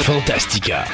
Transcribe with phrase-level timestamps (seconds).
[0.00, 0.86] Fantastica.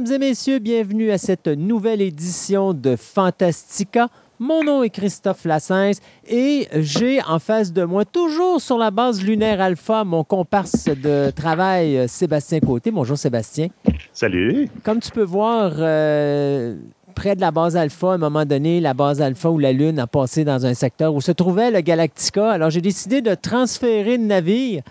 [0.00, 4.08] Mesdames et messieurs, bienvenue à cette nouvelle édition de Fantastica.
[4.38, 9.22] Mon nom est Christophe Lassens et j'ai en face de moi, toujours sur la base
[9.22, 12.90] lunaire alpha, mon comparse de travail, Sébastien Côté.
[12.90, 13.68] Bonjour Sébastien.
[14.14, 14.68] Salut.
[14.84, 16.76] Comme tu peux voir, euh,
[17.14, 19.98] près de la base alpha, à un moment donné, la base alpha ou la Lune
[19.98, 22.50] a passé dans un secteur où se trouvait le Galactica.
[22.50, 24.82] Alors j'ai décidé de transférer le navire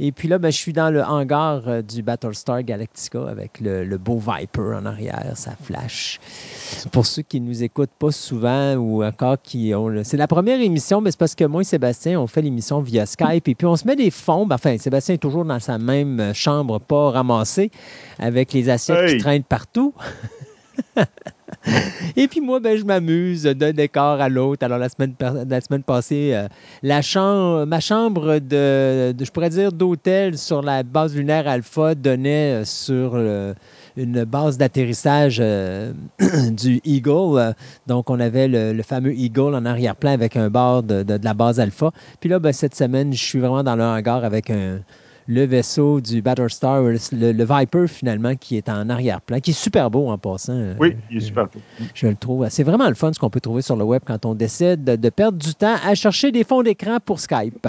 [0.00, 3.84] et puis là, ben, je suis dans le hangar euh, du Battlestar Galactica avec le,
[3.98, 6.20] beau Viper en arrière, ça flash.
[6.92, 10.02] Pour ceux qui ne nous écoutent pas souvent ou encore qui ont...
[10.04, 13.06] C'est la première émission, mais c'est parce que moi et Sébastien, on fait l'émission via
[13.06, 14.46] Skype et puis on se met des fonds.
[14.46, 17.70] Ben, enfin, Sébastien est toujours dans sa même chambre, pas ramassée,
[18.18, 19.94] avec les assiettes qui traînent partout.
[22.16, 24.64] Et puis moi, ben, je m'amuse d'un décor à l'autre.
[24.64, 25.14] Alors la semaine,
[25.82, 32.62] passée, euh, ma chambre de, je pourrais dire, d'hôtel sur la base lunaire Alpha donnait
[32.62, 33.16] euh, sur
[33.98, 35.92] une base d'atterrissage euh,
[36.50, 37.54] du Eagle.
[37.86, 41.90] Donc on avait le, fameux Eagle en arrière-plan avec un bord de, la base Alpha.
[42.20, 44.78] Puis là, ben, cette semaine, je suis vraiment dans le hangar avec un
[45.28, 50.08] le vaisseau du Battlestar, le, Viper finalement, qui est en arrière-plan, qui est super beau
[50.08, 50.72] en passant.
[50.80, 51.60] Oui, il est super beau.
[51.94, 52.46] Je le trouve.
[52.48, 55.10] C'est vraiment le fun ce qu'on peut trouver sur le web quand on décide de,
[55.10, 57.68] perdre du temps à chercher des fonds d'écran pour Skype.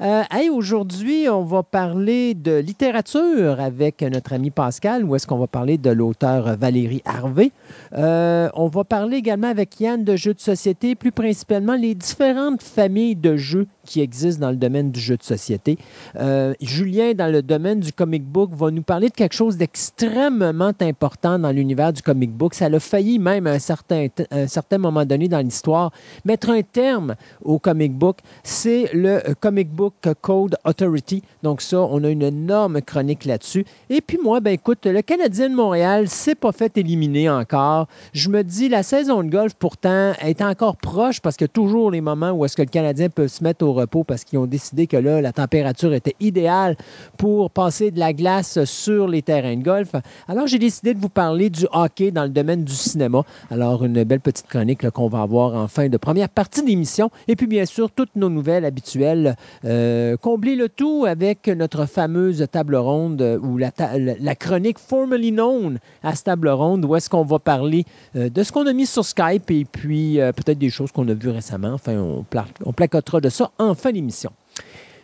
[0.00, 5.46] Euh, Aujourd'hui, on va parler de littérature avec notre ami Pascal, ou est-ce qu'on va
[5.46, 7.52] parler de l'auteur Valérie Harvey.
[7.92, 12.62] Euh, on va parler également avec Yann de jeux de société, plus principalement les différentes
[12.62, 15.78] familles de jeux qui existent dans le domaine du jeu de société.
[16.16, 20.72] Euh, Julien, dans le domaine du comic book, va nous parler de quelque chose d'extrêmement
[20.80, 22.54] important dans l'univers du comic book.
[22.54, 25.92] Ça a failli même à un certain, un certain moment donné dans l'histoire
[26.24, 28.18] mettre un terme au comic book.
[28.42, 31.22] C'est le Comic Book Code Authority.
[31.42, 33.64] Donc ça, on a une énorme chronique là-dessus.
[33.90, 37.86] Et puis moi, ben écoute, le Canadien de Montréal s'est pas fait éliminer encore.
[38.12, 42.00] Je me dis, la saison de golf, pourtant, est encore proche parce que toujours les
[42.00, 44.86] moments où est-ce que le Canadien peut se mettre au repos parce qu'ils ont décidé
[44.86, 46.76] que là, la température était idéale
[47.16, 49.92] pour passer de la glace sur les terrains de golf.
[50.28, 53.22] Alors, j'ai décidé de vous parler du hockey dans le domaine du cinéma.
[53.50, 57.10] Alors, une belle petite chronique qu'on va avoir en fin de première partie d'émission.
[57.28, 59.36] Et puis, bien sûr, toutes nos nouvelles habituelles.
[59.64, 65.78] Euh, combler le tout avec notre fameuse table ronde euh, ou la, chronique formerly known
[66.02, 67.84] à cette table ronde où est-ce qu'on va parler
[68.16, 71.14] euh, de ce qu'on a mis sur Skype et puis peut-être des choses qu'on a
[71.14, 71.72] vues récemment.
[71.72, 72.24] Enfin, on,
[72.64, 74.32] on placotera de ça en en fin d'émission.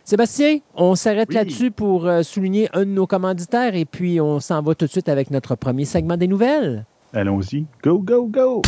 [0.05, 4.61] Sébastien, on s'arrête là-dessus pour euh, souligner un de nos commanditaires et puis on s'en
[4.61, 6.85] va tout de suite avec notre premier segment des nouvelles.
[7.13, 7.65] Allons-y.
[7.81, 8.61] Go, go, go!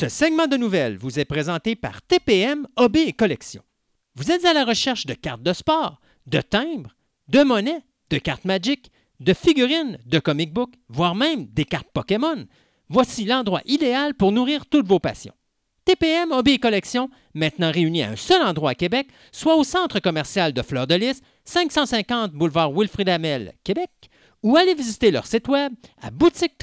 [0.00, 3.62] Ce segment de nouvelles vous est présenté par TPM OB et Collection.
[4.20, 6.94] Vous êtes à la recherche de cartes de sport, de timbres,
[7.28, 12.44] de monnaie, de cartes Magic, de figurines, de comic book, voire même des cartes Pokémon.
[12.90, 15.32] Voici l'endroit idéal pour nourrir toutes vos passions.
[15.86, 20.52] TPM Hobby Collection, maintenant réunis à un seul endroit à Québec, soit au centre commercial
[20.52, 23.90] de Fleur de Lys, 550 boulevard Wilfrid Amel, Québec,
[24.42, 26.58] ou allez visiter leur site web à boutique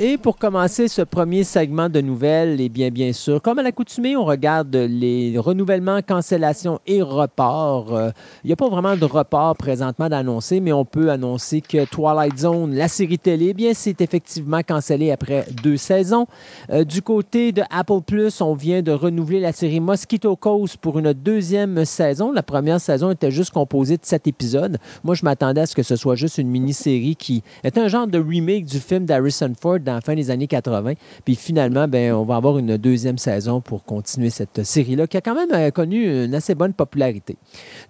[0.00, 4.16] Et pour commencer ce premier segment de nouvelles, et bien, bien sûr, comme à l'accoutumée,
[4.16, 7.94] on regarde les renouvellements, cancellations et reports.
[7.94, 8.10] Euh,
[8.42, 12.36] il n'y a pas vraiment de report présentement d'annoncer, mais on peut annoncer que Twilight
[12.38, 16.26] Zone, la série télé, eh bien, c'est effectivement cancellé après deux saisons.
[16.70, 20.98] Euh, du côté de Apple Plus, on vient de renouveler la série Mosquito Coast pour
[20.98, 22.32] une deuxième saison.
[22.32, 24.76] La première saison était juste composée de sept épisodes.
[25.04, 28.08] Moi, je m'attendais à ce que ce soit juste une mini-série qui est un genre
[28.08, 30.94] de remake du film d'Harrison Ford dans la fin des années 80.
[31.24, 35.20] Puis finalement, ben, on va avoir une deuxième saison pour continuer cette série-là, qui a
[35.20, 37.36] quand même euh, connu une assez bonne popularité.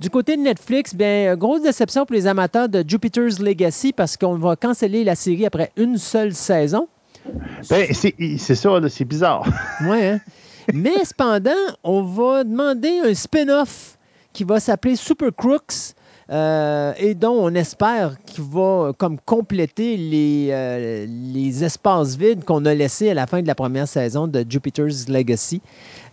[0.00, 4.34] Du côté de Netflix, ben, grosse déception pour les amateurs de Jupiter's Legacy parce qu'on
[4.34, 6.88] va canceller la série après une seule saison.
[7.70, 9.46] Ben, c'est ça, c'est bizarre.
[9.88, 10.20] Ouais, hein?
[10.72, 11.50] Mais cependant,
[11.82, 13.98] on va demander un spin-off
[14.32, 15.94] qui va s'appeler Super Crooks.
[16.30, 22.64] Euh, et dont on espère qu'il va comme compléter les, euh, les espaces vides qu'on
[22.64, 25.60] a laissés à la fin de la première saison de Jupiter's Legacy.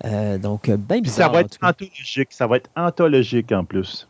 [0.06, 1.34] Euh, donc, bien Puis ça bizarre.
[1.34, 2.28] va être anthologique.
[2.32, 4.08] Ça va être anthologique en plus.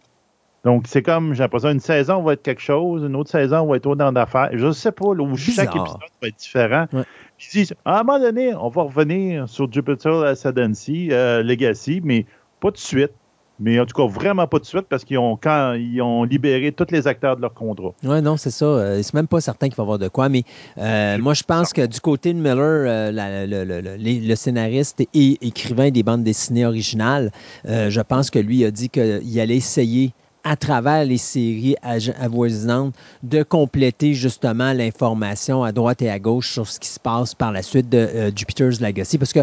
[0.63, 3.77] Donc, c'est comme, j'ai l'impression, une saison va être quelque chose, une autre saison va
[3.77, 4.49] être autre dans d'affaires.
[4.53, 5.75] Je sais pas, où chaque Bizarre.
[5.75, 6.85] épisode va être différent.
[6.93, 7.03] Ouais.
[7.37, 12.25] Puis Ils disent, à un moment donné, on va revenir sur Jupiter Ascendancy, Legacy, mais
[12.59, 13.11] pas tout de suite.
[13.61, 16.71] Mais en tout cas, vraiment pas de suite parce qu'ils ont, quand, ils ont libéré
[16.71, 17.93] tous les acteurs de leur contrat.
[18.03, 18.65] Oui, non, c'est ça.
[18.65, 20.29] Euh, c'est même pas certain qu'il va y avoir de quoi.
[20.29, 20.43] Mais
[20.79, 25.91] euh, moi, je pense que du côté de Miller, euh, la- le, scénariste et écrivain
[25.91, 27.31] des bandes dessinées originales,
[27.65, 30.13] je pense que lui a dit qu'il allait essayer
[30.43, 31.75] à travers les séries
[32.19, 37.35] avoisinantes de compléter justement l'information à droite et à gauche sur ce qui se passe
[37.35, 39.19] par la suite de Jupiter's Legacy.
[39.19, 39.41] Parce que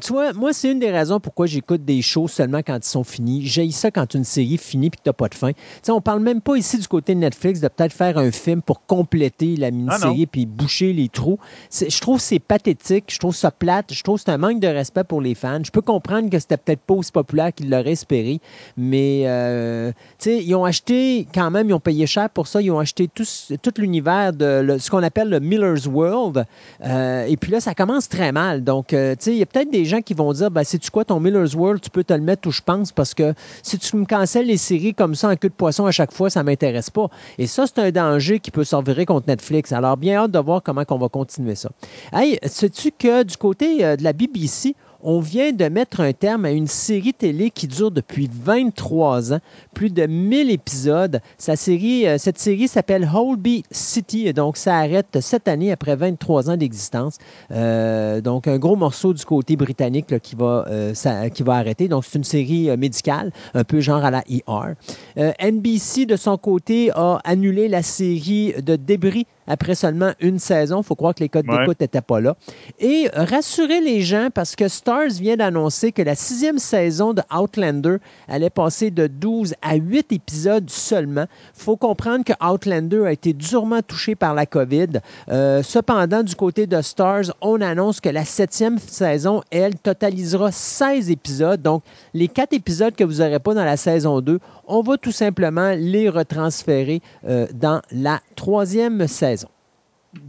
[0.00, 3.04] tu vois, moi, c'est une des raisons pourquoi j'écoute des shows seulement quand ils sont
[3.04, 3.46] finis.
[3.46, 5.52] J'ai ça quand une série finit et que tu n'as pas de fin.
[5.52, 8.30] Tu sais, on parle même pas ici du côté de Netflix de peut-être faire un
[8.30, 11.38] film pour compléter la mini-série puis boucher les trous.
[11.72, 14.60] Je trouve que c'est pathétique, je trouve ça plate, je trouve que c'est un manque
[14.60, 15.60] de respect pour les fans.
[15.64, 18.40] Je peux comprendre que c'était peut-être pas aussi populaire qu'ils l'auraient espéré,
[18.76, 22.60] mais euh, tu sais, ils ont acheté quand même, ils ont payé cher pour ça,
[22.62, 23.24] ils ont acheté tout,
[23.62, 26.44] tout l'univers de le- ce qu'on appelle le Miller's World.
[26.84, 28.64] Euh, et puis là, ça commence très mal.
[28.64, 30.90] Donc, euh, tu sais, il y a peut-être des gens qui vont dire, ben, sais-tu
[30.90, 33.78] quoi, ton Miller's World, tu peux te le mettre où je pense parce que si
[33.78, 36.42] tu me cancelles les séries comme ça en queue de poisson à chaque fois, ça
[36.42, 37.08] m'intéresse pas.
[37.38, 39.72] Et ça, c'est un danger qui peut s'envirer contre Netflix.
[39.72, 41.70] Alors, bien hâte de voir comment on va continuer ça.
[42.12, 46.44] Hey, sais-tu que du côté euh, de la BBC, on vient de mettre un terme
[46.44, 49.38] à une série télé qui dure depuis 23 ans,
[49.74, 51.20] plus de 1000 épisodes.
[51.48, 56.56] Euh, cette série s'appelle Holby City, et donc ça arrête cette année après 23 ans
[56.56, 57.18] d'existence.
[57.50, 60.94] Euh, donc un gros morceau du côté britannique là, qui, va, euh,
[61.32, 61.88] qui va arrêter.
[61.88, 64.74] Donc c'est une série médicale, un peu genre à la ER.
[65.16, 70.82] NBC, de son côté, a annulé la série de Débris après seulement une saison.
[70.82, 71.58] Il faut croire que les codes Ouais.
[71.58, 72.36] d'écoute n'étaient pas là.
[72.78, 77.96] Et rassurer les gens parce que Stars vient d'annoncer que la sixième saison de Outlander
[78.28, 81.26] allait passer de 12 à 8 épisodes seulement.
[81.56, 85.00] Il faut comprendre que Outlander a été durement touché par la COVID.
[85.30, 91.10] Euh, cependant, du côté de Stars, on annonce que la septième saison, elle, totalisera 16
[91.10, 91.62] épisodes.
[91.62, 95.12] Donc, les quatre épisodes que vous n'aurez pas dans la saison 2, on va tout
[95.12, 99.48] simplement les retransférer euh, dans la troisième saison.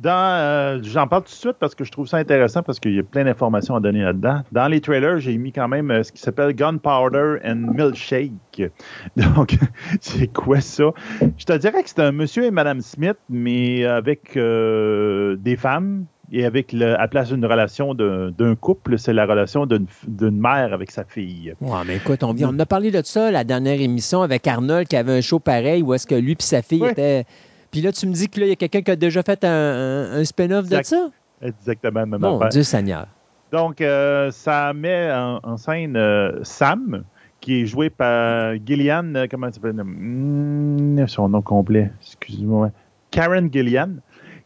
[0.06, 3.00] Euh, j'en parle tout de suite parce que je trouve ça intéressant parce qu'il y
[3.00, 4.42] a plein d'informations à donner là-dedans.
[4.52, 8.34] Dans les trailers, j'ai mis quand même euh, ce qui s'appelle Gunpowder and Milkshake.
[9.16, 9.58] Donc,
[10.02, 10.92] c'est quoi ça?
[11.38, 16.46] Je te dirais que c'est un monsieur et madame Smith, mais avec des femmes et
[16.46, 20.92] avec le, à la place d'une relation d'un couple, c'est la relation d'une mère avec
[20.92, 21.54] sa fille.
[21.62, 24.88] Ouais, mais écoute, on, vient- on a parlé de ça la dernière émission avec Arnold
[24.88, 26.92] qui avait un show pareil où est-ce que lui et sa fille Ouais.
[26.92, 27.26] étaient.
[27.72, 29.44] Puis là, tu me dis que là, il y a quelqu'un qui a déjà fait
[29.44, 31.10] un, un- un spin-off de ça?
[31.42, 32.50] Exactement, même Mon affaire.
[32.50, 33.08] Dieu Seigneur.
[33.52, 37.04] Donc, euh, ça met en, en scène euh, Sam,
[37.40, 39.74] qui est joué par Gillian, euh, comment elle s'appelle?
[39.82, 42.72] Hmm, Son nom complet, excuse-moi.
[43.12, 43.90] Karen Gillian,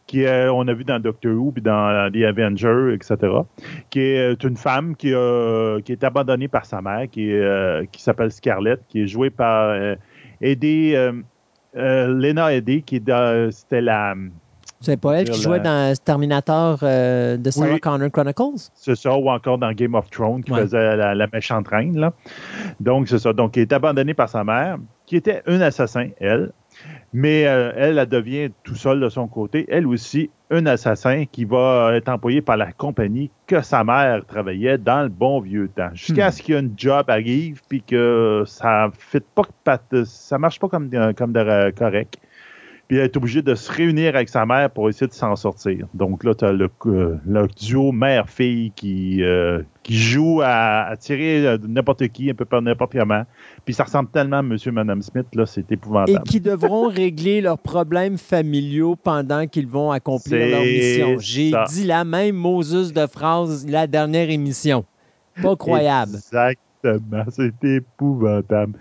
[0.06, 3.16] qui euh, on a vu dans Doctor Who puis dans The Avengers, etc.
[3.90, 8.80] Qui est une femme qui, est abandonnée par sa mère, qui, euh, qui s'appelle Scarlett,
[8.88, 9.96] qui est jouée par euh,
[10.40, 11.12] Eddie, euh,
[11.74, 13.02] Lena Eddie, qui
[13.50, 14.14] c'était la.
[14.80, 17.80] C'est pas elle qui jouait la- dans Terminator de Sarah Oui.
[17.80, 18.68] Connor Chronicles?
[18.74, 20.60] C'est ça, ou encore dans Game of Thrones, qui Ouais.
[20.60, 21.98] faisait la, la méchante reine.
[21.98, 22.12] Là.
[22.80, 23.32] Donc, c'est ça.
[23.32, 26.52] Donc, elle est abandonnée par sa mère, qui était un assassin, elle.
[27.16, 29.66] Mais euh, elle, elle devient tout seule de son côté.
[29.68, 34.78] Elle aussi, un assassin qui va être employé par la compagnie que sa mère travaillait
[34.78, 35.90] dans le bon vieux temps.
[35.94, 36.32] Jusqu'à Hmm.
[36.32, 38.90] ce qu'un job arrive, puis que ça
[39.36, 42.18] pas, ça marche pas comme, comme de, correct.
[42.96, 45.86] Elle est obligée de se réunir avec sa mère pour essayer de s'en sortir.
[45.94, 50.96] Donc là, tu as le, euh, le duo mère-fille qui, euh, qui joue à, à
[50.96, 53.22] tirer euh, n'importe qui, un peu par n'importe comment.
[53.64, 56.22] Puis ça ressemble tellement à Monsieur et Madame Smith, là, c'est Et épouvantable.
[56.24, 61.16] qui devront régler leurs problèmes familiaux pendant qu'ils vont accomplir leur mission.
[61.18, 64.84] J'ai dit la même Moses de phrase la dernière émission.
[65.42, 66.18] Pas croyable.
[66.84, 68.78] Exactement, c'est épouvantable.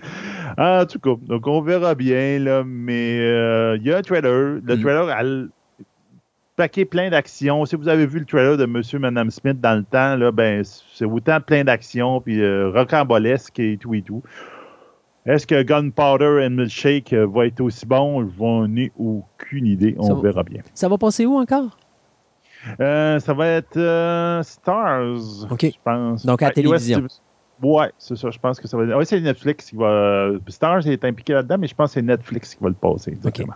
[0.58, 4.60] En tout cas, donc on verra bien, là, mais euh, il y a un trailer.
[4.64, 4.82] Le Mm.
[4.82, 5.50] trailer, elle-
[6.56, 7.66] paquet plein d'actions.
[7.66, 10.32] Si vous avez vu le trailer de Monsieur et Madame Smith dans le temps, là,
[10.32, 14.22] ben, c'est autant plein d'actions, puis euh, rocambolesque et tout et tout.
[15.26, 18.30] Est-ce que Gunpowder and Milkshake euh, va être aussi bon?
[18.38, 19.96] J'en ai aucune idée.
[19.98, 20.62] On va- verra bien.
[20.74, 21.78] Ça va passer où encore?
[22.80, 25.66] Euh, ça va être euh, Stars, OK.
[25.66, 26.26] je pense.
[26.26, 27.08] Donc, à la télévision.
[27.64, 28.30] Ouais, c'est- c'est ça.
[28.32, 28.98] Je pense que ça va.
[28.98, 30.30] Oui, c'est Netflix qui va.
[30.48, 33.12] Stars est impliqué là-dedans, mais je pense que c'est Netflix qui va le passer.
[33.12, 33.54] Exactement.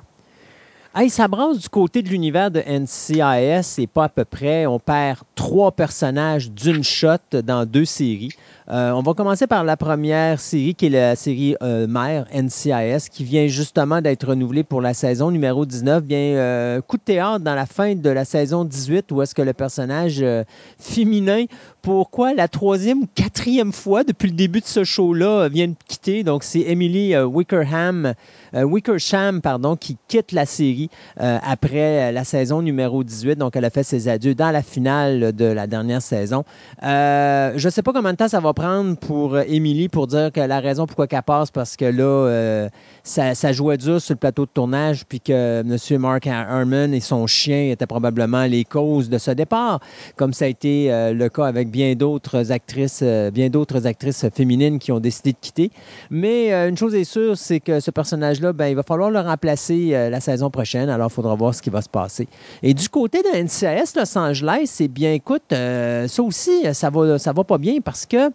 [0.96, 4.66] Hey, ça brasse du côté de l'univers de NCIS et pas à peu près.
[4.66, 8.32] On perd trois personnages d'une shot dans deux séries.
[8.70, 13.10] Euh, on va commencer par la première série qui est la série euh, mère NCIS
[13.12, 16.04] qui vient justement d'être renouvelée pour la saison numéro 19.
[16.04, 19.44] Bien, euh, coup de théâtre dans la fin de la saison 18 où est-ce que
[19.44, 20.44] le personnage euh,
[20.80, 21.46] féminin,
[21.88, 25.76] pourquoi la troisième ou quatrième fois depuis le début de ce show-là euh, vient de
[25.88, 26.26] quitter.
[26.26, 28.14] Donc, c'est Emily euh, Wickerham,
[28.54, 33.38] euh, Wickersham, pardon, qui quitte la série après la saison numéro 18.
[33.38, 36.44] Donc, elle a fait ses adieux dans la finale de la dernière saison.
[36.82, 40.42] Je ne sais pas combien de temps ça va prendre pour Emily pour dire que
[40.42, 42.68] la raison pourquoi qu'elle passe, parce que là,
[43.08, 46.02] ça, jouait dur sur le plateau de tournage, puis que M.
[46.02, 49.80] Mark Herman et son chien étaient probablement les causes de ce départ,
[50.16, 54.26] comme ça a été euh, le cas avec bien d'autres actrices, euh, bien d'autres actrices
[54.34, 55.72] féminines qui ont décidé de quitter.
[56.10, 59.20] Mais euh, une chose est sûre, c'est que ce personnage-là, ben, il va falloir le
[59.20, 60.90] remplacer la saison prochaine.
[60.90, 62.28] Alors, il faudra voir ce qui va se passer.
[62.62, 67.34] Et du côté de NCIS Los Angeles, c'est bien, écoute, ça aussi, ça va, ça
[67.34, 68.30] va pas bien parce que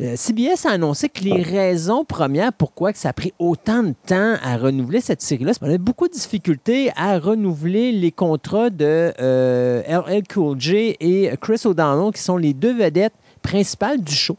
[0.00, 4.56] CBS a annoncé que les raisons premières pourquoi ça a pris autant de temps à
[4.56, 9.82] renouveler cette série-là, c'est qu'on a beaucoup de difficultés à renouveler les contrats de euh,
[9.82, 14.36] LL Cool J et Chris O'Donnell, qui sont les deux vedettes principales du show.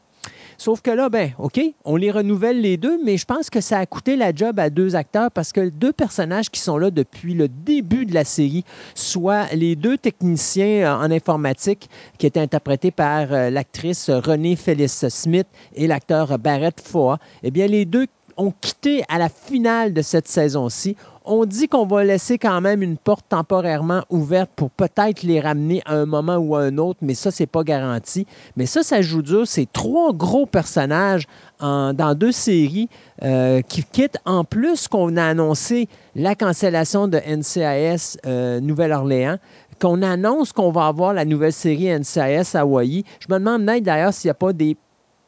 [0.57, 3.79] Sauf que là, ben, OK, on les renouvelle les deux, mais je pense que ça
[3.79, 7.33] a coûté la job à deux acteurs parce que deux personnages qui sont là depuis
[7.33, 8.63] le début de la série,
[8.95, 15.05] soit les deux techniciens euh, en informatique qui étaient interprétés par euh, l'actrice Renée Phyllis
[15.10, 20.01] Smith et l'acteur Barrett Foa, eh bien, les deux ont quitté à la finale de
[20.01, 20.95] cette saison-ci.
[21.25, 25.81] On dit qu'on va laisser quand même une porte temporairement ouverte pour peut-être les ramener
[25.85, 28.27] à un moment ou à un autre, mais ça, c'est pas garanti.
[28.57, 29.47] Mais ça, ça joue dur.
[29.47, 31.25] C'est trois gros personnages
[31.61, 32.89] dans deux séries
[33.23, 34.17] euh, qui quittent.
[34.25, 39.37] En plus qu'on a annoncé la cancellation de NCIS euh, Nouvelle-Orléans,
[39.79, 43.05] qu'on annonce qu'on va avoir la nouvelle série NCIS Hawaii.
[43.19, 44.75] Je me demande d'ailleurs s'il n'y a pas des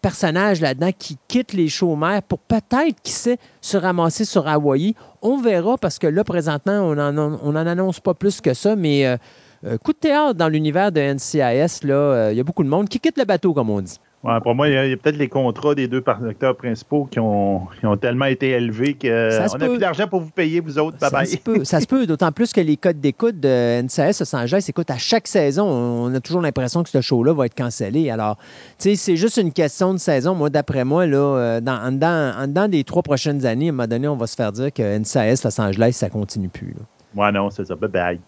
[0.06, 4.94] personnages là-dedans qui quittent les chômeurs pour peut-être, qui sait, se ramasser sur Hawaii.
[5.24, 8.76] On verra parce que là, présentement, on n'en on en annonce pas plus que ça,
[8.76, 9.18] mais euh,
[9.66, 12.88] euh, coup de théâtre dans l'univers de NCIS, euh, il y a beaucoup de monde
[12.88, 14.00] qui quitte le bateau, comme on dit.
[14.26, 17.68] Ouais, pour moi, il y a, peut-être les contrats des deux acteurs principaux qui ont,
[17.80, 20.98] qui ont tellement été élevés qu'on n'a plus d'argent pour vous payer, vous autres.
[20.98, 21.28] Bye Ça bye.
[21.28, 24.66] se peut, ça se peut, d'autant plus que les codes d'écoute de NCIS Los Angeles,
[24.68, 28.10] écoute, à chaque saison, on a toujours l'impression que ce show-là va être cancellé.
[28.10, 28.38] Alors,
[28.80, 30.34] tu sais, c'est juste une question de saison.
[30.34, 33.70] Moi, d'après moi, là, euh, dans, en, dedans, en dedans des trois prochaines années, à
[33.70, 36.70] un moment donné, on va se faire dire que NCIS Los Angeles, ça continue plus.
[36.70, 36.82] là.
[37.16, 37.76] Ouais, non, c'est ça.
[37.76, 38.20] Bye bye.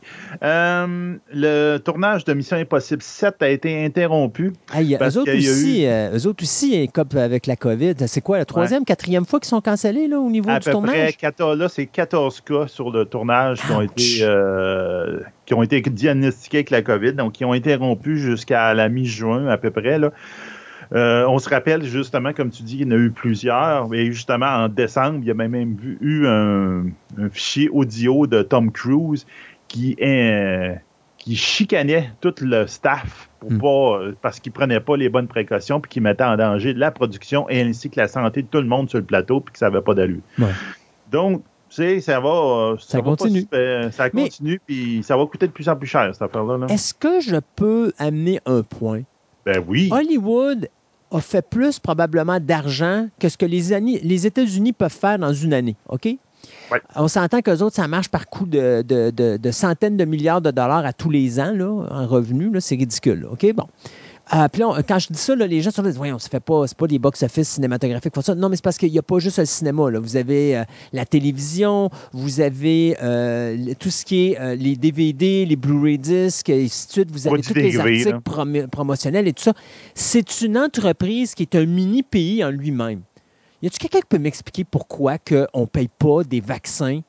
[0.44, 4.53] Euh, le tournage de Mission Impossible 7 a été interrompu.
[4.74, 7.48] Hey, Parce eux, autres qu'il y a aussi, euh, eux autres aussi, ils copent avec
[7.48, 7.96] la COVID.
[8.08, 10.72] C'est quoi, la troisième, quatrième fois qu'ils sont cancellés là, au niveau À du peu
[10.72, 10.94] tournage?
[10.96, 15.63] près 14, là, c'est 14 cas sur le tournage qui ont, été, euh, qui ont
[15.63, 19.70] été diagnostiqués avec la COVID, donc qui ont été rompus jusqu'à la mi-juin à peu
[19.72, 20.00] près.
[20.00, 20.12] Là.
[20.94, 23.94] Euh, on se rappelle justement, comme tu dis, il y en a eu plusieurs.
[23.94, 26.86] Et justement, en décembre, il y a même, vu- eu un,
[27.17, 29.25] un fichier audio de Tom Cruise
[29.67, 30.74] qui, euh,
[31.17, 33.60] qui chicanait tout le staff pour Hmm.
[33.60, 37.48] pas, parce qu'il prenait pas les bonnes précautions puis qui mettait en danger la production
[37.50, 39.70] et ainsi que la santé de tout le monde sur le plateau puis que ça
[39.70, 40.22] n'avait pas d'allure.
[40.39, 40.48] Ouais.
[41.12, 42.29] Donc, tu sais, ça va.
[42.29, 43.41] euh, Ça va continue.
[43.41, 46.58] super- ça continue, puis ça va coûter de plus en plus cher, cette affaire-là.
[46.58, 46.65] là.
[46.70, 49.01] Est-ce que je peux amener un point?
[49.46, 49.89] Ben oui.
[49.91, 50.67] Hollywood
[51.12, 53.74] a fait plus probablement d'argent que ce que les,
[54.26, 56.06] États-Unis peuvent faire dans une année, OK?
[56.72, 56.82] Ouais.
[56.96, 60.42] On s'entend qu'eux autres, ça marche par coup de, de- de- de centaines de milliards
[60.42, 62.52] de dollars à tous les ans là, en revenus.
[62.60, 63.22] C'est ridicule.
[63.22, 63.54] là, OK?
[63.54, 63.66] Bon.
[64.34, 66.67] Euh, puis quand je dis ça, là, les gens sont là, voyons, ça fait pas,
[66.67, 68.13] c'est pas des box-office cinématographiques.
[68.22, 68.36] ça.
[68.36, 69.89] Non, mais c'est parce qu'il n'y a pas juste le cinéma.
[69.89, 70.00] Là.
[70.00, 75.55] Vous avez euh, la télévision, vous avez euh, tout ce qui est les DVD, les
[75.55, 77.12] Blu-ray discs, et ainsi de suite.
[77.12, 79.53] Vous avez tous les articles promotionnels et tout ça.
[79.93, 83.01] C'est une entreprise qui est un mini-pays en lui-même.
[83.62, 85.17] Y a-t-il quelqu'un qui peut m'expliquer pourquoi
[85.53, 87.01] on ne paye pas des vaccins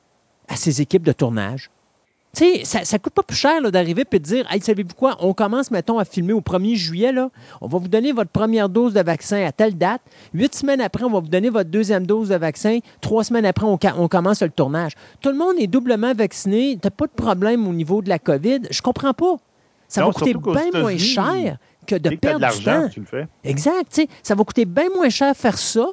[0.47, 1.69] à ces équipes de tournage?
[2.35, 5.17] Tu sais, ça, ça coûte pas plus cher d'arriver et de dire Hey, savez-vous quoi,
[5.19, 7.31] on commence, mettons, à filmer au 1er juillet, là.
[7.59, 10.01] On va vous donner votre première dose de vaccin à telle date.
[10.33, 12.79] Huit semaines après, on va vous donner votre deuxième dose de vaccin.
[13.01, 14.91] Trois semaines après, on, on commence le tournage.
[15.21, 16.77] Tout le monde est doublement vacciné.
[16.79, 18.59] T'as pas de problème au niveau de la COVID.
[18.69, 19.35] Je comprends pas.
[19.87, 21.57] Ça Non, va coûter bien moins cher
[21.87, 22.89] que de que as de perdre du l'argent, temps.
[22.89, 23.27] tu le fais.
[23.43, 24.01] Exact.
[24.21, 25.87] Ça va coûter bien moins cher faire ça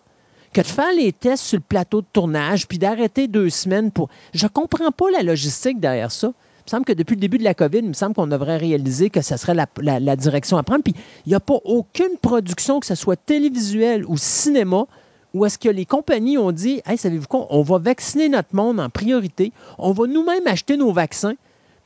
[0.56, 4.08] que de faire les tests sur le plateau de tournage puis d'arrêter deux semaines pour.
[4.32, 6.28] Je comprends pas la logistique derrière ça.
[6.28, 8.56] Il me semble que depuis le début de la COVID, il me semble qu'on devrait
[8.56, 9.66] réaliser que ça serait la,
[10.00, 10.82] la- direction à prendre.
[10.82, 10.94] Puis
[11.26, 14.86] il n'y a pas aucune production, que ce soit télévisuelle ou cinéma,
[15.34, 18.80] où est-ce que les compagnies ont dit Hey, savez-vous quoi, on va vacciner notre monde
[18.80, 21.34] en priorité, on va nous-mêmes acheter nos vaccins,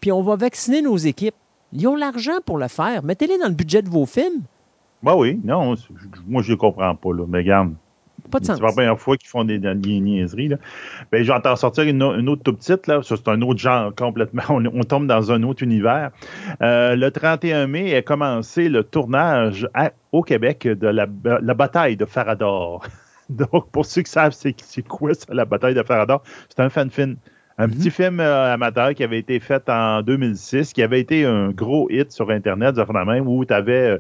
[0.01, 1.35] puis on va vacciner nos équipes.
[1.73, 3.03] Ils ont l'argent pour le faire.
[3.03, 4.43] Mettez-les dans le budget de vos films.
[5.03, 5.75] Bah oui, non,
[6.29, 7.25] moi je ne comprends pas, là.
[7.29, 7.75] Mais regarde,
[8.31, 10.49] Pas de c'est pas la première fois qu'ils font des, des niaiseries.
[10.49, 10.57] Là.
[11.11, 13.01] Ben, je vais t'en sortir une, autre tout petite, là.
[13.03, 14.43] C'est un autre genre complètement.
[14.49, 16.11] On, on tombe dans un autre univers.
[16.63, 21.97] Euh, le 31 mai a commencé le tournage à- au Québec de la, la bataille
[21.97, 22.85] de Farador.
[23.31, 26.69] Donc, pour ceux qui savent c'est, c'est quoi ça, la bataille de Farador, c'est un
[26.69, 27.17] fan film.
[27.61, 27.75] Un Mhm.
[27.75, 31.91] petit film euh, amateur qui avait été fait en 2006, qui avait été un gros
[31.91, 32.75] hit sur Internet,
[33.07, 33.99] même, où tu avais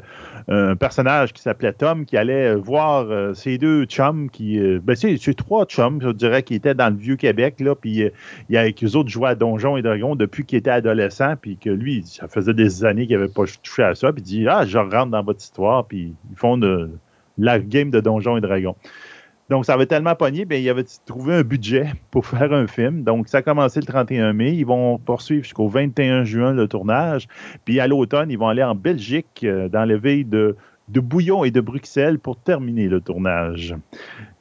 [0.49, 4.59] un personnage qui s'appelait Tom qui allait euh, voir euh, ces deux chums qui.
[4.59, 8.05] euh, ben, c'est, trois chums, je dirais, qui étaient dans le vieux Québec, là, puis
[8.05, 8.11] euh,
[8.49, 11.59] il y a qu'eux autres jouaient à Donjons et Dragons depuis qu'il était adolescent, puis
[11.59, 14.49] que lui, ça faisait des années qu'il n'avait pas touché à ça, puis il dit
[14.49, 16.91] Ah, je rentre dans votre histoire, puis ils font de,
[17.39, 18.77] la game de Donjons et Dragons.
[19.51, 23.03] Donc, ça avait tellement pogné, bien, il avait trouvé un budget pour faire un film.
[23.03, 24.55] Donc, ça a commencé le 31 mai.
[24.55, 27.27] Ils vont poursuivre jusqu'au 21 juin le tournage.
[27.65, 30.57] Puis, à l'automne, ils vont aller en Belgique, euh, dans les villes de,
[30.89, 33.75] de Bouillon et de Bruxelles pour terminer le tournage.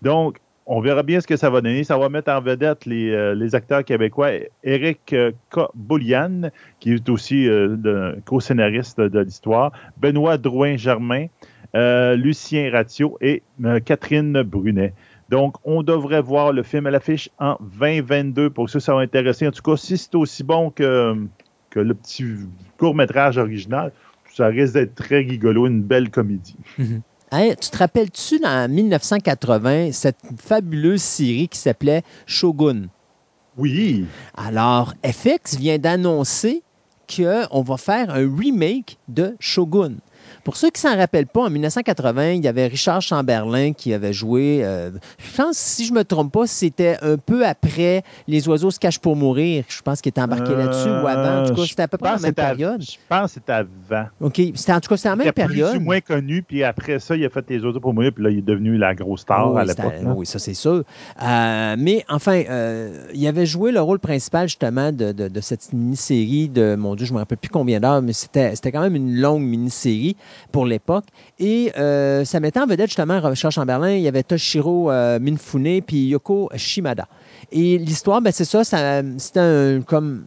[0.04, 0.40] Donc,
[0.72, 1.84] on verra bien ce que ça va donner.
[1.84, 4.30] Ça va mettre en vedette les, euh, acteurs québécois.
[4.64, 5.32] Eric euh.
[5.74, 9.72] Boulian, qui est aussi euh, le co-scénariste de l'histoire.
[9.98, 11.26] Benoît Drouin-Germain.
[11.76, 14.94] Euh, Lucien Ratio et euh, Catherine Brunet.
[15.30, 19.02] Donc, on devrait voir le film à l'affiche en 2022 pour ceux que ça va
[19.02, 19.48] intéresser.
[19.48, 21.16] En tout cas, si c'est aussi bon que,
[21.70, 22.26] que le petit
[22.78, 23.92] court-métrage original,
[24.34, 26.58] ça risque d'être très rigolo, une belle comédie.
[27.32, 32.88] Hey, tu te rappelles-tu dans 1980 cette fabuleuse série qui s'appelait Shogun?
[33.56, 36.64] Oui, Alors, FX vient d'annoncer
[37.08, 39.98] qu'on va faire un remake de Shogun.
[40.44, 44.14] Pour ceux qui s'en rappellent pas, en 1980, il y avait Richard Chamberlain qui avait
[44.14, 44.62] joué.
[44.64, 48.80] euh, je pense, si je me trompe pas, c'était un peu après Les oiseaux se
[48.80, 49.64] cachent pour mourir.
[49.68, 51.44] Je pense qu'il était embarqué Euh, là-dessus ou avant.
[51.44, 52.82] En tout cas, je c'était à peu près la même à- période.
[52.82, 54.06] Je pense que c'était avant.
[54.22, 54.42] OK.
[54.56, 55.76] C'était, en tout cas, c'était la Il même période.
[55.78, 58.30] ou moins connu, puis après ça, il a fait les autres pour mourir, puis là,
[58.30, 59.94] il est devenu la grosse star oui, à l'époque.
[60.16, 60.84] oui, ça c'est sûr.
[61.22, 65.72] Euh, mais enfin, euh, il avait joué le rôle principal justement de, de- de cette
[65.74, 68.82] mini-série de, mon Dieu, je ne me rappelle plus combien d'heures, mais c'était c'était quand
[68.82, 70.16] même une longue mini-série
[70.52, 71.06] pour l'époque.
[71.40, 75.82] Et euh, ça mettait en vedette justement Richard Chamberlain, il y avait Toshiro euh, Minfune
[75.82, 77.08] puis Yoko Shimada.
[77.52, 80.26] Et l'histoire, ben, c'est ça, ça c'était un, comme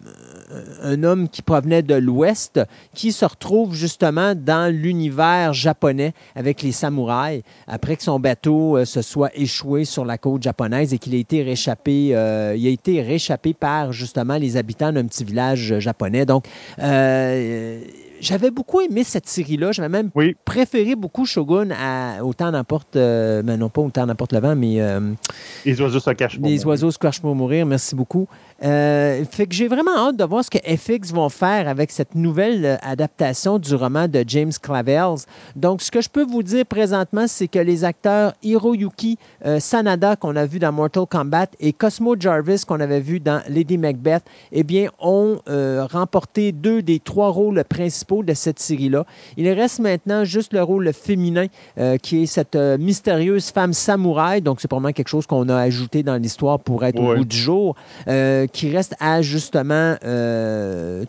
[0.52, 2.60] euh, un homme qui provenait de l'Ouest
[2.94, 8.84] qui se retrouve justement dans l'univers japonais avec les samouraïs après que son bateau euh,
[8.84, 12.70] se soit échoué sur la côte japonaise et qu'il a été réchappé, euh, il a
[12.70, 16.26] été réchappé par justement les habitants d'un petit village japonais.
[16.26, 16.46] Donc,
[18.22, 19.72] j'avais beaucoup aimé cette série-là.
[19.72, 20.36] J'avais même Oui.
[20.44, 24.80] préféré beaucoup Shogun à Autant n'importe, euh, mais non pas Autant n'importe le vent, mais
[24.80, 25.00] euh,
[25.66, 26.66] Les oiseaux se cachent pour les mourir.
[26.68, 27.66] oiseaux se cachent pour mourir.
[27.66, 28.28] Merci beaucoup.
[28.64, 32.14] Euh, fait que j'ai vraiment hâte de voir ce que FX vont faire avec cette
[32.14, 35.26] nouvelle euh, adaptation du roman de James Clavels.
[35.56, 39.18] Donc, ce que je peux vous dire présentement, c'est que les acteurs Hiroyuki
[39.58, 43.78] Sanada, qu'on a vu dans Mortal Kombat, et Cosmo Jarvis, qu'on avait vu dans Lady
[43.78, 45.40] Macbeth, eh bien, ont
[45.90, 49.06] remporté deux des trois rôles principaux de cette série-là.
[49.38, 51.46] Il reste maintenant juste le rôle féminin,
[51.78, 54.42] euh, qui est cette euh, mystérieuse femme samouraï.
[54.42, 57.36] Donc, c'est probablement quelque chose qu'on a ajouté dans l'histoire pour être au bout du
[57.36, 57.74] jour,
[58.08, 59.96] euh, qui reste à justement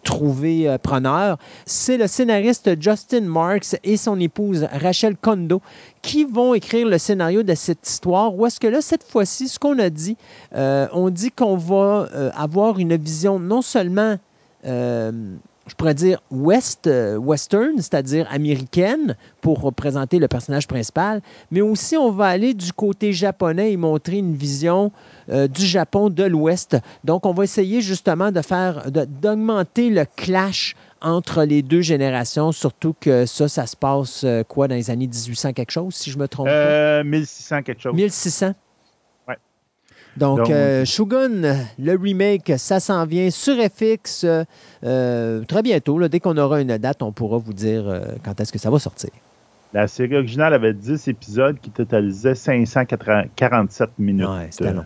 [0.04, 1.38] trouver preneur.
[1.66, 5.62] C'est le scénariste Justin Marks et son épouse Rachel Kondo
[6.02, 8.36] qui vont écrire le scénario de cette histoire.
[8.36, 10.16] Ou est-ce que là, cette fois-ci, ce qu'on a dit,
[10.54, 14.18] on dit qu'on va avoir une vision non seulement
[14.66, 15.12] euh,
[15.68, 21.22] je pourrais dire west, euh, western, c'est-à-dire américaine, pour représenter le personnage principal,
[21.52, 24.92] mais aussi on va aller du côté japonais et montrer une vision
[25.30, 26.78] euh, du Japon de l'Ouest.
[27.04, 32.96] Donc, on va essayer justement de faire, d'augmenter le clash entre les deux générations, surtout
[33.00, 36.18] que ça, ça se passe euh, quoi dans les années 1800 quelque chose, si je
[36.18, 36.52] me trompe pas?
[36.52, 37.94] Euh, 1600 quelque chose.
[37.94, 38.54] 1600.
[40.18, 41.42] Donc, Donc- euh, Shogun,
[41.80, 44.26] le remake, ça s'en vient sur FX
[44.84, 45.98] euh, très bientôt.
[45.98, 46.08] là.
[46.08, 48.78] dès qu'on aura une date, on pourra vous dire euh, quand est-ce que ça va
[48.80, 49.10] sortir.
[49.74, 54.28] La série originale avait 10 épisodes qui totalisaient 547 minutes.
[54.28, 54.86] Ouais, c'était long.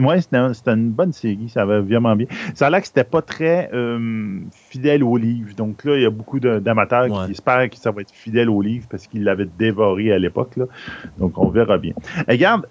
[0.00, 2.26] Oui, c'était une bonne série, ça va vraiment bien.
[2.54, 4.38] Ça a l'air que c'était pas très euh,
[4.70, 5.54] fidèle au livre.
[5.56, 7.26] Donc là, il y a beaucoup d'amateurs Ouais.
[7.26, 10.52] qui espèrent que ça va être fidèle au livre parce qu'ils l'avaient dévoré à l'époque.
[11.18, 11.94] Donc on verra bien.
[12.28, 12.66] Et regarde,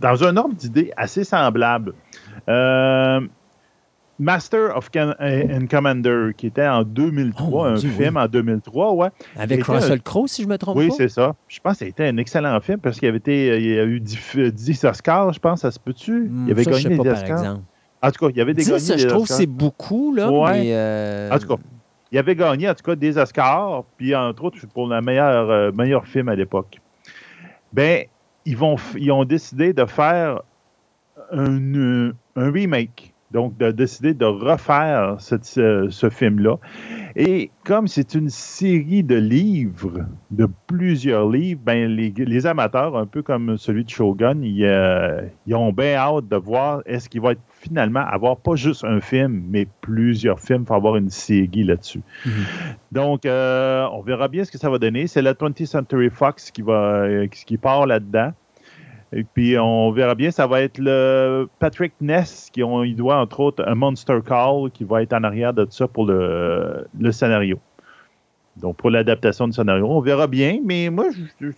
[0.00, 1.94] dans un ordre d'idée assez semblable,
[2.48, 3.20] euh,
[4.18, 8.26] Master of Can- and Commander, qui était en 2003, Oh, mon un Dieu, film en
[8.26, 9.08] 2003, ouais.
[9.38, 10.94] Avec C'était Russell Crowe, si je me trompe Oui, pas.
[10.94, 11.34] c'est ça.
[11.48, 13.84] Je pense que ça été un excellent film parce qu'il avait été, il y a
[13.84, 16.28] eu 10, 10 Oscars, je pense, ça se peut-tu?
[16.28, 17.38] Hmm, Il avait ça, je gagné sais pas, des par Oscars.
[17.38, 17.62] exemple.
[18.02, 20.14] En tout cas, il y avait des 10, gagnés je des trouve que c'est beaucoup,
[20.14, 20.30] là.
[20.30, 20.52] Ouais.
[20.52, 21.62] mais, euh, En tout cas,
[22.12, 25.72] il avait gagné, en tout cas, des Oscars, puis entre autres, pour le meilleur, euh,
[25.72, 26.78] meilleur film à l'époque.
[27.72, 28.04] Ben,
[28.44, 30.42] ils, vont, ils ont décidé de faire
[31.32, 33.14] un, euh, un remake.
[33.30, 36.56] Donc, de décider de refaire ce, film-là.
[37.14, 43.06] Et comme c'est une série de livres, de plusieurs livres, ben les, les amateurs, un
[43.06, 47.20] peu comme celui de Shogun, ils, euh, ils ont bien hâte de voir est-ce qu'il
[47.20, 51.62] va être finalement avoir pas juste un film, mais plusieurs films pour avoir une série
[51.62, 52.00] là-dessus.
[52.24, 52.32] Mhm.
[52.90, 55.06] Donc, euh, on verra bien ce que ça va donner.
[55.06, 58.32] C'est la 20th Century Fox qui, va, euh, qui part là-dedans.
[59.12, 60.30] Et puis, on verra bien.
[60.30, 64.70] Ça va être le Patrick Ness qui on, il doit, entre autres, un Monster Call
[64.72, 67.58] qui va être en arrière de ça pour le, le scénario.
[68.56, 69.86] Donc, pour l'adaptation du scénario.
[69.88, 71.52] On verra bien, mais moi, je, je-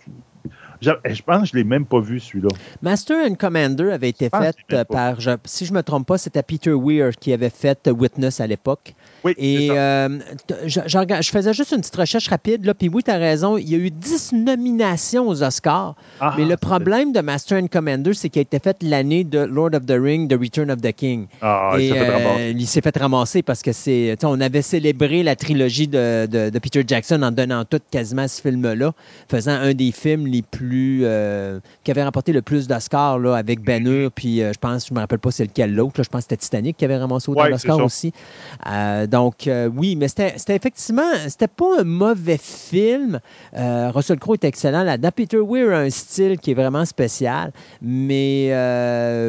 [0.82, 2.48] je- je pense que je ne l'ai même pas vu, celui-là.
[2.82, 6.42] Master and Commander avait été fait par, je- si je ne me trompe pas, c'était
[6.42, 8.94] Peter Weir qui avait fait Witness à l'époque.
[9.24, 10.18] Oui, Et euh,
[10.66, 13.68] je, je faisais juste une petite recherche rapide, là, puis oui, tu as raison, il
[13.70, 15.94] y a eu 10 nominations aux Oscars.
[16.20, 19.22] Ah, mais le c'est- problème de Master and Commander, c'est qu'il a été fait l'année
[19.22, 21.26] de Lord of the Ring, The Return of the King.
[21.40, 22.54] Ah, Et ça fait euh, ramasser.
[22.58, 26.58] il s'est fait ramasser parce que c'est, on avait célébré la trilogie de, de- de
[26.58, 28.92] Peter Jackson en donnant tout quasiment à ce film-là,
[29.30, 33.86] faisant un des films les plus euh, qui avait remporté le plus d'Oscars avec Ben
[33.86, 36.30] Hur, puis euh, je pense, je me rappelle pas c'est lequel l'autre, je pense que
[36.30, 38.12] c'était Titanic qui avait ramassé autant Ouais, d'Oscars aussi.
[38.70, 43.20] Euh, donc oui, mais c'était, effectivement, c'était pas un mauvais film.
[43.54, 45.10] Russell Crowe est excellent là-dedans.
[45.14, 48.50] Peter Weir a un style qui est vraiment spécial, mais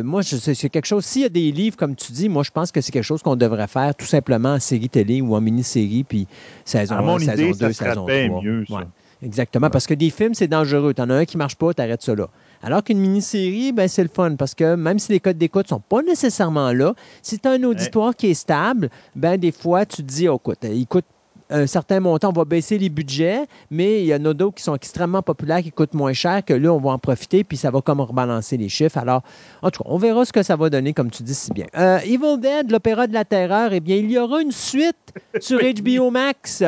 [0.03, 1.05] moi, c'est quelque chose.
[1.05, 3.21] S'il y a des livres, comme tu dis, moi, je pense que c'est quelque chose
[3.21, 6.27] qu'on devrait faire tout simplement en série télé ou en mini-série, puis
[6.65, 8.41] saison À 1, mon saison idée, 2, ça serait saison bien 3.
[8.43, 8.75] mieux, ça.
[8.75, 8.83] Ouais,
[9.23, 10.93] exactement, parce que des films, c'est dangereux.
[10.93, 12.29] T'en as un qui marche pas, t'arrêtes ça là.
[12.61, 15.79] Alors qu'une mini-série, ben, c'est le fun, parce que même si les codes d'écoute sont
[15.79, 19.97] pas nécessairement là, si tu as un auditoire qui est stable, ben, des fois, tu
[19.97, 21.05] te dis, oh, écoute, il coûte
[21.49, 24.63] un certain montant, on va baisser les budgets, mais il y en a d'autres qui
[24.63, 27.71] sont extrêmement populaires, qui coûtent moins cher, que là, on va en profiter, puis ça
[27.71, 28.97] va comme rebalancer les chiffres.
[28.97, 29.21] Alors,
[29.61, 31.65] en tout cas, on verra ce que ça va donner, comme tu dis si bien.
[31.77, 34.95] Euh, Evil Dead, l'opéra de la terreur, eh bien, il y aura une suite
[35.39, 36.63] sur HBO Max.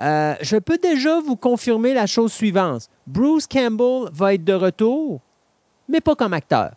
[0.00, 2.88] Euh, je peux déjà vous confirmer la chose suivante.
[3.06, 5.20] Bruce Campbell va être de retour,
[5.88, 6.72] mais pas comme acteur.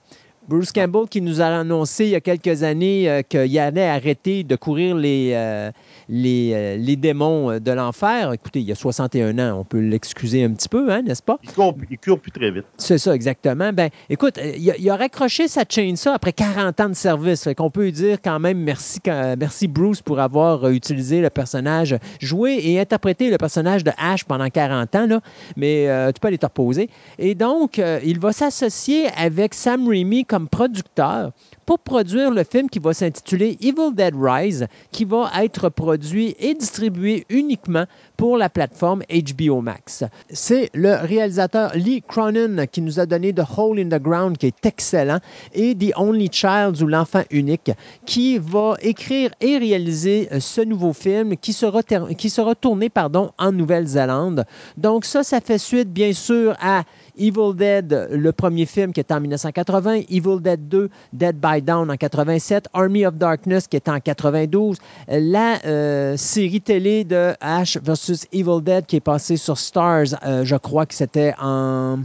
[0.51, 4.43] Bruce Campbell qui nous a annoncé il y a quelques années euh, qu'il allait arrêter
[4.43, 5.71] de courir les, euh,
[6.09, 8.33] les, euh, les démons de l'enfer.
[8.33, 11.37] Écoutez, il y a 61 ans, on peut l'excuser un petit peu, hein, n'est-ce pas?
[11.41, 12.65] Il court, il court plus très vite.
[12.75, 13.71] C'est ça, exactement.
[13.71, 17.45] Ben, écoute, il a, il a raccroché sa chainsaw après 40 ans de service.
[17.45, 21.29] Fait qu'on peut lui dire quand même merci, quand- merci Bruce pour avoir utilisé le
[21.29, 25.21] personnage, joué et interprété le personnage de Ash pendant 40 ans, là.
[25.55, 26.89] Mais tu peux aller te reposer.
[27.17, 31.31] Et donc, il va s'associer avec Sam Raimi comme producteur
[31.65, 36.53] pour produire le film qui va s'intituler Evil Dead Rise, qui va être produit et
[36.53, 37.85] distribué uniquement
[38.17, 40.03] pour la plateforme HBO Max.
[40.29, 44.47] C'est le réalisateur Lee Cronin qui nous a donné The Hole in the Ground, qui
[44.47, 45.19] est excellent,
[45.53, 47.71] et The Only Child ou L'Enfant Unique,
[48.05, 53.31] qui va écrire et réaliser euh, ce nouveau film qui sera, qui sera tourné pardon,
[53.37, 54.45] en Nouvelle-Zélande.
[54.77, 56.83] Donc ça, ça fait suite bien sûr à
[57.17, 61.89] Evil Dead, le premier film qui est en 1980, Evil Dead 2, Dead by Dawn
[61.89, 67.77] en 87, Army of Darkness qui est en 92, la euh, série télé de Ash
[67.77, 71.99] vs Evil Dead qui est passée sur Stars, euh, je crois que c'était en...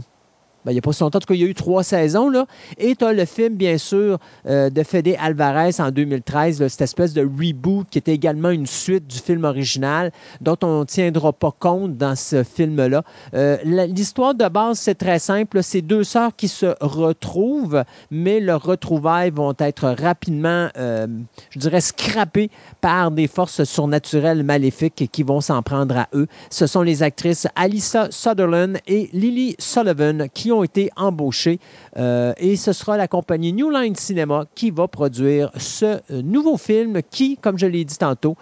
[0.67, 1.81] ben, il n'y a pas si longtemps, en tout cas, il y a eu trois
[1.81, 2.45] saisons, là.
[2.77, 6.81] Et tu as le film, bien sûr, euh, de Fede Alvarez en 2013, là, cette
[6.81, 11.31] espèce de reboot qui était également une suite du film original, dont on ne tiendra
[11.31, 13.03] pas compte dans ce film-là.
[13.33, 15.63] Euh, L'histoire de base, c'est très simple.
[15.63, 21.07] C'est deux sœurs qui se retrouvent, mais leurs retrouvailles vont être rapidement, euh,
[21.51, 22.49] je dirais, scrappées
[22.81, 26.27] par des forces surnaturelles maléfiques qui vont s'en prendre à eux.
[26.49, 31.59] Ce sont les actrices Alyssa Sutherland et Lily Sullivan qui ont ont été embauchés
[31.97, 36.57] euh, et ce sera la compagnie New Line Cinema qui va produire ce euh, nouveau
[36.57, 38.35] film qui, comme je l'ai dit tantôt,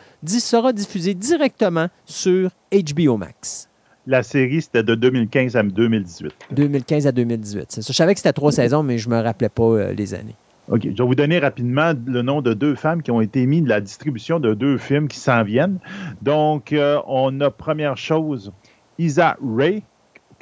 [0.46, 3.68] sera diffusé directement sur HBO Max.
[4.08, 6.32] La série, c'était de 2015 à 2018.
[6.52, 7.66] 2015 à 2018.
[7.70, 7.88] C'est ça.
[7.92, 10.36] Je savais que c'était trois saisons, mais je ne me rappelais pas euh, les années.
[10.70, 10.84] OK.
[10.84, 13.70] Je vais vous donner rapidement le nom de deux femmes qui ont été mises de
[13.70, 15.80] la distribution de deux films qui s'en viennent.
[16.22, 18.52] Donc, euh, on a première chose,
[19.00, 19.82] Isa Ray,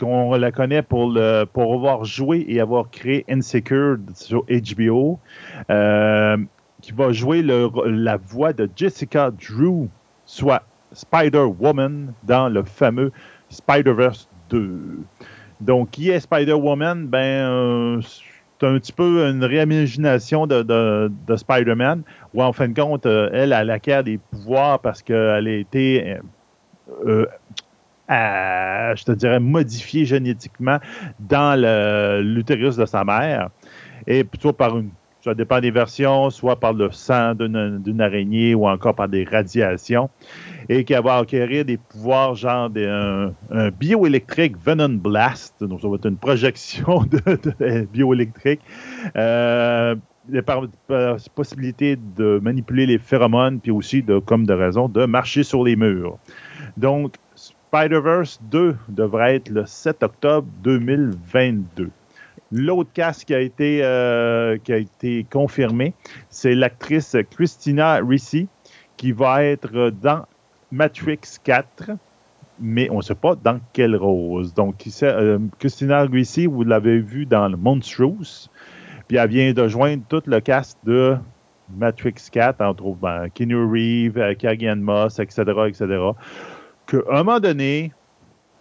[0.03, 1.17] qu'on la connaît pour,
[1.53, 5.19] pour avoir joué et avoir créé Insecure sur HBO,
[5.69, 6.37] euh,
[6.81, 9.87] qui va jouer la voix de Jessica Drew,
[10.25, 13.11] soit Spider-Woman dans le fameux
[13.49, 14.99] Spider-Verse 2.
[15.61, 17.07] Donc, qui est Spider-Woman?
[17.07, 22.79] Ben, euh, c'est un petit peu une réimagination de, de, Spider-Man, où en fin de
[22.79, 26.17] compte, euh, elle, elle acquiert des pouvoirs parce qu'elle a été,
[28.95, 30.79] je te dirais, modifiée génétiquement
[31.19, 31.59] dans
[32.21, 33.49] l'utérus de sa mère,
[34.07, 34.89] et plutôt par une
[35.23, 40.09] ça dépend des versions, soit par le sang d'une araignée ou encore par des radiations
[40.67, 46.07] et qui va acquérir des pouvoirs genre un, bioélectrique Venom Blast, donc ça va être
[46.07, 48.59] une projection de, bioélectrique.
[49.15, 49.95] Euh,
[51.35, 56.17] possibilité de manipuler les phéromones, puis aussi, comme de raison, de marcher sur les murs.
[56.77, 57.15] Donc,
[57.73, 61.89] Spider-Verse 2 devrait être le 7 octobre 2022.
[62.51, 65.95] L'autre cast qui a été, euh, qui a été confirmé,
[66.29, 68.47] c'est l'actrice Christina Ricci,
[68.95, 70.27] qui va être dans
[70.71, 71.89] Matrix 4,
[72.59, 74.53] mais on ne sait pas dans quelle rose.
[74.53, 78.49] Donc, euh, Christina Ricci, vous l'avez vu dans le Monstrous,
[79.07, 81.17] puis elle vient de joindre tout le cast de
[81.75, 85.87] Matrix 4, entre autres ben, Keanu Reeves, euh, Carrie Moss, etc., etc.,
[86.85, 87.91] qu'à un moment donné,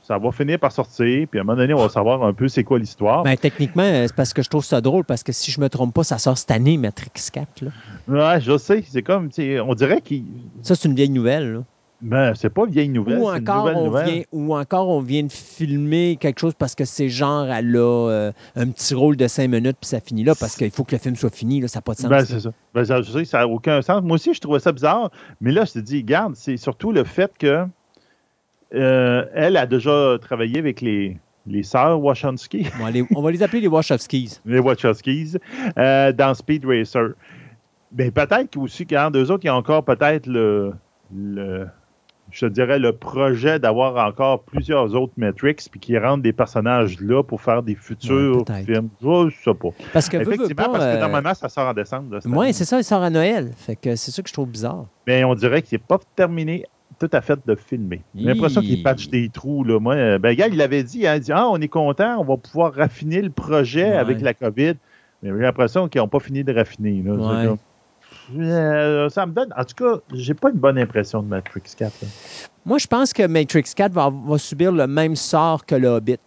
[0.02, 2.48] ça va finir par sortir, puis à un moment donné, on va savoir un peu
[2.48, 3.22] c'est quoi l'histoire.
[3.22, 5.94] Ben, techniquement, c'est parce que je trouve ça drôle, parce que si je me trompe
[5.94, 7.62] pas, ça sort cette année, Matrix 4.
[7.62, 7.70] Là.
[8.08, 8.82] Ouais, je sais.
[8.86, 10.24] C'est comme, on dirait qu'il.
[10.62, 11.52] Ça, c'est une vieille nouvelle.
[11.52, 11.60] Là.
[12.02, 13.18] Ben, c'est pas vieille nouvelle.
[13.18, 17.08] Ou encore, on Vient, ou encore, on vient de filmer quelque chose parce que c'est
[17.08, 20.56] genre, elle a euh, un petit rôle de cinq minutes puis ça finit là parce
[20.56, 21.60] qu'il faut que le film soit fini.
[21.60, 22.10] Là, ça n'a pas de sens.
[22.10, 22.50] Ben, c'est ça.
[22.74, 24.02] Ben, je sais, ça n'a aucun sens.
[24.02, 25.12] Moi aussi, je trouvais ça bizarre.
[25.40, 27.66] Mais là, je te dis, garde, c'est surtout le fait que
[28.74, 32.66] euh, elle a déjà travaillé avec les, les sœurs Wachowski.
[33.14, 34.40] on va les appeler les Wachowskis.
[34.46, 35.36] les Wachowskis
[35.78, 37.10] euh, dans Speed Racer.
[37.90, 40.72] Ben, peut-être aussi qu'en deux autres, il y a encore peut-être le,
[41.14, 41.66] le
[42.32, 47.22] je dirais, le projet d'avoir encore plusieurs autres Matrix, puis qui rendent des personnages là
[47.22, 48.88] pour faire des futurs films.
[49.02, 49.68] Je ne sais pas.
[49.92, 52.18] Parce que Effectivement, parce que euh, normalement, ça sort en décembre.
[52.26, 53.50] Oui, c'est ça, il sort à Noël.
[53.56, 54.86] Fait que c'est ça que je trouve bizarre.
[55.06, 56.64] Mais on dirait qu'il n'est pas terminé
[57.02, 58.00] tout à fait de filmer.
[58.14, 59.64] J'ai l'impression qu'il patch des trous.
[59.64, 59.80] Là.
[59.80, 62.24] Moi, euh, ben, gars, il avait dit, hein, il dit Ah, on est content, on
[62.24, 64.74] va pouvoir raffiner le projet avec la COVID.
[65.22, 67.02] Mais j'ai l'impression qu'ils n'ont pas fini de raffiner.
[67.04, 67.56] Là.
[68.38, 69.52] Euh, ça me donne.
[69.56, 71.92] En tout cas, j'ai pas une bonne impression de Matrix 4.
[72.64, 76.18] Moi, je pense que Matrix 4 va, va, subir le même sort que le Hobbit.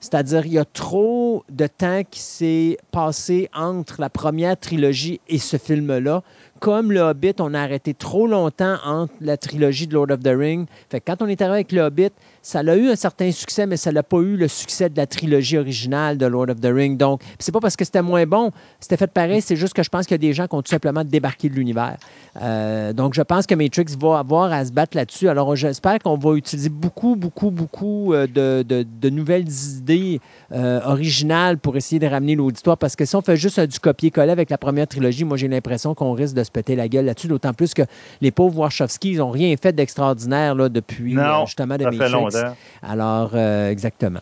[0.00, 5.38] C'est-à-dire, il y a trop de temps qui s'est passé entre la première trilogie et
[5.38, 6.22] ce film-là
[6.60, 10.34] comme le Hobbit, on a arrêté trop longtemps entre la trilogie de Lord of the
[10.34, 10.66] Rings.
[10.90, 12.10] Fait quand on est arrivé avec le Hobbit,
[12.48, 15.06] ça a eu un certain succès, mais ça n'a pas eu le succès de la
[15.06, 16.96] trilogie originale de Lord of the Rings.
[16.96, 19.90] Donc, c'est pas parce que c'était moins bon, c'était fait pareil, c'est juste que je
[19.90, 21.98] pense qu'il y a des gens qui ont tout simplement débarqué de l'univers.
[22.40, 25.28] Euh, donc, je pense que Matrix va avoir à se battre là-dessus.
[25.28, 30.18] Alors, j'espère qu'on va utiliser beaucoup, beaucoup, beaucoup euh, de, nouvelles idées
[30.52, 32.78] euh, originales pour essayer de ramener l'auditoire.
[32.78, 35.94] Parce que si on fait juste du copier-coller avec la première trilogie, moi, j'ai l'impression
[35.94, 37.82] qu'on risque de se péter la gueule là-dessus, d'autant plus que
[38.22, 42.37] les pauvres Warshawski, ils n'ont rien fait d'extraordinaire depuis justement de Matrix.
[42.82, 44.20] Alors, euh, exactement.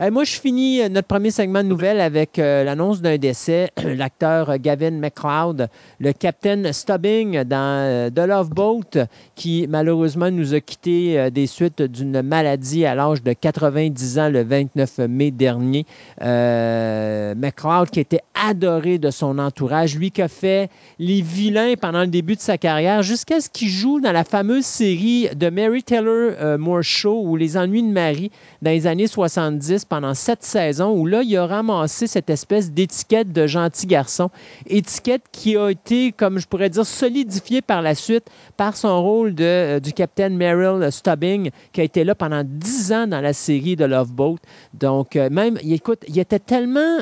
[0.00, 3.70] Euh, moi, je finis euh, notre premier segment de nouvelles avec l'annonce d'un décès.
[3.84, 5.68] L'acteur Gavin McLeod,
[6.00, 12.22] le capitaine Stubbing dans The Love Boat, qui malheureusement nous a quittés des suites d'une
[12.22, 15.86] maladie à l'âge de 90 ans le 29 mai dernier.
[16.20, 22.08] McLeod qui était adoré de son entourage, lui qui a fait les vilains pendant le
[22.08, 26.58] début de sa carrière, jusqu'à ce qu'il joue dans la fameuse série de Mary Taylor
[26.58, 28.30] Moore Show ou Les Ennuis de Marie
[28.62, 33.32] dans les années 70 pendant sept saisons, où là, il a ramassé cette espèce d'étiquette
[33.32, 34.30] de gentil garçon,
[34.66, 39.34] étiquette qui a été, comme je pourrais dire, solidifiée par la suite par son rôle
[39.34, 43.32] de, euh, du capitaine Meryl Stubbing, qui a été là pendant dix ans dans la
[43.32, 44.36] série de Love Boat.
[44.74, 46.98] Donc, euh, même, écoute, il était tellement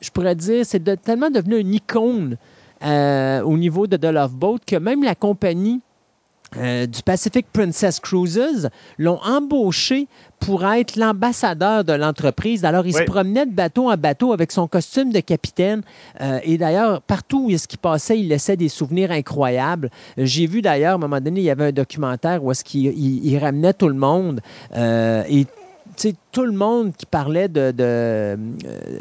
[0.00, 2.36] je pourrais dire, c'est tellement devenu une icône
[2.84, 5.80] euh, au niveau de The Love Boat que même la compagnie
[6.56, 10.08] euh, du Pacific Princess Cruises l'ont embauché
[10.40, 12.64] pour être l'ambassadeur de l'entreprise.
[12.64, 15.82] Alors, il se promenait de bateau en bateau avec son costume de capitaine.
[16.20, 19.90] Euh, et d'ailleurs, partout où est-ce qu'il passait, il laissait des souvenirs incroyables.
[20.18, 22.64] Euh, J'ai vu d'ailleurs, à un moment donné, il y avait un documentaire où est-ce
[22.64, 24.40] qu'il il- il ramenait tout le monde.
[24.76, 25.50] Euh, et tu
[25.96, 28.36] sais, tout le monde qui parlait de, euh,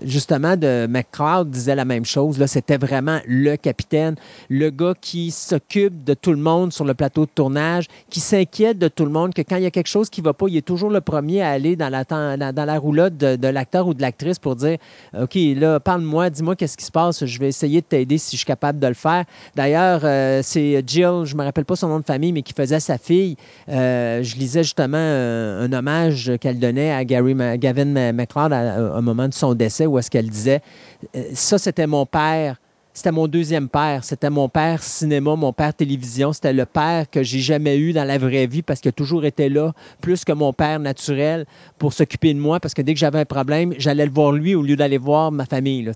[0.03, 2.43] justement de McCloud disait la même chose.
[2.47, 4.15] C'était vraiment le capitaine,
[4.49, 8.79] le gars qui s'occupe de tout le monde sur le plateau de tournage, qui s'inquiète
[8.79, 10.47] de tout le monde, que quand il y a quelque chose qui ne va pas,
[10.49, 14.39] il est toujours le premier à aller dans la, roulotte de, l'acteur ou de l'actrice
[14.39, 14.79] pour dire
[15.15, 18.37] OK, là, parle-moi, dis-moi qu'est-ce qui se passe, je vais essayer de t'aider si je
[18.37, 19.25] suis capable de le faire.
[19.55, 22.53] D'ailleurs, euh, c'est Jill, je ne me rappelle pas son nom de famille, mais qui
[22.53, 23.37] faisait sa fille.
[23.69, 29.27] Euh, je lisais justement euh, un hommage qu'elle donnait à Gary Gavin McLeod un moment
[29.27, 30.61] de son décès où est-ce qu'elle disait
[31.15, 32.57] euh, Ça, c'était mon père.
[32.97, 34.03] C'était mon deuxième père.
[34.03, 36.33] C'était mon père cinéma, mon père télévision.
[36.33, 39.23] C'était le père que j'ai jamais eu dans la vraie vie parce qu'il a toujours
[39.23, 41.45] été là, plus que mon père naturel,
[41.77, 42.59] pour s'occuper de moi.
[42.59, 45.31] Parce que dès que j'avais un problème, j'allais le voir lui au lieu d'aller voir
[45.31, 45.87] ma famille.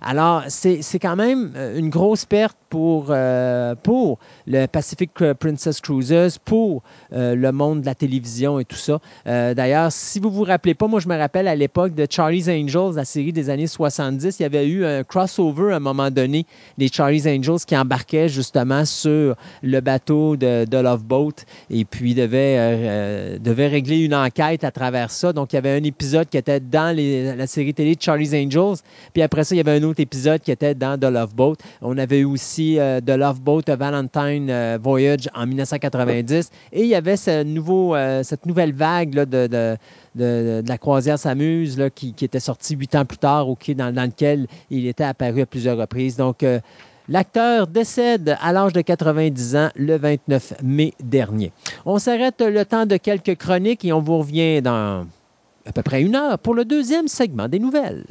[0.00, 6.38] Alors, c'est quand même euh, une grosse perte pour, euh, pour le Pacific Princess Cruises,
[6.46, 6.82] pour
[7.12, 9.00] euh, le monde de la télévision et tout ça.
[9.26, 12.94] D'ailleurs, si vous vous rappelez pas, moi je me rappelle à l'époque de Charlie's Angels,
[12.94, 16.37] la série des années 70, il y avait eu un crossover à un moment donné
[16.76, 21.34] des Charlie's Angels qui embarquaient justement sur le bateau de, de Love Boat
[21.70, 25.32] et puis devaient, euh, euh, régler une enquête à travers ça.
[25.32, 28.78] Donc il y avait un épisode qui était dans la série télé de Charlie's Angels,
[29.12, 31.56] puis après ça, il y avait un autre épisode qui était dans The Love Boat.
[31.82, 36.50] On avait eu aussi euh, The Love Boat A Valentine Voyage en 1990.
[36.72, 37.46] Et il y avait cette
[38.46, 39.76] nouvelle vague de,
[40.18, 44.46] de- la croisière s'amuse qui, qui était sortie huit ans plus tard, dans, dans lequel
[44.70, 46.16] il était apparu à plusieurs reprises.
[46.16, 46.60] Donc, euh,
[47.10, 51.52] L'acteur décède à l'âge de 90 ans le 29 mai dernier.
[51.86, 55.06] On s'arrête le temps de quelques chroniques et on vous revient dans
[55.64, 58.04] à peu près une heure pour le deuxième segment des nouvelles.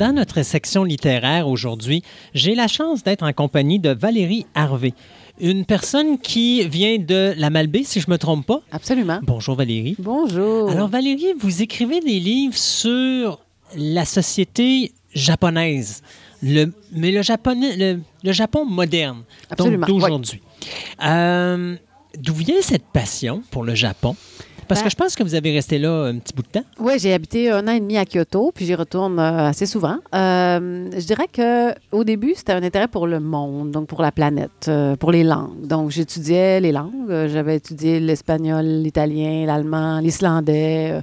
[0.00, 4.94] Dans notre section littéraire aujourd'hui, j'ai la chance d'être en compagnie de Valérie Harvey,
[5.38, 8.62] une personne qui vient de la Malbaie, si je ne me trompe pas.
[8.72, 9.20] Absolument.
[9.22, 9.96] Bonjour Valérie.
[9.98, 10.70] Bonjour.
[10.70, 13.40] Alors Valérie, vous écrivez des livres sur
[13.76, 16.00] la société japonaise,
[16.42, 20.40] le, mais le, japonais, le, le Japon moderne, Absolument, donc d'aujourd'hui.
[21.04, 21.76] Euh,
[22.18, 24.16] D'où vient cette passion pour le Japon?
[24.70, 26.62] Parce Ben- que je pense que vous avez resté là un petit bout de temps.
[26.78, 29.96] Oui, j'ai habité un an et demi à Kyoto, puis j'y retourne euh, assez souvent.
[30.14, 34.12] Euh, je dirais que au début, c'était un intérêt pour le monde, donc pour la
[34.12, 35.66] planète, euh, pour les langues.
[35.66, 37.26] Donc, j'étudiais les langues.
[37.26, 41.02] J'avais étudié l'espagnol, l'italien, l'allemand, l'islandais.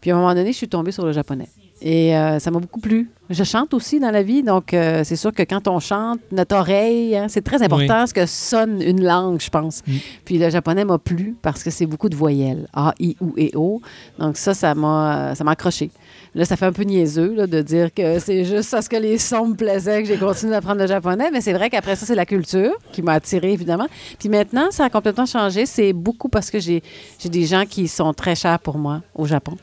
[0.00, 1.48] puis à un moment donné, je suis tombée sur le japonais.
[1.82, 3.10] Et euh, ça m'a beaucoup plu.
[3.30, 6.56] Je chante aussi dans la vie, donc euh, c'est sûr que quand on chante, notre
[6.56, 9.82] oreille, hein, c'est très important ce que sonne une langue, je pense.
[9.86, 9.92] Mm.
[10.24, 12.66] Puis le japonais m'a plu parce que c'est beaucoup de voyelles.
[12.74, 13.80] A, I, U et O.
[14.18, 15.90] Donc ça, ça m'a, ça m'a accroché.
[16.34, 19.18] Là, ça fait un peu niaiseux là, de dire que c'est juste parce que les
[19.18, 22.14] sons me plaisaient que j'ai continué d'apprendre le japonais, mais c'est vrai qu'après ça, c'est
[22.14, 23.86] la culture qui m'a attirée, évidemment.
[24.18, 25.66] Puis maintenant, ça a complètement changé.
[25.66, 26.82] C'est beaucoup parce que j'ai,
[27.18, 29.56] j'ai des gens qui sont très chers pour moi au Japon.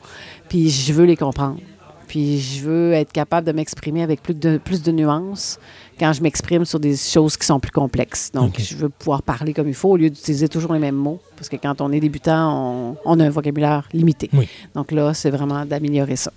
[0.48, 1.58] Puis je veux les comprendre.
[2.08, 5.58] Puis je veux être capable de m'exprimer avec plus de, plus de nuances
[5.98, 8.30] quand je m'exprime sur des choses qui sont plus complexes.
[8.32, 11.20] Donc, je veux pouvoir parler comme il faut au lieu d'utiliser toujours les mêmes mots.
[11.36, 14.30] Parce que quand on est débutant, on, on a un vocabulaire limité.
[14.32, 14.48] Oui.
[14.74, 16.32] Donc là, c'est vraiment d'améliorer ça.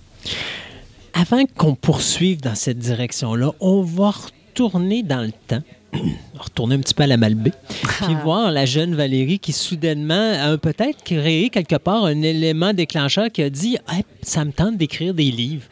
[1.14, 5.62] Avant qu'on poursuive dans cette direction-là, on va retourner dans le temps,
[6.40, 7.52] retourner un petit peu à la Malbaie,
[8.02, 13.30] puis voir la jeune Valérie qui soudainement a peut-être créé quelque part un élément déclencheur
[13.32, 15.66] qui a dit Hey, ça me tente d'écrire des livres,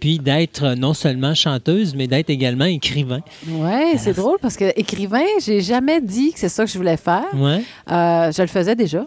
[0.00, 3.20] puis d'être non seulement chanteuse, mais d'être également écrivain.
[3.48, 6.96] Oui, c'est drôle parce que écrivain, j'ai jamais dit que c'est ça que je voulais
[6.96, 7.26] faire.
[7.34, 7.62] Ouais.
[7.90, 9.06] Euh, je le faisais déjà.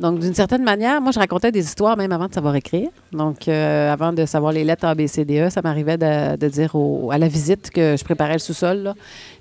[0.00, 2.88] Donc, d'une certaine manière, moi, je racontais des histoires même avant de savoir écrire.
[3.12, 6.36] Donc, euh, avant de savoir les lettres A, B, C, D, E, ça m'arrivait de,
[6.36, 8.78] de dire au- à la visite que je préparais le sous-sol.
[8.78, 8.94] là.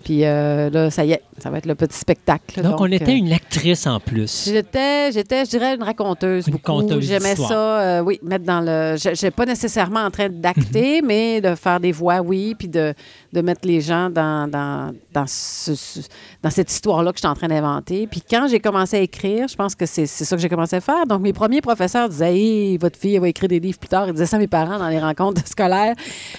[0.04, 2.62] Puis euh, là, ça y est, ça va être le petit spectacle.
[2.62, 4.46] Donc, on était euh, une actrice en plus.
[4.52, 6.48] J'étais, j'étais, je dirais, une raconteuse.
[6.48, 6.72] Une beaucoup.
[6.82, 8.96] conteuse J'aimais ça, oui, mettre dans le.
[8.98, 12.93] Je n'étais pas nécessairement en train d'acter, mais de faire des voix, oui, puis de,
[13.34, 16.00] de mettre les gens dans, dans, dans, ce- ce-
[16.41, 18.08] dans cette histoire-là que je suis en train d'inventer.
[18.08, 20.56] Puis quand j'ai commencé à écrire, je pense que c'est, c'est ça que j'ai j'ai
[20.56, 21.06] commencé à faire.
[21.06, 24.08] Donc, mes premiers professeurs disaient Hey, votre fille, elle va écrire des livres plus tard.
[24.08, 25.96] Ils disaient ça à mes parents dans les rencontres scolaires.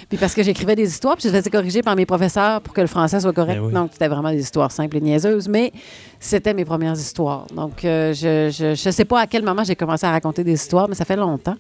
[0.09, 2.81] Puis parce que j'écrivais des histoires, puis je faisais corriger par mes professeurs pour que
[2.81, 3.61] le français soit correct.
[3.61, 3.73] Ben oui.
[3.73, 5.49] Donc, c'était vraiment des histoires simples et niaiseuses.
[5.49, 5.73] Mais
[6.21, 7.47] c'était mes premières histoires.
[7.55, 10.89] Donc, euh, je ne sais pas à quel moment j'ai commencé à raconter des histoires,
[10.89, 11.57] mais ça fait longtemps.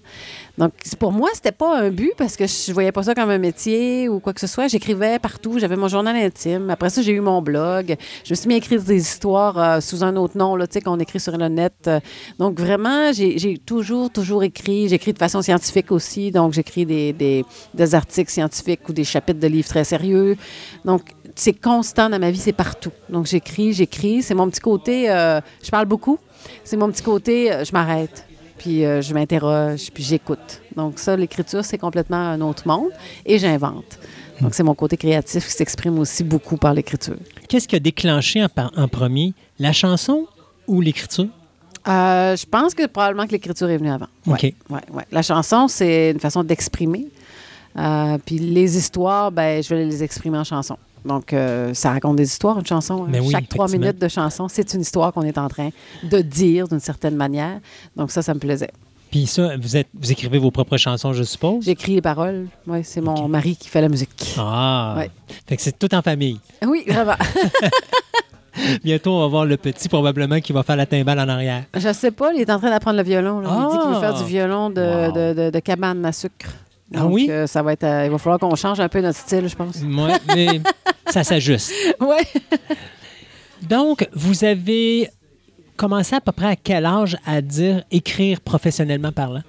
[0.56, 3.38] Donc, pour moi, c'était pas un but parce que je voyais pas ça comme un
[3.38, 4.66] métier ou quoi que ce soit.
[4.68, 5.58] J'écrivais partout.
[5.58, 6.70] J'avais mon journal intime.
[6.70, 7.96] Après ça, j'ai eu mon blog.
[8.24, 10.74] Je me suis mis à écrire des histoires euh, sous un autre nom, là, tu
[10.74, 11.88] sais, qu'on écrit sur le net.
[12.38, 14.88] Donc, vraiment, j'ai toujours, toujours écrit.
[14.88, 16.30] J'écris de façon scientifique aussi.
[16.30, 20.36] Donc, j'écris des, des, articles scientifiques ou des chapitres de livres très sérieux.
[20.84, 21.02] Donc,
[21.34, 22.92] c'est constant dans ma vie, c'est partout.
[23.08, 24.22] Donc, j'écris, j'écris.
[24.22, 26.18] C'est mon petit côté, euh, je parle beaucoup.
[26.62, 28.24] C'est mon petit côté, euh, je m'arrête,
[28.56, 30.62] puis euh, je m'interroge, puis j'écoute.
[30.76, 32.90] Donc, ça, l'écriture, c'est complètement un autre monde.
[33.26, 33.98] Et j'invente.
[34.40, 37.16] Donc, c'est mon côté créatif qui s'exprime aussi beaucoup par l'écriture.
[37.48, 40.28] Qu'est-ce qui a déclenché en, en premier, la chanson
[40.68, 41.26] ou l'écriture?
[41.86, 44.06] Euh, je pense que probablement que l'écriture est venue avant.
[44.26, 44.42] Ouais, OK.
[44.70, 45.04] ouais, ouais.
[45.12, 47.06] La chanson, c'est une façon d'exprimer.
[47.78, 50.76] Euh, puis les histoires, ben, je vais les exprimer en chanson.
[51.04, 53.04] Donc, euh, ça raconte des histoires, une chanson.
[53.04, 53.08] hein.
[53.10, 55.70] Ben oui, Chaque trois minutes de chanson, c'est une histoire qu'on est en train
[56.02, 57.60] de dire d'une certaine manière.
[57.96, 58.70] Donc, ça, ça me plaisait.
[59.10, 61.64] Puis ça, vous, êtes, vous écrivez vos propres chansons, je suppose?
[61.64, 62.48] J'écris les paroles.
[62.66, 64.34] Oui, c'est mon mari qui fait la musique.
[64.38, 64.96] Ah!
[64.98, 65.10] Ouais.
[65.46, 66.40] Fait que c'est tout en famille.
[66.66, 67.14] Oui, vraiment.
[68.84, 71.64] Bientôt, on va voir le petit, probablement, qui va faire la timbale en arrière.
[71.74, 73.40] je sais pas, il est en train d'apprendre le violon.
[73.40, 73.48] là.
[73.50, 74.00] Il dit qu'il veut Ah!
[74.00, 75.12] faire du violon de, Wow.
[75.12, 76.48] de, de- de cabane à sucre.
[76.94, 77.26] Ah oui?
[77.30, 79.54] euh, ça va être, euh, il va falloir qu'on change un peu notre style, je
[79.54, 79.76] pense.
[79.76, 80.60] Ouais, mais
[81.06, 81.72] ça s'ajuste.
[82.00, 82.26] ouais.
[83.62, 85.10] Donc, vous avez
[85.76, 89.42] commencé à peu près à quel âge à dire écrire professionnellement parlant?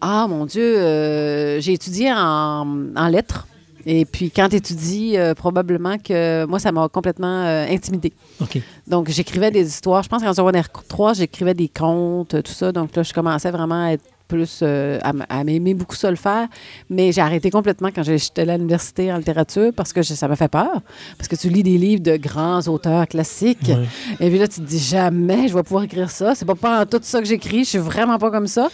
[0.00, 3.46] Ah, mon Dieu, euh, j'ai étudié en, en lettres.
[3.88, 8.12] Et puis, quand tu étudies, euh, probablement que moi, ça m'a complètement euh, intimidée.
[8.40, 8.58] OK.
[8.88, 10.02] Donc, j'écrivais des histoires.
[10.02, 12.72] Je pense qu'en secondaire 3, j'écrivais des contes, tout ça.
[12.72, 16.48] Donc là, je commençais vraiment à être plus euh, à, m'aimer beaucoup ça le faire.
[16.90, 20.36] Mais j'ai arrêté complètement quand j'étais à l'université en littérature parce que je- ça m'a
[20.36, 20.80] fait peur.
[21.18, 23.68] Parce que tu lis des livres de grands auteurs classiques.
[23.68, 23.86] Ouais.
[24.20, 26.34] Et puis là, tu te dis jamais je vais pouvoir écrire ça.
[26.34, 27.64] C'est pas, pas en tout ça que j'écris.
[27.64, 28.68] Je suis vraiment pas comme ça.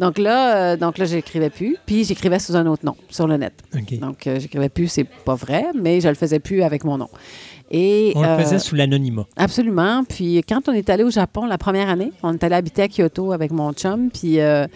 [0.00, 1.76] Donc là, euh, donc là, j'écrivais plus.
[1.86, 3.52] Puis j'écrivais sous un autre nom sur le net.
[3.98, 7.08] Donc euh, j'écrivais plus, c'est pas vrai, mais je le faisais plus avec mon nom.
[7.76, 9.26] Et On euh, le faisait sous l'anonymat.
[9.36, 10.04] Absolument.
[10.08, 12.88] Puis quand on est allé au Japon la première année, on est allé habiter à
[12.88, 14.10] Kyoto avec mon chum.
[14.12, 14.68] Puis euh,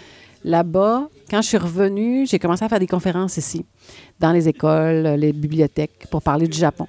[0.44, 3.64] là-bas, quand je suis revenue, j'ai commencé à faire des conférences ici,
[4.18, 6.88] dans les écoles, les bibliothèques, pour parler du Japon.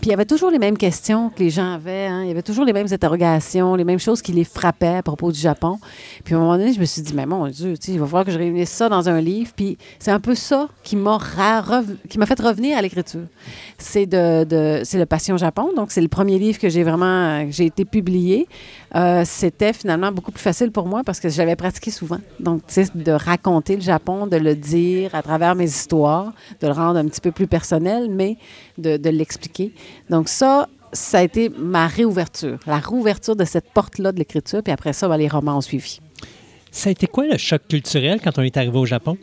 [0.00, 2.06] Puis il y avait toujours les mêmes questions que les gens avaient.
[2.06, 2.22] hein.
[2.22, 5.30] Il y avait toujours les mêmes interrogations, les mêmes choses qui les frappaient à propos
[5.30, 5.78] du Japon.
[6.24, 8.24] Puis à un moment donné, je me suis dit, mais mon Dieu, il va falloir
[8.24, 9.52] que je réunisse ça dans un livre.
[9.54, 13.26] Puis c'est un peu ça qui m'a fait revenir à l'écriture.
[13.76, 15.68] C'est de, de- le Passion Japon.
[15.76, 18.48] Donc c'est le premier livre que j'ai vraiment, que j'ai été publié.
[18.96, 22.18] Euh, c'était finalement beaucoup plus facile pour moi parce que je l'avais pratiqué souvent.
[22.40, 26.66] Donc tu sais, de raconter le Japon, de le dire à travers mes histoires, de
[26.66, 28.36] le rendre un petit peu plus personnel, mais
[28.78, 29.72] de, de l'expliquer.
[30.08, 34.62] Donc ça, ça a été ma réouverture, la réouverture de cette porte-là de l'écriture.
[34.62, 36.00] Puis après ça, ben, les romans ont suivi.
[36.72, 39.16] Ça a été quoi le choc culturel quand on est arrivé au Japon?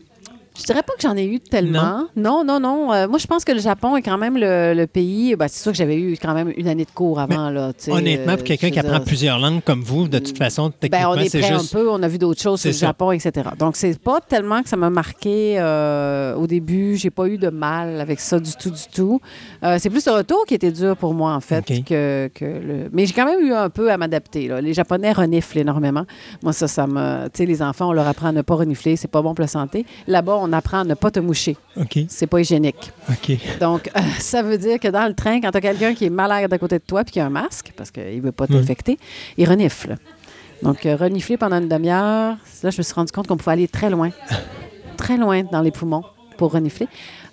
[0.58, 2.05] Je dirais pas que j'en ai eu tellement.
[2.16, 2.93] Non, non, non.
[2.93, 5.36] Euh, moi, je pense que le Japon est quand même le, le pays.
[5.36, 7.49] ben, c'est sûr que j'avais eu quand même une année de cours avant.
[7.49, 10.68] là, Honnêtement, euh, pour quelqu'un je qui apprend plusieurs langues comme vous, de toute façon,
[10.70, 11.76] Ben, techniquement, on est c'est prêt juste...
[11.76, 12.88] un peu, on a vu d'autres choses sur le ça.
[12.88, 13.49] Japon, etc.
[13.60, 16.95] Donc, c'est pas tellement que ça m'a marqué euh, au début.
[16.97, 19.20] J'ai pas eu de mal avec ça du tout, du tout.
[19.64, 22.89] Euh, c'est plus le retour qui était dur pour moi, en fait, que, que le...
[22.91, 24.49] Mais j'ai quand même eu un peu à m'adapter.
[24.62, 26.05] Les Japonais reniflent énormément.
[26.43, 27.26] Moi, ça, ça me...
[27.26, 28.95] Tu sais, les enfants, on leur apprend à ne pas renifler.
[28.95, 29.86] C'est pas bon pour la santé.
[30.08, 31.58] Là-bas, on apprend à ne pas te moucher.
[31.76, 32.91] OK, C'est pas hygiénique.
[33.10, 33.38] OK.
[33.60, 36.10] Donc, euh, ça veut dire que dans le train, quand tu as quelqu'un qui est
[36.10, 38.48] malade à côté de toi puis qui a un masque, parce qu'il ne veut pas
[38.48, 38.98] t'infecter,
[39.38, 39.95] il renifle.
[40.64, 43.68] Donc, euh, renifler pendant une demi-heure, là, je me suis rendu compte qu'on pouvait aller
[43.68, 44.10] très loin,
[44.98, 46.04] très loin dans les poumons
[46.38, 46.88] pour renifler.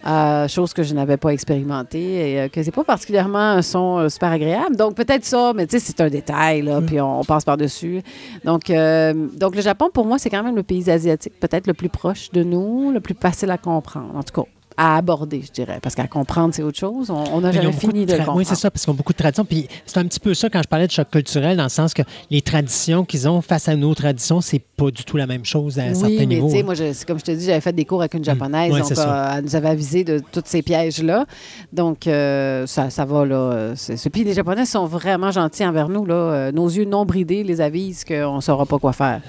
[0.07, 3.99] Euh, chose que je n'avais pas expérimentée et euh, que c'est pas particulièrement un son
[3.99, 4.77] euh, super agréable.
[4.77, 8.03] Donc, peut-être ça, mais tu sais, c'est un détail, là, puis on, on passe par-dessus.
[8.45, 11.73] Donc, euh, donc, le Japon, pour moi, c'est quand même le pays asiatique, peut-être le
[11.73, 15.53] plus proche de nous, le plus facile à comprendre, en tout cas, à aborder, je
[15.53, 15.79] dirais.
[15.83, 17.11] Parce qu'à comprendre, c'est autre chose.
[17.11, 18.39] On n'a Mais jamais fini de, tra- comprendre.
[18.39, 19.45] Oui, c'est ça, parce qu'ils ont beaucoup de traditions.
[19.45, 21.95] Puis c'est un petit peu ça quand je parlais de choc culturel, dans le sens
[21.95, 25.45] que les traditions qu'ils ont face à nos traditions, c'est pas du tout la même
[25.45, 26.47] chose à un oui, certain mais niveau.
[26.49, 26.65] tu sais, hein.
[26.65, 28.91] moi, je- comme je te dis, j'avais fait des cours avec une japonaise, Ouais, donc
[28.93, 31.25] euh, elle nous avait avisé de tous ces pièges-là.
[31.73, 33.75] Donc, euh, ça, ça va, là.
[34.13, 36.15] Puis les Japonais sont vraiment gentils envers nous, là.
[36.15, 39.21] Euh, nos yeux non bridés les avisent qu'on ne saura pas quoi faire.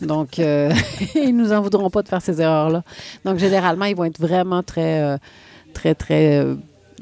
[0.00, 0.72] Donc, euh,
[1.14, 2.82] ils nous en voudront pas de faire ces erreurs-là.
[3.24, 5.18] Donc, généralement, ils vont être vraiment très, euh,
[5.74, 6.38] très, très...
[6.38, 6.56] euh.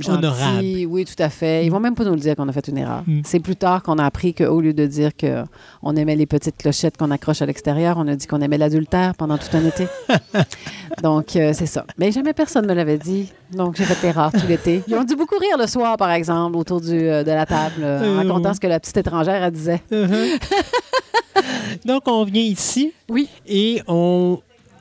[0.08, 0.86] Honorable.
[0.88, 1.66] Oui, tout à fait.
[1.66, 3.02] Ils vont même pas nous le dire qu'on a fait une erreur.
[3.06, 3.20] Mm.
[3.24, 6.96] C'est plus tard qu'on a appris qu'au lieu de dire qu'on aimait les petites clochettes
[6.96, 9.86] qu'on accroche à l'extérieur, on a dit qu'on aimait l'adultère pendant tout un été.
[11.02, 11.84] Donc, euh, c'est ça.
[11.98, 13.30] Mais jamais personne ne me l'avait dit.
[13.52, 14.82] Donc, j'ai fait l'erreur tout l'été.
[14.88, 17.82] Ils ont dû beaucoup rire le soir, par exemple, autour du, euh, de la table,
[17.82, 19.82] euh, en racontant ce que la petite étrangère, elle disait.
[21.84, 23.28] Donc, on vient ici Oui.
[23.46, 24.40] et on,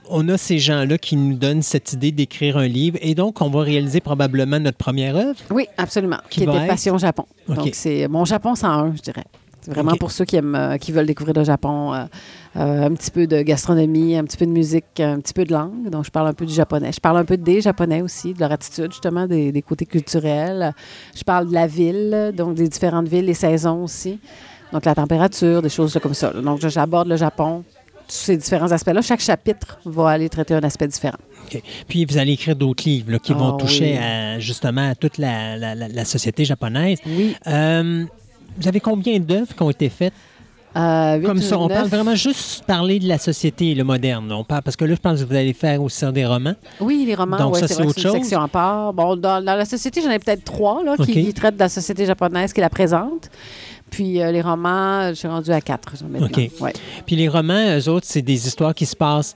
[0.09, 2.97] on a ces gens-là qui nous donnent cette idée d'écrire un livre.
[3.01, 5.39] Et donc, on va réaliser probablement notre première œuvre.
[5.51, 6.17] Oui, absolument.
[6.29, 6.67] Qui Qui, était être?
[6.67, 7.25] Passion Japon.
[7.47, 9.23] Donc, c'est mon Japon 101, je dirais.
[9.61, 11.93] C'est vraiment pour ceux qui aiment, euh, qui veulent découvrir le Japon.
[11.93, 12.05] euh,
[12.55, 15.51] euh, un petit peu de gastronomie, un petit peu de musique, un petit peu de
[15.53, 15.89] langue.
[15.89, 16.91] Donc, je parle un peu du japonais.
[16.91, 20.73] Je parle un peu des japonais aussi, de leur attitude, justement, des, des côtés culturels.
[21.15, 24.19] Je parle de la ville, donc des différentes villes, les saisons aussi.
[24.73, 26.31] Donc, la température, des choses comme ça.
[26.31, 27.63] Donc, j'aborde le Japon,
[28.11, 29.01] ces différents aspects-là.
[29.01, 31.17] Chaque chapitre va aller traiter un aspect différent.
[31.87, 33.97] Puis, vous allez écrire d'autres livres là, qui vont Ah, toucher oui.
[33.97, 36.99] à, justement à toute la, la- la- la société japonaise.
[37.07, 37.35] Oui.
[37.47, 38.03] Euh,
[38.57, 40.13] vous avez combien d'œuvres qui ont été faites?
[40.77, 41.57] Euh, comme ça?
[41.57, 44.31] On parle vraiment juste parler de la société, le moderne.
[44.31, 46.53] On parle, parce que là, je pense que vous allez faire aussi des romans.
[46.79, 48.11] Oui, les romans, Donc ouais, ça, c'est autre une chose?
[48.13, 48.93] section à part.
[48.93, 52.05] Bon, dans, dans la société, j'en ai peut-être trois là, qui, traitent de la société
[52.05, 53.31] japonaise, qui la présentent.
[53.89, 56.27] Puis euh, les romans, je suis rendue à quatre maintenant.
[56.27, 56.51] OK.
[56.61, 56.73] Ouais.
[57.05, 59.35] Puis les romans, eux autres, c'est des histoires qui se passent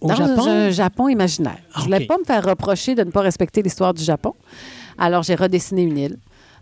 [0.00, 0.46] au Dans Japon?
[0.46, 1.58] un Japon imaginaire.
[1.76, 2.06] Je voulais OK.
[2.06, 4.34] pas me faire reprocher de ne pas respecter l'histoire du Japon.
[4.98, 6.18] Alors, j'ai redessiné une île.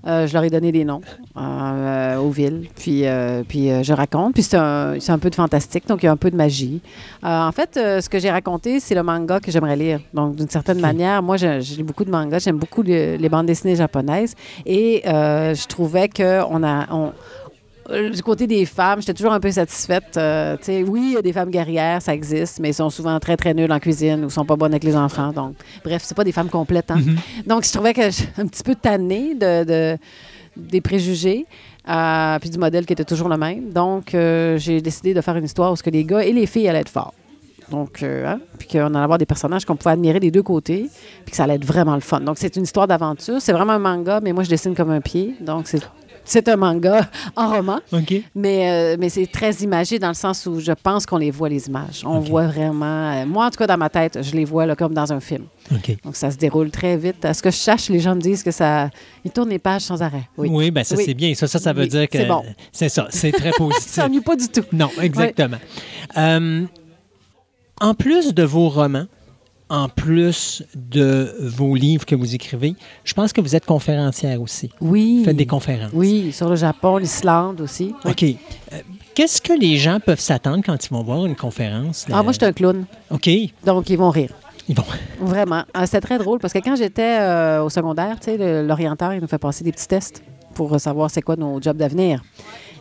[0.06, 1.00] Euh, je leur ai donné des noms
[1.36, 4.34] euh, aux villes, puis, euh, puis euh, je raconte.
[4.34, 6.80] Puis c'est un, un peu de fantastique, donc il y a un peu de magie.
[7.24, 10.00] Euh, en fait, euh, ce que j'ai raconté, c'est le manga que j'aimerais lire.
[10.12, 13.76] Donc, d'une certaine manière, moi, j'ai beaucoup de mangas, j'aime beaucoup le- les bandes dessinées
[13.76, 14.34] japonaises,
[14.66, 16.86] et euh, je trouvais qu'on a...
[16.92, 17.10] On, euh,
[18.12, 20.16] du côté des femmes, j'étais toujours un peu satisfaite.
[20.16, 20.56] Euh,
[20.86, 23.52] oui, il y a des femmes guerrières, ça existe, mais elles sont souvent très, très
[23.54, 25.32] nulles en cuisine ou sont pas bonnes avec les enfants.
[25.32, 25.54] Donc,
[25.84, 26.90] bref, c'est pas des femmes complètes.
[26.90, 26.98] hein.
[27.46, 29.98] Donc, je trouvais que je un petit peu tannée de, de-
[30.56, 31.46] des préjugés.
[31.88, 33.70] euh, puis du modèle qui était toujours le même.
[33.70, 36.46] Donc, euh, j'ai décidé de faire une histoire où ce que les gars et les
[36.46, 37.12] filles allaient être forts.
[37.70, 40.88] Donc, euh, hein, puis qu'on allait avoir des personnages qu'on pouvait admirer des deux côtés,
[41.24, 42.20] puis que ça allait être vraiment le fun.
[42.20, 43.40] Donc, c'est une histoire d'aventure.
[43.40, 45.34] C'est vraiment un manga, mais moi, je dessine comme un pied.
[45.40, 45.80] Donc, c'est,
[46.24, 47.80] c'est un manga en roman.
[48.34, 51.48] Mais, euh, mais c'est très imagé dans le sens où je pense qu'on les voit,
[51.48, 52.02] les images.
[52.06, 53.12] On voit vraiment.
[53.12, 55.20] euh, moi, en tout cas, dans ma tête, je les vois là, comme dans un
[55.20, 55.44] film.
[56.04, 57.24] Donc, ça se déroule très vite.
[57.24, 58.90] À ce que je sache, les gens me disent que ça.
[59.24, 60.28] Ils tournent les pages sans arrêt.
[60.36, 60.48] Oui.
[60.50, 61.04] Oui, ben ça, Oui.
[61.06, 61.34] c'est bien.
[61.34, 62.42] Ça, ça, ça veut Oui, dire que c'est bon.
[62.72, 63.06] c'est ça.
[63.10, 63.90] C'est très Ça positif.
[63.92, 64.64] s'ennuie pas du tout.
[64.72, 65.56] non, exactement.
[66.16, 66.64] Euh,
[67.80, 69.06] en plus de vos romans,
[69.70, 74.70] en plus de vos livres que vous écrivez, je pense que vous êtes conférencière aussi.
[74.80, 75.18] Oui.
[75.18, 75.90] Vous faites des conférences.
[75.94, 77.94] Oui, sur le Japon, l'Islande aussi.
[78.04, 78.10] Oui.
[78.10, 78.22] OK.
[78.72, 78.80] Euh,
[79.14, 82.04] Qu'est-ce que les gens peuvent s'attendre quand ils vont voir une conférence?
[82.12, 82.84] Ah, moi, je suis un clown.
[83.10, 83.30] OK.
[83.64, 84.30] Donc, ils vont rire.
[84.68, 84.82] vont.
[85.20, 85.62] Vraiment.
[85.72, 89.14] Ah, C'était très drôle parce que quand j'étais euh, au secondaire, tu sais, le- l'orienteur,
[89.14, 90.22] il nous fait passer des petits tests
[90.54, 92.22] pour savoir c'est quoi nos jobs d'avenir.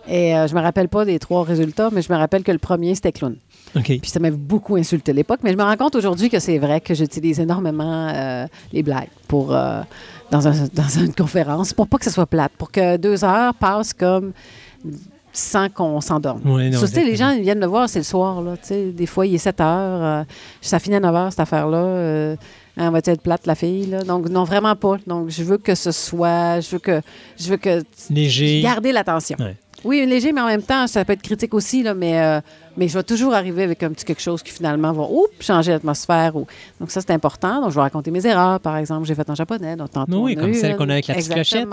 [0.07, 2.57] Et euh, je me rappelle pas des trois résultats, mais je me rappelle que le
[2.57, 3.36] premier, c'était clown.
[4.01, 6.57] Puis ça m'a beaucoup insulté à l'époque, mais je me rends compte aujourd'hui que c'est
[6.59, 9.82] vrai que j'utilise énormément euh, les blagues pour, euh,
[10.32, 13.53] dans, un- dans une conférence pour pas que ce soit plate, pour que deux heures
[13.55, 14.32] passent comme
[15.36, 16.41] sans qu'on s'endorme.
[16.74, 18.41] Ça, sais, les gens ils viennent me voir, c'est le soir.
[18.43, 18.91] Là, tu sais.
[18.91, 20.03] des fois, il est 7 heures.
[20.03, 20.24] euh,
[20.61, 21.78] ça finit à 9 heures, cette affaire-là.
[21.78, 22.36] Euh,
[22.78, 23.88] hein, va être plate, la fille?
[23.88, 24.03] Là?
[24.03, 24.97] Donc, non, vraiment pas.
[25.07, 26.59] Donc, je veux que ce soit.
[26.59, 27.01] Je veux que.
[27.39, 27.82] Je veux que.
[28.11, 28.61] Léger.
[28.61, 29.36] Garder l'attention.
[29.39, 29.55] Ouais.
[29.84, 32.39] Oui, léger, mais en même temps, ça peut être critique aussi, là, mais, euh,
[32.78, 35.71] mais je vais toujours arriver avec un petit quelque chose qui finalement va oups, changer
[35.71, 36.36] l'atmosphère.
[36.36, 36.47] Ou...
[36.80, 37.61] Donc, ça, c'est important.
[37.61, 39.05] Donc, je vais raconter mes erreurs, par exemple.
[39.07, 39.76] J'ai fait en japonais.
[39.76, 41.67] Donc, tantôt, Oui, comme celle qu'on a avec la petite clochette.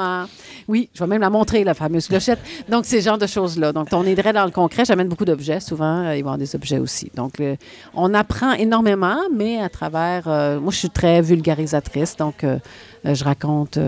[0.68, 2.38] Oui, je vais même la montrer, la fameuse clochette.
[2.68, 3.72] Donc, c'est ce genre de choses-là.
[3.72, 4.84] Donc, on aiderait dans le concret.
[4.84, 5.60] J'amène beaucoup d'objets.
[5.60, 7.10] Souvent, euh, il va y avoir des objets aussi.
[7.14, 7.56] Donc, euh,
[7.94, 10.24] on apprend énormément, mais à travers.
[10.26, 12.16] euh, moi, je suis très vulgarisatrice.
[12.16, 12.58] Donc, euh,
[13.06, 13.78] euh, je raconte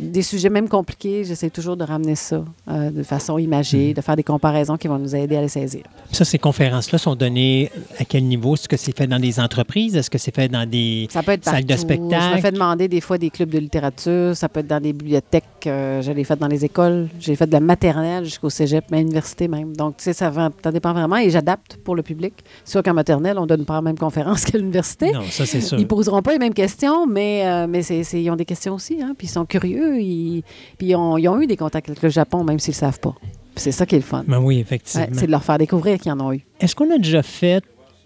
[0.00, 1.24] des sujets même compliqués.
[1.24, 3.94] J'essaie toujours de ramener ça de façon imagée, Mm.
[3.94, 5.82] de faire des comparaisons qui vont nous aider à les saisir.
[6.10, 8.54] Ça, ces conférences-là sont données à quel niveau?
[8.54, 9.96] Est-ce que c'est fait dans des entreprises?
[9.96, 12.24] Est-ce que c'est fait dans des Ça peut être salles de spectacle?
[12.30, 14.36] Je me fais demander des fois des clubs de littérature.
[14.36, 15.44] Ça peut être dans des bibliothèques.
[15.66, 17.08] euh, je l'ai fait dans les écoles.
[17.20, 19.74] J'ai fait de la maternelle jusqu'au cégep, mais à l'université même.
[19.76, 22.34] Donc, tu sais, ça, ça dépend vraiment et j'adapte pour le public.
[22.64, 25.12] C'est sûr qu'en maternelle, on donne pas la même conférence qu'à l'université.
[25.12, 25.78] Non, ça, c'est sûr.
[25.78, 28.98] Ils poseront pas les mêmes questions, mais, euh, mais c'est, ils ont des questions aussi.
[29.02, 30.00] Hein, puis ils sont curieux.
[30.00, 30.42] Ils,
[30.78, 33.00] puis ils ont, ils ont eu des contacts avec le Japon, même s'ils ne savent
[33.00, 33.14] pas.
[33.56, 34.24] C'est ça qui est le fun.
[34.26, 35.06] Ben oui, Ouais, effectivement.
[35.12, 36.44] c'est de leur faire découvrir qu'ils en ont eu.
[36.60, 37.62] Est-ce qu'on a déjà fait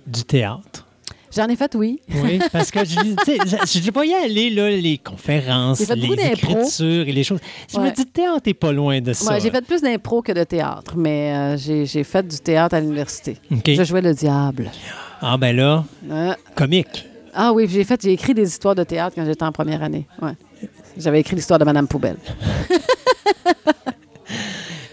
[0.06, 0.86] du théâtre?
[1.34, 2.00] J'en ai fait, oui.
[2.22, 2.94] Oui, parce que je
[4.06, 7.40] y aller, là, les conférences, les écritures et les choses.
[7.70, 7.92] Je me Ouais.
[7.92, 9.34] dis, le théâtre n'est pas loin de ça.
[9.34, 12.80] Ouais, j'ai fait plus d'impro que de théâtre, mais euh, j'ai, fait du théâtre à
[12.80, 13.36] l'université.
[13.50, 14.70] Je jouais le diable.
[15.20, 17.06] Ah, ben là, Euh, comique.
[17.34, 20.06] ah oui, j'ai fait, j'ai écrit des histoires de théâtre quand j'étais en première année.
[20.22, 20.32] Ouais.
[20.96, 22.16] J'avais écrit l'histoire de Madame Poubelle.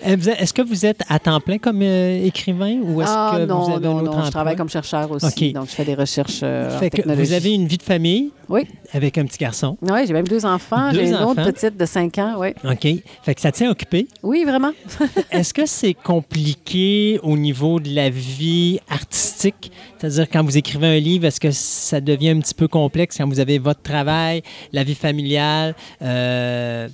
[0.07, 3.45] Euh, Est-ce que vous êtes à temps plein comme euh, écrivain ou est-ce Ah que
[3.45, 4.25] non, vous avez non, un autre non, emploi?
[4.25, 5.53] je travaille comme chercheur aussi.
[5.53, 8.31] Donc, je fais des recherches euh, en Fait que vous avez une vie de famille
[8.49, 9.77] Oui, avec un petit garçon?
[9.81, 10.91] oui j'ai même deux enfants.
[10.93, 12.49] J'ai une autre petite de 5 ans, oui.
[12.63, 12.87] OK.
[13.23, 14.07] Fait que ça tient occupé?
[14.23, 14.71] Oui, vraiment.
[15.31, 19.71] Est-ce que c'est compliqué au niveau de la vie artistique?
[19.97, 23.27] C'est-à-dire, quand vous écrivez un livre, est-ce que ça devient un petit peu complexe quand
[23.27, 25.73] vous avez votre travail, la vie familiale?
[26.01, 26.87] euh,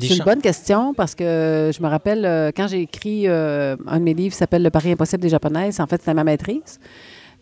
[0.00, 3.98] C'est une bonne question parce que je me rappelle euh, quand j'ai écrit euh, un
[3.98, 6.78] de mes livres qui s'appelle Le pari impossible des japonaises, en fait, c'était ma maîtrise.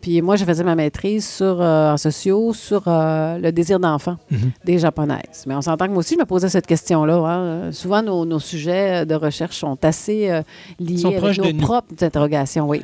[0.00, 4.52] Puis moi, je faisais ma maîtrise sur, euh, en sociaux sur le désir d'enfant Mhm.
[4.64, 5.44] des japonaises.
[5.46, 7.14] Mais on s'entend que moi aussi, je me posais cette question-là.
[7.16, 7.72] hein.
[7.72, 10.30] Souvent, nos, nos sujets de recherche sont assez
[10.78, 12.82] liés Sont avec nos propres interrogations, oui.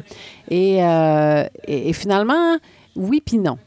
[0.50, 2.56] Et, et, et finalement,
[2.96, 3.58] oui puis non.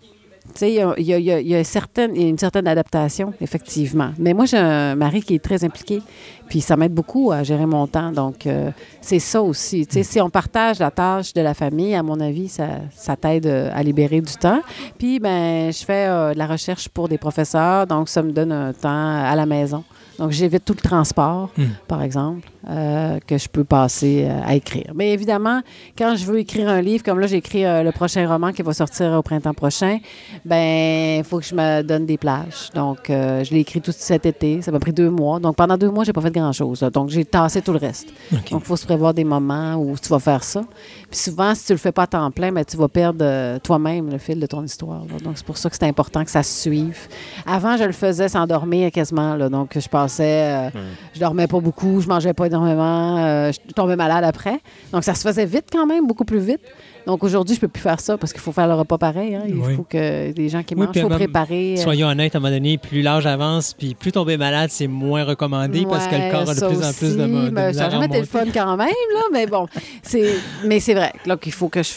[0.62, 4.12] Il y a, y a- y y une certaine adaptation, effectivement.
[4.18, 6.01] Mais moi, j'ai un mari qui est très impliqué,
[6.47, 8.12] puis ça m'aide beaucoup à gérer mon temps.
[8.12, 9.86] Donc, euh, c'est ça aussi.
[9.89, 13.47] Sais, si on partage la tâche de la famille, à mon avis, ça, ça t'aide
[13.47, 14.62] euh, à libérer du temps.
[14.97, 18.51] Puis, ben, je fais euh, de la recherche pour des professeurs, donc ça me donne
[18.51, 18.89] un temps
[19.24, 19.84] à la maison.
[20.18, 21.64] Donc, j'évite tout le transport, Hmm.
[21.89, 24.91] par exemple, euh, que je peux passer euh, à écrire.
[24.95, 25.61] Mais évidemment,
[25.97, 28.61] quand je veux écrire un livre, comme là, j'ai écrit euh, le prochain roman qui
[28.61, 29.99] va sortir au printemps prochain,
[30.43, 32.70] ben il faut que je me donne des plages.
[32.74, 34.61] Donc, euh, je l'ai écrit tout cet été.
[34.61, 35.39] Ça m'a pris deux mois.
[35.39, 36.80] Donc, pendant deux mois, j'ai pas fait grand-chose.
[36.93, 38.07] Donc, j'ai tassé tout le reste.
[38.32, 40.61] Donc, il faut se prévoir des moments où tu vas faire ça.
[41.09, 44.09] Puis souvent, si tu le fais pas à temps plein, ben, tu vas perdre toi-même
[44.09, 45.01] le fil de ton histoire.
[45.05, 45.18] là.
[45.24, 46.97] Donc, c'est pour ça que c'est important que ça se suive.
[47.45, 49.36] Avant, je le faisais sans dormir quasiment.
[49.36, 49.49] là.
[49.49, 50.82] Donc, je passais, euh,
[51.13, 54.60] je dormais pas beaucoup, je mangeais pas énormément, euh, je tombais malade après.
[54.91, 56.62] Donc, ça se faisait vite quand même, beaucoup plus vite.
[57.06, 59.36] Donc, aujourd'hui, je peux plus faire ça parce qu'il faut faire le repas pareil.
[59.36, 59.43] hein.
[59.47, 59.76] Il Oui.
[59.76, 61.76] faut que les gens qui Oui, mangent, il faut même- préparer.
[61.78, 64.88] euh, Soyons honnêtes, à un moment donné, plus l'âge avance, puis plus tomber malade, c'est
[64.88, 67.89] moins recommandé parce que le corps a de plus en plus de, de mais Ça
[67.89, 69.68] jamais été le fun quand même, là, mais bon.
[70.01, 70.34] c'est
[70.66, 71.89] Mais c'est vrai là, qu'il faut que je.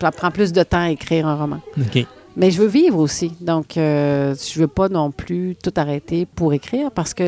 [0.00, 1.58] Ça prend plus de temps à écrire un roman.
[1.76, 2.06] OK.
[2.36, 3.32] Mais je veux vivre aussi.
[3.40, 7.24] Donc, euh, je veux pas non plus tout arrêter pour écrire parce que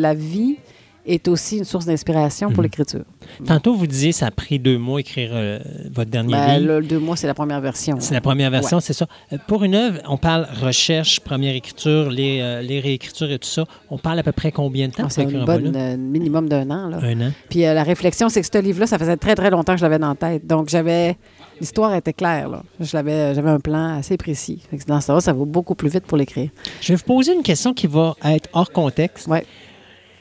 [0.00, 0.58] la vie
[1.06, 2.62] est aussi une source d'inspiration pour Mhm.
[2.64, 3.04] l'écriture.
[3.46, 5.58] Tantôt, vous disiez ça a pris deux mois écrire euh,
[5.92, 6.72] votre dernier Ben, livre.
[6.80, 7.96] le deux mois, c'est la première version.
[8.00, 9.06] C'est la première version, c'est ça.
[9.32, 13.48] Euh, Pour une œuvre, on parle recherche, première écriture, les, euh, les réécritures et tout
[13.48, 13.64] ça.
[13.90, 15.52] On parle à peu près combien de temps Ah, pour c'est écrire un un bon
[15.52, 15.72] volume?
[15.76, 16.88] euh, minimum d'un an.
[16.88, 16.98] Là.
[17.02, 17.32] Un an.
[17.50, 19.98] Puis la réflexion, c'est que ce livre-là, ça faisait très, très longtemps que je l'avais
[19.98, 20.46] dans la tête.
[20.46, 21.16] Donc, j'avais.
[21.60, 22.62] L'histoire était claire, là.
[22.80, 24.62] Je l'avais, j'avais un plan assez précis.
[24.70, 26.50] Que dans ce temps ça va beaucoup plus vite pour l'écrire.
[26.80, 29.28] Je vais vous poser une question qui va être hors contexte.
[29.28, 29.44] Ouais.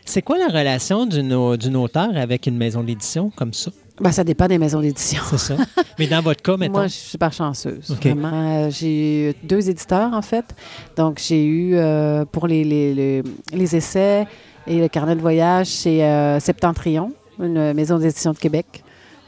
[0.06, 3.72] C'est quoi la relation d'une au- d'une auteur avec une maison d'édition comme ça?
[4.02, 5.22] Ben, ça dépend des maisons d'édition.
[5.30, 5.56] C'est ça.
[6.00, 6.74] Mais dans votre cas, mettons?
[6.74, 7.92] Moi, je suis super chanceuse.
[7.92, 8.04] OK.
[8.06, 8.32] Vraiment.
[8.66, 10.46] Euh, j'ai eu deux éditeurs, en fait.
[10.98, 13.24] Donc, j'ai eu euh, pour les, les, les-
[13.54, 14.26] les essais
[14.66, 18.84] et le carnet de voyage, c'est euh, Septentrion, une maison d'édition de Québec.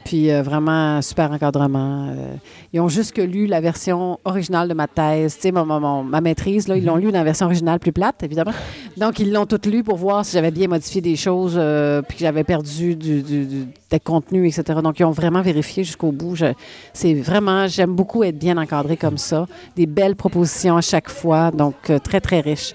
[0.06, 2.06] Puis euh, vraiment, super encadrement.
[2.10, 2.34] Euh,
[2.72, 5.34] ils ont juste lu la version originale de ma thèse.
[5.34, 8.22] Tu sais, mon- ma maîtrise, là, ils l'ont lu dans la version originale plus plate,
[8.22, 8.52] évidemment.
[8.96, 12.18] Donc, ils l'ont toute lu pour voir si j'avais bien modifié des choses, euh, puis
[12.18, 14.78] que j'avais perdu du, du- du- des contenus, etc.
[14.80, 16.36] Donc, ils ont vraiment vérifié jusqu'au bout.
[16.36, 16.54] Je-
[16.92, 19.46] c'est vraiment, j'aime beaucoup être bien encadré comme ça.
[19.74, 22.74] Des belles propositions à chaque fois, donc très, très riche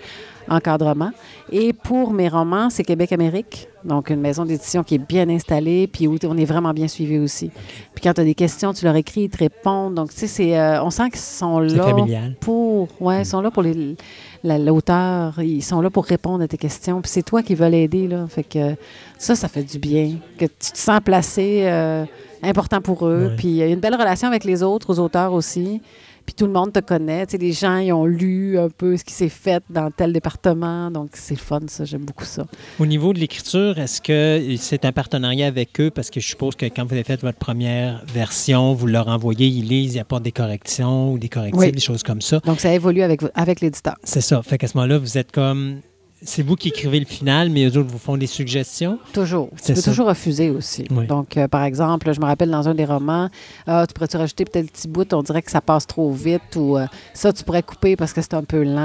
[0.49, 1.11] encadrement.
[1.51, 6.07] Et pour mes romans, c'est Québec-Amérique, donc une maison d'édition qui est bien installée, puis
[6.07, 7.49] où on est vraiment bien suivi aussi.
[7.93, 9.95] Puis quand tu as des questions, tu leur écris, ils te répondent.
[9.95, 12.35] Donc, tu sais, c'est, euh, on sent qu'ils sont là familial.
[12.39, 13.95] pour, ouais, ils sont là pour les,
[14.43, 17.01] la- l'auteur, ils sont là pour répondre à tes questions.
[17.01, 18.25] Puis c'est toi qui veux l'aider, là.
[18.27, 18.75] Fait que
[19.17, 20.15] ça, ça fait du bien.
[20.37, 22.05] Que tu te sens placé, euh,
[22.43, 23.27] important pour eux.
[23.29, 23.35] Ouais.
[23.35, 25.81] Puis il y a une belle relation avec les autres, aux auteurs aussi.
[26.25, 27.25] Puis tout le monde te connaît.
[27.25, 30.13] Tu sais, les gens, ils ont lu un peu ce qui s'est fait dans tel
[30.13, 30.89] département.
[30.91, 31.85] Donc, c'est le fun, ça.
[31.85, 32.45] J'aime beaucoup ça.
[32.79, 35.89] Au niveau de l'écriture, est-ce que c'est un partenariat avec eux?
[35.91, 39.47] Parce que je suppose que quand vous avez fait votre première version, vous leur envoyez,
[39.47, 41.71] ils lisent, ils apportent des corrections ou des correctifs, Oui.
[41.71, 42.39] des choses comme ça.
[42.45, 43.95] Donc, ça évolue avec, avec l'éditeur.
[44.03, 44.41] C'est ça.
[44.43, 45.81] Fait qu'à ce moment-là, vous êtes comme.
[46.23, 48.99] C'est vous qui écrivez le final, mais eux autres vous font des suggestions?
[49.11, 49.49] Toujours.
[49.55, 49.91] C'est Tu peux ça.
[49.91, 50.85] toujours refuser aussi.
[50.91, 51.07] Oui.
[51.07, 53.29] Donc, euh, par exemple, je me rappelle dans un des romans,
[53.65, 56.55] Ah, tu pourrais-tu rajouter peut-être le petit bout, on dirait que ça passe trop vite,
[56.55, 58.77] ou euh, ça, tu pourrais couper parce que c'est un peu lent.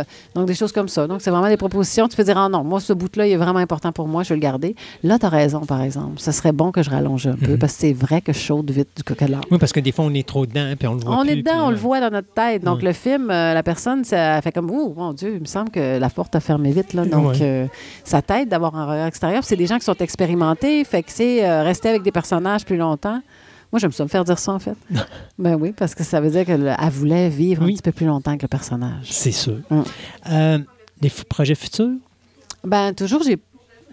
[0.00, 1.06] Euh, Donc, des choses comme ça.
[1.06, 2.08] Donc, c'est vraiment des propositions.
[2.08, 4.28] Tu peux dire, ah non, moi, ce bout-là, il est vraiment important pour moi, je
[4.30, 4.76] vais le garder.
[5.02, 6.18] Là, tu as raison, par exemple.
[6.18, 7.58] Ce serait bon que je rallonge un peu, Mhm.
[7.58, 9.24] parce que c'est vrai que je chaude vite du coca.
[9.50, 11.22] Oui, parce que des fois, on est trop dedans, hein, puis on le voit On
[11.22, 12.62] plus, est dedans, puis, on le voit dans notre tête.
[12.62, 15.98] Donc, le film, la personne, ça fait comme, oh, mon Dieu, il me semble que
[15.98, 16.81] la porte a fermé vite.
[16.92, 17.04] Là.
[17.04, 17.38] Donc, Ouais.
[17.42, 17.66] euh,
[18.04, 19.44] ça t'aide d'avoir un regard extérieur.
[19.44, 20.84] C'est des gens qui sont expérimentés.
[20.84, 23.20] Fait que c'est euh, rester avec des personnages plus longtemps.
[23.72, 24.76] Moi, j'aime ça me faire dire ça, en fait.
[25.38, 27.72] ben oui, parce que ça veut dire qu'elle voulait vivre Oui.
[27.72, 29.06] un petit peu plus longtemps que le personnage.
[29.10, 29.58] C'est sûr.
[29.70, 29.80] Mm.
[30.30, 30.58] Euh,
[31.00, 31.92] des projets futurs?
[32.64, 33.38] Ben, toujours, j'ai.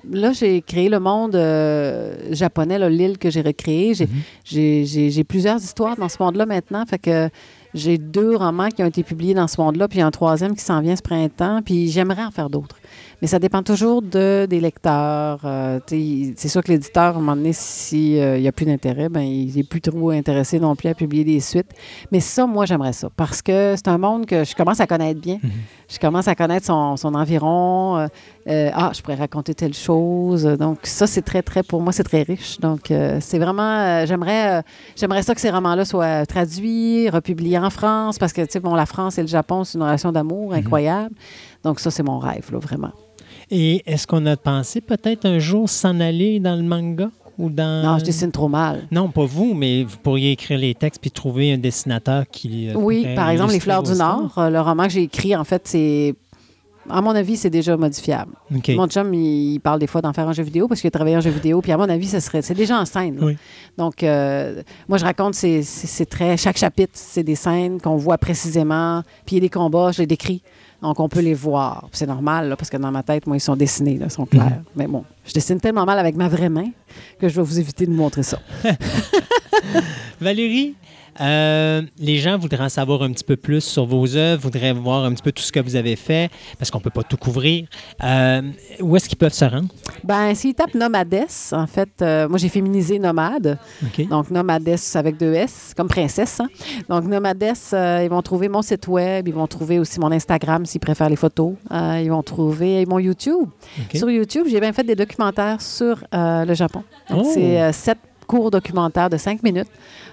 [0.10, 3.94] Là, j'ai créé le monde euh, japonais, l'île que j'ai recréée.
[3.94, 4.08] J'ai,
[4.46, 6.86] j'ai, j'ai- j'ai plusieurs histoires dans ce monde-là maintenant.
[6.86, 7.30] Fait que
[7.74, 10.80] j'ai deux romans qui ont été publiés dans ce monde-là, puis un troisième qui s'en
[10.82, 12.78] vient ce printemps, puis j'aimerais en faire d'autres.
[13.22, 15.42] Mais ça dépend toujours de, des lecteurs.
[15.44, 19.22] Euh, c'est sûr que l'éditeur, à un moment donné, s'il n'y a plus d'intérêt, ben,
[19.22, 21.72] il n'est plus trop intéressé non plus à publier des suites.
[22.12, 23.10] Mais ça, moi, j'aimerais ça.
[23.16, 25.40] Parce que c'est un monde que je commence à connaître bien.
[25.90, 27.98] Je commence à connaître son, son environ.
[27.98, 28.08] euh,
[28.48, 30.44] euh, ah, je pourrais raconter telle chose.
[30.44, 32.60] Donc, ça, c'est très, très, pour moi, c'est très riche.
[32.60, 34.62] Donc, euh, c'est vraiment, euh, j'aimerais, euh,
[34.96, 38.74] j'aimerais ça que ces romans-là soient traduits, republiés en France, parce que, tu sais, bon,
[38.76, 41.14] la France et le Japon, c'est une relation d'amour incroyable.
[41.64, 42.92] Donc, ça, c'est mon rêve, là, vraiment.
[43.52, 47.84] Et est-ce qu'on a pensé peut-être un jour s'en aller dans le manga ou dans...
[47.84, 48.88] Non, je dessine trop mal.
[48.92, 52.70] Non, pas vous, mais vous pourriez écrire les textes puis trouver un dessinateur qui.
[52.70, 53.94] euh, Oui, par exemple, Les Fleurs du.
[53.94, 56.16] Nord, euh, le roman que j'ai écrit, en fait, c'est.
[56.92, 58.32] À mon avis, c'est déjà modifiable.
[58.70, 61.16] Mon chum, il, parle des fois d'en faire un jeu vidéo parce qu'il a travaillé
[61.18, 61.62] en jeu vidéo.
[61.62, 63.20] Puis à mon avis, serait, c'est déjà en scène.
[63.22, 63.38] Oui.
[63.78, 66.36] Donc, euh, moi, je raconte, c'est- c'est très.
[66.36, 69.04] Chaque chapitre, c'est des scènes qu'on voit précisément.
[69.26, 70.42] Puis il y a des combats, je les décris.
[70.82, 71.88] Donc, on peut les voir.
[71.92, 74.26] C'est normal, là, parce que dans ma tête, moi, ils sont dessinés, là, ils sont
[74.26, 74.62] clairs.
[74.76, 76.70] Mais bon, je dessine tellement mal avec ma vraie main
[77.20, 78.40] que je vais vous éviter de vous montrer ça.
[80.22, 80.76] Valérie,
[81.22, 85.04] euh, les gens voudraient en savoir un petit peu plus sur vos œuvres, voudraient voir
[85.06, 87.18] un petit peu tout ce que vous avez fait, parce qu'on ne peut pas tout
[87.18, 87.66] couvrir.
[88.04, 88.42] Euh,
[88.80, 89.68] où est-ce qu'ils peuvent se rendre?
[90.04, 93.58] Ben, s'ils tapent Nomades, en fait, euh, moi, j'ai féminisé Nomade.
[94.10, 96.40] Donc, Nomades avec deux S, comme princesse.
[96.40, 96.48] hein.
[96.88, 100.82] Donc, Nomades, ils vont trouver mon site web, ils vont trouver aussi mon Instagram s'ils
[100.82, 101.54] préfèrent les photos.
[101.72, 103.50] Ils vont trouver mon YouTube.
[103.94, 106.84] Sur YouTube, j'ai bien fait des documentaires sur le Japon.
[107.14, 107.30] Oh!
[107.34, 107.98] c'est sept
[108.30, 109.68] courts documentaires de cinq minutes.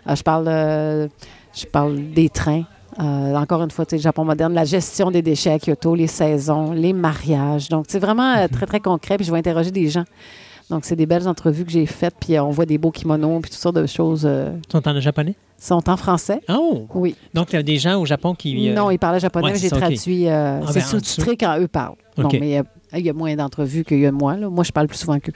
[0.08, 1.06] Euh, je, parle, euh,
[1.54, 2.64] je parle des trains.
[2.98, 6.72] Euh, encore une fois, le Japon moderne, la gestion des déchets à Kyoto, les saisons,
[6.72, 7.68] les mariages.
[7.68, 9.18] Donc, c'est vraiment euh, très, très concret.
[9.18, 10.04] Puis, je vais interroger des gens.
[10.70, 12.14] Donc, c'est des belles entrevues que j'ai faites.
[12.18, 14.28] Puis, euh, on voit des beaux kimonos, puis toutes sortes de choses.
[14.72, 15.34] sont en japonais?
[15.58, 16.40] sont en français.
[16.48, 16.86] Oh!
[16.94, 17.16] Oui.
[17.34, 18.70] Donc, il y a des gens au Japon qui.
[18.70, 20.28] Non, ils parlaient japonais, ouais, mais j'ai traduit.
[20.28, 21.96] Ah, c'est ben, en sous-titré quand eux parlent.
[22.16, 22.36] Bon, OK.
[22.40, 22.62] mais euh,
[22.95, 24.37] il y a moins d'entrevues qu'il y a moi.
[24.37, 24.49] Là.
[24.49, 25.32] Moi, je parle plus souvent qu'eux.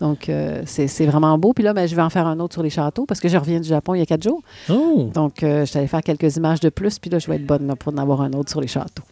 [0.00, 1.52] Donc, euh, c'est vraiment beau.
[1.52, 3.36] Puis là, ben, je vais en faire un autre sur les châteaux parce que je
[3.36, 4.42] reviens du Japon il y a quatre jours.
[4.70, 5.10] Oh!
[5.14, 6.98] Donc, euh, je allée faire quelques images de plus.
[6.98, 9.02] Puis là, je vais être bonne là, pour en avoir un autre sur les châteaux.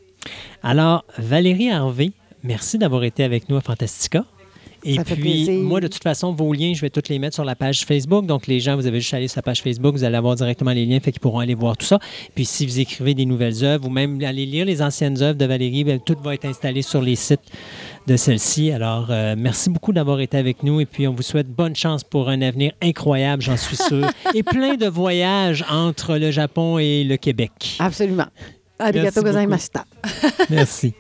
[0.62, 2.12] Alors, Valérie Harvey,
[2.42, 4.24] merci d'avoir été avec nous à Fantastica.
[4.84, 7.44] Et Ça puis, moi, de toute façon, vos liens, je vais tous les mettre sur
[7.44, 8.26] la page Facebook.
[8.26, 10.34] Donc, les gens, vous avez juste à aller sur la page Facebook, vous allez avoir
[10.34, 11.98] directement les liens, fait qu'ils pourront aller voir tout ça.
[12.34, 15.44] Puis, si vous écrivez des nouvelles œuvres ou même aller lire les anciennes œuvres de
[15.44, 17.40] Valérie, bien, tout va être installé sur les sites
[18.06, 18.70] de celle-ci.
[18.72, 22.04] Alors, euh, merci beaucoup d'avoir été avec nous et puis on vous souhaite bonne chance
[22.04, 27.04] pour un avenir incroyable, j'en suis sûr, et plein de voyages entre le Japon et
[27.04, 27.76] le Québec.
[27.78, 28.26] Absolument.
[28.78, 29.84] Arigato gozaimashita.
[30.50, 30.94] Merci.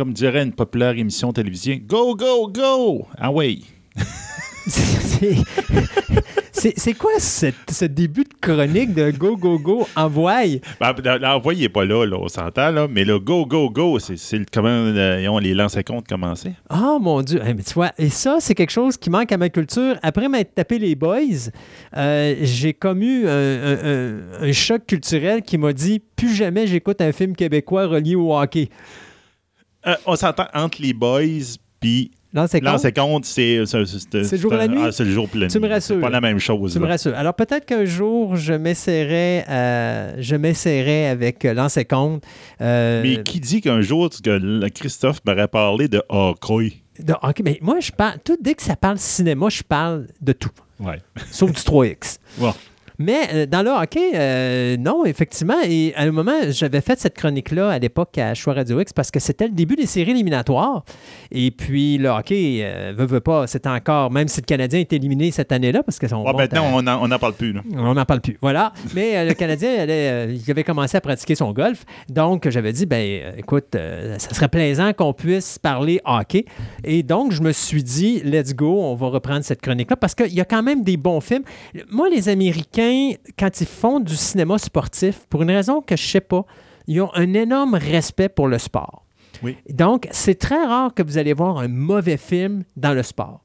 [0.00, 3.06] Comme dirait une populaire émission télévisée, go, go, go!
[3.18, 3.66] Ah oui!
[6.52, 10.42] C'est- quoi cette- ce début de chronique de Go, Go, Go, envoie?
[10.80, 13.98] Ben, L'envoi, il n'est pas là, là, on s'entend, là, mais le go, go, go,
[13.98, 14.16] c'est
[14.52, 16.52] comment euh, ont les lancers comptes commencé.
[16.70, 17.40] Oh mon Dieu!
[17.46, 19.96] Eh, mais tu vois, et ça, c'est quelque chose qui manque à ma culture.
[20.02, 21.18] Après m'être tapé les boys,
[21.96, 22.72] euh, j'ai
[23.26, 27.86] un, un- un- un choc culturel qui m'a dit plus jamais j'écoute un film québécois
[27.86, 28.68] relié au hockey.
[29.86, 31.20] Euh, on s'entend entre les boys,
[31.80, 32.60] puis lancer
[32.92, 34.78] compte, c'est le jour la nuit?
[34.82, 35.96] ah, c'est le jour la Tu me rassures.
[35.96, 36.74] C'est pas la même chose.
[36.74, 37.14] Tu me rassures.
[37.16, 42.22] Alors peut-être qu'un jour, je m'essaierai euh, je m'essaierai avec euh, Lancer Compte.
[42.60, 46.74] euh, Mais qui dit qu'un jour que Christophe m'aurait parlé de hockey?
[46.98, 47.42] de hockey.
[47.42, 48.18] Mais moi, je parle.
[48.22, 50.50] Tout, dès que ça parle cinéma, je parle de tout.
[50.78, 50.98] Ouais.
[51.30, 52.18] Sauf du 3X.
[52.38, 52.52] Bon.
[53.00, 55.56] Mais euh, dans le hockey, euh, non, effectivement.
[55.64, 59.10] Et à un moment, j'avais fait cette chronique-là à l'époque à Choix Radio X parce
[59.10, 60.84] que c'était le début des séries éliminatoires.
[61.32, 64.92] Et puis le hockey, euh, veut, veut pas, c'était encore, même si le Canadien est
[64.92, 67.54] éliminé cette année-là, parce que son Ah, bon, maintenant, on n'en parle plus.
[67.54, 67.62] Là.
[67.74, 68.36] on n'en parle plus.
[68.42, 68.74] Voilà.
[68.94, 71.86] Mais euh, le Canadien, allait, il avait commencé à pratiquer son golf.
[72.10, 73.76] Donc, j'avais dit, ben, écoute,
[74.18, 76.44] ça serait plaisant qu'on puisse parler hockey.
[76.84, 80.34] Et donc, je me suis dit, let's go, on va reprendre cette chronique-là parce qu'il
[80.34, 81.44] y a quand même des bons films.
[81.90, 82.89] Moi, les Américains,
[83.38, 86.44] quand ils font du cinéma sportif, pour une raison que je sais pas,
[86.86, 89.04] ils ont un énorme respect pour le sport.
[89.42, 89.56] Oui.
[89.68, 93.44] Donc, c'est très rare que vous allez voir un mauvais film dans le sport.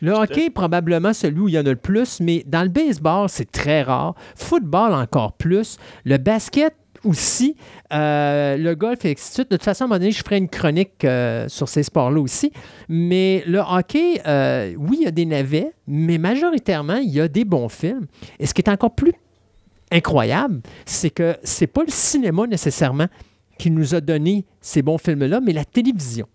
[0.00, 3.28] Le hockey, probablement celui où il y en a le plus, mais dans le baseball,
[3.28, 4.16] c'est très rare.
[4.34, 5.78] Football, encore plus.
[6.04, 6.74] Le basket,
[7.04, 7.56] aussi.
[7.92, 9.48] Euh, le golf et ainsi de suite.
[9.48, 12.52] Toute façon, à un moment donné, je ferai une chronique euh, sur ces sports-là aussi.
[12.88, 17.28] Mais le hockey, euh, oui, il y a des navets, mais majoritairement, il y a
[17.28, 18.06] des bons films.
[18.38, 19.12] Et ce qui est encore plus
[19.90, 23.06] incroyable, c'est que c'est pas le cinéma nécessairement
[23.58, 26.26] qui nous a donné ces bons films-là, mais la télévision.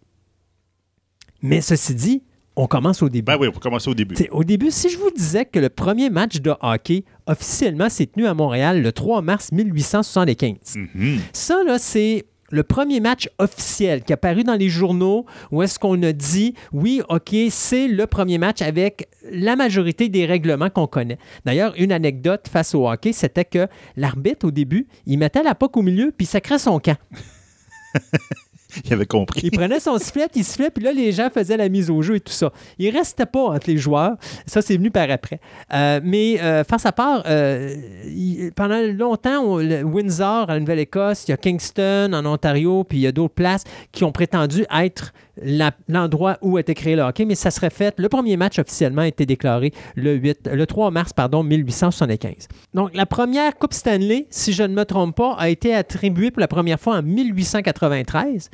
[1.42, 2.24] Mais ceci dit,
[2.58, 3.24] on commence au début.
[3.26, 4.16] Ben oui, on peut commencer au début.
[4.16, 8.08] T'sais, au début, si je vous disais que le premier match de hockey officiellement s'est
[8.08, 11.20] tenu à Montréal le 3 mars 1875, Mhm.
[11.34, 15.78] ça, là, c'est le premier match officiel qui est apparu dans les journaux où est-ce
[15.80, 20.88] qu'on a dit, oui, OK, c'est le premier match avec la majorité des règlements qu'on
[20.88, 21.18] connaît.
[21.46, 25.76] D'ailleurs, une anecdote face au hockey, c'était que l'arbitre, au début, il mettait la puck
[25.76, 26.98] au milieu puis il sacrait son camp.
[29.44, 32.16] Il prenait son sifflet, il sifflait, puis là, les gens faisaient la mise au jeu
[32.16, 32.52] et tout ça.
[32.78, 34.16] Il restait pas entre les joueurs.
[34.46, 35.40] Ça, c'est venu par après.
[35.74, 37.76] Euh, mais euh, face à part, euh,
[38.56, 43.12] pendant longtemps, Windsor, en Nouvelle-Écosse, il y a Kingston, en Ontario, puis il y a
[43.12, 45.14] d'autres places qui ont prétendu être
[45.88, 47.94] l'endroit où a été créé le hockey, mais ça serait fait.
[47.98, 52.48] Le premier match officiellement a été déclaré le, 8, le 3 mars pardon, 1875.
[52.74, 56.42] Donc, la première Coupe Stanley, si je ne me trompe pas, a été attribuée pour
[56.42, 58.50] la première fois en 1893.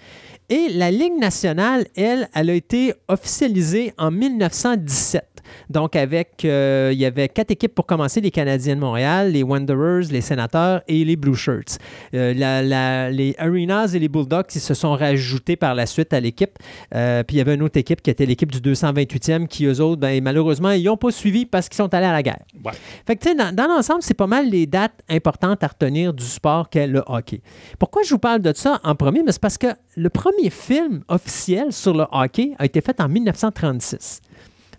[0.50, 5.33] Et la Ligue nationale, elle, elle a été officialisée en 1917.
[5.70, 9.44] Donc, avec, euh, il y avait quatre équipes pour commencer les Canadiens de Montréal, les
[9.44, 11.78] Wanderers, les Sénateurs et les Blue Shirts.
[12.14, 16.14] Euh, la- la- les Arenas et les Bulldogs ils se sont rajoutés par la suite
[16.14, 16.58] à l'équipe.
[16.96, 19.80] Euh, puis il y avait une autre équipe qui était l'équipe du 228e qui, eux
[19.82, 22.44] autres, ben, malheureusement, ils n'ont pas suivi parce qu'ils sont allés à la guerre.
[22.64, 22.72] Ouais.
[23.06, 26.70] Fait que, dans, dans l'ensemble, c'est pas mal les dates importantes à retenir du sport
[26.70, 27.42] qu'est le hockey.
[27.80, 29.24] Pourquoi je vous parle de ça en premier?
[29.24, 33.08] Mais c'est parce que le premier film officiel sur le hockey a été fait en
[33.10, 34.22] 1936.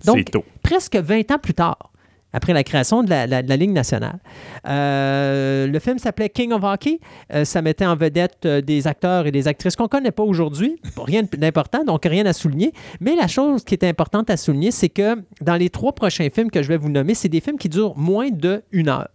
[0.05, 0.45] Donc, tôt.
[0.63, 1.91] presque 20 ans plus tard,
[2.33, 4.19] après la création de la, la- de la Ligue nationale.
[4.67, 6.99] Euh, le film s'appelait King of Hockey.
[7.33, 10.23] Euh, ça mettait en vedette euh, des acteurs et des actrices qu'on ne connaît pas
[10.25, 10.77] aujourd'hui.
[10.97, 12.73] Rien d'important, donc rien à souligner.
[13.01, 16.51] Mais la chose qui est importante à souligner, c'est que dans les trois prochains films
[16.51, 19.09] que je vais vous nommer, c'est des films qui durent moins de une heure.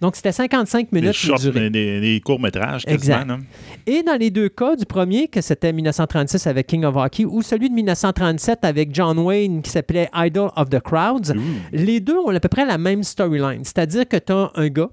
[0.00, 1.68] Donc, c'était 55 Des, minutes de shorts, durée.
[1.70, 3.18] des, des courts-métrages, Exact.
[3.18, 3.36] quasiment.
[3.38, 3.44] non?
[3.86, 7.42] Et dans les deux cas, du premier, que c'était 1936 avec King of Hockey, ou
[7.42, 11.34] celui de 1937 avec John Wayne qui s'appelait Idol of the Crowds,
[11.72, 13.62] les deux ont à peu près la même storyline.
[13.64, 14.88] C'est-à-dire que tu as un gars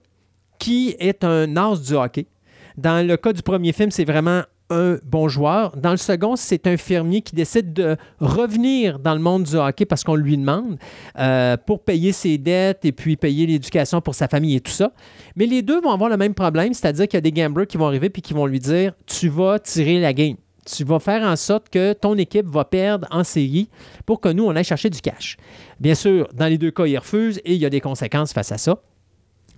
[0.60, 2.26] qui est un as du hockey.
[2.78, 5.76] Dans le cas du premier film, c'est vraiment un bon joueur.
[5.78, 9.86] Dans le second, c'est un fermier qui décide de revenir dans le monde du hockey
[9.86, 10.78] parce qu'on lui demande
[11.18, 14.91] euh, pour payer ses dettes et puis payer l'éducation pour sa famille et tout ça.
[15.36, 17.78] Mais les deux vont avoir le même problème, c'est-à-dire qu'il y a des gamblers qui
[17.78, 20.36] vont arriver puis qui vont lui dire Tu vas tirer la game.
[20.65, 23.70] Tu vas faire en sorte que ton équipe va perdre en série
[24.05, 25.38] pour que nous, on aille chercher du cash.
[25.80, 28.51] Bien sûr, dans les deux cas, il refuse et il y a des conséquences face
[28.51, 28.78] à ça.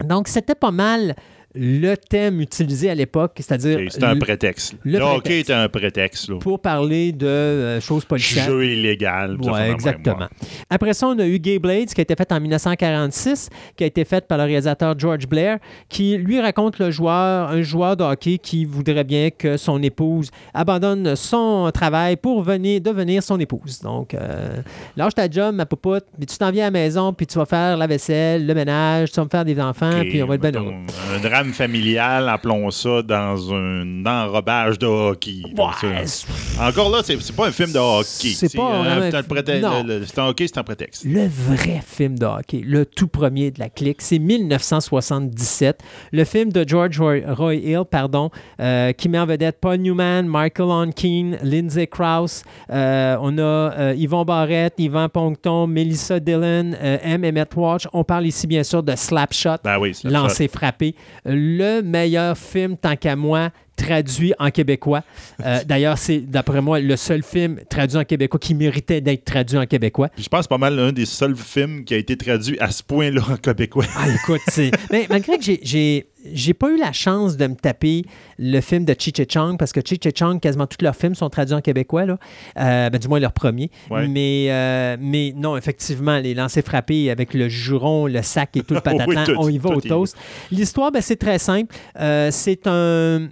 [0.05, 1.16] Donc, c'était pas mal
[1.56, 4.76] le thème utilisé à l'époque, c'est-à-dire C'est un prétexte.
[4.84, 5.50] le hockey prétexte.
[5.50, 6.30] est un prétexte.
[6.30, 6.36] Là.
[6.39, 8.45] pour parler de euh, choses policières.
[8.45, 9.38] Jeu illégal.
[9.38, 10.28] même, exactement.
[10.70, 13.88] Après ça, on a eu Gay Blades, qui a été fait en 1946, qui a
[13.88, 18.04] été fait par le réalisateur George Blair, qui lui raconte le joueur, un joueur de
[18.04, 23.80] hockey qui voudrait bien que son épouse abandonne son travail pour venir devenir son épouse.
[23.82, 24.62] Donc, euh,
[24.95, 27.45] lâche ta job, ma popote, puis tu t'en viens à la maison, puis tu vas
[27.45, 30.45] faire la vaisselle, le ménage, tu vas me faire des enfants, puis on va être.
[30.45, 35.42] Un drame familial, appelons ça dans un enrobage de hockey.
[35.56, 36.28] Donc, Ouais, ça-
[36.62, 38.34] Encore là, c'est c'est pas un film de hockey.
[38.36, 41.06] C'est pas un- vraiment un prétexte- le- le- C'est un hockey, c'est un prétexte.
[41.06, 45.80] Le vrai film de hockey, le tout premier de la clique, c'est 1977.
[46.12, 48.30] Le film de George Roy, Roy Hill, pardon,
[48.60, 52.44] euh, qui met en vedette Paul Newman, Michael Onkin, Lindsay Krause.
[52.72, 57.24] Euh, on a euh, Yvon Barrette, Yvan Poncton, Melissa Dillon, M.
[57.24, 57.88] Emmett Watch.
[57.94, 59.58] On parle ici, bien sûr, de Slapshot.
[59.64, 60.96] Ben oui, Lancé frappé.
[61.32, 65.04] Le meilleur film, tant qu'à moi, traduit en québécois.
[65.46, 69.58] Euh, D'ailleurs, c'est, d'après moi, le seul film traduit en québécois qui méritait d'être traduit
[69.58, 70.10] en québécois.
[70.18, 73.22] Je pense pas mal un des seuls films qui a été traduit à ce point-là
[73.30, 73.86] en québécois.
[73.96, 74.72] Ah, écoute, c'est.
[74.92, 76.53] Mais malgré que j'ai- j'ai.
[76.53, 78.03] Pas eu la chance de me taper
[78.38, 81.55] le film de et Chong parce que et Chong, quasiment tous leurs films sont traduits
[81.55, 82.17] en québécois, là.
[82.57, 83.72] Euh, ben, du moins leurs premiers.
[83.89, 84.07] Ouais.
[84.07, 88.74] Mais, euh, mais non, effectivement, les lancers frappés avec le juron, le sac et tout
[88.74, 90.17] le Oui, patatlan, tout- on y va au toast.
[90.51, 91.76] L'histoire, ben, c'est très simple.
[91.99, 93.30] Euh, c'est un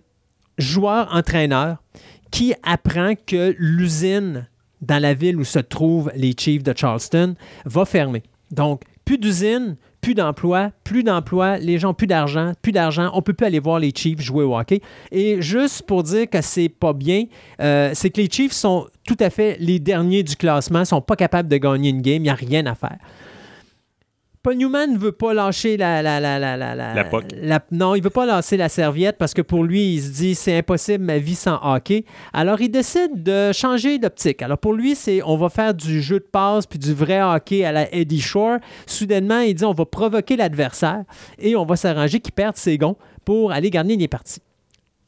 [0.58, 1.78] joueur-entraîneur
[2.32, 4.48] qui apprend que l'usine
[4.82, 7.36] dans la ville où se trouvent les Chiefs de Charleston
[7.66, 8.24] va fermer.
[8.52, 13.34] Donc, plus d'usine, plus d'emplois, plus d'emplois, les gens plus d'argent, plus d'argent, on peut
[13.34, 14.82] plus aller voir les Chiefs jouer au hockey.
[15.12, 17.26] Et juste pour dire que c'est pas bien,
[17.62, 21.16] euh, c'est que les Chiefs sont tout à fait les derniers du classement, sont pas
[21.16, 22.98] capables de gagner une game, il n'y a rien à faire.
[24.44, 27.26] Paul Newman ne veut pas lâcher la, la, la, la, la, La puck.
[27.42, 30.36] la- non, il veut pas lâcher la serviette parce que pour lui, il se dit
[30.36, 32.06] c'est impossible ma vie sans hockey.
[32.32, 34.42] Alors il décide de changer d'optique.
[34.42, 37.66] Alors pour lui, c'est on va faire du jeu de passe puis du vrai hockey
[37.66, 38.58] à la Eddie Shore.
[38.86, 41.04] Soudainement, il dit on va provoquer l'adversaire
[41.40, 44.40] et on va s'arranger qu'il perde ses gonds pour aller gagner les parties.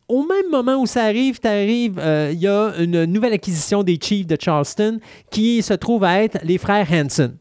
[0.09, 3.99] Au même moment où ça arrive, t'arrives, euh, il y a une nouvelle acquisition des
[4.01, 4.99] Chiefs de Charleston
[5.29, 7.33] qui se trouve à être les frères Hanson.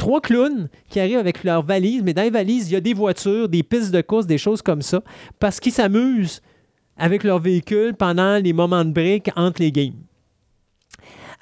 [0.00, 2.94] Trois clowns qui arrivent avec leurs valises, mais dans les valises, il y a des
[2.94, 5.02] voitures, des pistes de course, des choses comme ça,
[5.38, 6.40] parce qu'ils s'amusent
[6.96, 9.92] avec leur véhicule pendant les moments de break entre les games.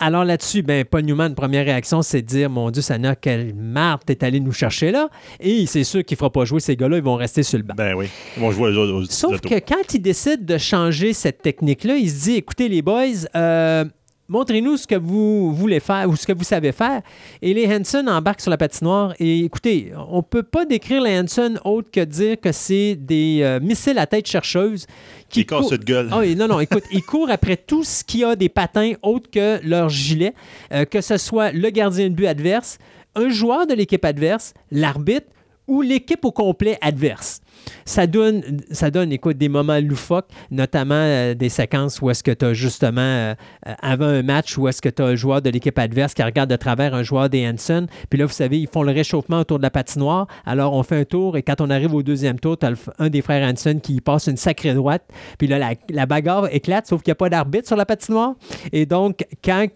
[0.00, 4.00] Alors là-dessus, ben, Paul Newman, première réaction, c'est de dire Mon Dieu, Sana, quelle marde
[4.04, 5.08] t'es allé nous chercher là.
[5.38, 7.64] Et c'est sûr qu'il ne fera pas jouer ces gars-là, ils vont rester sur le
[7.64, 7.74] banc.
[7.76, 8.06] Ben oui.
[8.36, 12.10] Ils vont jouer aux, aux, Sauf que quand il décide de changer cette technique-là, il
[12.10, 13.06] se dit écoutez, les boys,
[13.36, 13.84] euh,
[14.28, 17.02] montrez-nous ce que vous voulez faire ou ce que vous savez faire.
[17.42, 19.14] Et les Hanson embarquent sur la patinoire.
[19.18, 23.40] Et écoutez, on ne peut pas décrire les Hanson autre que dire que c'est des
[23.42, 24.86] euh, missiles à tête chercheuse
[25.28, 26.08] qui cassent de gueule.
[26.12, 29.60] ah non, non, écoute, ils courent après tout ce qui a des patins autres que
[29.66, 30.34] leur gilet,
[30.72, 32.78] euh, que ce soit le gardien de but adverse,
[33.14, 35.26] un joueur de l'équipe adverse, l'arbitre
[35.66, 37.40] ou l'équipe au complet adverse.
[37.84, 42.44] Ça donne, ça donne, des moments loufoques, notamment euh, des séquences où est-ce que tu
[42.44, 43.34] as justement, euh,
[43.66, 46.22] euh, avant un match, où est-ce que tu as un joueur de l'équipe adverse qui
[46.22, 47.86] regarde de travers un joueur des Hanson.
[48.10, 50.26] Puis là, vous savez, ils font le réchauffement autour de la patinoire.
[50.46, 53.08] Alors, on fait un tour et quand on arrive au deuxième tour, tu as un
[53.08, 55.02] des frères Hanson qui passe une sacrée droite.
[55.38, 58.34] Puis là, la, bagarre éclate, sauf qu'il n'y a pas d'arbitre sur la patinoire.
[58.72, 59.66] Et donc, quand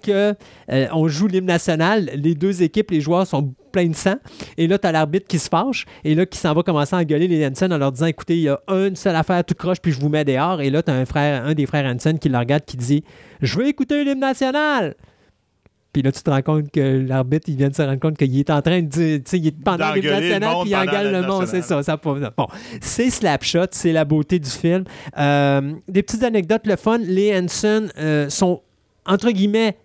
[0.68, 4.16] on joue l'hymne national, les deux équipes, les joueurs sont pleins de sang.
[4.56, 6.98] Et là, tu as l'arbitre qui se fâche et là, qui s'en va commencer à
[6.98, 9.80] engueuler les Hanson en leur disant écoutez, il y a une seule affaire tout croche,
[9.80, 10.60] puis je vous mets dehors.
[10.60, 13.04] Et là, tu as un, frère, un des frères Hanson qui le regarde qui dit
[13.40, 14.94] Je veux écouter l'hymne national.
[15.92, 18.38] Puis là, tu te rends compte que l'arbitre, il vient de se rendre compte qu'il
[18.38, 20.70] est en train de dire, tu sais, il est pendant l'hymne D'engueuler le national, puis
[20.70, 21.82] il engueule le monde, c'est ça.
[21.82, 22.46] ça bon,
[22.80, 24.84] c'est Slapshot, c'est la beauté du film.
[25.18, 26.96] Euh, des petites anecdotes, le fun.
[26.98, 28.62] Les Hanson euh, sont,
[29.04, 29.76] entre guillemets,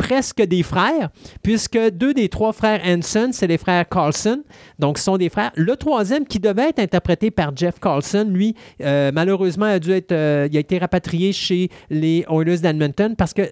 [0.00, 1.10] presque des frères,
[1.42, 4.42] puisque deux des trois frères Hanson, c'est les frères Carlson.
[4.78, 5.52] Donc, ce sont des frères.
[5.56, 10.12] Le troisième, qui devait être interprété par Jeff Carlson, lui, euh, malheureusement, a dû être,
[10.12, 13.42] euh, il a été rapatrié chez les Oilers d'Edmonton parce que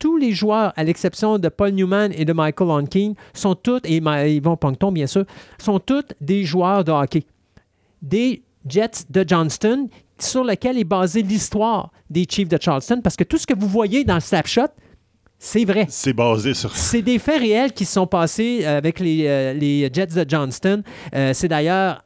[0.00, 3.98] tous les joueurs, à l'exception de Paul Newman et de Michael Onkin, sont tous, et
[3.98, 5.24] Yvon Poncton, bien sûr,
[5.58, 7.22] sont tous des joueurs de hockey.
[8.02, 9.88] Des Jets de Johnston,
[10.18, 13.68] sur lesquels est basée l'histoire des Chiefs de Charleston, parce que tout ce que vous
[13.68, 14.66] voyez dans le snapshot,
[15.44, 15.86] c'est vrai.
[15.88, 19.52] C'est basé sur C'est des faits réels qui se sont passés euh, avec les, euh,
[19.52, 20.84] les Jets de Johnston.
[21.16, 22.04] Euh, c'est d'ailleurs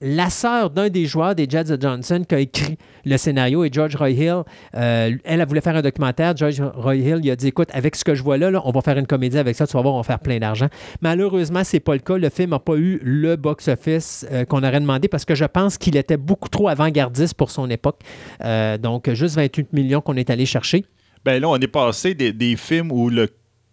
[0.00, 3.70] la sœur d'un des joueurs des Jets de Johnson qui a écrit le scénario et
[3.72, 4.42] George Roy Hill,
[4.74, 6.36] euh, elle, elle voulait faire un documentaire.
[6.36, 8.70] George Roy Hill, il a dit écoute, avec ce que je vois là, là, on
[8.70, 10.68] va faire une comédie avec ça, tu vas voir, on va faire plein d'argent.
[11.00, 12.16] Malheureusement, c'est pas le cas.
[12.16, 15.78] Le film n'a pas eu le box-office euh, qu'on aurait demandé parce que je pense
[15.78, 18.00] qu'il était beaucoup trop avant-gardiste pour son époque.
[18.42, 20.84] Euh, donc, juste 28 millions qu'on est allé chercher.
[21.24, 23.28] Ben là, on est passé des, des films où le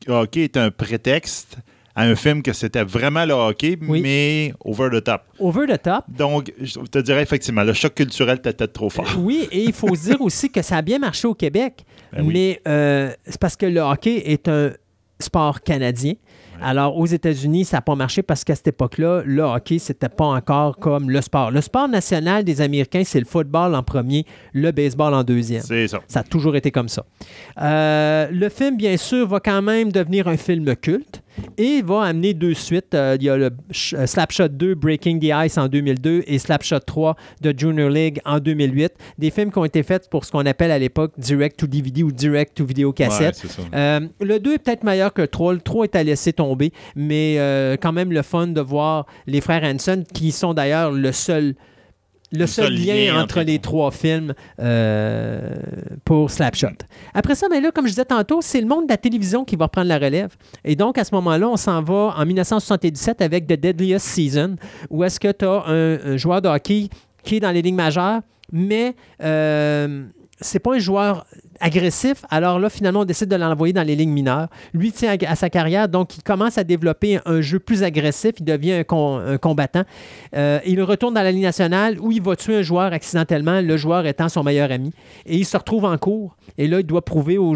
[0.07, 1.57] hockey est un prétexte
[1.93, 4.01] à un film que c'était vraiment le hockey, Oui.
[4.01, 5.23] mais over the top.
[5.39, 6.05] Over the top.
[6.07, 9.05] Donc, je te dirais effectivement, le choc culturel était peut-être trop fort.
[9.19, 11.83] Oui, et il faut se dire aussi que ça a bien marché au Québec,
[12.13, 12.33] Ben oui.
[12.33, 14.71] mais euh, c'est parce que le hockey est un
[15.19, 16.13] sport canadien.
[16.63, 20.25] Alors, aux États-Unis, ça n'a pas marché parce qu'à cette époque-là, le hockey, c'était pas
[20.25, 21.49] encore comme le sport.
[21.49, 25.63] Le sport national des Américains, c'est le football en premier, le baseball en deuxième.
[25.63, 25.99] C'est ça.
[26.07, 27.03] Ça a toujours été comme ça.
[27.59, 31.23] Euh, le film, bien sûr, va quand même devenir un film culte
[31.57, 32.93] et va amener deux suites.
[32.93, 33.49] Euh, il y a le
[33.93, 38.39] euh, Slapshot 2, Breaking the Ice en 2002 et Slapshot 3 de Junior League en
[38.39, 38.93] 2008.
[39.17, 42.03] Des films qui ont été faits pour ce qu'on appelle à l'époque Direct to DVD
[42.03, 43.45] ou Direct to Video Ouais, cassette.
[43.73, 45.53] Euh, le 2 est peut-être meilleur que le 3.
[45.53, 49.41] Le 3 est à laisser tomber, mais euh, quand même le fun de voir les
[49.41, 51.55] frères Hanson, qui sont d'ailleurs le seul,
[52.31, 55.55] le seul, lien, lien entre les trois films euh,
[56.05, 56.67] pour Slapshot.
[57.13, 59.55] Après ça, ben là, comme je disais tantôt, c'est le monde de la télévision qui
[59.55, 60.29] va prendre la relève.
[60.63, 64.55] Et donc, à ce moment-là, on s'en va en 1977 avec The Deadliest Season,
[64.89, 66.89] où est-ce que tu as un, un joueur de hockey
[67.23, 68.21] qui est dans les lignes majeures,
[68.51, 70.05] mais euh,
[70.39, 71.25] c'est pas un joueur
[71.61, 72.23] agressif.
[72.29, 74.47] Alors là, finalement, on décide de l'envoyer dans les lignes mineures.
[74.73, 78.31] Lui tient à, sa carrière, donc il commence à développer un jeu plus agressif.
[78.39, 79.83] Il devient un, com- un combattant.
[80.35, 83.77] Euh, il retourne dans la Ligue nationale où il va tuer un joueur accidentellement, le
[83.77, 84.91] joueur étant son meilleur ami.
[85.25, 86.35] Et il se retrouve en cours.
[86.57, 87.55] Et là, il doit prouver au,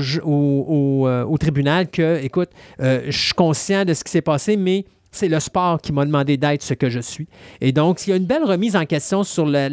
[1.07, 2.49] euh, tribunal que, écoute,
[2.81, 6.05] euh, je suis conscient de ce qui s'est passé, mais c'est le sport qui m'a
[6.05, 7.27] demandé d'être ce que je suis.
[7.61, 9.69] Et donc, il y a une belle remise en question sur la-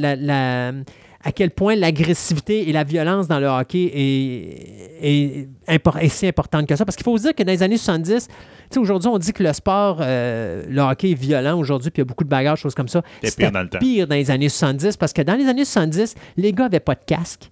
[1.25, 6.27] à quel point l'agressivité et la violence dans le hockey est, est, impor- est si
[6.27, 6.85] importante que ça.
[6.85, 8.35] Parce qu'il faut se dire que dans les années 70, tu
[8.71, 12.05] sais, aujourd'hui, on dit que le sport, euh, le hockey est violent aujourd'hui, puis il
[12.05, 13.03] y a beaucoup de bagarres, choses comme ça.
[13.23, 13.79] C'était pire dans le temps.
[13.79, 16.95] pire dans les années 70 parce que dans les années 70, les gars n'avaient pas
[16.95, 17.51] de casque.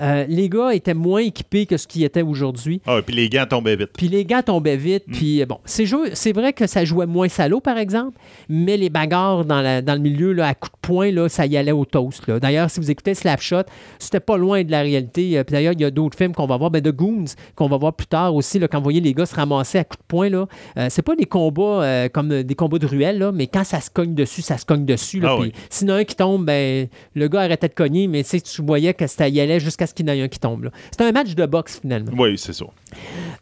[0.00, 2.80] Euh, les gars étaient moins équipés que ce qu'ils étaient aujourd'hui.
[2.86, 3.90] Ah, et puis les gants tombaient vite.
[3.96, 5.04] Puis les gars tombaient vite.
[5.08, 5.12] Mm.
[5.12, 8.18] Puis euh, bon, c'est vrai que ça jouait moins salaud, par exemple,
[8.48, 11.46] mais les bagarres dans, la- dans le milieu, là, à coups de poing, là, ça
[11.46, 12.30] y allait au toast.
[12.30, 13.62] D'ailleurs, si vous écoutez Slapshot,
[13.98, 15.38] c'était pas loin de la réalité.
[15.38, 17.24] Euh, Puis d'ailleurs, il y a d'autres films qu'on va voir, ben, de Goons,
[17.54, 19.84] qu'on va voir plus tard aussi, là, quand vous voyez les gars se ramasser à
[19.84, 20.28] coups de poing.
[20.28, 20.46] Là,
[20.78, 23.80] euh, c'est pas des combats euh, comme des combats de ruelle, là, mais quand ça
[23.80, 25.20] se cogne dessus, ça se cogne dessus.
[25.20, 25.52] Là, Ah oui.
[25.70, 28.62] S'il y en a un qui tombe, ben, le gars arrêtait de cogner, mais tu
[28.62, 30.70] voyais que ça y allait jusqu'à ce qu'il y en ait un qui tombe.
[30.90, 32.12] C'était un match de boxe, finalement.
[32.16, 32.64] Oui, c'est ça.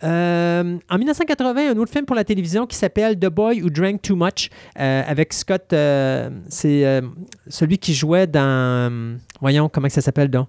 [0.03, 4.03] Euh, en 1980, un autre film pour la télévision qui s'appelle The Boy Who Drank
[4.03, 5.73] Too Much euh, avec Scott.
[5.73, 7.03] euh, c'est
[7.49, 9.19] celui qui jouait dans.
[9.41, 10.49] Voyons, comment ça s'appelle donc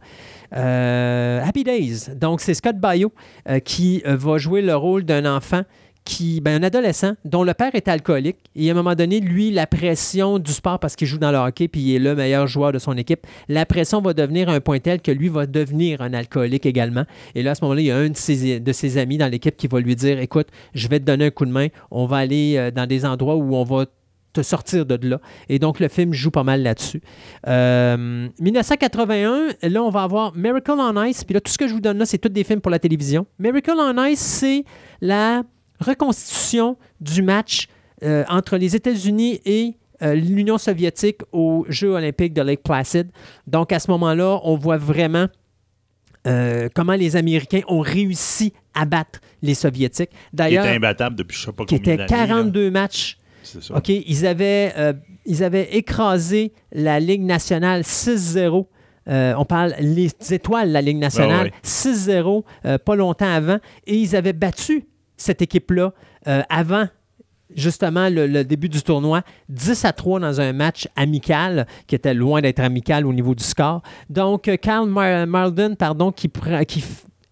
[0.51, 2.15] Happy Days.
[2.15, 3.11] Donc, c'est Scott Baio
[3.63, 5.63] qui va jouer le rôle d'un enfant.
[6.05, 9.51] Qui, ben, un adolescent dont le père est alcoolique et à un moment donné, lui,
[9.51, 12.45] la pression du sport parce qu'il joue dans le hockey puis il est le meilleur
[12.45, 16.01] joueur de son équipe, la pression va devenir un point tel que lui va devenir
[16.01, 17.05] un alcoolique également.
[17.33, 19.27] Et là, à ce moment-là, il y a un de ses, de ses amis dans
[19.27, 22.05] l'équipe qui va lui dire Écoute, je vais te donner un coup de main, on
[22.05, 23.85] va aller euh, dans des endroits où on va
[24.35, 25.19] te sortir de là.
[25.49, 27.01] Et donc, le film joue pas mal là-dessus.
[27.47, 31.23] Euh, 1981, là, on va avoir Miracle on Ice.
[31.23, 32.79] Puis là, tout ce que je vous donne là, c'est tous des films pour la
[32.79, 33.25] télévision.
[33.39, 34.65] Miracle on Ice, c'est
[35.01, 35.43] la
[35.79, 37.67] reconstitution du match
[38.03, 43.09] euh, entre les États-Unis et euh, l'Union soviétique aux Jeux olympiques de Lake Placid.
[43.47, 45.27] Donc, à ce moment-là, on voit vraiment
[46.27, 50.09] euh, comment les Américains ont réussi à battre les Soviétiques.
[50.09, 52.11] Qui D'ailleurs, était imbattable depuis je sais pas qui était d'années.
[52.11, 52.27] là.
[52.27, 53.75] 42 matchs C'est ça.
[53.75, 54.73] OK, ils avaient,
[55.25, 58.65] ils avaient écrasé la Ligue nationale 6-0.
[59.07, 63.59] Euh, on parle les étoiles de la Ligue nationale, Ouais, 6-0, euh, pas longtemps avant.
[63.85, 64.85] Et ils avaient battu
[65.17, 65.93] cette équipe-là
[66.27, 66.87] euh, avant
[67.55, 72.41] justement le, début du tournoi, 10 à 3 dans un match amical, qui était loin
[72.41, 73.81] d'être amical au niveau du score.
[74.09, 76.29] Donc, euh, Carl Mar- Malden, pardon, qui,
[76.67, 76.83] qui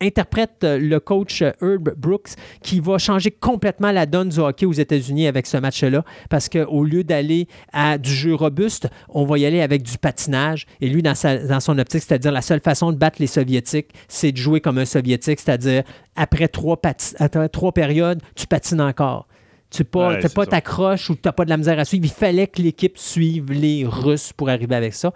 [0.03, 2.29] interprète euh, le coach euh, Herb Brooks,
[2.61, 6.83] qui va changer complètement la donne du hockey aux États-Unis avec ce match-là, parce qu'au
[6.83, 10.65] lieu d'aller à du jeu robuste, on va y aller avec du patinage.
[10.81, 13.89] Et lui, dans, sa- dans son optique, c'est-à-dire la seule façon de battre les Soviétiques,
[14.07, 15.83] c'est de jouer comme un Soviétique, c'est-à-dire
[16.15, 19.27] après trois, pati- après trois périodes, tu patines encore.
[19.71, 22.05] Tu n'as pas, Ouais, pas t'accroches ou tu n'as pas de la misère à suivre.
[22.05, 25.13] Il fallait que l'équipe suive les Russes pour arriver avec ça.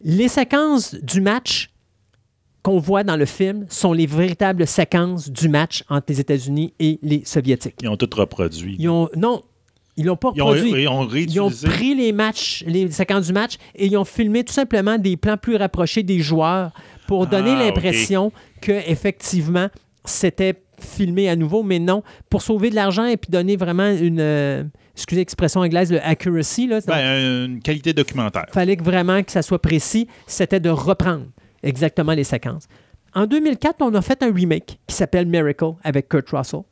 [0.00, 1.70] Les séquences du match
[2.64, 6.98] qu'on voit dans le film sont les véritables séquences du match entre les États-Unis et
[7.02, 7.76] les Soviétiques.
[7.82, 8.74] Ils ont tout reproduit.
[8.78, 9.42] Ils ont, non,
[9.98, 10.70] ils l'ont pas Ils ont, produit.
[10.82, 14.42] ils ont Ils ont pris les matchs, les séquences du match, et ils ont filmé
[14.44, 16.72] tout simplement des plans plus rapprochés des joueurs
[17.06, 19.68] pour donner Ah, l'impression que effectivement
[20.06, 24.20] c'était filmé à nouveau, mais non, pour sauver de l'argent et puis donner vraiment une,
[24.20, 24.64] euh,
[24.96, 28.46] excusez l'expression anglaise, le accuracy, là, Ben, une qualité documentaire.
[28.52, 31.26] fallait que vraiment que ça soit précis, c'était de reprendre
[31.64, 32.68] exactement les séquences.
[33.14, 36.62] En 2004, on a fait un remake qui s'appelle Miracle avec Kurt Russell,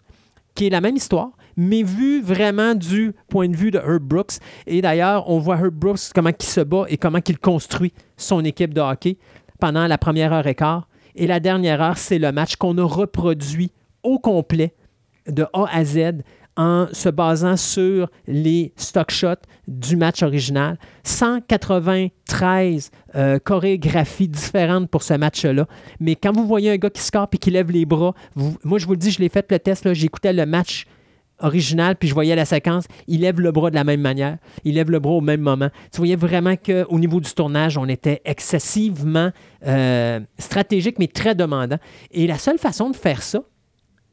[0.54, 4.34] qui est la même histoire, mais vu vraiment du point de vue de Herb Brooks.
[4.66, 8.44] Et d'ailleurs, on voit Herb Brooks comment il se bat et comment il construit son
[8.44, 9.18] équipe de hockey
[9.60, 10.88] pendant la première heure et quart.
[11.14, 13.70] Et la dernière heure, c'est le match qu'on a reproduit
[14.02, 14.74] au complet
[15.28, 16.22] de A à Z
[16.56, 20.78] en se basant sur les stock shots du match original.
[21.04, 25.66] 193 euh, chorégraphies différentes pour ce match-là.
[26.00, 28.14] Mais quand vous voyez un gars qui score et qui lève les bras,
[28.64, 30.86] moi je vous le dis, je l'ai fait le test, j'écoutais le match
[31.42, 34.74] original, puis je voyais la séquence, il lève le bras de la même manière, il
[34.74, 35.68] lève le bras au même moment.
[35.90, 39.30] Tu voyais vraiment qu'au niveau du tournage, on était excessivement
[39.66, 41.78] euh, stratégique, mais très demandant.
[42.10, 43.42] Et la seule façon de faire ça,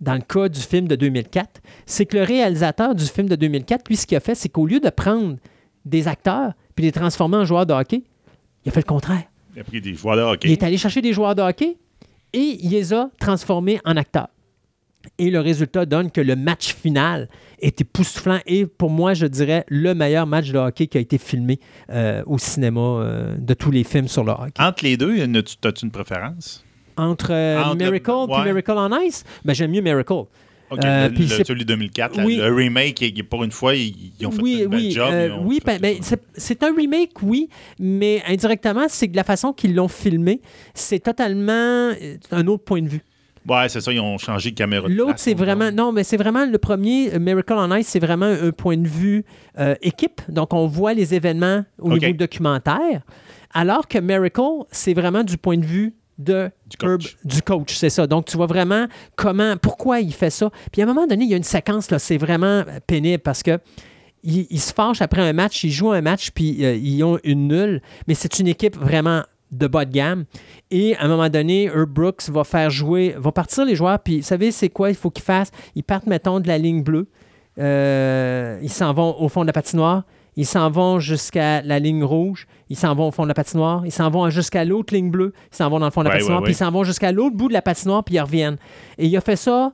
[0.01, 3.87] dans le cas du film de 2004, c'est que le réalisateur du film de 2004,
[3.87, 5.37] lui, ce qu'il a fait, c'est qu'au lieu de prendre
[5.85, 8.03] des acteurs puis les transformer en joueurs de hockey,
[8.65, 9.23] il a fait le contraire.
[9.55, 10.47] Il a pris des joueurs de hockey.
[10.47, 11.77] Il est allé chercher des joueurs de hockey
[12.33, 14.29] et il les a transformés en acteurs.
[15.17, 17.29] Et le résultat donne que le match final
[17.61, 21.17] est époustouflant et pour moi, je dirais, le meilleur match de hockey qui a été
[21.17, 21.59] filmé
[21.89, 24.61] euh, au cinéma euh, de tous les films sur le hockey.
[24.61, 26.63] Entre les deux, as-tu une préférence?
[26.99, 28.43] Entre, euh, Entre Miracle et ouais.
[28.45, 30.13] Miracle on Ice, ben, j'aime mieux Miracle.
[30.71, 32.35] OK, Euh, le- celui de 2004, là, Oui.
[32.37, 35.09] le remake, il- pour une fois, ils, ils ont fait oui, belle oui, job.
[35.11, 35.97] euh, oui, ben, ben,
[36.35, 37.49] c'est un remake, oui,
[37.79, 40.41] mais indirectement, c'est que la façon qu'ils l'ont filmé,
[40.75, 43.01] c'est totalement euh, un autre point de vue.
[43.47, 44.87] Ouais, c'est ça, ils ont changé de caméra.
[44.87, 45.71] de L'autre, c'est vraiment.
[45.71, 49.23] Non, mais c'est vraiment le premier, Miracle on Ice, c'est vraiment un point de vue
[49.57, 50.21] euh, équipe.
[50.29, 51.99] Donc, on voit les événements au OK.
[52.01, 53.01] niveau documentaire.
[53.51, 57.15] Alors que Miracle, c'est vraiment du point de vue de Du coach.
[57.15, 58.05] Herb- du coach, c'est ça.
[58.05, 58.85] Donc, tu vois vraiment
[59.15, 60.51] comment, pourquoi il fait ça.
[60.71, 63.41] Puis, à un moment donné, il y a une séquence, là, c'est vraiment pénible parce
[63.41, 63.57] que
[64.21, 67.17] il, il se fâche après un match, il joue un match, puis euh, ils ont
[67.23, 70.25] une nulle, mais c'est une équipe vraiment de bas de gamme.
[70.69, 74.17] Et à un moment donné, Herb Brooks va faire jouer, va partir les joueurs, puis
[74.19, 75.51] vous savez, c'est quoi il faut qu'ils fassent?
[75.73, 77.07] Ils partent, mettons, de la ligne bleue.
[77.57, 80.03] Euh, ils s'en vont au fond de la patinoire.
[80.35, 82.47] Ils s'en vont jusqu'à la ligne rouge.
[82.69, 83.85] Ils s'en vont au fond de la patinoire.
[83.85, 85.33] Ils s'en vont jusqu'à l'autre ligne bleue.
[85.51, 86.39] Ils s'en vont dans le fond de la Ouais, patinoire.
[86.41, 88.57] ouais, Puis ils s'en vont jusqu'à l'autre bout de la patinoire, puis ils reviennent.
[88.97, 89.73] Et il a fait ça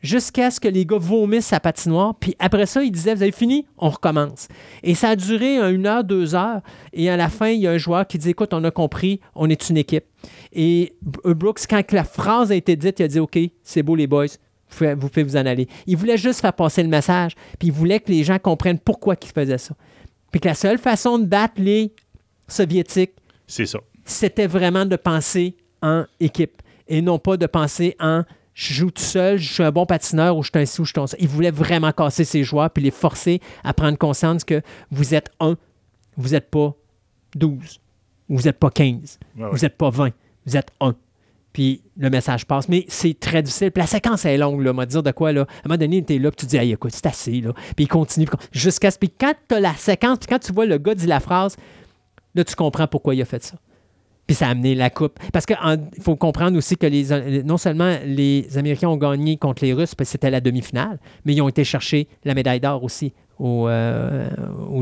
[0.00, 2.14] jusqu'à ce que les gars vomissent sa patinoire.
[2.20, 4.48] Puis après ça, il disait, vous avez fini, on recommence.
[4.82, 6.60] Et ça a duré euh, une heure, deux heures.
[6.92, 9.20] Et à la fin, il y a un joueur qui dit, écoute, on a compris,
[9.34, 10.04] on est une équipe.
[10.52, 13.96] Et B- Brooks, quand la phrase a été dite, il a dit, OK, c'est beau
[13.96, 15.66] les boys, vous pouvez, vous pouvez vous en aller.
[15.86, 19.14] Il voulait juste faire passer le message, puis il voulait que les gens comprennent pourquoi
[19.22, 19.74] il faisait ça.
[20.34, 21.92] Puis que la seule façon de battre les
[22.48, 23.12] Soviétiques,
[23.46, 23.78] C'est ça.
[24.04, 29.00] c'était vraiment de penser en équipe et non pas de penser en je joue tout
[29.00, 31.06] seul, je suis un bon patineur ou je suis un ci ou je suis un
[31.06, 31.16] ça.
[31.20, 35.30] Il voulait vraiment casser ses joueurs puis les forcer à prendre conscience que vous êtes
[35.38, 35.56] un,
[36.16, 36.74] vous n'êtes pas
[37.36, 37.80] 12,
[38.28, 39.50] vous n'êtes pas 15, Ouais, ouais.
[39.52, 40.10] vous n'êtes pas 20,
[40.46, 40.96] vous êtes un.
[41.54, 42.68] Puis le message passe.
[42.68, 43.70] Mais c'est très difficile.
[43.70, 44.72] Puis la séquence est longue, là.
[44.76, 45.42] On dire de quoi, là.
[45.42, 47.52] À un moment donné, tu es là, puis tu dis, hey, écoute, c'est assez, là.
[47.76, 48.26] Puis il continue.
[48.52, 48.98] Jusqu'à ce.
[48.98, 51.56] Puis quand tu as la séquence, puis quand tu vois le gars dire la phrase,
[52.34, 53.56] là, tu comprends pourquoi il a fait ça.
[54.26, 55.18] Puis ça a amené la coupe.
[55.32, 55.56] Parce qu'il
[56.00, 60.08] faut comprendre aussi que les, non seulement les Américains ont gagné contre les Russes, parce
[60.08, 64.28] que c'était la demi-finale, mais ils ont été chercher la médaille d'or aussi aux, euh,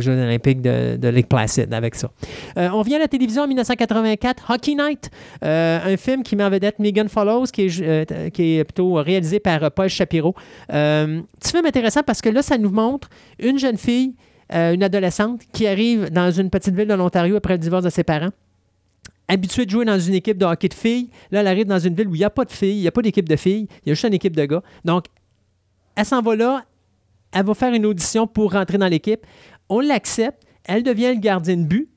[0.00, 2.10] Jeux olympiques de, Lake Placid avec ça.
[2.56, 5.10] Euh, on vient à la télévision en 1984, Hockey Night,
[5.44, 9.40] euh, un film qui met en vedette Megan Follows, qui est, qui est plutôt réalisé
[9.40, 10.34] par Paul Shapiro.
[10.68, 13.08] Petit film intéressant parce que là, ça nous montre
[13.38, 14.14] une jeune fille,
[14.50, 18.04] une adolescente, qui arrive dans une petite ville de l'Ontario après le divorce de ses
[18.04, 18.30] parents
[19.28, 21.08] habituée de jouer dans une équipe de hockey de filles.
[21.30, 22.88] Là, elle arrive dans une ville où il n'y a pas de filles, il n'y
[22.88, 24.62] a pas d'équipe de filles, il y a juste une équipe de gars.
[24.84, 25.06] Donc,
[25.94, 26.64] elle s'en va là,
[27.32, 29.26] elle va faire une audition pour rentrer dans l'équipe.
[29.68, 31.88] On l'accepte, elle devient le gardien de but.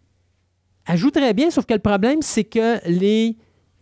[0.88, 3.38] Elle joue très bien, sauf que le problème, c'est que les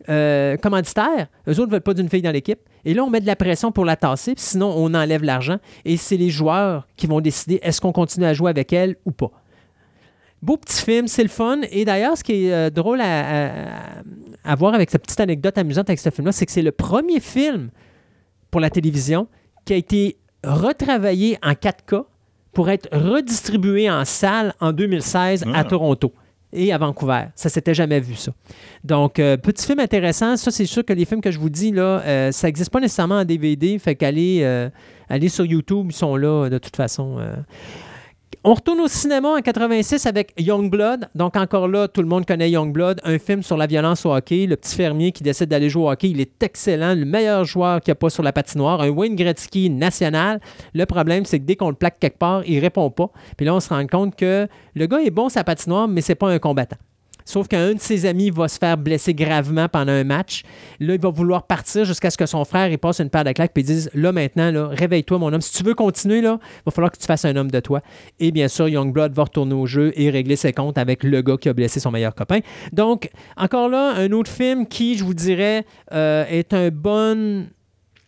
[0.08, 2.60] euh, commanditaires, eux autres ne veulent pas d'une fille dans l'équipe.
[2.84, 5.58] Et là, on met de la pression pour la tasser, sinon, on enlève l'argent.
[5.84, 9.12] Et c'est les joueurs qui vont décider est-ce qu'on continue à jouer avec elle ou
[9.12, 9.30] pas.
[10.42, 11.60] Beau petit film, c'est le fun.
[11.70, 15.98] Et d'ailleurs, ce qui est euh, drôle à voir avec cette petite anecdote amusante avec
[15.98, 17.70] ce film-là, c'est que c'est le premier film
[18.50, 19.26] pour la télévision
[19.64, 22.04] qui a été retravaillé en 4K
[22.52, 25.64] pour être redistribué en salle en 2016 à Ah.
[25.64, 26.12] Toronto
[26.52, 27.24] et à Vancouver.
[27.34, 28.30] Ça s'était jamais vu, ça.
[28.84, 30.36] Donc, euh, petit film intéressant.
[30.36, 32.78] Ça, c'est sûr que les films que je vous dis, là, euh, ça n'existe pas
[32.78, 33.76] nécessairement en DVD.
[33.80, 34.68] Fait qu'aller euh,
[35.08, 37.18] aller sur YouTube, ils sont là de toute façon.
[38.46, 41.08] On retourne au cinéma en 86 avec Youngblood.
[41.14, 44.44] Donc, encore là, tout le monde connaît Youngblood, un film sur la violence au hockey.
[44.44, 47.80] Le petit fermier qui décide d'aller jouer au hockey, il est excellent, le meilleur joueur
[47.80, 50.40] qu'il n'y a pas sur la patinoire, un Wayne Gretzky national.
[50.74, 53.10] Le problème, c'est que dès qu'on le plaque quelque part, il répond pas.
[53.38, 56.14] Puis là, on se rend compte que le gars est bon la patinoire, mais c'est
[56.14, 56.76] pas un combattant.
[57.24, 60.42] Sauf qu'un de ses amis va se faire blesser gravement pendant un match.
[60.80, 63.32] Là, il va vouloir partir jusqu'à ce que son frère il passe une paire de
[63.32, 65.40] claques il dise Là, maintenant, là, réveille-toi, mon homme.
[65.40, 67.80] Si tu veux continuer, là, il va falloir que tu fasses un homme de toi.
[68.20, 71.36] Et bien sûr, Youngblood va retourner au jeu et régler ses comptes avec le gars
[71.36, 72.40] qui a blessé son meilleur copain.
[72.72, 77.46] Donc, encore là, un autre film qui, je vous dirais, euh, est un bon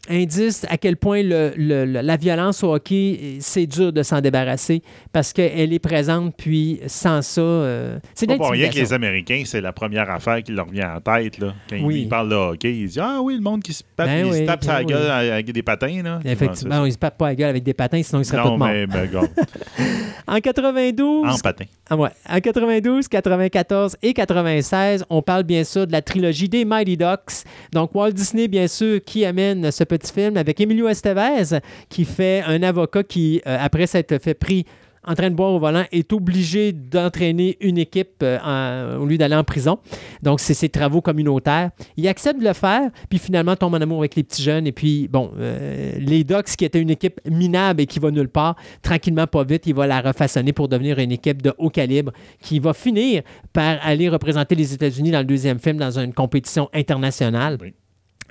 [0.09, 4.21] indice à quel point le- le- le- la violence au hockey, c'est dur de s'en
[4.21, 8.93] débarrasser parce qu'elle est présente, puis sans ça, euh, c'est Pas pour rien que les
[8.93, 11.39] Américains, c'est la première affaire qui leur vient en tête.
[11.39, 11.55] Là.
[11.69, 12.03] Quand Oui.
[12.03, 14.33] ils parlent de hockey, ils disent Ah oui, le monde qui se, tape, Ben il
[14.33, 14.87] se oui, tape ben sa oui.
[14.87, 16.03] gueule avec des patins.
[16.03, 16.21] Là.
[16.25, 18.57] Effectivement, Ouais, ils se battent pas la gueule avec des patins, sinon ils seraient non,
[18.59, 18.69] morts.
[18.69, 19.09] mais ben,
[20.29, 21.67] En 92, en patin.
[21.89, 22.09] Ah ouais.
[22.29, 27.45] En 92, 94 et 96, on parle bien sûr de la trilogie des Mighty Ducks.
[27.73, 32.43] Donc Walt Disney, bien sûr, qui amène ce petit film avec Emilio Estevez, qui fait
[32.47, 34.67] un avocat qui, euh, après s'être fait pris
[35.07, 39.37] en train de boire au volant, est obligé d'entraîner une équipe euh, au lieu d'aller
[39.37, 39.79] en prison.
[40.23, 41.71] Donc, c'est ses travaux communautaires.
[41.97, 44.67] Il accepte de le faire, puis finalement tombe en amour avec les petits jeunes.
[44.67, 48.29] Et puis, bon, euh, les Ducks, qui étaient une équipe minable et qui va nulle
[48.29, 52.13] part, tranquillement, pas vite, il va la refaçonner pour devenir une équipe de haut calibre
[52.43, 56.69] qui va finir par aller représenter les États-Unis dans le deuxième film dans une compétition
[56.75, 57.59] internationale.
[57.61, 57.75] Oui.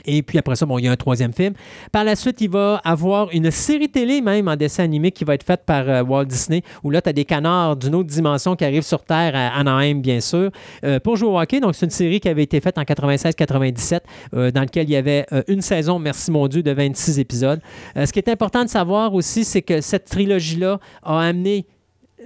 [0.05, 1.53] Et puis après ça, bon, il y a un troisième film.
[1.91, 5.33] Par la suite, il va avoir une série télé même en dessin animé qui va
[5.33, 8.55] être faite par euh, Walt Disney, où là, tu as des canards d'une autre dimension
[8.55, 10.51] qui arrivent sur Terre, à Anaheim, bien sûr,
[10.83, 11.59] euh, pour jouer au hockey.
[11.59, 14.01] Donc, c'est une série qui avait été faite en 96-97,
[14.33, 17.61] euh, dans laquelle il y avait euh, une saison, merci mon Dieu, de 26 épisodes.
[17.97, 21.65] Euh, ce qui est important de savoir aussi, c'est que cette trilogie-là a amené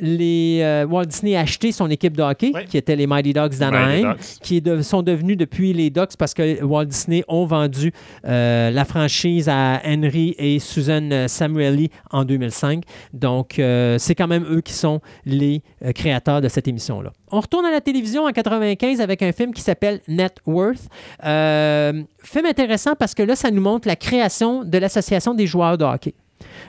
[0.01, 3.57] les euh, Walt Disney a acheté son équipe de hockey, qui était les Mighty Ducks
[3.57, 7.91] d'Anaheim, qui de- sont devenus depuis les Ducks parce que Walt Disney ont vendu
[8.25, 12.83] euh, la franchise à Henry et Susan euh, Samueli en 2005.
[13.13, 15.61] Donc, euh, c'est quand même eux qui sont les
[15.95, 17.11] créateurs de cette émission-là.
[17.31, 20.87] On retourne à la télévision en 95 avec un film qui s'appelle Net Worth.
[21.21, 25.85] Film intéressant parce que là, ça nous montre la création de l'Association des joueurs de
[25.85, 26.13] hockey.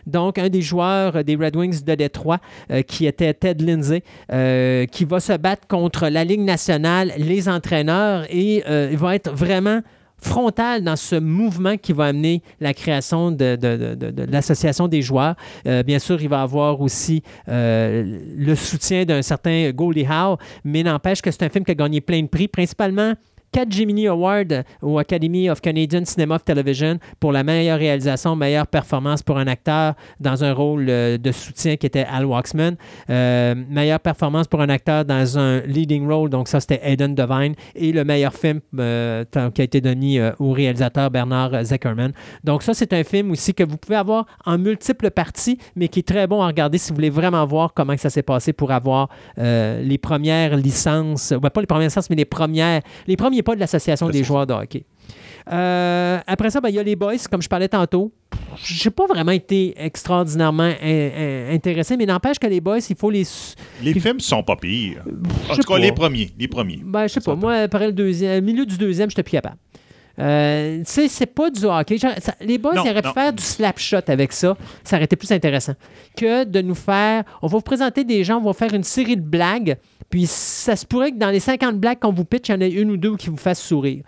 [0.06, 2.38] Donc, un des joueurs des Red Wings de Détroit,
[2.70, 4.02] euh, qui était Ted Lindsay,
[4.32, 9.14] euh, qui va se battre contre la Ligue nationale, les entraîneurs, et euh, il va
[9.14, 9.80] être vraiment
[10.22, 13.56] frontal dans ce mouvement qui va amener la création de,
[14.30, 15.34] l'association des joueurs.
[15.64, 21.30] Bien sûr, il va avoir aussi le soutien d'un certain Goldie Howe, mais n'empêche que
[21.30, 23.14] c'est un film qui a gagné plein de prix, principalement
[23.52, 28.66] quatre Gemini Awards au Academy of Canadian Cinema of Television pour la meilleure réalisation, meilleure
[28.66, 32.77] performance pour un acteur dans un rôle euh, de soutien qui était Al Waxman.
[33.09, 37.55] Euh, meilleure performance pour un acteur dans un leading role, donc ça c'était Aidan Devine.
[37.74, 39.24] Et le meilleur film euh,
[39.55, 42.12] qui a été donné au réalisateur Bernard Zuckerman.
[42.44, 46.01] Donc ça c'est un film aussi que vous pouvez avoir en multiples parties, mais qui
[46.01, 48.70] est très bon à regarder si vous voulez vraiment voir comment ça s'est passé pour
[48.70, 53.54] avoir les premières licences, ouais, pas les premières licences, mais les premières, les premiers pas
[53.54, 54.84] de l'association des joueurs de hockey.
[55.52, 58.12] Euh, après ça, ben, il y a les boys, comme je parlais tantôt.
[58.62, 63.10] J'ai pas vraiment été extraordinairement in- in- intéressé, mais n'empêche que les boys, il faut
[63.10, 63.24] les.
[63.82, 65.02] Les Puis- films sont pas pires.
[65.50, 65.78] En tout cas, pas.
[65.78, 66.30] les premiers.
[66.38, 66.80] Les premiers.
[66.84, 67.34] Ben, je sais pas.
[67.34, 69.56] Moi, après le deuxième, milieu du deuxième, j'étais plus capable.
[70.20, 71.97] Euh, tu sais, c'est pas du hockey.
[71.98, 74.56] Genre, ça- les boys, Non, ils auraient pu faire du slap shot avec ça.
[74.84, 75.74] Ça aurait été plus intéressant
[76.16, 77.24] que de nous faire.
[77.42, 79.76] On va vous présenter des gens, on va faire une série de blagues.
[80.10, 82.60] Puis ça se pourrait que dans les 50 blagues qu'on vous pitch, il y en
[82.60, 84.02] ait une ou deux qui vous fassent sourire.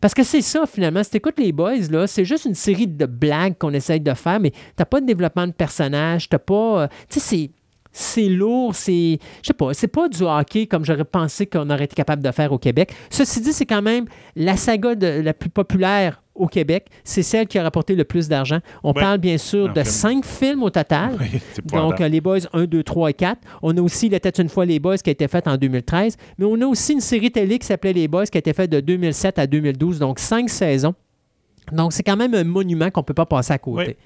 [0.00, 1.02] Parce que c'est ça, finalement.
[1.02, 4.38] Si t'écoutes les boys, là, c'est juste une série de blagues qu'on essaye de faire,
[4.40, 6.82] mais t'as pas de développement de personnage, t'as pas.
[6.82, 7.50] euh, tu sais, c'est.
[7.96, 9.18] C'est lourd, c'est.
[9.40, 12.30] Je sais pas, c'est pas du hockey comme j'aurais pensé qu'on aurait été capable de
[12.32, 12.92] faire au Québec.
[13.08, 16.86] Ceci dit, c'est quand même la saga de- la plus populaire au Québec.
[17.04, 18.58] C'est celle qui a rapporté le plus d'argent.
[18.82, 19.00] On Ouais.
[19.00, 19.84] parle bien sûr Un de film.
[19.94, 21.16] cinq films au total.
[21.20, 21.40] Oui,
[21.72, 23.40] Donc, euh, les Boys 1, 2, 3 et 4.
[23.62, 26.16] On a aussi Il était une fois les Boys qui a été faite en 2013.
[26.38, 28.70] Mais on a aussi une série télé qui s'appelait Les Boys qui a été faite
[28.70, 30.00] de 2007 à 2012.
[30.00, 30.94] Donc, cinq saisons.
[31.70, 33.86] Donc, c'est quand même un monument qu'on ne peut pas passer à côté.
[33.86, 33.96] Oui.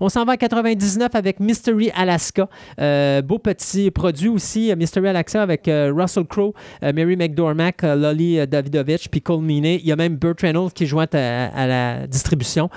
[0.00, 2.48] On s'en va à 99 avec Mystery Alaska.
[2.80, 6.52] Euh, beau petit produit aussi, Mystery Alaska avec euh, Russell Crowe,
[6.82, 9.76] euh, Mary McDormack, Lolly Davidovich, puis Cole Meany.
[9.76, 12.70] Il y a même Burt Reynolds qui joint à, la distribution.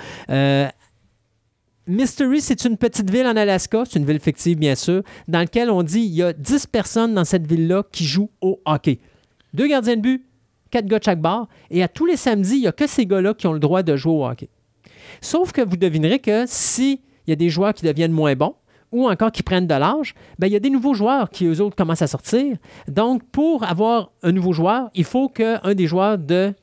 [1.86, 5.70] Mystery, c'est une petite ville en Alaska, c'est une ville fictive bien sûr, dans laquelle
[5.70, 8.98] on dit il y a 10 personnes dans cette ville-là qui jouent au hockey.
[9.54, 10.26] Deux gardiens de but,
[10.70, 13.06] quatre gars de chaque bar, et à tous les samedis, il n'y a que ces
[13.06, 14.50] gars-là qui ont le droit de jouer au hockey.
[15.22, 16.44] Sauf que vous devinerez que
[17.28, 18.54] s'il y a des joueurs qui deviennent moins bons,
[18.90, 21.60] ou encore qui prennent de l'âge, ben, il y a des nouveaux joueurs qui, eux
[21.60, 22.56] autres, commencent à sortir.
[22.88, 26.54] Donc, pour avoir un nouveau joueur, il faut qu'un des joueurs de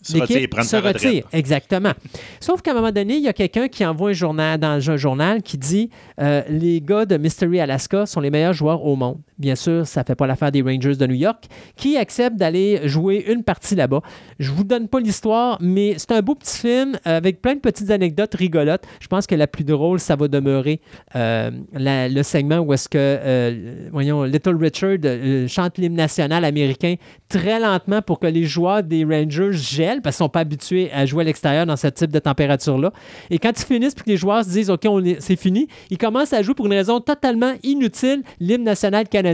[0.00, 1.28] Se retire, se retire.
[1.30, 1.92] Exactement.
[2.40, 4.96] Sauf qu'à un moment donné, il y a quelqu'un qui envoie un journal dans un
[4.96, 9.18] journal qui dit euh, les gars de Mystery Alaska sont les meilleurs joueurs au monde.
[9.38, 11.44] Bien sûr, ça ne fait pas l'affaire des Rangers de New York
[11.76, 14.00] qui acceptent d'aller jouer une partie là-bas.
[14.38, 17.90] Je vous donne pas l'histoire, mais c'est un beau petit film avec plein de petites
[17.90, 18.84] anecdotes rigolotes.
[19.00, 20.80] Je pense que la plus drôle, ça va demeurer
[21.14, 26.94] euh, le segment où est-ce que, euh, voyons, Little Richard euh, chante l'hymne national américain
[27.28, 30.90] très lentement pour que les joueurs des Rangers gèlent parce qu'ils ne sont pas habitués
[30.92, 32.92] à jouer à l'extérieur dans ce type de température-là.
[33.30, 34.86] Et quand ils finissent puis que les joueurs se disent OK,
[35.18, 39.25] c'est fini, ils commencent à jouer pour une raison totalement inutile l'hymne national canadien,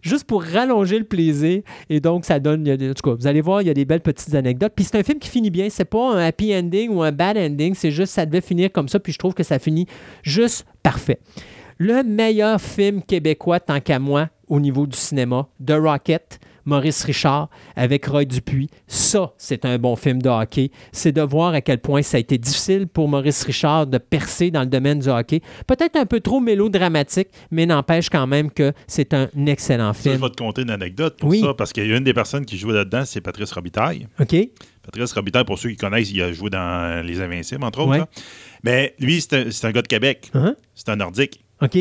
[0.00, 1.62] juste pour rallonger le plaisir.
[1.88, 2.68] Et donc, ça donne.
[2.68, 4.72] En tout cas, vous allez voir, il y a des belles petites anecdotes.
[4.74, 5.68] Puis c'est un film qui finit bien.
[5.70, 7.74] C'est pas un happy ending ou un bad ending.
[7.74, 9.00] C'est juste, ça devait finir comme ça.
[9.00, 9.86] Puis je trouve que ça finit
[10.22, 11.18] juste parfait.
[11.78, 17.48] Le meilleur film québécois, tant qu'à moi, au niveau du cinéma, The Rocket, Maurice Richard
[17.76, 18.68] avec Roy Dupuis.
[18.86, 20.70] Ça, c'est un bon film de hockey.
[20.92, 24.50] C'est de voir à quel point ça a été difficile pour Maurice Richard de percer
[24.50, 25.40] dans le domaine du hockey.
[25.66, 30.10] Peut-être un peu trop mélodramatique, mais n'empêche quand même que c'est un excellent Ça, je
[30.10, 30.22] film.
[30.22, 31.40] vais te conter une anecdote pour Oui.
[31.40, 34.08] ça, parce qu'il y a une des personnes qui jouait là-dedans, c'est Patrice Robitaille.
[34.20, 34.36] OK?
[34.82, 37.90] Patrice Robitaille, pour ceux qui connaissent, il a joué dans Les Invincibles, entre autres.
[37.98, 38.04] Ouais.
[38.62, 40.30] Mais lui, c'est un, gars de Québec.
[40.34, 40.54] Hein?
[40.74, 41.40] C'est un nordique.
[41.62, 41.76] OK?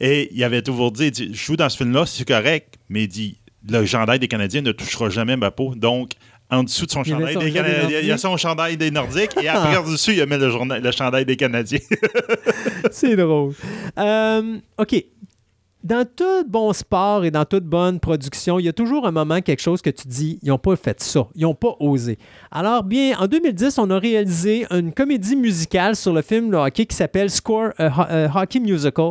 [0.00, 3.38] Et il avait toujours dit, je joue dans ce film-là, c'est correct, mais il dit,
[3.68, 5.74] le gendarme des Canadiens ne touchera jamais ma peau.
[5.74, 6.12] Donc,
[6.50, 8.00] en dessous de son chandail des Canadiens.
[8.00, 10.82] Il y a son chandail des Nordiques et après, dessus, il a mis le, journal-
[10.82, 11.78] le chandail des Canadiens.
[12.90, 13.54] C'est drôle.
[13.98, 15.04] Euh, OK.
[15.82, 19.42] Dans tout bon sport et dans toute bonne production, il y a toujours un moment,
[19.42, 22.16] quelque chose que tu dis, ils n'ont pas fait ça, ils n'ont pas osé.
[22.50, 26.86] Alors, bien, en 2010, on a réalisé une comédie musicale sur le film de hockey
[26.86, 29.10] qui s'appelle Score a Hockey Musical,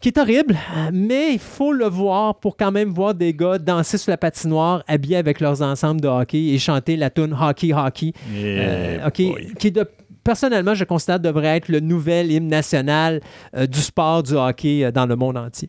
[0.00, 0.56] qui est horrible,
[0.92, 4.84] mais il faut le voir pour quand même voir des gars danser sur la patinoire,
[4.86, 8.12] habillés avec leurs ensembles de hockey et chanter la tune Hockey Hockey.
[8.34, 8.98] Euh,
[9.58, 9.84] qui de-
[10.22, 13.20] personnellement, je considère devrait être le nouvel hymne national
[13.56, 15.68] euh, du sport du hockey euh, dans le monde entier.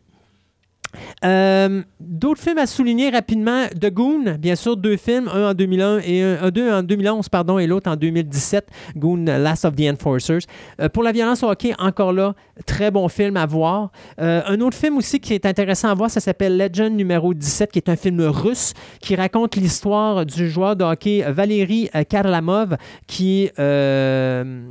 [1.24, 3.66] Euh, D'autres films à souligner rapidement.
[3.80, 7.28] The Goon, bien sûr, deux films, un en 2001 et un, un- deux en 2011
[7.28, 8.68] pardon, et l'autre en 2017.
[8.96, 10.40] Goon, Last of the Enforcers.
[10.80, 12.34] Euh, pour la violence au hockey, encore là,
[12.66, 13.90] très bon film à voir.
[14.20, 17.70] Euh, un autre film aussi qui est intéressant à voir, ça s'appelle Legend numéro 17,
[17.72, 22.76] qui est un film russe qui raconte l'histoire du joueur de hockey Valérie euh, Karlamov,
[23.06, 24.62] qui euh,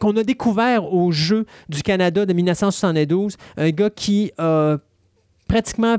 [0.00, 3.36] qu'on a découvert au Jeu du Canada de 1972.
[3.56, 4.76] Un gars qui a
[5.48, 5.98] pratiquement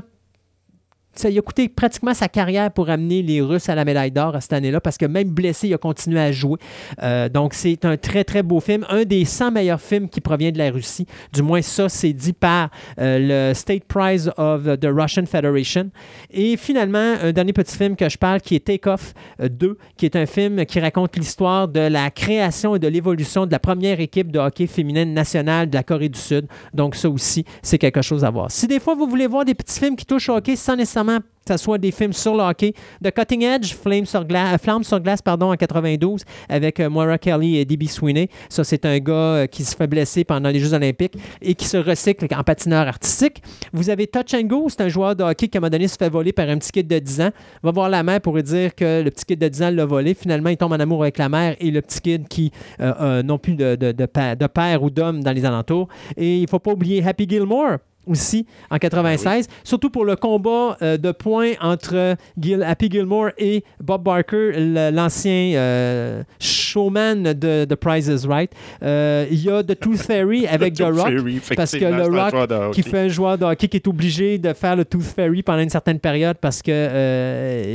[1.18, 4.36] ça lui a coûté pratiquement sa carrière pour amener les Russes à la médaille d'or
[4.36, 6.58] à cette année-là, parce que même blessé, il a continué à jouer.
[7.02, 8.84] Euh, donc, c'est un très, très beau film.
[8.88, 11.06] Un des 100 meilleurs films qui provient de la Russie.
[11.32, 12.70] Du moins, ça, c'est dit par
[13.00, 15.90] euh, le State Prize of the Russian Federation.
[16.30, 19.76] Et finalement, un dernier petit film que je parle qui est Take Off euh, 2,
[19.96, 23.58] qui est un film qui raconte l'histoire de la création et de l'évolution de la
[23.58, 26.46] première équipe de hockey féminine nationale de la Corée du Sud.
[26.74, 28.50] Donc, ça aussi, c'est quelque chose à voir.
[28.50, 31.07] Si des fois, vous voulez voir des petits films qui touchent au hockey sans nécessairement
[31.16, 32.74] que ce soit des films sur le hockey.
[33.02, 36.90] The Cutting Edge, Flame sur, gla- euh, Flamme sur glace pardon, en 92, avec euh,
[36.90, 37.84] Moira Kelly et D.B.
[37.84, 38.28] Sweeney.
[38.50, 41.64] Ça, c'est un gars euh, qui se fait blesser pendant les Jeux olympiques et qui
[41.64, 43.42] se recycle en patineur artistique.
[43.72, 45.88] Vous avez Touch and Go, c'est un joueur de hockey qui, à un moment donné,
[45.88, 47.30] se fait voler par un petit kid de 10 ans.
[47.62, 49.86] Va voir la mère pour lui dire que le petit kid de 10 ans l'a
[49.86, 50.12] volé.
[50.12, 53.38] Finalement, il tombe en amour avec la mère et le petit kid qui euh, n'ont
[53.38, 55.88] plus de, de père ou d'homme dans les alentours.
[56.18, 57.78] Et il ne faut pas oublier Happy Gilmore
[58.08, 63.64] aussi en 96, surtout pour le combat euh, de points entre Gil- Happy Gilmore et
[63.82, 64.52] Bob Barker,
[64.92, 68.50] l'ancien euh, showman de The Price is Right.
[68.82, 71.08] Euh, Il y a The Tooth Fairy avec The Rock.
[71.08, 74.38] Fairy, parce que le Rock de qui fait un joueur de hockey qui est obligé
[74.38, 76.70] de faire le Tooth Fairy pendant une certaine période parce que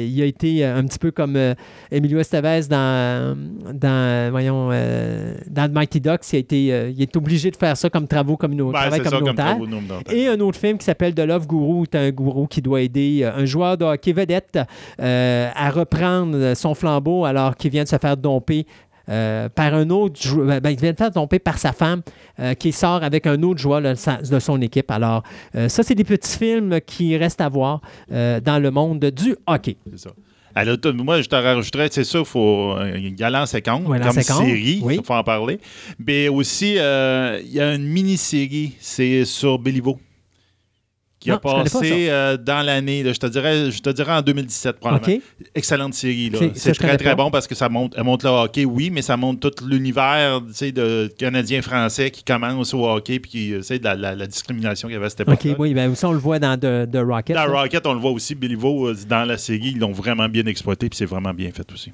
[0.08, 1.38] il a été un petit peu comme
[1.92, 3.38] Emilio Estevez dans,
[3.74, 6.66] dans voyons dans The Mighty Ducks, il a été
[6.96, 10.14] il est obligé de faire ça comme travaux communautaires, Ben, travail comme travaux communautaires.
[10.14, 12.82] Et un autre film qui s'appelle The Love Guru, où tu un gourou qui doit
[12.82, 14.60] aider euh, un joueur de hockey vedette
[15.00, 18.66] euh, à reprendre son flambeau alors qu'il vient de se faire domper.
[19.10, 22.02] euh, par un autre joueur, ben, il vient de se faire domper par sa femme
[22.40, 24.90] euh, qui sort avec un autre joueur de, sa- de son équipe.
[24.92, 25.24] Alors,
[25.56, 27.82] euh, ça, c'est des petits films qui restent à voir
[28.14, 29.76] euh, dans le monde du hockey.
[29.92, 30.12] C'est ça.
[30.56, 34.00] Alors, moi, je te rajouterais, c'est ça, il faut euh, y aller en séquence, en
[34.00, 34.98] comme séquence, série, oui.
[35.00, 35.60] il faut en parler.
[36.00, 39.98] Mais aussi, euh, il y a une mini-série, c'est sur Béliveau,
[41.24, 44.22] qui Non, a pas passé euh, dans l'année, je te dirais, je te dirais en
[44.22, 45.20] 2017 probablement.
[45.56, 46.32] Excellente série.
[46.56, 49.18] C'est- très, très bon parce que ça montre, elle montre le hockey, oui, mais ça
[49.18, 53.84] montre tout l'univers tu sais, de Canadiens-Français qui commencent au hockey puis qui, sais, de
[53.84, 55.58] la, la- la discrimination qu'il y avait à cette OK, époque.
[55.60, 57.36] oui, ben, ça, on le voit dans The, The Rocket.
[57.36, 57.62] Dans là.
[57.62, 60.90] Rocket, on le voit aussi, Béliveau, euh, dans la série, ils l'ont vraiment bien exploité
[60.90, 61.92] puis c'est vraiment bien fait aussi.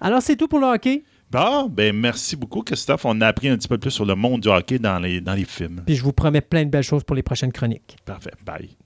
[0.00, 1.02] Alors, c'est tout pour le hockey?
[1.30, 3.04] Bon, ben merci beaucoup, Christophe.
[3.04, 5.34] On a appris un petit peu plus sur le monde du hockey dans les, dans
[5.34, 5.82] les films.
[5.86, 7.98] Puis je vous promets plein de belles choses pour les prochaines chroniques.
[8.04, 8.32] Parfait.
[8.44, 8.76] Bye.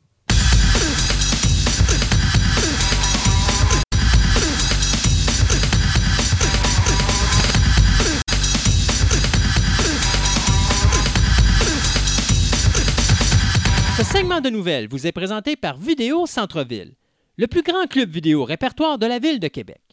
[13.97, 16.93] Ce segment de nouvelles vous est présenté par Vidéo Centre-Ville,
[17.39, 19.84] le plus grand club vidéo répertoire de la ville de Québec.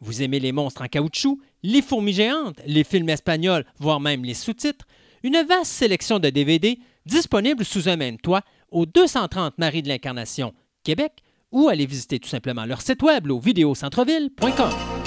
[0.00, 4.34] Vous aimez les monstres en caoutchouc, les fourmis géantes, les films espagnols, voire même les
[4.34, 4.86] sous-titres?
[5.22, 10.54] Une vaste sélection de DVD disponible sous un même toit au 230 Marie de l'Incarnation,
[10.84, 14.97] Québec, ou allez visiter tout simplement leur site web au vidéocentreville.com.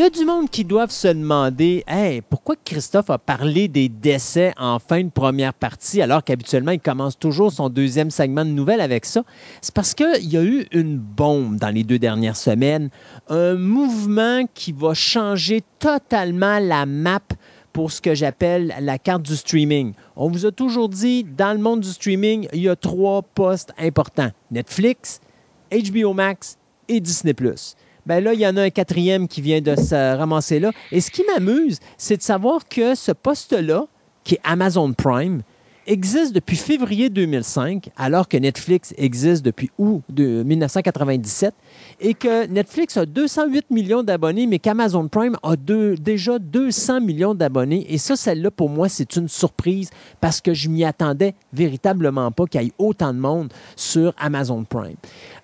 [0.00, 3.90] Il y a du monde qui doivent se demander Hey, pourquoi Christophe a parlé des
[3.90, 8.50] décès en fin de première partie alors qu'habituellement il commence toujours son deuxième segment de
[8.50, 9.24] nouvelles avec ça?
[9.60, 12.88] C'est parce qu'il y a eu une bombe dans les deux dernières semaines,
[13.28, 17.20] un mouvement qui va changer totalement la map
[17.74, 19.92] pour ce que j'appelle la carte du streaming.
[20.16, 23.74] On vous a toujours dit, dans le monde du streaming, il y a trois postes
[23.78, 24.30] importants.
[24.50, 25.20] Netflix,
[25.70, 26.56] HBO Max
[26.88, 27.34] et Disney+.
[28.06, 30.72] Ben là, il y en a un quatrième qui vient de se ramasser là.
[30.92, 33.86] Et ce qui m'amuse, c'est de savoir que ce poste-là,
[34.24, 35.42] qui est Amazon Prime,
[35.86, 41.54] existe depuis février 2005, alors que Netflix existe depuis août de 1997,
[42.00, 47.86] et que Netflix a 208 millions d'abonnés, mais qu'Amazon Prime a déjà 200 millions d'abonnés.
[47.92, 49.90] Et ça, celle-là, pour moi, c'est une surprise
[50.20, 54.64] parce que je m'y attendais véritablement pas qu'il y ait autant de monde sur Amazon
[54.64, 54.96] Prime.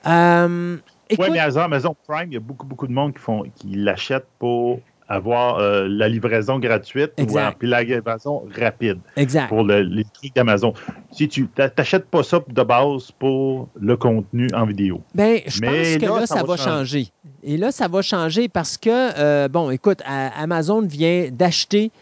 [0.07, 0.77] Euh,
[1.11, 3.45] Oui, écoute- mais à Amazon Prime, il y a beaucoup, beaucoup de monde qui, font,
[3.55, 7.47] qui l'achètent pour avoir euh, la livraison gratuite ou Exact.
[7.49, 9.47] euh, puis la livraison rapide exact.
[9.49, 10.73] pour le- les trucs d'Amazon.
[11.13, 15.01] Si tu n'achètes pas ça de base pour le contenu en vidéo.
[15.15, 17.07] Ben, je Mais pense que là, là, ça, ça va va changer.
[17.45, 21.93] Et là, ça va changer parce que, euh, bon, écoute, à- Amazon vient d'acheter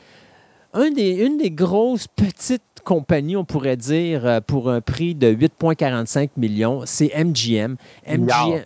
[0.72, 5.28] un des, une des grosses petites compagnies, on pourrait dire, euh, pour un prix de
[5.28, 6.80] 8,45 millions.
[6.86, 7.76] C'est MGM.
[8.06, 8.64] MGM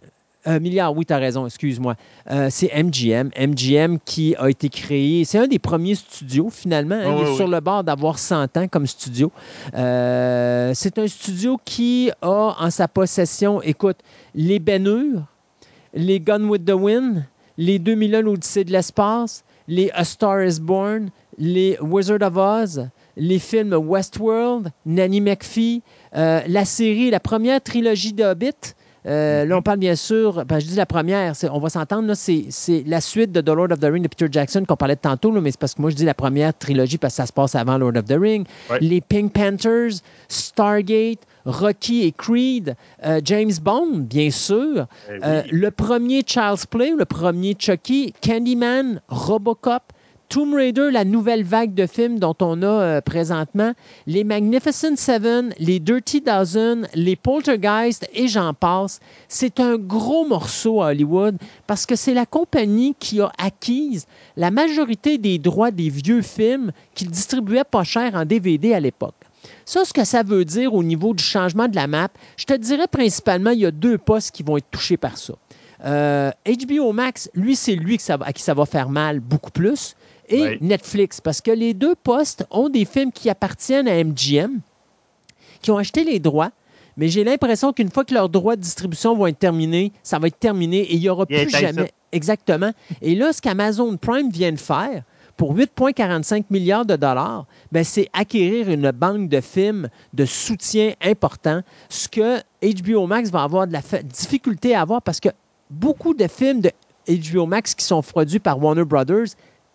[0.49, 1.95] euh, milliard, oui, tu as raison, excuse-moi.
[2.31, 3.31] Euh, c'est MGM.
[3.39, 6.95] MGM qui a été créé, c'est un des premiers studios finalement.
[6.97, 7.05] hein.
[7.07, 7.51] Oui, Il est oui, sur oui.
[7.53, 9.31] le bord d'avoir 100 ans comme studio.
[9.75, 13.99] Euh, c'est un studio qui a en sa possession, écoute,
[14.35, 15.23] les Bénures,
[15.95, 17.25] les Gone with the Wind,
[17.57, 23.39] les 2001 l'Odyssée de l'espace, les A Star is Born, les Wizard of Oz, les
[23.39, 28.75] films Westworld, Nanny McPhee, la série, la première trilogie de Hobbit.
[29.07, 32.83] Euh, là, on parle bien sûr, ben, je dis la première, on va s'entendre, c'est
[32.87, 35.31] la suite de The Lord of the Ring de Peter Jackson qu'on parlait de tantôt,
[35.31, 37.33] là, mais c'est parce que moi je dis la première trilogie parce que ça se
[37.33, 38.47] passe avant Lord of the Ring.
[38.71, 38.79] Ouais.
[38.81, 45.19] Les Pink Panthers, Stargate, Rocky et Creed, euh, James Bond, bien sûr, Eh oui.
[45.25, 49.83] euh, le premier Child's Play, le premier Chucky, Candyman, Robocop,
[50.29, 53.73] Tomb Raider, la nouvelle vague de films dont on a euh, présentement,
[54.07, 59.01] les Magnificent Seven, les Dirty Dozen, les Poltergeist et j'en passe.
[59.29, 64.07] C'est un gros morceau à Hollywood parce que c'est la compagnie qui a acquise
[64.37, 69.15] la majorité des droits des vieux films qu'ils distribuaient pas cher en DVD à l'époque.
[69.65, 72.53] Ça, ce que ça veut dire au niveau du changement de la map, je te
[72.53, 75.33] dirais principalement, il y a deux postes qui vont être touchés par ça.
[75.85, 79.95] Euh, HBO Max, lui, c'est lui à qui ça va faire mal beaucoup plus.
[80.29, 80.59] Et.
[80.61, 84.61] Netflix, parce que les deux postes ont des films qui appartiennent à MGM,
[85.63, 86.51] qui ont acheté les droits,
[86.97, 90.27] mais j'ai l'impression qu'une fois que leurs droits de distribution vont être terminés, ça va
[90.27, 91.87] être terminé et il n'y aura Il plus jamais.
[91.87, 91.93] ça.
[92.11, 92.73] Exactement.
[93.03, 95.05] Et là, ce qu'Amazon Prime vient de faire
[95.37, 101.63] pour 8,45 milliards de dollars, ben, c'est acquérir une banque de films de soutien important,
[101.89, 105.29] ce que HBO Max va avoir de la difficulté à avoir parce que
[105.71, 106.73] beaucoup de films de
[107.09, 109.29] HBO Max qui sont produits par Warner Brothers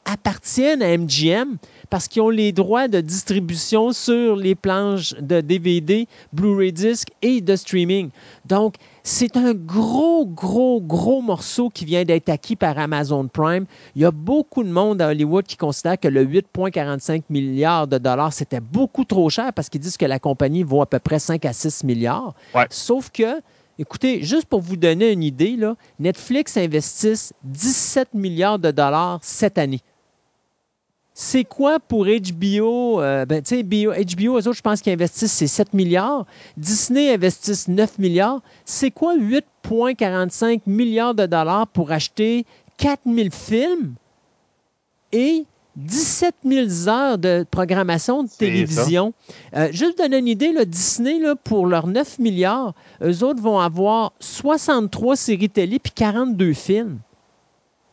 [0.06, 1.58] appartiennent à MGM
[1.90, 7.42] parce qu'ils ont les droits de distribution sur les planches de DVD, Blu-ray disc et
[7.42, 8.10] de streaming.
[8.46, 13.66] Donc, c'est un gros, gros, gros morceau qui vient d'être acquis par Amazon Prime.
[13.96, 17.98] Il y a beaucoup de monde à Hollywood qui considère que le 8,45 milliards de
[17.98, 21.20] dollars, c'était beaucoup trop cher parce qu'ils disent que la compagnie vaut à peu près
[21.20, 22.34] 5 à 6 milliards.
[22.56, 22.66] Ouais.
[22.70, 23.42] Sauf que,
[23.78, 29.58] écoutez, juste pour vous donner une idée, là, Netflix investisse 17 milliards de dollars cette
[29.58, 29.82] année.
[31.15, 32.99] C'est quoi pour HBO?
[33.02, 36.26] euh, ben, tu sais, HBO, HBO, eux autres, je pense qu'ils investissent, c'est 7 milliards.
[36.57, 38.41] Disney investisse 9 milliards.
[38.65, 42.45] C'est quoi 8,45 milliards de dollars pour acheter
[42.77, 43.94] 4000 films
[45.11, 45.45] et
[45.76, 49.14] 17 000 heures de programmation de télévision?
[49.56, 52.73] Euh, juste donner une idée, là, Disney, là, pour leurs 9 milliards,
[53.03, 56.98] eux autres vont avoir 63 séries télé puis 42 films.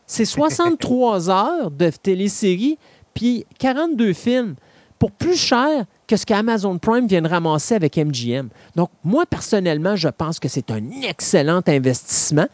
[0.07, 2.77] C'est 63 heures de télésérie
[3.13, 4.55] puis 42 films
[5.01, 8.49] pour plus cher que ce qu'Amazon Prime vient de ramasser avec MGM.
[8.75, 12.45] Donc, moi, personnellement, je pense que c'est un excellent investissement.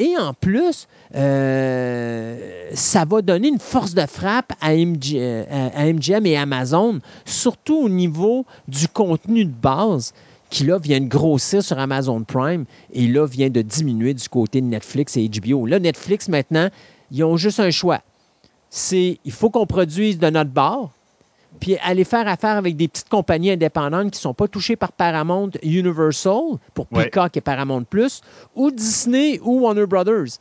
[0.00, 6.26] Et en plus, euh, ça va donner une force de frappe à, MG euh, MGM
[6.26, 10.12] et Amazon, surtout au niveau du contenu de base
[10.50, 14.60] qui là vient de grossir sur Amazon Prime et là vient de diminuer du côté
[14.60, 15.66] de Netflix et HBO.
[15.66, 16.68] Là, Netflix, maintenant,
[17.12, 18.00] ils ont juste un choix.
[18.74, 20.90] C'est il faut qu'on produise de notre bord,
[21.60, 24.92] puis aller faire affaire avec des petites compagnies indépendantes qui ne sont pas touchées par
[24.92, 27.04] Paramount Universal, pour Ouais.
[27.04, 28.22] Peacock et Paramount Plus,
[28.56, 30.38] ou Disney ou Warner Brothers.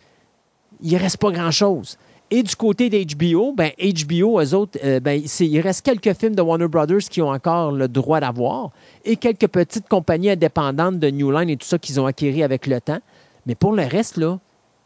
[0.81, 1.97] Il ne reste pas grand-chose.
[2.33, 6.41] Et du côté d'HBO, ben HBO, eux autres, euh, ben, il reste quelques films de
[6.41, 8.71] Warner Brothers qui ont encore le droit d'avoir
[9.03, 12.65] et quelques petites compagnies indépendantes de New Line et tout ça qu'ils ont acquéri avec
[12.65, 12.99] le temps.
[13.45, 14.39] Mais pour le reste, là,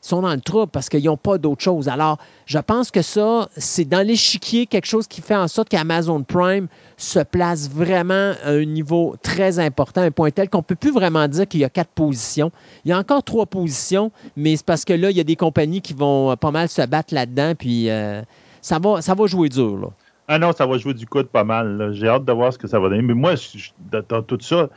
[0.05, 1.89] sont dans le trouble parce qu'ils n'ont pas d'autre chose.
[1.89, 6.23] Alors, je pense que ça, c'est dans l'échiquier quelque chose qui fait en sorte qu'Amazon
[6.23, 6.67] Prime
[6.97, 10.91] se place vraiment à un niveau très important, un point tel qu'on ne peut plus
[10.91, 12.51] vraiment dire qu'il y a quatre positions.
[12.85, 15.35] Il y a encore trois positions, mais c'est parce que là, il y a des
[15.35, 18.21] compagnies qui vont pas mal se battre là-dedans, puis euh,
[18.61, 19.77] ça, va, ça va jouer dur.
[19.77, 19.87] Là.
[20.27, 21.91] Ah non, ça va jouer du coude pas mal.
[21.93, 23.03] J'ai hâte de voir ce que ça va donner.
[23.03, 23.35] Mais moi,
[24.09, 24.69] dans tout ça,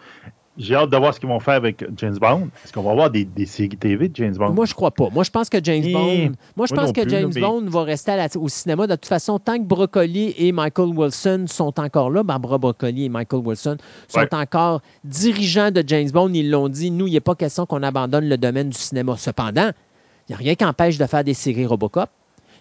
[0.59, 2.49] j'ai hâte de voir ce qu'ils vont faire avec James Bond.
[2.65, 4.51] Est-ce qu'on va avoir des, des séries TV de James Bond?
[4.51, 5.09] Moi, je crois pas.
[5.11, 6.33] Moi, je pense que James Et- Bond.
[6.57, 8.87] Moi, je moi pense que plus, James mais- Bond va rester à la- au cinéma.
[8.87, 13.09] De toute façon, tant que Broccoli et Michael Wilson sont encore là, Barbara Broccoli et
[13.09, 13.77] Michael Wilson
[14.09, 14.35] sont Ouais.
[14.35, 16.31] encore dirigeants de James Bond.
[16.35, 16.91] Ils l'ont dit.
[16.91, 19.15] Nous, il n'est pas question qu'on abandonne le domaine du cinéma.
[19.17, 19.71] Cependant,
[20.29, 22.11] il n'y a rien qui empêche de faire des séries Robocop.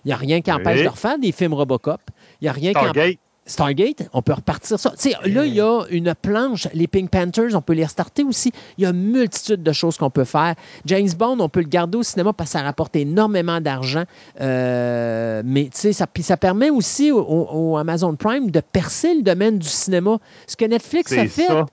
[0.06, 0.84] Il n'y a rien qui empêche Oui.
[0.86, 2.00] de refaire des films Robocop.
[2.40, 3.16] Il n'y a rien qui empêche.
[3.48, 4.10] Stargate.
[4.14, 4.92] On peut repartir ça.
[4.92, 6.68] Tu sais, là, il y a une planche.
[6.74, 8.52] Les Pink Panthers, on peut les restarter aussi.
[8.78, 10.54] Il y a une multitude de choses qu'on peut faire.
[10.86, 14.04] James Bond, on peut le garder au cinéma parce que ça rapporte énormément d'argent.
[14.42, 20.18] Euh, mais ça, ça permet aussi au, Amazon Prime de percer le domaine du cinéma.
[20.46, 21.66] Ce que Netflix a fait, ça.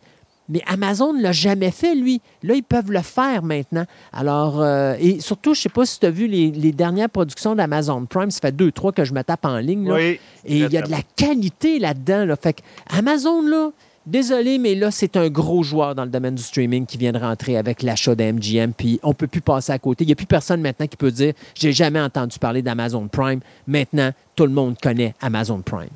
[0.48, 2.20] Mais Amazon ne l'a jamais fait, lui.
[2.42, 3.84] Là, ils peuvent le faire maintenant.
[4.12, 7.08] Alors, euh, et surtout, je ne sais pas si tu as vu les, les dernières
[7.08, 8.30] productions d'Amazon Prime.
[8.30, 9.88] Ça fait deux, trois que je me tape en ligne.
[9.88, 9.94] Là.
[9.94, 10.20] Oui.
[10.44, 12.26] Et il y a de la qualité là-dedans.
[12.26, 12.36] Là.
[12.36, 12.60] Fait que
[12.90, 13.70] Amazon, là,
[14.06, 17.18] désolé, mais là, c'est un gros joueur dans le domaine du streaming qui vient de
[17.18, 18.72] rentrer avec l'achat d'MGM.
[18.74, 20.04] Puis on ne peut plus passer à côté.
[20.04, 23.40] Il n'y a plus personne maintenant qui peut dire J'ai jamais entendu parler d'Amazon Prime.
[23.66, 25.88] Maintenant, tout le monde connaît Amazon Prime.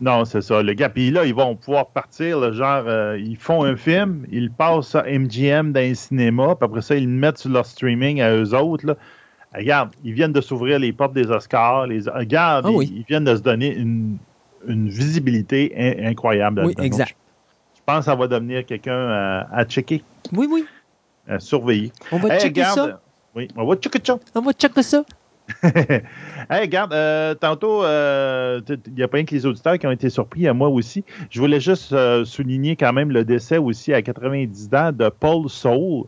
[0.00, 0.88] Non, c'est ça, le gars.
[0.88, 4.94] Puis là, ils vont pouvoir partir, là, genre, euh, ils font un film, ils passent
[4.94, 8.32] à MGM dans un cinéma, puis après ça, ils le mettent sur leur streaming à
[8.34, 8.86] eux autres.
[8.86, 8.94] Là.
[9.54, 11.86] Regarde, ils viennent de s'ouvrir les portes des Oscars.
[11.88, 12.02] Les...
[12.08, 12.92] Regarde, Ah ils, oui.
[12.96, 14.18] ils viennent de se donner une,
[14.68, 16.62] une visibilité in- incroyable.
[16.64, 17.08] Oui, exact.
[17.10, 17.16] Donc,
[17.76, 20.64] je pense que ça va devenir quelqu'un à, à checker, Oui, oui.
[21.26, 21.90] à surveiller.
[22.12, 23.00] On va Hey, checker regarde, ça.
[23.34, 24.18] Oui, on va checker ça.
[24.34, 25.02] On va checker ça.
[26.50, 29.90] hey, regarde, euh, tantôt, euh, il n'y a pas rien que les auditeurs qui ont
[29.90, 31.04] été surpris, à moi aussi.
[31.30, 35.48] Je voulais juste euh, souligner quand même le décès aussi à 90 ans de Paul
[35.48, 36.04] Soul.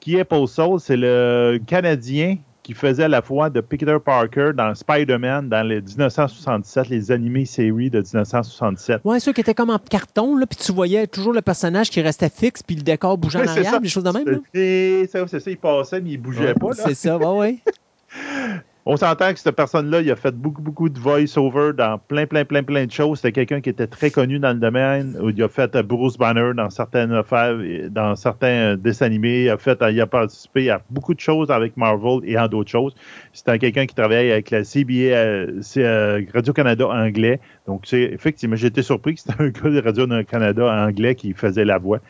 [0.00, 0.80] Qui est Paul Soul?
[0.80, 6.88] C'est le Canadien qui faisait la fois de Peter Parker dans Spider-Man dans les 1967,
[6.90, 9.00] les animés séries de 1967.
[9.04, 12.00] Ouais, ceux qui étaient comme en carton, là, puis tu voyais toujours le personnage qui
[12.00, 13.80] restait fixe, puis le décor bougeait en Oui, c'est arrière, ça.
[13.80, 14.40] des choses de même.
[14.54, 16.68] C'est ça, ça, il passait, mais il bougeait pas.
[16.68, 16.74] là.
[16.86, 17.58] C'est ça, ouais, ouais.
[18.84, 22.44] On s'entend que cette personne-là, il a fait beaucoup, beaucoup de voice-over dans plein, plein,
[22.44, 23.18] plein, plein de choses.
[23.18, 25.16] C'était quelqu'un qui était très connu dans le domaine.
[25.22, 27.56] Il a fait euh, Bruce Banner dans certaines affaires,
[27.90, 29.44] dans certains euh, dessins animés.
[29.44, 32.70] Il a, fait, il a participé à beaucoup de choses avec Marvel et en d'autres
[32.70, 32.92] choses.
[33.32, 37.38] C'était quelqu'un qui travaillait avec la CBA, euh, euh, Radio-Canada anglais.
[37.68, 41.78] Donc, c'est effectivement, été surpris que c'était un gars de Radio-Canada anglais qui faisait la
[41.78, 42.00] voix.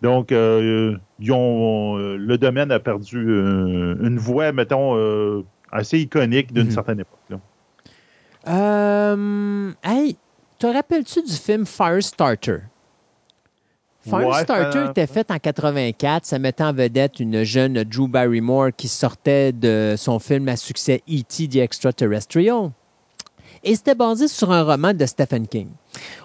[0.00, 5.98] Donc, euh, ils ont, euh, le domaine a perdu euh, une voix, mettons, euh, assez
[6.00, 6.70] iconique d'une Mhm.
[6.70, 7.18] certaine époque.
[7.30, 7.38] là.
[8.48, 10.16] Euh, hey,
[10.58, 12.58] te rappelles-tu du film Firestarter?
[14.00, 16.24] Firestarter Ouais, était fait en 84.
[16.26, 21.02] Ça mettait en vedette une jeune Drew Barrymore qui sortait de son film à succès
[21.08, 21.48] E.T.
[21.48, 22.70] The Extraterrestrial.
[23.62, 25.68] Et c'était basé sur un roman de Stephen King.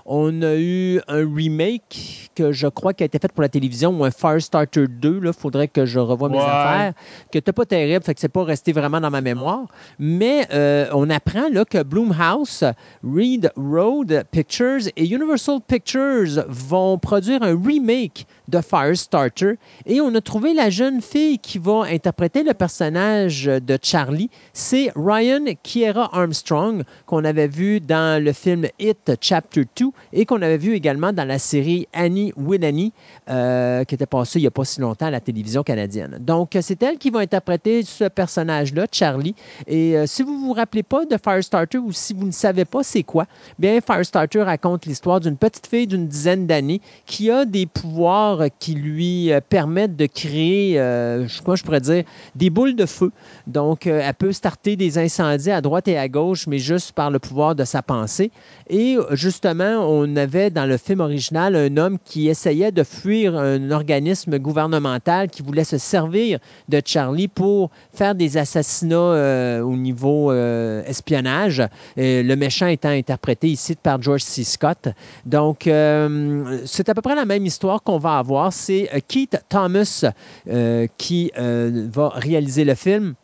[0.06, 3.92] On a eu un remake que je crois qui a été fait pour la télévision
[4.00, 5.22] ou un Firestarter 2.
[5.24, 6.44] Il faudrait que je revoie mes Ouais.
[6.44, 6.94] affaires.
[7.32, 9.66] Que n'était pas terrible, fait que c'est pas resté vraiment dans ma mémoire.
[10.00, 12.64] Mais euh, on apprend là, que Bloomhouse,
[13.04, 19.56] Reed Road Pictures et Universal Pictures vont produire un remake de Firestarter.
[19.86, 24.30] Et on a trouvé la jeune fille qui va interpréter le personnage de Charlie.
[24.54, 30.42] C'est Ryan Kiera Armstrong, qu'on avait vu dans le film It Chapter 2 et qu'on
[30.42, 32.94] avait vu également dans la série Annie with Annie,
[33.30, 36.18] euh, qui était passée il n'y a pas si longtemps à la télévision canadienne.
[36.20, 39.36] Donc, c'est elle qui va interpréter ce personnage-là, Charlie.
[39.68, 42.66] Et euh, si vous ne vous rappelez pas de Firestarter ou si vous ne savez
[42.66, 43.26] pas c'est quoi,
[43.60, 48.74] bien, Firestarter raconte l'histoire d'une petite fille d'une dizaine d'années qui a des pouvoirs qui
[48.74, 52.04] lui euh, permettent de créer, euh, je- comment je pourrais dire,
[52.36, 53.12] des boules de feu.
[53.48, 57.12] Donc, euh, elle peut starter des incendies à droite et à gauche, mais juste par
[57.12, 58.32] le pouvoir de sa pensée.
[58.70, 63.36] Et euh, justement, on avait dans le film original un homme qui essayait de fuir
[63.38, 66.40] un organisme gouvernemental qui voulait se servir
[66.70, 71.64] de Charlie pour faire des assassinats au niveau espionnage.
[71.98, 74.44] Le méchant étant interprété ici par George C.
[74.44, 74.90] Scott.
[75.26, 78.27] Donc, c'est à peu près la même histoire qu'on va avoir.
[78.52, 80.06] C'est euh, Keith Thomas
[80.48, 83.16] euh, qui euh, va réaliser le film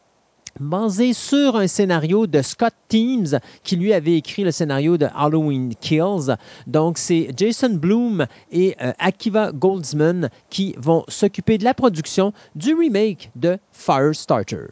[0.59, 5.73] basé sur un scénario de Scott Teams, qui lui avait écrit le scénario de Halloween
[5.81, 6.35] Kills.
[6.67, 13.31] Donc, c'est Jason Bloom et Akiva Goldsman qui vont s'occuper de la production du remake
[13.35, 14.67] de Firestarter.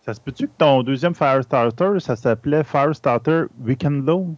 [0.00, 4.34] Ça se peut-tu que ton deuxième Firestarter, ça s'appelait Firestarter Weekend Low?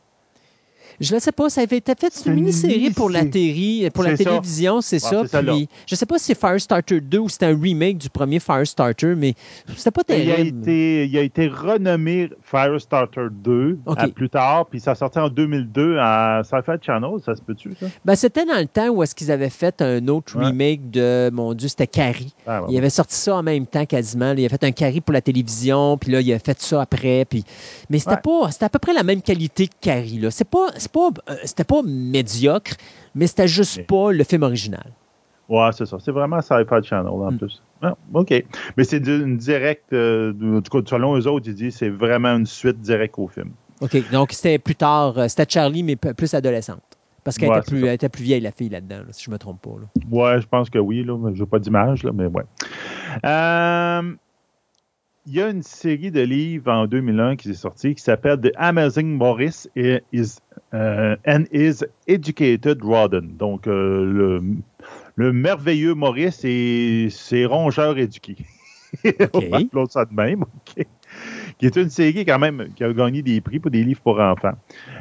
[1.00, 3.80] Je ne sais pas, ça avait été fait, c'est une mini-série pour la, mini-série.
[3.82, 5.22] téri- pour la télévision, c'est ça.
[5.24, 8.38] Puis, je ne sais pas si c'est Firestarter 2 ou c'était un remake du premier
[8.40, 9.34] Firestarter, mais
[9.76, 10.60] c'était pas Il a, terrible.
[10.62, 13.98] été, il a été renommé Firestarter 2 OK.
[13.98, 17.86] à plus tard, puis ça sortait en 2002 à Sci-Fi Channel, ça se peut-tu, ça?
[18.04, 20.46] Ben, c'était dans le temps où est-ce qu'ils avaient fait un autre Ouais.
[20.46, 22.32] remake de, mon Dieu, c'était Carrie.
[22.46, 22.66] Ah, bon.
[22.70, 24.32] Il avait sorti ça en même temps quasiment.
[24.36, 27.24] Il a fait un Carrie pour la télévision, puis là, il a fait ça après.
[27.24, 27.44] Puis...
[27.90, 28.20] Mais c'était Ouais.
[28.22, 30.18] pas, c'était à peu près la même qualité que Carrie.
[30.18, 30.30] Là.
[30.30, 32.72] C'est pas, c'est pas, euh, c'était pas médiocre,
[33.14, 34.86] mais c'était juste pas le film original.
[35.48, 35.98] Ouais, c'est ça.
[36.00, 37.38] C'est vraiment Sci-Fi Channel en Mm.
[37.38, 37.62] plus.
[37.82, 38.32] Ah, OK.
[38.76, 42.30] Mais c'est une directe, euh, en tout cas, selon eux autres, ils disent c'est vraiment
[42.36, 43.50] une suite directe au film.
[43.82, 44.10] OK.
[44.10, 46.80] Donc, c'était plus tard, euh, c'était Charlie, mais plus adolescente.
[47.24, 49.30] Parce qu'elle Ouais, était, plus, elle était plus vieille, la fille, là-dedans, là, si je
[49.30, 49.70] me trompe pas.
[49.80, 50.02] là.
[50.10, 51.16] Ouais, je pense que oui, là.
[51.18, 52.42] mais J'ai pas d'image, là, mais ouais.
[53.24, 54.14] Euh,
[55.26, 58.52] Il y a une série de livres en 2001 qui est sortie qui s'appelle The
[58.56, 59.98] Amazing Morris euh,
[61.26, 63.36] and His Educated Rodden.
[63.36, 64.42] Donc, euh, le,
[65.16, 68.36] le merveilleux Maurice et ses rongeurs éduqués.
[69.34, 70.86] On va appeler ça de même, OK.
[71.58, 74.18] Qui est une série quand même qui a gagné des prix pour des livres pour
[74.20, 74.54] enfants.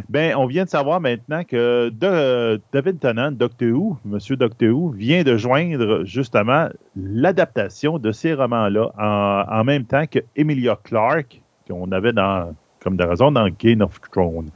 [0.09, 4.91] Ben, on vient de savoir maintenant que de- David Tennant, Doctor Who, Monsieur Doctor Who,
[4.91, 11.41] vient de joindre justement l'adaptation de ces romans-là en, en même temps que Emilia Clarke,
[11.67, 14.49] qu'on avait dans, comme de raison dans Game of Thrones.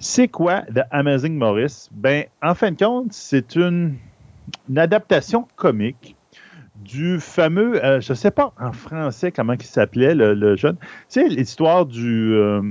[0.00, 1.88] C'est quoi The Amazing Morris?
[1.92, 3.96] Ben, en fin de compte, c'est une,
[4.68, 6.16] une adaptation comique
[6.82, 10.76] du fameux, euh, je ne sais pas en français comment il s'appelait, le, le jeune.
[10.76, 10.86] Tu
[11.20, 12.62] sais, l'histoire du, euh,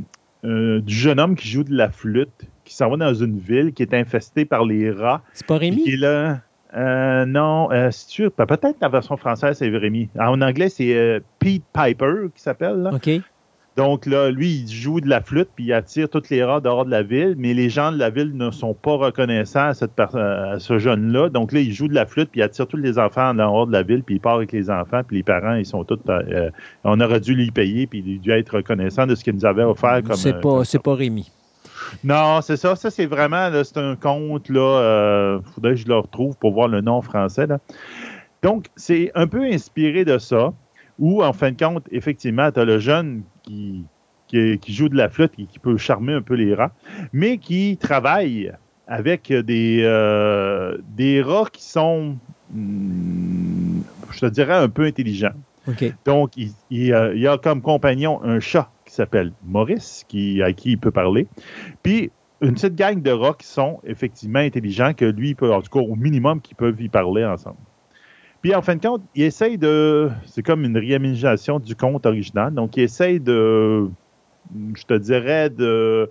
[0.44, 2.32] euh, du jeune homme qui joue de la flûte,
[2.66, 5.22] qui s'en va dans une ville qui est infestée par les rats.
[5.34, 5.84] C'est pas Rémi?
[5.84, 6.40] qui est là.
[6.76, 8.32] Euh, non, euh, c'est sûr.
[8.32, 10.10] pe- Peut-être la version française, c'est Rémi.
[10.20, 12.78] En anglais, c'est euh, Pete Piper qui s'appelle.
[12.78, 12.92] là.
[12.94, 13.10] OK.
[13.78, 16.84] Donc là, lui, il joue de la flûte puis il attire tous les rats dehors
[16.86, 19.94] de la ville, mais les gens de la ville ne sont pas reconnaissants à, cette
[19.94, 21.30] per- à ce jeune-là.
[21.30, 23.72] Donc là, il joue de la flûte puis il attire tous les enfants dehors de
[23.72, 26.00] la ville puis il part avec les enfants puis les parents, ils sont tous.
[26.10, 26.50] euh,
[26.84, 29.46] on aurait dû lui payer puis il a dû être reconnaissant de ce qu'il nous
[29.46, 30.16] avait offert comme.
[30.16, 31.32] C'est euh, pas, comme c'est pas Rémi.
[32.04, 32.76] non, c'est ça.
[32.76, 34.60] Ça, c'est vraiment, c'est un conte, là.
[34.60, 37.60] euh, faudrait que je le retrouve pour voir le nom français, là.
[38.44, 40.54] Donc, c'est un peu inspiré de ça,
[40.98, 43.84] où, en fin de compte, effectivement, tu as le jeune qui,
[44.28, 46.72] qui, qui joue de la flûte et qui peut charmer un peu les rats,
[47.14, 48.52] mais qui travaille
[48.88, 52.18] avec des, euh, des rats qui sont,
[52.52, 53.82] hmm,
[54.12, 55.34] je te dirais, un peu intelligents.
[56.06, 60.52] Donc, il, il, euh, il a comme compagnon un chat qui s'appelle Maurice, qui, à
[60.54, 61.28] qui il peut parler.
[61.84, 62.12] Puis,
[62.42, 65.86] une petite gang de rats qui sont effectivement intelligents, que lui, peut, en tout cas,
[65.86, 67.58] au minimum, qu'ils peuvent y parler ensemble.
[68.42, 70.10] Puis, en fin de compte, il essaye de.
[70.26, 72.54] C'est comme une réimagination du conte original.
[72.54, 73.90] Donc, il essaye de.
[74.76, 76.10] Je te dirais de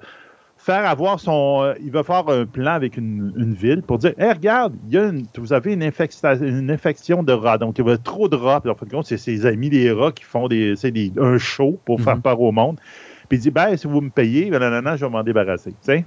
[0.58, 1.62] faire avoir son.
[1.62, 4.94] euh, il va faire un plan avec une, une ville pour dire Hey, regarde, il
[4.94, 7.58] y a une- vous avez une, infection de rats.
[7.58, 8.60] Donc, il y a trop de rats.
[8.60, 11.12] Puis, en fin de compte, c'est ses amis des rats qui font des, c'est des,
[11.18, 12.22] un show pour faire Mhm.
[12.22, 12.78] peur au monde.
[13.28, 15.70] Puis, il dit Ben, si vous me payez, ben, nanana, je vais m'en débarrasser.
[15.70, 16.04] Tu sais?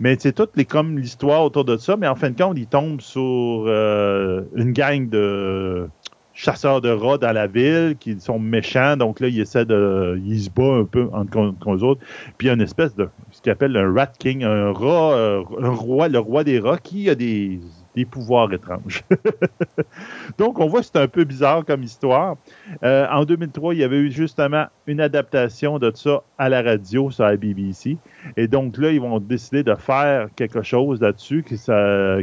[0.00, 1.96] Mais c'est toute les, comme l'histoire autour de ça.
[1.96, 5.88] Mais en fin de compte, il tombe sur euh, une gang de
[6.34, 8.96] chasseurs de rats dans la ville qui sont méchants.
[8.96, 10.20] Donc là, il essaie de.
[10.24, 12.00] Il se bat un peu entre contre eux autres.
[12.38, 13.08] Puis il y a une espèce de.
[13.30, 17.10] ce qu'il appelle un rat king, un rat, euh, roi, le roi des rats qui
[17.10, 17.60] a des,
[17.94, 19.04] des pouvoirs étranges.
[20.38, 22.36] Donc on voit que c'est un peu bizarre comme histoire.
[22.82, 27.10] Euh, en 2003, il y avait eu justement une adaptation de ça à la radio
[27.10, 27.98] sur la BBC.
[28.36, 31.56] Et donc là, ils vont décider de faire quelque chose là-dessus qui,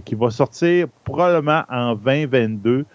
[0.05, 2.85] qui va sortir probablement en 2022.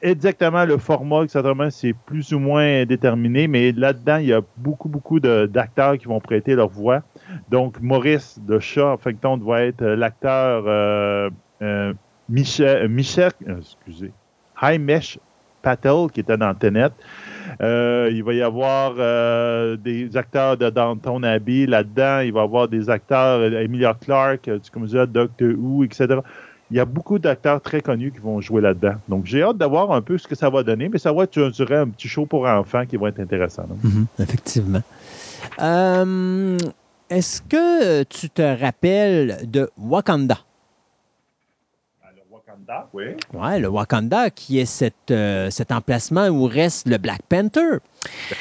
[0.00, 4.88] Exactement le format, exactement, c'est plus ou moins déterminé, mais là-dedans, il y a beaucoup,
[4.88, 7.02] beaucoup d'acteurs qui vont prêter leur voix.
[7.50, 11.30] Donc, Maurice de Chat, compte, va être euh, l'acteur euh,
[11.62, 11.92] euh,
[12.28, 14.12] Michel, Michel, euh, excusez,
[14.62, 15.18] Himesh
[15.62, 16.90] Patel, qui était dans Tenet.
[17.60, 18.94] Il va y avoir
[19.78, 22.20] des acteurs de Downton Abbey là-dedans.
[22.20, 26.20] Il va y avoir des acteurs, Emilia Clarke, du comme je Doctor Who, etc.
[26.70, 28.96] Il y a beaucoup d'acteurs très connus qui vont jouer là-dedans.
[29.08, 31.24] Donc, j'ai hâte de voir un peu ce que ça va donner, mais ça va
[31.24, 33.62] être, un petit show pour enfants qui va être intéressant.
[33.62, 33.74] là.
[33.82, 34.82] Mhm, effectivement.
[37.10, 40.38] Est-ce que tu te rappelles de Wakanda?
[42.30, 43.04] Wakanda, oui.
[43.32, 47.78] Ouais, le Wakanda, qui est cet, euh, cet emplacement où reste le Black Panther.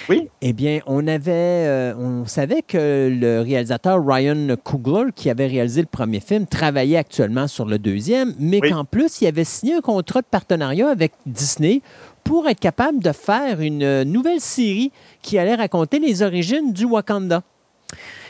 [0.09, 0.29] Oui.
[0.41, 5.81] Eh bien, on avait, euh, on savait que le réalisateur Ryan Coogler, qui avait réalisé
[5.81, 8.69] le premier film, travaillait actuellement sur le deuxième, mais Oui.
[8.69, 11.81] qu'en plus, il avait signé un contrat de partenariat avec Disney
[12.23, 14.91] pour être capable de faire une nouvelle série
[15.21, 17.41] qui allait raconter les origines du Wakanda.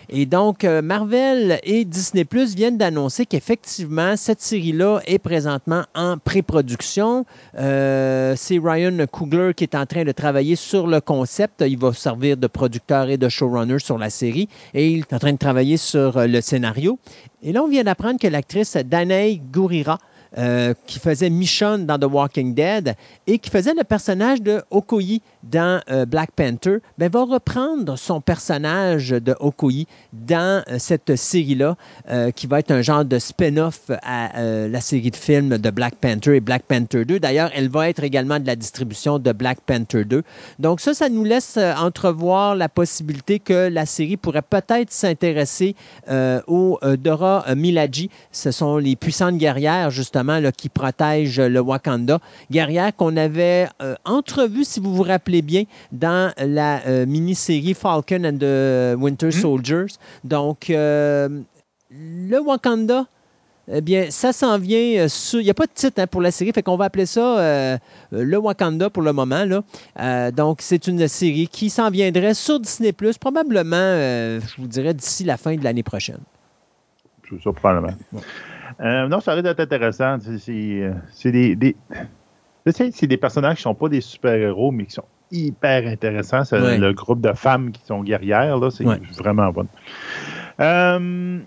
[0.10, 6.18] Et donc, euh, Marvel et Disney Plus viennent d'annoncer qu'effectivement, cette série-là est présentement en
[6.18, 7.26] pré-production.
[7.58, 11.62] Euh, c'est Ryan Coogler qui est en train de travailler sur le concept.
[11.68, 14.48] Il va servir de producteur et de showrunner sur la série.
[14.74, 16.98] Et il est en train de travailler sur euh, le scénario.
[17.44, 20.00] Et là, on vient d'apprendre que l'actrice Danae Gurira,
[20.86, 25.82] qui faisait Michonne dans The Walking Dead et qui faisait le personnage de Okoye dans
[25.90, 31.76] euh, Black Panther, ben, va reprendre son personnage de Okoye dans euh, cette série-là,
[32.10, 35.96] euh, qui va être un genre de spin-off à la série de films de Black
[35.96, 37.20] Panther et Black Panther 2.
[37.20, 40.24] D'ailleurs, elle va être également de la distribution de Black Panther 2.
[40.60, 45.76] Donc ça, ça nous laisse entrevoir la possibilité que la série pourrait peut-être s'intéresser
[46.48, 48.08] aux Dora Milaje.
[48.32, 52.20] Ce sont les puissantes guerrières, justement, qui protègent le Wakanda.
[52.52, 53.68] Guerrières qu'on avait
[54.06, 59.96] entrevues, si vous vous rappelez bien, dans la euh, mini-série Falcon and the Winter Soldiers.
[60.24, 61.30] Donc, euh,
[61.92, 63.06] le Wakanda,
[63.72, 65.42] eh bien, ça s'en vient sur.
[65.42, 67.40] Il n'y a pas de titre hein, pour la série, fait qu'on va appeler ça
[67.40, 67.78] euh,
[68.12, 69.44] le Wakanda pour le moment.
[69.44, 69.62] Là.
[70.00, 74.94] Euh, donc, c'est une série qui s'en viendrait sur Disney, probablement, euh, je vous dirais,
[74.94, 76.20] d'ici la fin de l'année prochaine.
[77.30, 77.94] C'est ça, probablement.
[78.80, 80.18] Euh, non, ça risque d'être intéressant.
[80.40, 81.76] C'est- des, des,
[82.66, 85.88] je sais, c'est des personnages qui ne sont pas des super-héros, mais qui sont hyper
[85.88, 86.44] intéressants.
[86.46, 86.78] C'est Ouais.
[86.78, 88.58] le groupe de femmes qui sont guerrières.
[88.58, 89.00] là, C'est Ouais.
[89.18, 89.68] vraiment bon.
[90.60, 91.40] Euh,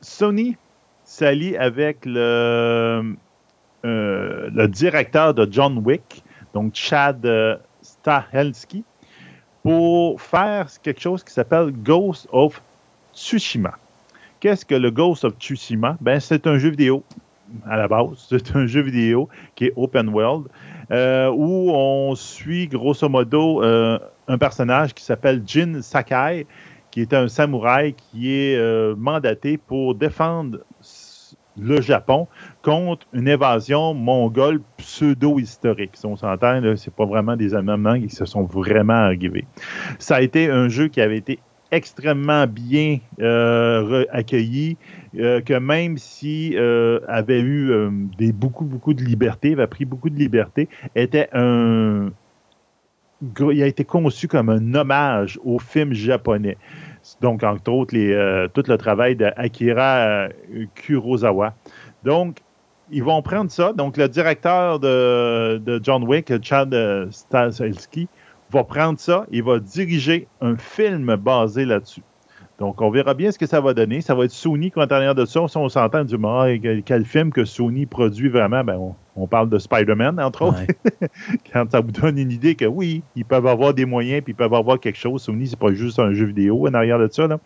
[0.00, 0.56] Sony
[1.04, 3.14] s'allie avec le,
[3.84, 6.24] euh, le directeur de John Wick,
[6.54, 8.84] donc Chad euh, Stahelski,
[9.62, 12.62] pour faire quelque chose qui s'appelle Ghost of
[13.14, 13.76] Tsushima.
[14.40, 15.96] Qu'est-ce que le Ghost of Tsushima?
[16.00, 17.04] Ben, c'est un jeu vidéo
[17.66, 18.08] à la base.
[18.28, 20.48] C'est un jeu vidéo qui est open world
[20.90, 23.98] euh, où on suit grosso modo euh,
[24.28, 26.46] un personnage qui s'appelle Jin Sakai,
[26.90, 30.58] qui est un samouraï qui est euh, mandaté pour défendre
[31.58, 32.26] le Japon
[32.62, 35.92] contre une évasion mongole pseudo-historique.
[35.94, 39.46] Si on s'entend, là, c'est pas vraiment des Allemands qui se sont vraiment arrivés.
[39.98, 41.38] Ça a été un jeu qui avait été
[41.72, 44.76] extrêmement bien euh, accueilli,
[45.18, 47.72] euh, que même si euh, avait eu
[48.18, 52.10] des beaucoup beaucoup de liberté, avait pris beaucoup de liberté, était un
[53.38, 56.56] il a été conçu comme un hommage au film japonais.
[57.20, 60.28] Donc entre autres tout le travail d'Akira
[60.74, 61.52] Kurosawa.
[62.02, 62.38] Donc
[62.90, 63.74] ils vont prendre ça.
[63.74, 66.74] Donc le directeur de, de John Wick, Chad
[67.10, 68.08] Stahelski,
[68.50, 72.02] va prendre ça et va diriger un film basé là-dessus.
[72.60, 74.02] Donc, on verra bien ce que ça va donner.
[74.02, 75.48] Ça va être Sony en arrière de ça.
[75.48, 79.26] Si on s'entend du ah, quel, quel film que Sony produit vraiment, ben, on, on
[79.26, 80.60] parle de Spider-Man, entre autres.
[81.00, 81.08] Ouais.
[81.52, 84.36] Quand ça vous donne une idée que oui, ils peuvent avoir des moyens puis ils
[84.36, 85.22] peuvent avoir quelque chose.
[85.22, 87.26] Sony, c'est pas juste un jeu vidéo en arrière de ça.
[87.26, 87.38] Là.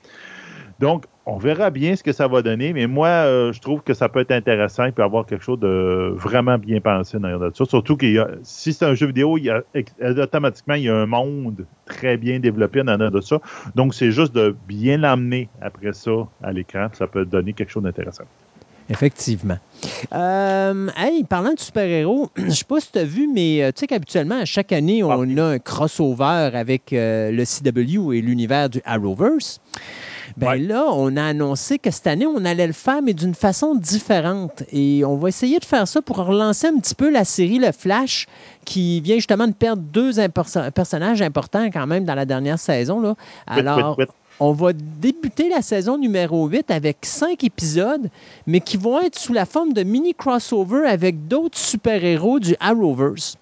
[0.85, 3.95] Donc, on verra bien ce que ça va donner, mais moi, euh, je trouve que
[3.95, 4.85] ça peut être intéressant.
[4.85, 7.65] Il peut y avoir quelque chose de vraiment bien pensé en arrière de ça.
[7.65, 8.05] Surtout que
[8.43, 9.63] si c'est un jeu vidéo, il y a,
[10.23, 13.39] automatiquement, il y a un monde très bien développé arrière de ça.
[13.75, 16.11] Donc, c'est juste de bien l'amener après ça
[16.43, 16.89] à l'écran.
[16.93, 18.25] Ça peut donner quelque chose d'intéressant.
[18.91, 19.57] Effectivement.
[20.13, 23.73] Euh, hey, parlant de super-héros, je ne sais pas si tu as vu, mais euh,
[23.73, 25.15] tu sais qu'habituellement, à chaque année, on Ah.
[25.17, 29.63] a un crossover avec euh, le CW et l'univers du Arrowverse.
[30.37, 30.59] Ben Ouais.
[30.59, 34.65] là, on a annoncé que cette année, on allait le faire, mais d'une façon différente.
[34.73, 37.71] Et on va essayer de faire ça pour relancer un petit peu la série Le
[37.73, 38.27] Flash,
[38.65, 43.01] qui vient justement de perdre deux impor- personnages importants quand même dans la dernière saison.
[43.01, 43.15] Là.
[43.47, 43.97] Alors,
[44.41, 48.09] on va débuter la saison numéro 8 avec cinq épisodes,
[48.49, 53.37] mais qui vont être sous la forme de mini crossover avec d'autres super-héros du Arrowverse.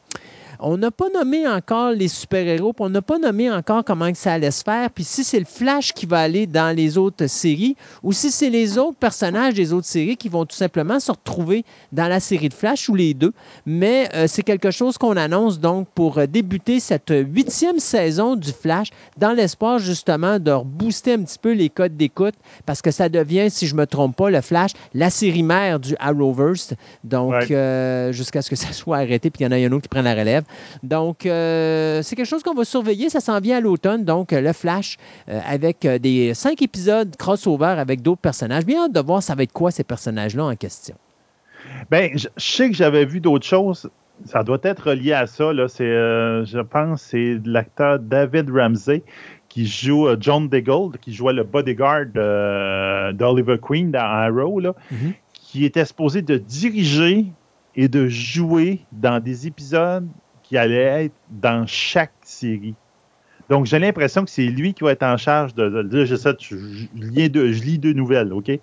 [0.65, 4.17] On n'a pas nommé encore les super-héros, puis on n'a pas nommé encore comment que
[4.17, 7.27] ça allait se faire, puis si c'est le Flash qui va aller dans les autres
[7.27, 11.11] séries, ou si c'est les autres personnages des autres séries qui vont tout simplement se
[11.11, 13.33] retrouver dans la série de Flash, ou les deux.
[13.67, 18.53] Mais euh, c'est quelque chose qu'on annonce donc pour euh, débuter cette huitième saison du
[18.53, 22.35] Flash, dans l'espoir justement de rebooster un petit peu les codes d'écoute,
[22.67, 25.81] parce que ça devient, si je ne me trompe pas, le Flash, la série mère
[25.81, 26.75] du Arrowverse.
[27.03, 27.47] Donc, Ouais.
[27.51, 29.89] euh, jusqu'à ce que ça soit arrêté, puis il y en a un autre qui
[29.89, 30.45] prenne la relève.
[30.83, 33.09] Donc, euh, c'est quelque chose qu'on va surveiller.
[33.11, 34.05] Ça s'en vient à l'automne.
[34.05, 34.97] Donc, euh, le Flash,
[35.29, 38.65] euh, avec des cinq épisodes crossover avec d'autres personnages.
[38.65, 40.95] Bien hâte de voir ça va être quoi ces personnages-là en question.
[41.91, 43.89] Ben, je, sais que j'avais vu d'autres choses.
[44.27, 45.53] Ça doit être relié à ça.
[45.53, 45.69] Là.
[45.69, 49.03] C'est, euh, je pense c'est l'acteur David Ramsey
[49.49, 55.13] qui joue John Diggold, qui jouait le bodyguard euh, d'Oliver Queen dans Arrow, là, Mhm.
[55.35, 57.27] qui était supposé de diriger
[57.77, 60.09] et de jouer dans des épisodes
[60.53, 62.75] qui allaient être dans chaque série.
[63.49, 65.63] Donc, j'ai l'impression que c'est lui qui va être en charge de.
[65.63, 68.49] là, je, je, je lis deux, je lis deux nouvelles, OK?
[68.49, 68.61] Ouais.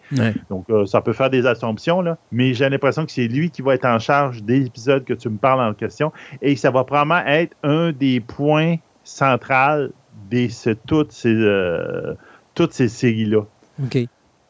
[0.52, 3.64] Donc, euh, ça peut faire des assumptions, là, mais j'ai l'impression que c'est lui qui
[3.64, 6.12] va être en charge des épisodes que tu me parles en question.
[6.44, 9.88] Et ça va probablement être un des points centraux
[10.30, 12.14] de ce- toutes ces, euh,
[12.54, 13.42] toutes ces séries-là.
[13.84, 13.98] OK.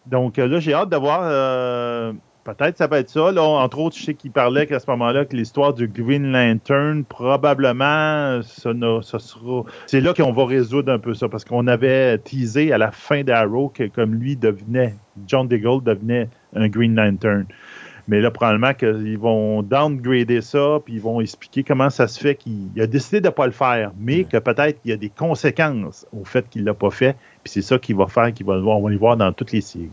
[0.08, 1.22] Donc euh, là, j'ai hâte de voir.
[1.24, 2.12] euh,
[2.58, 3.32] Peut-être ça peut être ça.
[3.34, 8.42] Entre autres, je sais qu'il parlait qu'à ce moment-là, que l'histoire du Green Lantern, probablement,
[8.42, 9.64] ça sera.
[9.86, 13.24] C'est là qu'on va résoudre un peu ça, parce qu'on avait teasé à la fin
[13.24, 14.96] d'Arrow que comme lui devenait,
[15.28, 17.46] John Diggle devenait un Green Lantern.
[18.10, 22.34] Mais là, probablement qu'ils vont downgrader ça, puis ils vont expliquer comment ça se fait
[22.34, 24.98] qu'il il a décidé de ne pas le faire, mais que peut-être qu'il y a
[24.98, 28.34] des conséquences au fait qu'il ne l'a pas fait, puis c'est ça qu'il va faire,
[28.34, 29.92] qu'il va, les voir dans toutes les séries.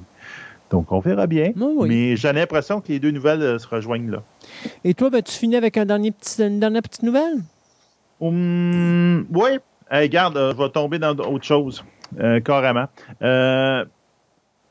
[0.70, 1.52] Donc, on verra bien.
[1.56, 1.88] Oui.
[1.88, 4.22] Mais j'ai l'impression que les deux nouvelles euh, se rejoignent là.
[4.84, 7.38] Et toi, ben, tu finis avec un dernier petit, une dernière petite nouvelle?
[8.20, 9.58] Hum, oui.
[9.90, 11.84] Hey, regarde, euh, je vais tomber dans autre chose,
[12.18, 12.86] euh, carrément.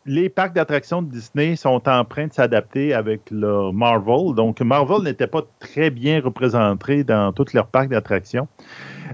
[0.08, 4.36] Les parcs d'attractions de Disney sont en train de s'adapter avec le Marvel.
[4.36, 8.48] Donc, Marvel n'était pas très bien représenté dans tous leurs parcs d'attractions.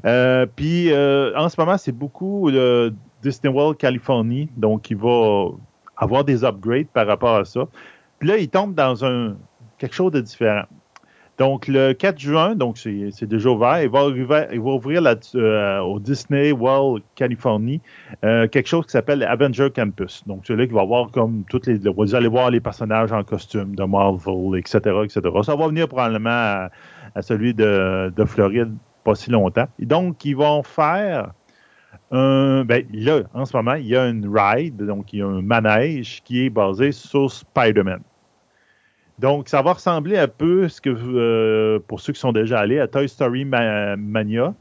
[0.03, 2.93] Puis, en ce moment, c'est beaucoup le
[3.23, 5.51] Disney World Californie, donc il va
[6.01, 7.61] avoir des upgrades par rapport à ça.
[8.19, 9.37] Puis là, il tombe dans un
[9.77, 10.63] quelque chose de différent.
[11.37, 14.47] Donc, le 4 juin, donc c'est déjà ouvert, il va, ouvrir-
[15.35, 17.81] euh, au Disney World Californie
[18.23, 20.23] euh, quelque chose qui s'appelle Avenger Campus.
[20.27, 21.79] Donc, c'est là qu'il va avoir comme toutes les.
[21.79, 25.21] Vous allez voir les personnages en costume de Marvel, etc., etc.
[25.43, 26.69] Ça va venir probablement à,
[27.15, 28.73] à celui de, de Floride
[29.03, 29.67] pas si longtemps.
[29.79, 31.31] Et donc, ils vont faire
[32.11, 32.63] un.
[32.65, 35.41] Ben, là, en ce moment, il y a une ride, donc il y a un
[35.41, 38.01] manège qui est basé sur Spider-Man.
[39.19, 42.79] Donc, ça va ressembler un peu, ce que, euh, pour ceux qui sont déjà allés,
[42.79, 44.53] à Toy Story Ma- Mania.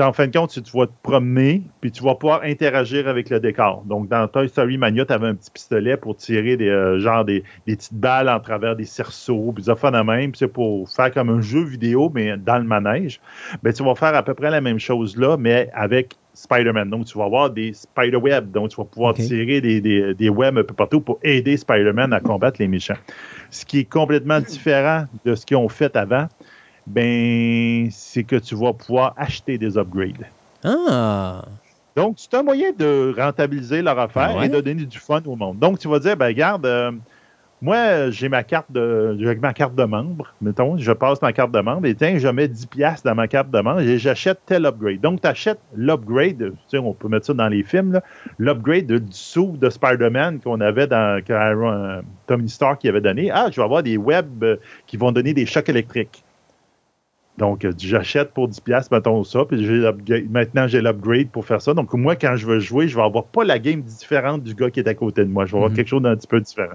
[0.00, 3.40] En fin de compte, tu vas te promener, puis tu vas pouvoir interagir avec le
[3.40, 3.82] décor.
[3.84, 7.24] Donc, dans Toy Story Mania, tu avais un petit pistolet pour tirer des, euh, genre
[7.24, 10.30] des, petites balles en travers des cerceaux, puis ça fait de même.
[10.32, 13.20] Puis c'est pour faire comme un jeu vidéo, mais dans le manège.
[13.62, 16.88] Ben, tu vas faire à peu près la même chose là, mais avec Spider-Man.
[16.88, 18.52] Donc, tu vas avoir des Spider-Web.
[18.52, 22.12] Donc, tu vas pouvoir tirer des, des, des webs un peu partout pour aider Spider-Man
[22.12, 22.96] à combattre les méchants.
[23.50, 26.28] Ce qui est complètement différent de ce qu'ils ont fait avant,
[26.86, 30.26] ben, c'est que tu vas pouvoir acheter des upgrades.
[30.64, 31.44] Ah!
[31.96, 34.46] Donc, c'est un moyen de rentabiliser leur affaire Ah ouais?
[34.46, 35.58] et de donner du fun au monde.
[35.58, 36.92] Donc, tu vas dire, ben, regarde, euh,
[37.60, 41.60] moi, j'ai ma carte de ma carte de membre, mettons, je passe ma carte de
[41.60, 44.64] membre et tiens, je mets 10 pièces dans ma carte de membre et j'achète tel
[44.64, 45.00] upgrade.
[45.00, 48.00] Donc, tu achètes l'upgrade, tu sais, on peut mettre ça dans les films,
[48.38, 53.00] l'upgrade de- du sou de Spider-Man qu'on avait dans Iron- euh, Tony Stark qui avait
[53.00, 53.30] donné.
[53.32, 54.56] Ah, je vais avoir des webs euh,
[54.86, 56.24] qui vont donner des chocs électriques.
[57.38, 59.64] Donc, euh, j'achète pour 10$, piastres, mettons ça, puis
[60.30, 61.72] maintenant j'ai l'upgrade pour faire ça.
[61.72, 64.70] Donc, moi, quand je veux jouer, je vais avoir pas la game différente du gars
[64.70, 65.46] qui est à côté de moi.
[65.46, 65.76] Je vais avoir Mhm.
[65.76, 66.74] quelque chose d'un petit peu différent.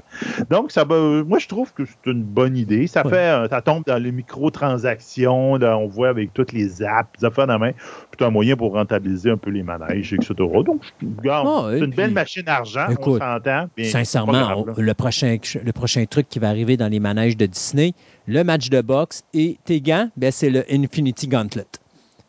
[0.49, 2.88] Donc, ça va, moi, je trouve que c'est une bonne idée.
[2.88, 3.11] Ça Ouais.
[3.11, 7.30] fait, euh, ça tombe dans les microtransactions, là, on voit avec toutes les apps, ça
[7.31, 7.72] fait la main.
[8.18, 10.34] C'est un moyen pour rentabiliser un peu les manèges, etc.
[10.38, 13.68] Donc, je- regarde, et c'est une puis- belle machine à argent, on s'entend.
[13.84, 14.31] Sincèrement,
[14.64, 17.94] grave, le, prochain, le prochain truc qui va arriver dans les manèges de Disney,
[18.27, 21.65] le match de boxe et tes gants, ben, c'est le Infinity Gauntlet.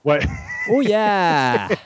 [0.04, 0.20] Ouais.
[0.70, 1.68] Oh yeah!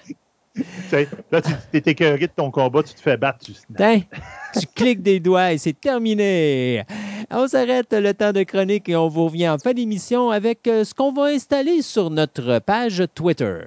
[1.31, 3.53] Là, tu t'es écœuré de ton combat, tu te fais battre, tu.
[3.77, 4.01] Tiens,
[4.59, 6.85] tu cliques des doigts et c'est terminé.
[7.31, 10.83] On s'arrête le temps de chronique et on vous revient en fin d'émission avec euh,
[10.83, 13.61] ce qu'on va installer sur notre page Twitter.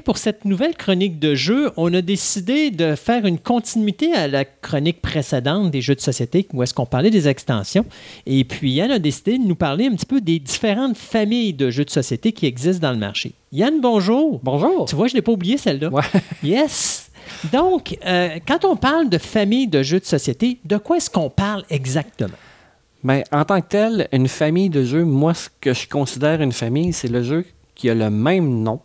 [0.00, 4.28] Et pour cette nouvelle chronique de jeu, on a décidé de faire une continuité à
[4.28, 7.84] la chronique précédente des jeux de société où est-ce qu'on parlait des extensions.
[8.24, 11.68] Et puis Yann a décidé de nous parler un petit peu des différentes familles de
[11.68, 13.32] jeux de société qui existent dans le marché.
[13.52, 14.40] Yann, bonjour.
[14.42, 14.86] Bonjour.
[14.86, 15.90] Tu vois, je ne l'ai pas oublié celle-là.
[15.90, 16.00] Ouais.
[16.42, 17.10] Yes.
[17.52, 21.28] Donc, euh, quand on parle de famille de jeux de société, de quoi est-ce qu'on
[21.28, 22.38] parle exactement?
[23.04, 26.52] Ben, en tant que tel, une famille de jeux, moi, ce que je considère une
[26.52, 27.44] famille, c'est le jeu
[27.74, 28.80] qui a le même nom,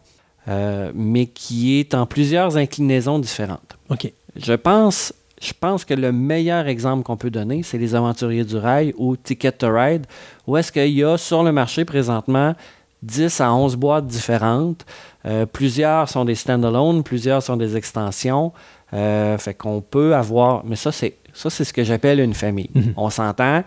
[0.47, 3.77] euh, mais qui est en plusieurs inclinaisons différentes.
[3.89, 4.11] OK.
[4.35, 8.55] Je pense je pense que le meilleur exemple qu'on peut donner, c'est les Aventuriers du
[8.55, 10.07] Rail ou Ticket to Ride,
[10.47, 12.55] où est-ce qu'il y a sur le marché présentement
[13.03, 14.85] 10 à 11 boîtes différentes.
[15.25, 18.53] Euh, plusieurs sont des stand-alone, plusieurs sont des extensions.
[18.93, 20.63] Euh, fait qu'on peut avoir.
[20.65, 22.69] Mais ça, c'est ça, c'est ce que j'appelle une famille.
[22.73, 22.93] Mhm.
[22.97, 23.63] On s'entend.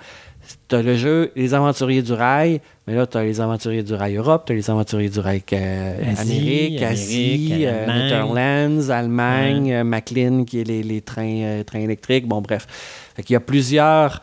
[0.68, 3.92] Tu as le jeu Les Aventuriers du Rail, mais là, tu as les Aventuriers du
[3.92, 8.02] Rail Europe, tu as les Aventuriers du Rail euh, Asie, Amérique, Asie, euh, Allemagne.
[8.02, 12.26] Netherlands, Allemagne, euh, McLean, qui est les, les trains, euh, trains électriques.
[12.26, 12.66] Bon, bref.
[13.14, 14.22] Fait qu'il y a plusieurs,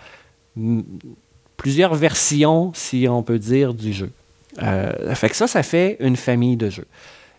[1.58, 4.10] plusieurs versions, si on peut dire, du jeu.
[4.58, 6.88] Fait que ça, ça fait une famille de jeux.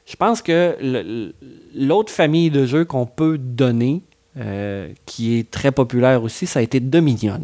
[0.06, 1.32] Je pense que
[1.74, 4.02] l'autre famille de jeux qu'on peut donner,
[4.38, 7.40] euh, qui est très populaire aussi, ça a été Dominion.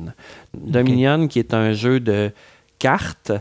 [0.55, 2.31] Dominion, qui est un jeu de
[2.79, 3.33] cartes,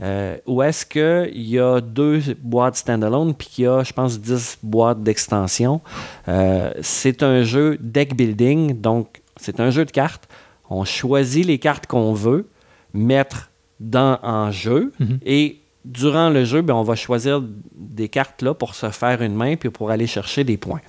[0.00, 4.20] euh, où est-ce qu'il y a deux boîtes standalone, puis qu'il y a, je pense,
[4.20, 5.80] 10 boîtes d'extension.
[6.28, 10.28] Euh, c'est un jeu deck building, donc c'est un jeu de cartes.
[10.70, 12.48] On choisit les cartes qu'on veut
[12.94, 13.50] mettre
[13.80, 15.18] dans, en jeu, Mhm.
[15.24, 17.42] et durant le jeu, ben, on va choisir
[17.74, 20.80] des cartes là pour se faire une main puis pour aller chercher des points.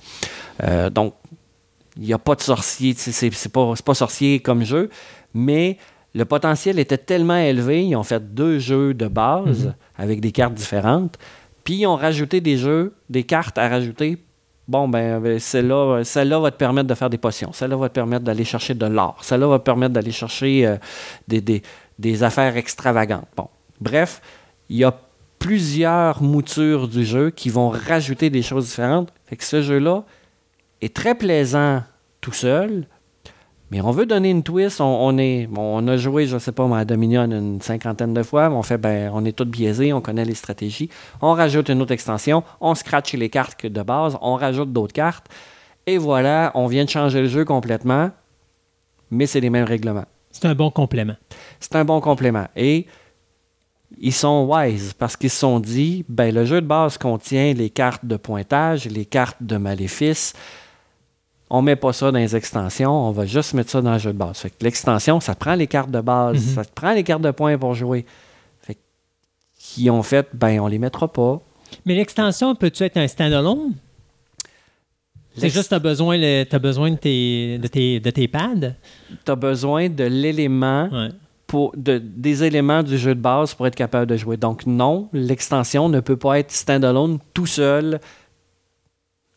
[0.64, 1.14] Euh, donc,
[1.96, 4.90] il n'y a pas de sorcier, pas, c'est pas sorcier comme jeu,
[5.34, 5.78] mais
[6.14, 9.74] le potentiel était tellement élevé, ils ont fait deux jeux de base Mhm.
[9.96, 11.18] avec des cartes différentes,
[11.64, 14.18] puis ils ont rajouté des jeux, des cartes à rajouter.
[14.66, 17.52] Bon, ben, ben, celle-là celle-là va te permettre de faire des potions.
[17.52, 19.18] Celle-là va te permettre d'aller chercher de l'or.
[19.22, 20.76] Celle-là va te permettre d'aller chercher euh,
[21.28, 21.62] des, des-
[21.98, 23.26] des affaires extravagantes.
[23.36, 23.48] Bon,
[23.80, 24.20] bref,
[24.68, 24.94] il y a
[25.38, 29.12] plusieurs moutures du jeu qui vont rajouter des choses différentes.
[29.26, 30.04] Fait que ce jeu-là
[30.82, 31.82] est très plaisant
[32.20, 32.86] tout seul,
[33.70, 34.80] mais on veut donner une twist.
[34.80, 38.22] On, on est, bon, on a joué, je sais pas, à Dominion une cinquantaine de
[38.22, 38.50] fois.
[38.50, 40.90] On fait, ben, on est tous biaisés, on connaît les stratégies.
[41.22, 45.26] On rajoute une autre extension, on scratch les cartes de base, on rajoute d'autres cartes.
[45.86, 48.10] Et voilà, on vient de changer le jeu complètement,
[49.10, 50.04] mais c'est les mêmes règlements.
[50.30, 51.16] C'est un bon complément.
[51.58, 52.46] C'est un bon complément.
[52.56, 52.86] Et
[53.98, 57.70] ils sont wise parce qu'ils se sont dit, ben, le jeu de base contient les
[57.70, 60.32] cartes de pointage, les cartes de maléfice.
[61.52, 64.12] On met pas ça dans les extensions, on va juste mettre ça dans le jeu
[64.12, 64.38] de base.
[64.38, 66.54] Fait que l'extension, ça prend les cartes de base, Mhm.
[66.54, 68.06] ça te prend les cartes de points pour jouer.
[68.62, 68.76] Fait
[69.58, 71.40] qui ont fait, ben, on les mettra pas.
[71.84, 73.72] Mais l'extension, peux-tu être un standalone?
[75.36, 78.28] C'est juste que tu as besoin, le- t'as besoin de, tes, de, tes, de tes
[78.28, 78.74] pads?
[79.24, 81.08] T'as besoin de l'élément Ouais.
[81.46, 84.36] pour, de- des éléments du jeu de base pour être capable de jouer.
[84.36, 88.00] Donc non, l'extension ne peut pas être standalone tout seul,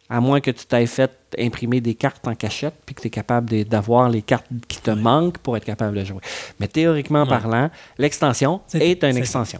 [0.09, 3.09] à moins que tu t'aies fait imprimer des cartes en cachette, puis que tu es
[3.09, 6.19] capable d'avoir les cartes qui te manquent pour être capable de jouer.
[6.59, 7.29] Mais théoriquement Ouais.
[7.29, 9.59] parlant, l'extension est une extension.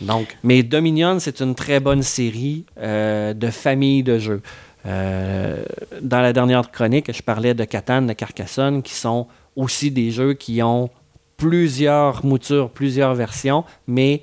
[0.00, 4.42] Donc, mais Dominion, c'est une très bonne série euh, de familles de jeux.
[4.86, 5.62] Euh,
[6.00, 9.26] dans la dernière chronique, je parlais de Catan, de Carcassonne, qui sont
[9.56, 10.88] aussi des jeux qui ont
[11.36, 14.22] plusieurs moutures, plusieurs versions, mais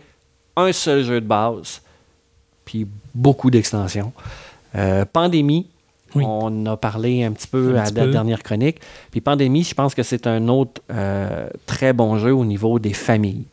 [0.56, 1.82] un seul jeu de base,
[2.66, 4.14] puis beaucoup d'extensions.
[4.76, 5.68] Euh, Pandémie,
[6.16, 6.24] Oui.
[6.28, 8.12] on a parlé un petit peu Un à petit la peu.
[8.12, 8.78] dernière chronique.
[9.12, 12.94] Puis Pandémie, je pense que c'est un autre euh, très bon jeu au niveau des
[12.94, 13.46] familles.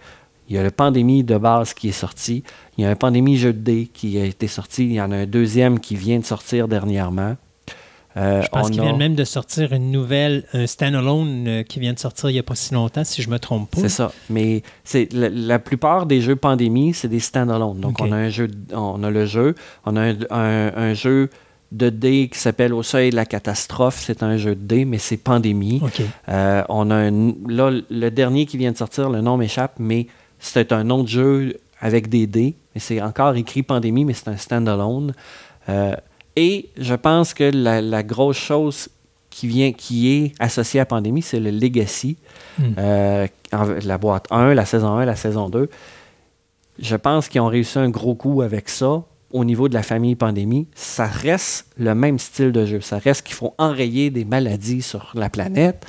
[0.48, 2.42] Il y a le Pandémie de base qui est sorti.
[2.76, 4.84] Il y a un Pandémie jeu de dés qui a été sorti.
[4.84, 7.36] Il y en a un deuxième qui vient de sortir dernièrement.
[8.16, 11.80] Euh, Je pense qu'ils a- viennent même de sortir une nouvelle, un standalone euh, qui
[11.80, 13.80] vient de sortir il n'y a pas si longtemps, si je me trompe pas.
[13.80, 14.12] C'est ça.
[14.30, 17.80] Mais c'est la, la plupart des jeux pandémie, c'est des stand-alone.
[17.80, 19.54] Donc on a un jeu, on a le jeu,
[19.84, 21.28] on a un, un- un jeu
[21.72, 24.00] de dés qui s'appelle Au seuil de la catastrophe.
[24.06, 25.80] C'est un jeu de dés, mais c'est pandémie.
[26.28, 30.06] Euh, on a un- là le dernier qui vient de sortir, le nom m'échappe, mais
[30.38, 32.54] c'est un autre jeu avec des dés.
[32.74, 35.14] Mais c'est encore écrit pandémie, mais c'est un stand-alone.
[35.68, 35.94] Euh,
[36.36, 38.88] et je pense que la, la grosse chose
[39.34, 42.16] qui vient, qui est associée à pandémie, c'est le legacy.
[42.58, 42.74] Hmm.
[42.78, 43.26] Euh,
[43.82, 45.68] la boîte 1, la saison 1, la saison 2.
[46.78, 49.02] Je pense qu'ils ont réussi un gros coup avec ça
[49.32, 50.68] au niveau de la famille pandémie.
[50.76, 52.80] Ça reste le même style de jeu.
[52.80, 55.84] Ça reste qu'il faut enrayer des maladies sur la planète.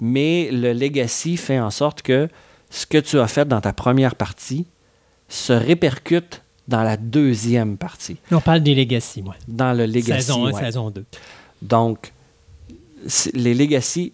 [0.00, 2.28] Mais le legacy fait en sorte que
[2.68, 4.66] ce que tu as fait dans ta première partie
[5.28, 9.34] se répercute dans la deuxième partie, On parle des Legacy, moi.
[9.48, 10.26] dans le legacy.
[10.26, 10.60] saison 1, ouais.
[10.60, 11.04] saison 2.
[11.60, 12.12] Donc,
[13.34, 14.12] les Legacy,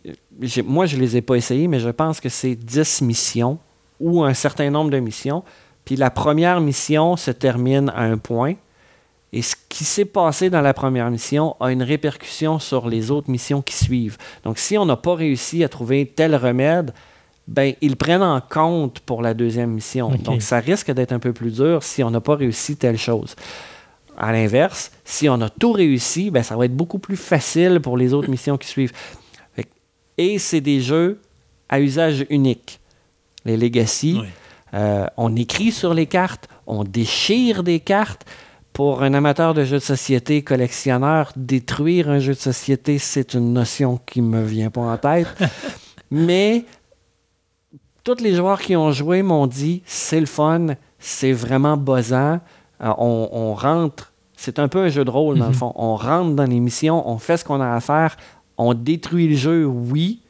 [0.64, 3.58] moi, je ne les ai pas essayés, mais je pense que c'est 10 missions
[4.00, 5.42] ou un certain nombre de missions.
[5.84, 8.54] Puis la première mission se termine à un point.
[9.32, 13.30] Et ce qui s'est passé dans la première mission a une répercussion sur les autres
[13.30, 14.16] missions qui suivent.
[14.44, 16.92] Donc, si on n'a pas réussi à trouver tel remède,
[17.48, 20.10] ben, ils prennent en compte pour la deuxième mission.
[20.22, 23.34] Donc, ça risque d'être un peu plus dur si on n'a pas réussi telle chose.
[24.20, 27.96] à l'inverse, si on a tout réussi, ben, ça va être beaucoup plus facile pour
[27.96, 28.92] les autres missions qui suivent.
[30.18, 31.20] Et c'est des jeux
[31.68, 32.80] à usage unique.
[33.44, 34.26] Les Legacy, Oui.
[34.74, 38.26] euh, on écrit sur les cartes, on déchire des cartes.
[38.72, 43.52] Pour un amateur de jeux de société, collectionneur, détruire un jeu de société, c'est une
[43.52, 45.28] notion qui me vient pas en tête.
[46.10, 46.64] Mais
[48.08, 50.68] tous les joueurs qui ont joué m'ont dit c'est le fun,
[50.98, 52.40] c'est vraiment buzzant.
[52.80, 55.72] Euh, on, on rentre, c'est un peu un jeu de rôle dans le fond.
[55.74, 58.16] On rentre dans les missions, on fait ce qu'on a à faire,
[58.56, 60.20] on détruit le jeu, oui,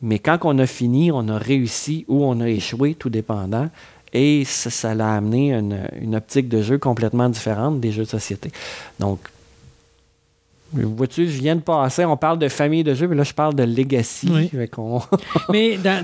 [0.00, 3.68] mais quand on a fini, on a réussi ou on a échoué, tout dépendant.
[4.14, 8.08] Et ça, ça l'a amené une, une optique de jeu complètement différente des jeux de
[8.08, 8.50] société.
[8.98, 9.18] Donc,
[10.72, 13.54] vois-tu, je viens de passer, on parle de famille de jeux, mais là, je parle
[13.54, 14.28] de legacy.
[14.30, 14.50] Oui.
[15.50, 16.02] Mais d'un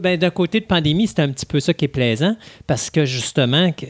[0.00, 2.36] ben, d'un côté de pandémie, c'est un petit peu ça qui est plaisant
[2.66, 3.86] parce que justement, que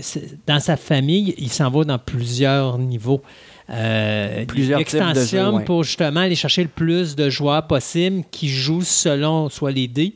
[0.47, 3.23] dans sa famille, il s'en va dans plusieurs niveaux.
[3.71, 5.65] Euh, Plusieurs types de jeux, extensions ouais.
[5.65, 10.15] pour justement aller chercher le plus de joueurs possible qui jouent selon soit les dés,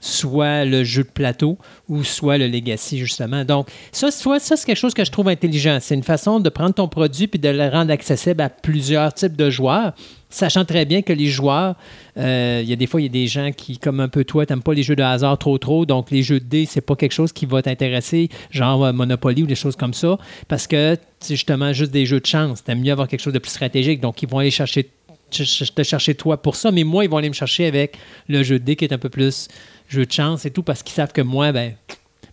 [0.00, 1.58] soit le jeu de plateau
[1.88, 3.44] ou soit le legacy justement.
[3.44, 5.78] Donc ça, soit, ça c'est quelque chose que je trouve intelligent.
[5.80, 9.36] C'est une façon de prendre ton produit puis de le rendre accessible à plusieurs types
[9.36, 9.94] de joueurs,
[10.30, 11.74] sachant très bien que les joueurs,
[12.16, 14.24] euh, il y a des fois il y a des gens qui, comme un peu
[14.24, 16.80] toi, t'aimes pas les jeux de hasard trop trop, donc les jeux de dés c'est
[16.80, 20.16] pas quelque chose qui va t'intéresser, genre euh, Monopoly ou des choses comme ça,
[20.46, 22.62] parce que c'est justement juste des jeux de chance.
[22.62, 24.90] T'aimes mieux avoir quelque chose de plus stratégique, donc ils vont aller chercher
[25.30, 27.96] ch- te chercher toi pour ça, mais moi, ils vont aller me chercher avec
[28.28, 29.48] le jeu de dés qui est un peu plus
[29.88, 31.74] jeu de chance et tout, parce qu'ils savent que moi, ben,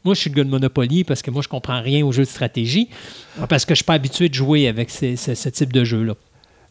[0.03, 2.23] moi, je suis le gars de Monopoly parce que moi, je comprends rien aux jeux
[2.23, 2.89] de stratégie,
[3.49, 6.13] parce que je suis pas habitué de jouer avec ces- ce, ce type de jeu-là.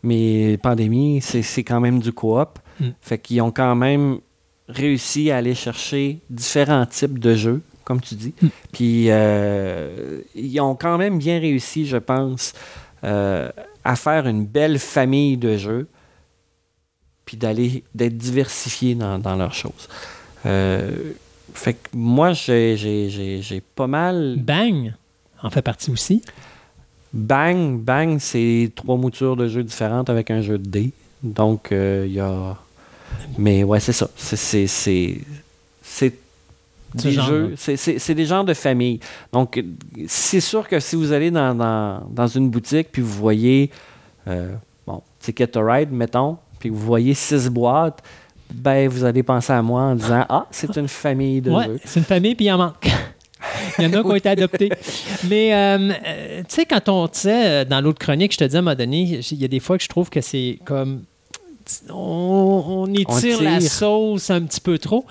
[0.03, 2.59] Mais Pandémie, c'est c'est quand même du coop.
[2.79, 2.89] Mm.
[3.01, 4.19] Fait qu'ils ont quand même
[4.69, 8.35] réussi à aller chercher différents types de jeux, comme tu dis.
[8.41, 8.47] Mm.
[8.73, 12.53] Puis euh, ils ont quand même bien réussi, je pense,
[13.03, 13.51] euh,
[13.83, 15.89] à faire une belle famille de jeux,
[17.25, 19.89] puis d'aller d'être diversifiés dans, dans leurs choses.
[20.47, 20.91] Euh,
[21.55, 24.93] fait que moi, j'ai- pas mal Bang
[25.43, 26.23] en fait partie aussi.
[27.13, 30.91] Bang, bang, c'est trois moutures de jeux différentes avec un jeu de dés.
[31.23, 32.57] Donc, euh, il y a.
[33.39, 34.09] Mais ouais, c'est ça.
[34.17, 34.67] C'est- C'est.
[34.67, 35.21] C'est
[35.83, 36.13] c'est
[36.97, 37.55] Ce des genre, jeux.
[37.69, 37.77] ouais.
[37.77, 39.01] C'est des genres de famille.
[39.33, 39.63] Donc,
[40.09, 43.71] c'est sûr que si vous allez dans, dans, dans une boutique puis vous voyez.
[44.27, 44.53] euh,
[44.87, 48.03] bon, Ticket to Ride, mettons, puis vous voyez six boîtes,
[48.53, 52.01] ben, vous allez penser à moi en disant Ah, c'est une famille de Ouais, c'est
[52.01, 52.89] une famille, puis il en manque.
[53.79, 54.71] il y en a qui ont été adoptés.
[55.29, 58.57] Mais, euh, euh, tu sais, quand on, tu euh, dans l'autre chronique, je te dis
[58.57, 61.05] à un moment donné, il y a des fois que je trouve que c'est comme.
[61.89, 65.05] On, on étire On la sauce un petit peu trop.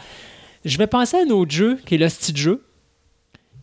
[0.65, 2.63] Je vais penser à un autre jeu, qui est le style jeu,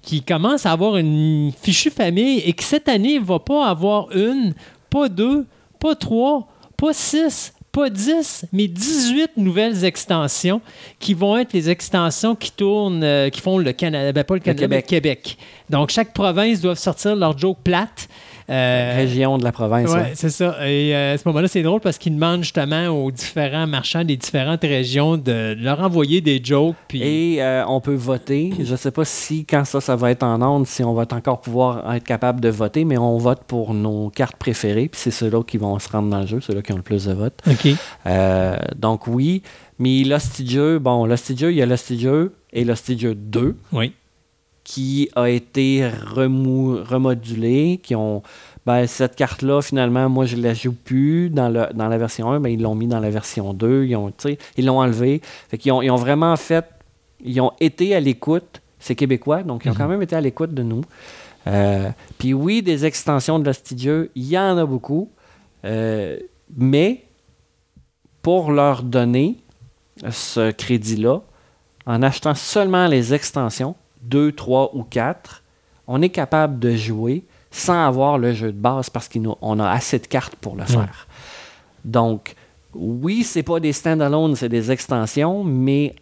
[0.03, 4.55] qui commence à avoir une fichue famille et qui cette année va pas avoir une,
[4.91, 5.47] pas deux,
[5.79, 10.61] pas trois, pas six, pas dix, mais 18 nouvelles extensions
[10.99, 14.41] qui vont être les extensions qui tournent, euh, qui font le Canada, ben pas le
[14.41, 15.37] Canada, mais le Québec.
[15.69, 18.09] Donc, chaque province doit sortir leur joke plate.
[18.51, 19.91] Euh, Région de la province.
[19.91, 20.13] Ouais.
[20.15, 20.57] c'est ça.
[20.69, 24.17] Et euh, à ce moment-là, c'est drôle parce qu'ils demandent justement aux différents marchands des
[24.17, 26.75] différentes régions de leur envoyer des jokes.
[26.89, 27.03] Puis...
[27.03, 28.53] Et euh, on peut voter.
[28.59, 31.07] Je ne sais pas si, quand ça, ça va être en onde, si on va
[31.13, 34.89] encore pouvoir être capable de voter, mais on vote pour nos cartes préférées.
[34.89, 37.07] Puis c'est ceux-là qui vont se rendre dans le jeu, ceux-là qui ont le plus
[37.07, 37.41] de votes.
[37.49, 37.69] OK.
[38.77, 39.43] Donc oui.
[39.79, 43.95] Mais l'Hostidieux, bon, l'Hostidieux, il y a l'Hostidieux et l'Hostidieux 2 Oui.
[44.71, 45.85] Qui a été
[46.15, 48.23] remou- remodulé, qui ont.
[48.67, 52.31] Ben, cette carte-là, finalement, moi, je ne la joue plus dans, le, dans la version
[52.31, 53.87] 1, mais ils l'ont mis dans la version 2.
[53.87, 55.23] Ils ont, tu sais, ils l'ont enlevé.
[55.49, 56.65] Fait qu'ils ont, ils ont vraiment fait.
[57.25, 58.61] Ils ont été à l'écoute.
[58.79, 60.83] C'est québécois, donc ils ont quand même été à l'écoute de nous.
[61.49, 65.11] Euh, Puis oui, des extensions de l'Hostidieux, il y en a beaucoup.
[65.65, 66.17] Euh,
[66.57, 67.03] mais
[68.23, 69.37] pour leur donner
[70.11, 71.23] ce crédit-là,
[71.87, 75.43] en achetant seulement les extensions, 2, 3 ou 4,
[75.87, 79.99] on est capable de jouer sans avoir le jeu de base parce qu'on a assez
[79.99, 81.09] de cartes pour le faire.
[81.85, 82.35] Donc,
[82.75, 85.97] oui, c'est pas des stand-alone, c'est des extensions, mais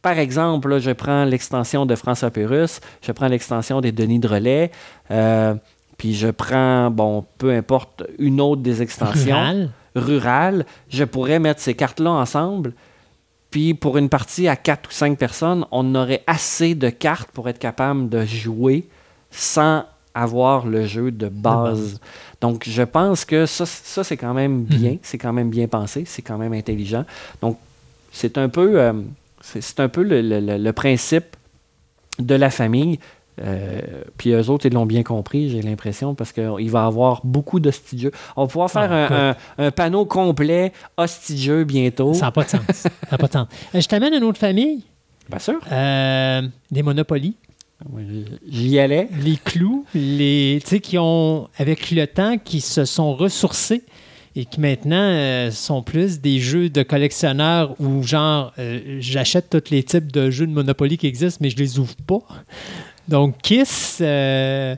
[0.00, 4.28] par exemple, là, je prends l'extension de François Pérus, je prends l'extension des Denis de
[4.28, 4.70] Relais,
[5.10, 5.54] euh,
[5.96, 9.70] puis je prends, bon, peu importe, une autre des extensions Rural.
[9.94, 12.74] rural, je pourrais mettre ces cartes-là ensemble.
[13.54, 17.48] Puis pour une partie à 4 ou 5 personnes, on aurait assez de cartes pour
[17.48, 18.84] être capable de jouer
[19.30, 22.00] sans avoir le jeu de base.
[22.40, 26.02] Donc je pense que ça, ça c'est quand même bien, c'est quand même bien pensé,
[26.04, 27.04] c'est quand même intelligent.
[27.40, 27.56] Donc
[28.10, 28.92] c'est un peu, euh,
[29.40, 31.36] c'est un peu le, le- le- le principe
[32.18, 32.98] de la famille.
[33.42, 33.80] Euh,
[34.16, 37.58] puis eux autres, ils l'ont bien compris, j'ai l'impression, parce qu'il va y avoir beaucoup
[37.60, 38.12] d'hostidieux.
[38.36, 39.36] On va pouvoir faire Ah, un, un-
[39.66, 42.14] un panneau complet hostidieux bientôt.
[42.14, 42.60] Ça n'a pas de sens.
[42.72, 43.46] Ça n'a pas de sens.
[43.74, 44.84] Euh, je t'amène une autre famille,
[45.28, 45.60] Bien sûr.
[45.72, 47.34] euh, des Monopoly.
[47.92, 49.08] Oui, J'y allais.
[49.20, 53.82] les clous, les, tu sais, qui ont, avec le temps, qui se sont ressourcés
[54.36, 59.70] et qui maintenant euh, sont plus des jeux de collectionneurs où, genre, euh, j'achète tous
[59.70, 62.20] les types de jeux de Monopoly qui existent, mais je les ouvre pas.
[63.08, 64.76] Donc, Kiss, euh,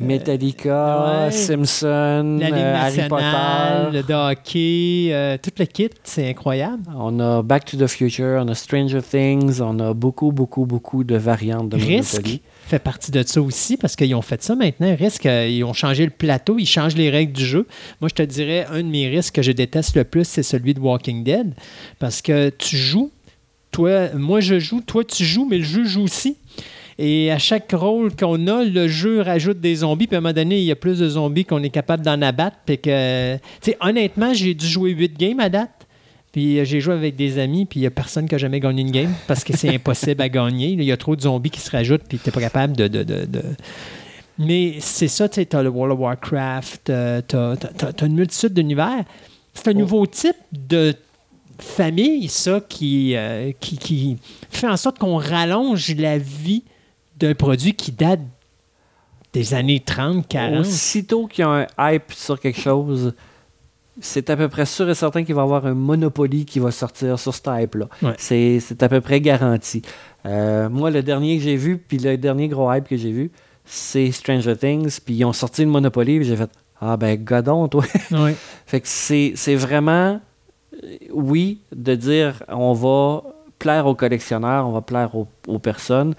[0.00, 1.30] Metallica, ouais.
[1.32, 4.08] Simpson, la Ligue euh, Harry Potter.
[4.08, 6.82] le hockey, euh, tout le kit, c'est incroyable.
[6.96, 11.04] On a Back to the Future, on a Stranger Things, on a beaucoup, beaucoup, beaucoup
[11.04, 14.94] de variantes de Risk fait partie de ça aussi parce qu'ils ont fait ça maintenant.
[14.94, 17.66] Risk, euh, ils ont changé le plateau, ils changent les règles du jeu.
[18.00, 20.74] Moi, je te dirais, un de mes risques que je déteste le plus, c'est celui
[20.74, 21.54] de Walking Dead
[21.98, 23.10] parce que tu joues,
[23.70, 26.36] toi, moi je joue, toi tu joues, mais le jeu joue aussi.
[27.00, 30.08] Et à chaque rôle qu'on a, le jeu rajoute des zombies.
[30.08, 32.20] Puis à un moment donné, il y a plus de zombies qu'on est capable d'en
[32.22, 32.56] abattre.
[32.66, 33.36] Puis que,
[33.80, 35.70] honnêtement, j'ai dû jouer 8 games à date.
[36.32, 38.60] Puis euh, j'ai joué avec des amis, puis il n'y a personne qui a jamais
[38.60, 40.68] gagné une game parce que c'est impossible à gagner.
[40.70, 42.88] Il y a trop de zombies qui se rajoutent, puis tu n'es pas capable de.
[42.88, 43.42] de- de- de-
[44.38, 46.92] Mais c'est ça, tu sais, as le World of Warcraft,
[47.28, 49.04] tu as, une multitude d'univers.
[49.54, 50.94] C'est un nouveau type de
[51.58, 54.16] famille, ça, qui, euh, qui, qui
[54.50, 56.62] fait en sorte qu'on rallonge la vie
[57.18, 58.20] d'un produit qui date
[59.32, 60.60] des années 30, 40.
[60.60, 63.14] Aussitôt qu'il y a un hype sur quelque chose,
[64.00, 66.70] c'est à peu près sûr et certain qu'il va y avoir un Monopoly qui va
[66.70, 67.88] sortir sur ce hype-là.
[68.02, 68.14] Ouais.
[68.18, 69.82] C'est à peu près garanti.
[70.26, 73.30] Euh, moi, le dernier que j'ai vu, puis le dernier gros hype que j'ai vu,
[73.64, 76.50] c'est Stranger Things, puis ils ont sorti le Monopoly, puis j'ai fait
[76.80, 77.84] Ah ben, godon, toi.
[78.10, 78.34] Ouais.
[78.66, 80.20] Fait que c'est vraiment,
[80.82, 83.24] euh, oui, de dire on va
[83.58, 86.14] plaire aux collectionneurs, on va plaire aux, aux personnes.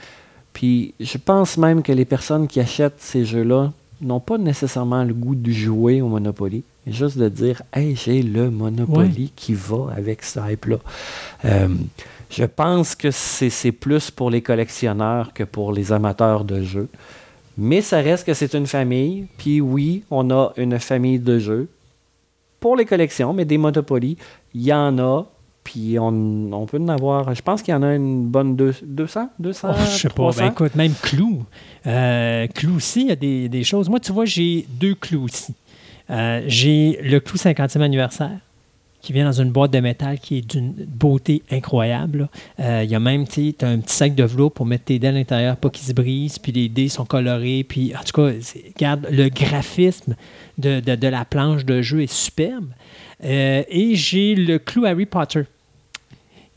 [0.59, 3.71] Puis je pense même que les personnes qui achètent ces jeux-là
[4.01, 8.21] n'ont pas nécessairement le goût de jouer au Monopoly, mais juste de dire Hey, j'ai
[8.21, 10.79] le Monopoly qui va avec ce hype-là.
[11.45, 11.69] Euh,
[12.29, 16.89] je pense que c'est c'est plus pour les collectionneurs que pour les amateurs de jeux.
[17.57, 19.27] Mais ça reste que c'est une famille.
[19.37, 21.69] Puis oui, on a une famille de jeux
[22.59, 24.17] pour les collections, mais des Monopoly,
[24.53, 25.23] il y en a.
[25.71, 28.73] Puis on, on peut en avoir, je pense qu'il y en a une bonne deux-
[28.81, 30.13] 200, 200, Oh, je sais pas.
[30.15, 30.41] 300.
[30.41, 31.43] Ben, écoute, même Clou.
[31.85, 33.87] Euh, Clou aussi, il y a des, des choses.
[33.87, 35.53] Moi, tu vois, j'ai deux clous aussi.
[36.09, 38.31] Euh, j'ai le clou 50e anniversaire
[39.01, 42.27] qui vient dans une boîte de métal qui est d'une beauté incroyable.
[42.59, 44.97] Euh, Il y a même, tu as un petit sac de velours pour mettre tes
[44.97, 47.63] dés à l'intérieur, pas qu'ils se brisent, puis les dés sont colorés.
[47.63, 48.33] Puis, en tout cas,
[48.75, 50.15] regarde, le graphisme
[50.57, 52.65] de, de- de la planche de jeu est superbe.
[53.23, 55.43] Euh, et j'ai le clou Harry Potter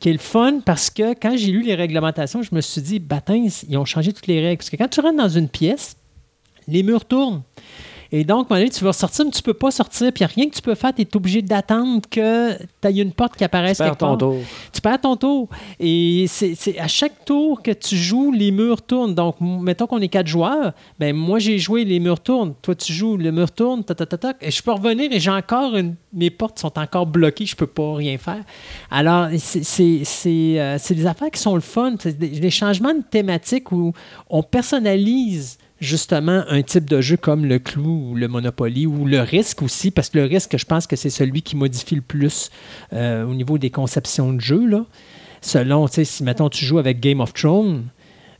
[0.03, 3.47] qui le fun parce que quand j'ai lu les réglementations, je me suis dit, batins,
[3.69, 4.59] ils ont changé toutes les règles.
[4.59, 5.97] Parce que quand tu rentres dans une pièce,
[6.66, 7.43] les murs tournent.
[8.14, 10.12] Et donc, à un moment donné, tu veux sortir, mais tu peux pas sortir.
[10.12, 10.94] Puis, il n'y a rien que tu peux faire.
[10.94, 14.18] Tu es obligé d'attendre que tu aies une porte qui apparaisse Perds quelque ton part.
[14.18, 14.36] tour.
[14.72, 15.48] Tu perds ton tour.
[15.80, 19.14] Et c'est à chaque tour que tu joues, les murs tournent.
[19.14, 20.72] Donc, mettons qu'on est quatre joueurs.
[20.98, 22.55] Ben moi, j'ai joué, les murs tournent.
[22.60, 24.34] Toi, tu joues, le mur tourne, ta, ta, ta, ta.
[24.43, 25.94] Et je peux revenir et j'ai encore une...
[26.12, 27.47] Mes portes sont encore bloquées.
[27.47, 28.44] Je peux pas rien faire.
[28.90, 31.94] Alors, c'est- c'est c'est, euh, c'est des affaires qui sont le fun.
[31.98, 33.94] C'est des, des changements de thématique où
[34.28, 39.21] on personnalise justement un type de jeu comme le clou ou le Monopoly ou le
[39.21, 42.51] risque aussi, parce que le risque, je pense que c'est celui qui modifie le plus
[42.93, 44.65] euh, au niveau des conceptions de jeu.
[44.67, 44.85] Là.
[45.41, 47.83] Selon, tu sais, si mettons tu joues avec Game of Thrones,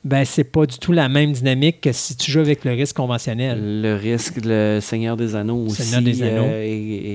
[0.05, 2.97] ben c'est pas du tout la même dynamique que si tu joues avec le risque
[2.97, 3.83] conventionnel.
[3.83, 6.45] Le risque, le Seigneur des Anneaux aussi, Seigneur des Anneaux.
[6.45, 6.71] euh, et-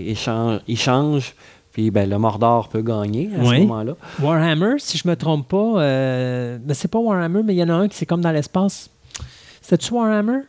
[0.07, 1.33] et- et change- il change.
[1.73, 3.55] Puis ben, le Mordor peut gagner à Oui.
[3.57, 3.95] ce moment-là.
[4.21, 7.69] Warhammer, si je me trompe pas, euh, ben c'est pas Warhammer, mais il y en
[7.69, 8.89] a un qui c'est comme dans l'espace.
[9.69, 10.43] C'était-tu Warhammer?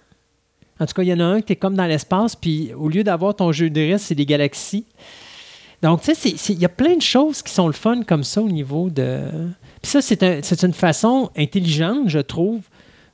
[0.79, 2.89] En tout cas, il y en a un qui est comme dans l'espace, puis au
[2.89, 4.85] lieu d'avoir ton jeu de risque, c'est des galaxies.
[5.83, 8.41] Donc, tu sais, il y a plein de choses qui sont le fun comme ça
[8.41, 9.23] au niveau de.
[9.83, 12.61] Puis ça, c'est un- c'est une façon intelligente, je trouve,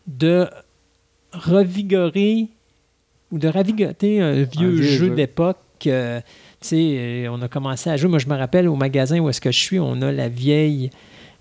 [0.06, 0.46] de
[1.32, 2.48] revigorer
[3.30, 5.14] ou de ravigoter un vieux, vieux jeu jeu.
[5.14, 5.56] d'époque.
[5.86, 6.20] euh,
[6.60, 8.08] tu sais, euh, on a commencé à jouer.
[8.10, 10.90] Moi, je me rappelle au magasin où est-ce que je suis, on a la vieille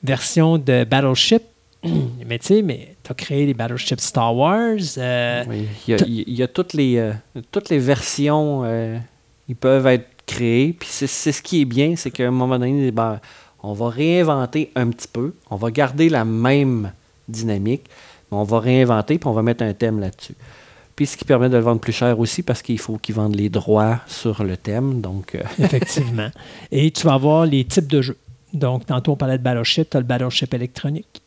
[0.03, 1.43] version de Battleship.
[2.27, 4.77] mais tu sais, mais tu as créé les Battleship Star Wars.
[4.97, 7.13] euh, Oui, Il y a, t'as- il y a toutes, les, euh,
[7.51, 8.97] toutes les versions euh,
[9.49, 10.73] ils peuvent être créées.
[10.73, 13.19] Puis c'est c'est ce qui est bien, c'est qu'à un moment donné, ben,
[13.61, 15.33] on va réinventer un petit peu.
[15.49, 16.91] On va garder la même
[17.27, 17.83] dynamique,
[18.31, 20.35] mais on va réinventer puis on va mettre un thème là-dessus.
[20.95, 23.35] Puis ce qui permet de le vendre plus cher aussi parce qu'il faut qu'ils vendent
[23.35, 25.01] les droits sur le thème.
[25.01, 26.29] Donc, euh, Effectivement.
[26.71, 28.17] Et tu vas avoir les types de jeux.
[28.53, 31.22] Donc, tantôt, on parlait de Battleship, tu as le Battleship électronique.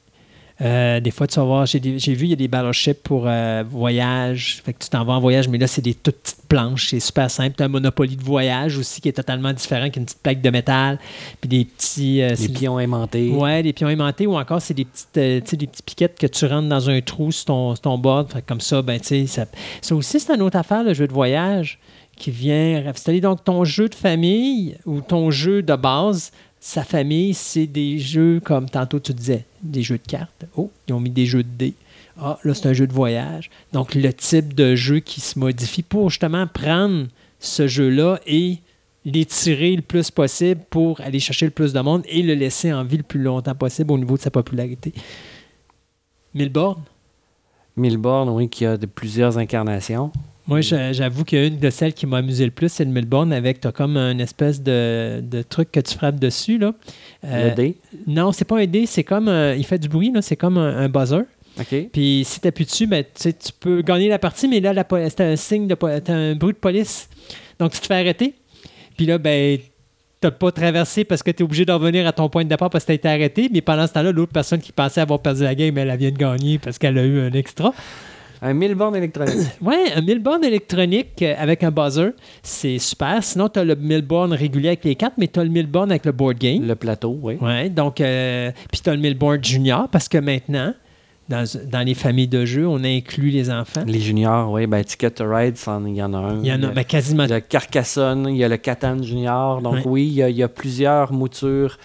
[0.63, 3.25] Euh, des fois, tu vas voir, j'ai des- vu, il y a des battleships pour
[3.27, 4.63] euh, voyage.
[4.65, 6.89] Fait que tu t'en vas en voyage, mais là, c'est des toutes petites planches.
[6.91, 7.55] C'est super simple.
[7.57, 10.23] Tu as un Monopoly de voyage aussi qui est totalement différent, qui est une petite
[10.23, 10.99] plaque de métal.
[11.43, 12.23] Puis des petits.
[12.23, 13.31] euh, c'est- pions aimantés.
[13.31, 15.15] Ouais, des pions aimantés ou encore c'est des petites,
[15.59, 18.33] des petites piquettes que tu rentres dans un trou sur ton, sur ton board.
[18.33, 19.45] Fait que comme ça, ben, tu sais, ça,
[19.83, 21.79] ça aussi, c'est une autre affaire, le jeu de voyage,
[22.17, 23.21] qui vient rafistoler.
[23.21, 28.41] Donc, ton jeu de famille ou ton jeu de base, sa famille, c'est des jeux
[28.41, 30.47] comme tantôt tu disais, des jeux de cartes.
[30.57, 31.75] Oh, ils ont mis des jeux de dés.
[32.19, 33.51] Ah, là, c'est un jeu de voyage.
[33.73, 37.07] Donc, le type de jeu qui se modifie pour justement prendre
[37.39, 38.59] ce jeu-là et
[39.05, 42.85] l'étirer le plus possible pour aller chercher le plus de monde et le laisser en
[42.85, 44.93] vie le plus longtemps possible au niveau de sa popularité.
[46.35, 46.83] Milborn,
[47.77, 50.11] Milborn, oui, qui a de plusieurs incarnations.
[50.47, 53.61] Moi j'a- j'avoue qu'une de celles qui m'a amusé le plus, c'est le Milborn avec,
[53.61, 56.59] tu as comme une espèce de, de truc que tu frappes dessus.
[56.59, 56.73] Là.
[57.25, 57.77] Euh, le dé?
[58.07, 60.59] Non, c'est pas un dé, c'est comme, un- il fait du bruit, là, c'est comme
[60.59, 61.23] un, un buzzer.
[61.59, 61.89] OK.
[61.93, 64.73] Puis si tu appuies dessus, ben, tu peux gagner la partie, mais là,
[65.09, 65.77] c'est un signe de
[66.11, 67.09] un bruit de police.
[67.59, 68.35] Donc, tu te fais arrêter.
[68.97, 69.59] Puis là, ben,
[70.21, 72.69] t'as pas traversé parce que tu es obligé d'en revenir à ton point de départ
[72.71, 73.49] parce que tu été arrêté.
[73.53, 76.11] Mais pendant ce temps-là, l'autre personne qui pensait avoir perdu la game, elle, elle vient
[76.11, 77.73] de gagner parce qu'elle a eu un extra.
[78.47, 79.49] Un Milborn électronique.
[79.61, 82.11] Ouais, un Milborn électronique euh, avec un buzzer,
[82.43, 83.23] c'est super.
[83.23, 86.07] Sinon, tu as le Milborn régulier avec les cartes, mais tu as le Milborn avec
[86.07, 86.65] le board game.
[86.65, 87.39] le plateau, oui.
[87.41, 90.75] Ouais, donc, euh, puis tu as le Milborn Junior parce que maintenant,
[91.29, 93.83] dans, dans les familles de jeux, on inclut les enfants.
[93.85, 94.69] Les juniors, oui.
[94.69, 95.57] Ben, Ticket to Ride,
[95.87, 96.41] il y en a un.
[96.41, 97.25] Il y en a ben, quasiment.
[97.25, 99.61] Il y a Carcassonne, il y a le Catan Junior.
[99.61, 101.79] Donc oui, il y, a, il y a plusieurs moutures.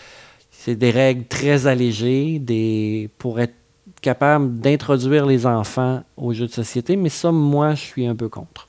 [0.51, 3.55] C'est des règles très allégées des, pour être
[4.01, 6.95] capable d'introduire les enfants aux jeux de société.
[6.95, 8.67] Mais ça, moi, je suis un peu contre.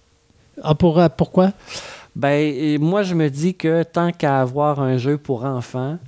[0.62, 1.52] Ah, pour, euh, pourquoi?
[2.14, 5.98] Ben, moi, je me dis que tant qu'à avoir un jeu pour enfants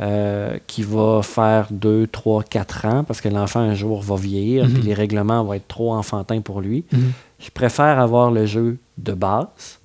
[0.00, 4.64] euh, qui va faire 2, 3, 4 ans, parce que l'enfant un jour va vieillir,
[4.66, 4.72] Mhm.
[4.74, 7.12] puis les règlements vont être trop enfantins pour lui, Mhm.
[7.38, 9.78] je préfère avoir le jeu de base,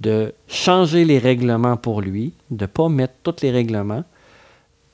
[0.00, 4.04] de changer les règlements pour lui, de ne pas mettre tous les règlements,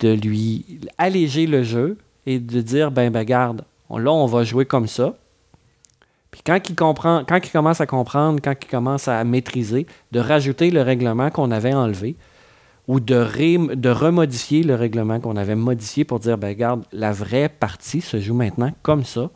[0.01, 0.65] de lui
[0.99, 5.15] alléger le jeu et de dire, ben, ben, garde, là, on va jouer comme ça.
[6.31, 10.83] Puis quand il, comprend, commence à comprendre, quand il commence à maîtriser, de rajouter le
[10.83, 12.17] règlement qu'on avait enlevé
[12.87, 18.01] ou de, remodifier le règlement qu'on avait modifié pour dire, ben regarde, la vraie partie
[18.01, 19.31] se joue maintenant comme ça.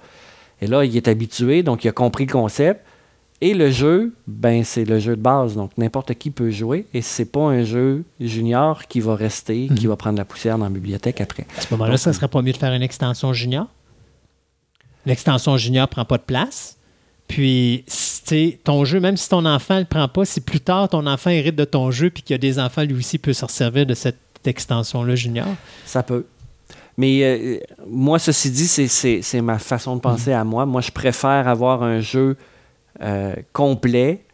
[0.61, 2.85] Et là, il est habitué, donc il a compris le concept.
[3.41, 6.87] Et le jeu, ben c'est le jeu de base, donc n'importe qui peut jouer.
[6.95, 10.65] Et c'est pas un jeu junior qui va rester, qui va prendre la poussière dans
[10.65, 11.47] la bibliothèque après.
[11.59, 13.67] À ce moment-là, ça serait pas mieux de faire une extension junior?
[15.07, 16.79] L'extension junior prend pas de place.
[17.29, 20.41] Puis, si, tu sais, ton jeu, même si ton enfant ne le prend pas, si
[20.41, 22.95] plus tard ton enfant hérite de ton jeu puis qu'il y a des enfants, lui
[22.95, 25.47] aussi peut se servir de cette extension-là junior.
[25.87, 26.25] Ça peut.
[26.97, 27.59] Mais euh,
[27.89, 30.65] moi, ceci dit, c'est- ma façon de penser à moi.
[30.65, 32.37] Moi, je préfère avoir un jeu
[33.03, 34.25] euh, complet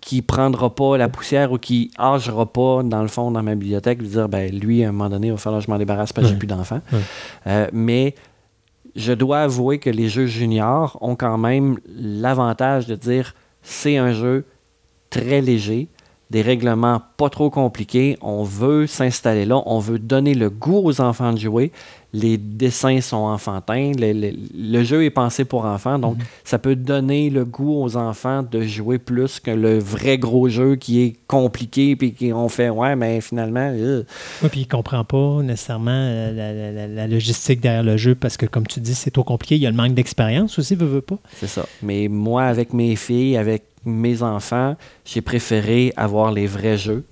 [0.00, 4.02] qui prendra pas la poussière ou qui âgera pas, dans le fond, dans ma bibliothèque,
[4.02, 6.12] de dire, ben lui, à un moment donné, il va falloir que je m'en débarrasse
[6.12, 6.80] parce que j'ai plus d'enfants.
[7.46, 8.16] Euh, mais
[8.96, 14.12] je dois avouer que les jeux juniors ont quand même l'avantage de dire, c'est un
[14.12, 14.44] jeu
[15.08, 15.88] très léger,
[16.30, 18.16] des règlements pas trop compliqués.
[18.22, 21.70] On veut s'installer là, on veut donner le goût aux enfants de jouer.
[22.14, 26.76] Les dessins sont enfantins, le, le- le jeu est pensé pour enfants, donc ça peut
[26.76, 31.16] donner le goût aux enfants de jouer plus que le vrai gros jeu qui est
[31.26, 34.02] compliqué puis qu'on fait ouais mais finalement euh,
[34.42, 38.14] Oui, puis il comprend pas nécessairement euh, la, la- la- la logistique derrière le jeu
[38.14, 39.56] parce que, comme tu dis, c'est trop compliqué.
[39.56, 41.18] Il y a le manque d'expérience aussi, veut, veut pas.
[41.38, 41.64] c'est ça.
[41.82, 44.76] Mais moi avec mes filles, avec mes enfants,
[45.06, 47.04] j'ai préféré avoir les vrais jeux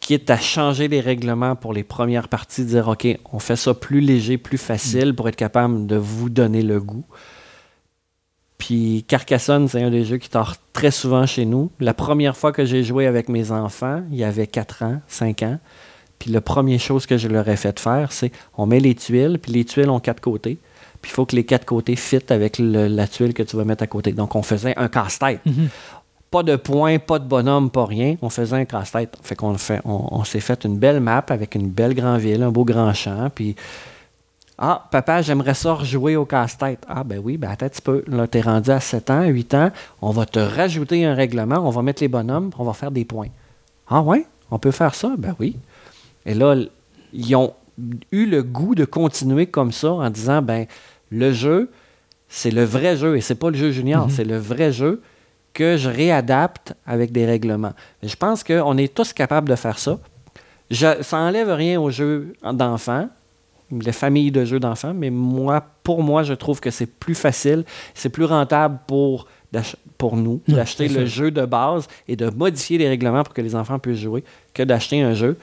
[0.00, 4.00] quitte à changer les règlements pour les premières parties, dire OK, on fait ça plus
[4.00, 7.04] léger, plus facile pour être capable de vous donner le goût.
[8.58, 11.70] Puis Carcassonne, c'est un des jeux qui tord très souvent chez nous.
[11.80, 15.42] La première fois que j'ai joué avec mes enfants, il y avait 4 ans, 5
[15.42, 15.58] ans.
[16.18, 19.38] Puis la première chose que je leur ai fait faire, c'est on met les tuiles,
[19.40, 20.58] puis les tuiles ont quatre côtés.
[21.02, 23.82] Puis il faut que les quatre côtés fitent avec la tuile que tu vas mettre
[23.82, 24.12] à côté.
[24.12, 25.40] Donc on faisait un casse-tête.
[26.30, 28.16] Pas de points, pas de bonhomme, pas rien.
[28.20, 29.16] On faisait un casse-tête.
[29.22, 32.42] Fait qu'on fait, on, on s'est fait une belle map avec une belle grande ville,
[32.42, 33.30] un beau grand champ.
[33.34, 33.54] Puis,
[34.58, 36.84] ah, papa, j'aimerais ça rejouer au casse-tête.
[36.88, 38.02] Ah, ben oui, ben attends un petit peu.
[38.06, 39.70] Là, t'es rendu à 7 ans, 8 ans.
[40.00, 41.56] On va te rajouter un règlement.
[41.56, 42.50] On va mettre les bonhommes.
[42.58, 43.28] On va faire des points.
[43.88, 44.26] Ah, ouais?
[44.50, 45.14] On peut faire ça?
[45.18, 45.56] Ben oui.
[46.24, 46.56] Et là,
[47.12, 47.52] ils ont
[48.10, 50.66] eu le goût de continuer comme ça en disant, ben,
[51.10, 51.70] le jeu,
[52.28, 55.02] c'est le vrai jeu et c'est pas le jeu junior, c'est le vrai jeu
[55.56, 57.72] que je réadapte avec des règlements.
[58.02, 59.98] Mais je pense qu'on est tous capables de faire ça.
[60.70, 63.08] Je, ça enlève rien au jeu d'enfant
[63.70, 67.64] les familles de jeux d'enfants, mais moi, pour moi, je trouve que c'est plus facile,
[67.94, 69.26] c'est plus rentable pour,
[69.98, 73.56] pour nous d'acheter le jeu de base et de modifier les règlements pour que les
[73.56, 74.22] enfants puissent jouer
[74.54, 75.36] que d'acheter un jeu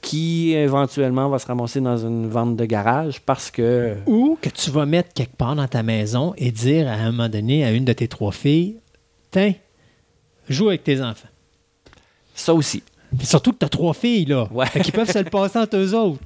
[0.00, 4.70] qui éventuellement va se ramasser dans une vente de garage parce que Ou que tu
[4.70, 7.84] vas mettre quelque part dans ta maison et dire à un moment donné à une
[7.84, 8.76] de tes trois filles
[9.30, 9.54] Tiens,
[10.48, 11.28] joue avec tes enfants.
[12.34, 12.82] ça aussi.
[13.16, 14.48] Puis surtout que tu as trois filles, là.
[14.52, 14.68] Ouais.
[14.82, 16.20] Qu'ils peuvent se le passer entre eux autres.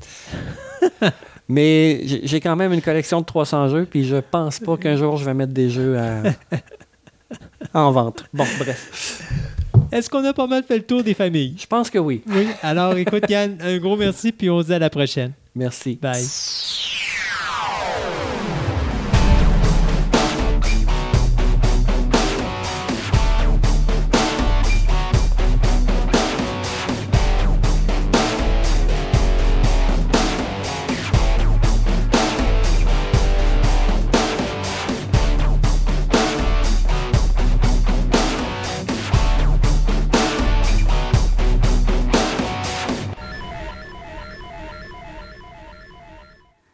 [1.49, 4.97] Mais j'ai j'ai quand même une collection de 300 jeux, puis je pense pas qu'un
[4.97, 6.23] jour je vais mettre des jeux à-
[7.75, 8.25] en vente.
[8.33, 9.23] Bon, bref.
[9.93, 11.55] Est-ce qu'on a pas mal fait le tour des familles?
[11.59, 12.23] Je pense que oui.
[12.27, 12.47] Oui.
[12.63, 15.33] Alors, écoute, Yann, un gros merci, puis on se dit à la prochaine.
[15.55, 15.99] Merci.
[16.01, 16.25] Bye.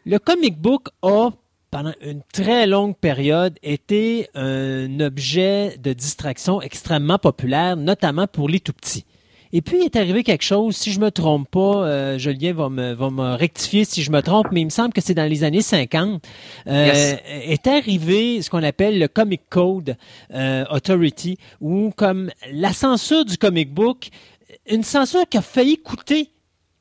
[0.05, 1.29] Le comic book a,
[1.69, 8.59] pendant une très longue période, été un objet de distraction extrêmement populaire, notamment pour les
[8.59, 9.05] tout petits.
[9.53, 12.69] Et puis, il est arrivé quelque chose, si je me trompe pas, euh, Julien va
[12.69, 15.29] me, va me rectifier si je me trompe, mais il me semble que c'est dans
[15.29, 16.23] les années 50,
[16.67, 17.19] euh, Yes.
[17.27, 19.97] est arrivé ce qu'on appelle le Comic Code
[20.33, 24.07] euh, Authority, ou comme la censure du comic book,
[24.69, 26.29] une censure qui a failli coûter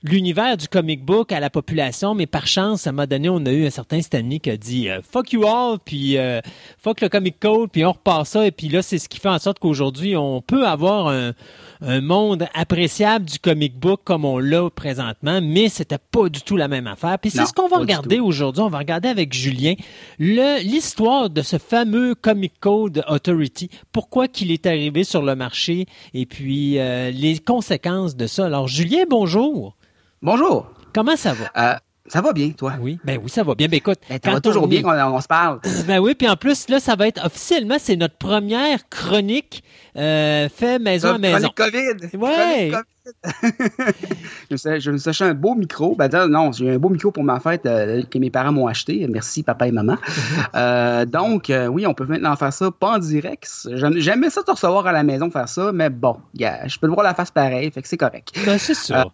[0.02, 3.44] l'univers du comic book à la population, mais par chance, à un moment donné, on
[3.44, 6.40] a eu un certain Stanley qui a dit euh, fuck you all, puis euh,
[6.78, 9.28] fuck le comic code, puis on repart ça, et puis là, c'est ce qui fait
[9.28, 11.32] en sorte qu'aujourd'hui, on peut avoir un,
[11.82, 16.56] un monde appréciable du comic book comme on l'a présentement, mais c'était pas du tout
[16.56, 17.18] la même affaire.
[17.18, 18.62] Puis c'est ce qu'on va regarder aujourd'hui.
[18.62, 19.74] On va regarder avec Julien
[20.18, 23.68] le- l'histoire de ce fameux Comic Code Authority.
[23.92, 28.46] Pourquoi qu'il est arrivé sur le marché et puis euh, les conséquences de ça.
[28.46, 29.76] Alors, Julien, bonjour.
[30.22, 30.70] Bonjour.
[30.94, 31.46] Comment ça va?
[31.56, 31.74] Euh,
[32.06, 32.74] ça va bien, toi?
[32.78, 33.68] Oui, ben oui, ça va bien.
[33.68, 35.60] Ben écoute, Ben, ça quand va toujours on bien qu'on on se parle.
[35.86, 39.64] Ben oui, puis en plus, là, ça va être officiellement, c'est notre première chronique
[39.96, 41.48] euh, fait maison à maison.
[41.54, 42.18] Chronique COVID.
[42.18, 42.70] Ouais.
[42.70, 42.86] Chronique
[43.80, 43.94] COVID.
[44.80, 45.96] je, me acheté un beau micro.
[45.96, 49.06] Ben, non, j'ai un beau micro pour ma fête euh, que mes parents m'ont acheté.
[49.08, 49.96] Merci, papa et maman.
[50.54, 53.48] Euh, donc, oui, on peut maintenant faire ça pas en direct.
[53.72, 56.88] J'aime- J'aimais ça de recevoir à la maison faire ça, mais bon, gars, je peux
[56.88, 58.32] le voir la face pareil, fait que c'est correct.
[58.44, 59.06] Ben c'est ça.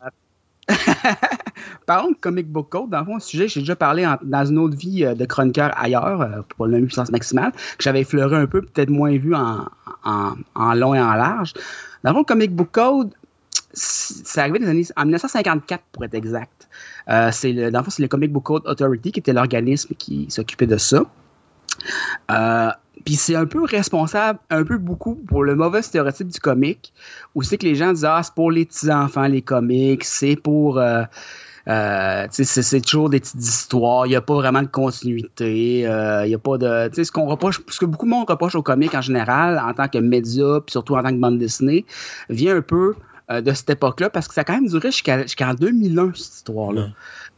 [1.87, 4.59] Parlons de Comic Book Code, dans le fond, un sujet, j'ai déjà parlé dans une
[4.59, 8.37] autre vie euh, de chroniqueur ailleurs, euh, pour le même puissance maximale, que j'avais effleuré
[8.37, 9.67] un peu, peut-être moins vu en,
[10.05, 11.53] en, long et en large.
[12.03, 13.15] Dans le fond, Comic Book Code,
[13.73, 16.69] c'est arrivé des années, en 1954 pour être exact.
[17.09, 20.27] Euh, c'est dans le fond, c'est le Comic Book Code Authority qui était l'organisme qui
[20.29, 21.05] s'occupait de ça.
[23.07, 26.93] Puis c'est un peu responsable, un peu beaucoup pour le mauvais stéréotype du comic,
[27.35, 30.35] où c'est que les gens disent ah c'est pour les petits enfants les comics, c'est
[30.37, 31.05] pour euh,
[31.69, 35.87] euh, tu sais, c'est toujours des petites histoires, il n'y a pas vraiment de continuité,
[35.87, 38.11] euh, il y a pas de tu sais ce qu'on reproche, ce que beaucoup de
[38.11, 41.21] monde reproche aux comics en général en tant que média, puis surtout en tant que
[41.21, 41.85] bande dessinée,
[42.29, 42.95] vient un peu
[43.31, 46.35] euh, de cette époque-là parce que ça a quand même duré jusqu'à- jusqu'en 2001 cette
[46.35, 46.89] histoire-là.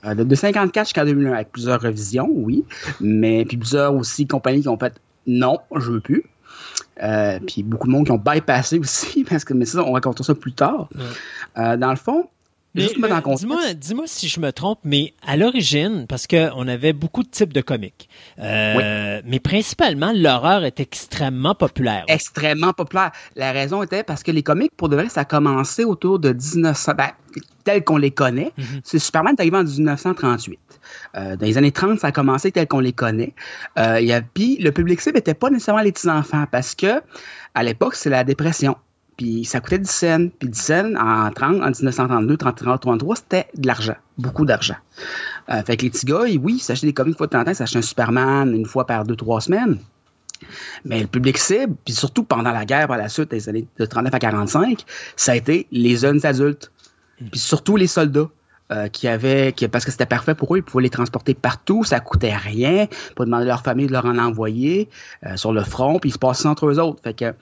[0.05, 2.65] Euh, de, de 54 jusqu'à 2001 avec plusieurs revisions, oui,
[3.01, 4.95] mais puis plusieurs aussi compagnies qui ont fait
[5.29, 6.25] non, je veux plus.
[7.03, 10.25] Euh, puis beaucoup de monde qui ont bypassé aussi, parce que mais ça, on racontera
[10.25, 10.89] ça plus tard.
[11.57, 12.29] Euh, dans le fond,
[12.87, 13.47] Contexte.
[13.47, 17.53] dis-moi, dis-moi si je me trompe, mais à l'origine, parce qu'on avait beaucoup de types
[17.53, 22.05] de comics, euh, mais principalement, l'horreur est extrêmement populaire.
[22.09, 23.13] extrêmement populaire.
[23.37, 26.33] La raison était parce que les comics, pour de vrai, ça a commencé autour de
[26.33, 27.11] 1900, ben,
[27.65, 28.53] tel qu'on les connaît.
[28.57, 28.81] Mhm.
[28.85, 30.59] C'est Superman est arrivé en 1938.
[31.17, 33.35] Euh, dans les années 30, ça a commencé tel qu'on les connaît.
[33.79, 37.03] Euh, il y a, puis le public cible n'était pas nécessairement les petits-enfants parce que
[37.55, 38.77] à l'époque, c'est la dépression.
[39.19, 40.29] Puis ça coûtait 10 cents.
[40.39, 43.97] Puis 10 cents en, 30, en 1932, 33, 33, c'était de l'argent.
[44.17, 44.77] Beaucoup d'argent.
[45.51, 47.41] Euh, fait que les petits gars, oui, ils s'achetaient des comics une fois de temps
[47.41, 49.79] en temps, ils s'achetaient un Superman une fois par deux, trois semaines.
[50.85, 53.85] Mais le public cible, puis surtout pendant la guerre par la suite, des années de
[53.85, 54.85] 39 à 45,
[55.17, 56.71] ça a été les jeunes adultes.
[57.31, 58.31] Puis surtout les soldats.
[58.71, 61.85] euh, qui avaient, qui, parce que c'était parfait pour eux, ils pouvaient les transporter partout,
[61.85, 62.87] ça coûtait rien,
[63.17, 64.91] pour demander à leur famille de leur en envoyer
[65.25, 67.01] euh, sur le front, puis ils se passaient entre eux autres.
[67.03, 67.35] Fait que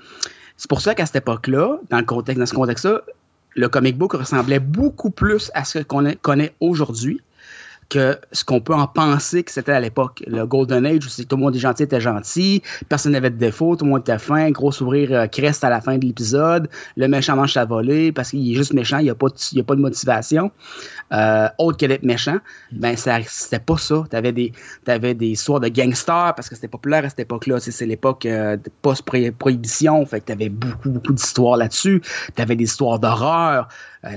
[0.56, 3.02] c'est pour ça qu'à cette époque-là, dans le contexte, dans ce contexte-là,
[3.54, 7.20] le comic book ressemblait beaucoup plus à ce qu'on connaît aujourd'hui
[7.88, 10.22] que ce qu'on peut en penser que c'était à l'époque.
[10.26, 13.36] Le Golden Age, où c'est- tout le monde est gentil, était gentil, personne n'avait de
[13.36, 16.68] défaut, tout le monde était fin, gros sourire euh, creste à la fin de l'épisode,
[16.96, 19.60] le méchant mange sa volée parce qu'il est juste méchant, il n'y a, pas de-
[19.60, 20.50] a pas de motivation,
[21.12, 22.38] euh, autre que d'être méchant.
[22.72, 24.04] Ben, c'était pas ça.
[24.10, 24.52] Tu avais des,
[24.84, 27.60] t'avais des histoires de gangsters parce que c'était populaire à cette époque-là.
[27.60, 32.02] C'est l'époque euh, post-prohibition, fait que tu avais beaucoup, beaucoup d'histoires là-dessus.
[32.34, 33.68] Tu avais des histoires d'horreur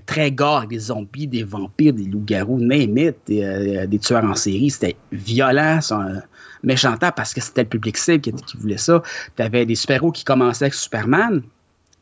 [0.05, 4.69] très gore, des zombies, des vampires, des loups-garous, it, des, euh, des tueurs en série.
[4.69, 6.21] C'était violent, c'est un
[6.63, 9.01] méchant temps parce que c'était le public cible qui, voulait ça.
[9.35, 11.41] Tu avais des super-héros qui commençaient avec Superman.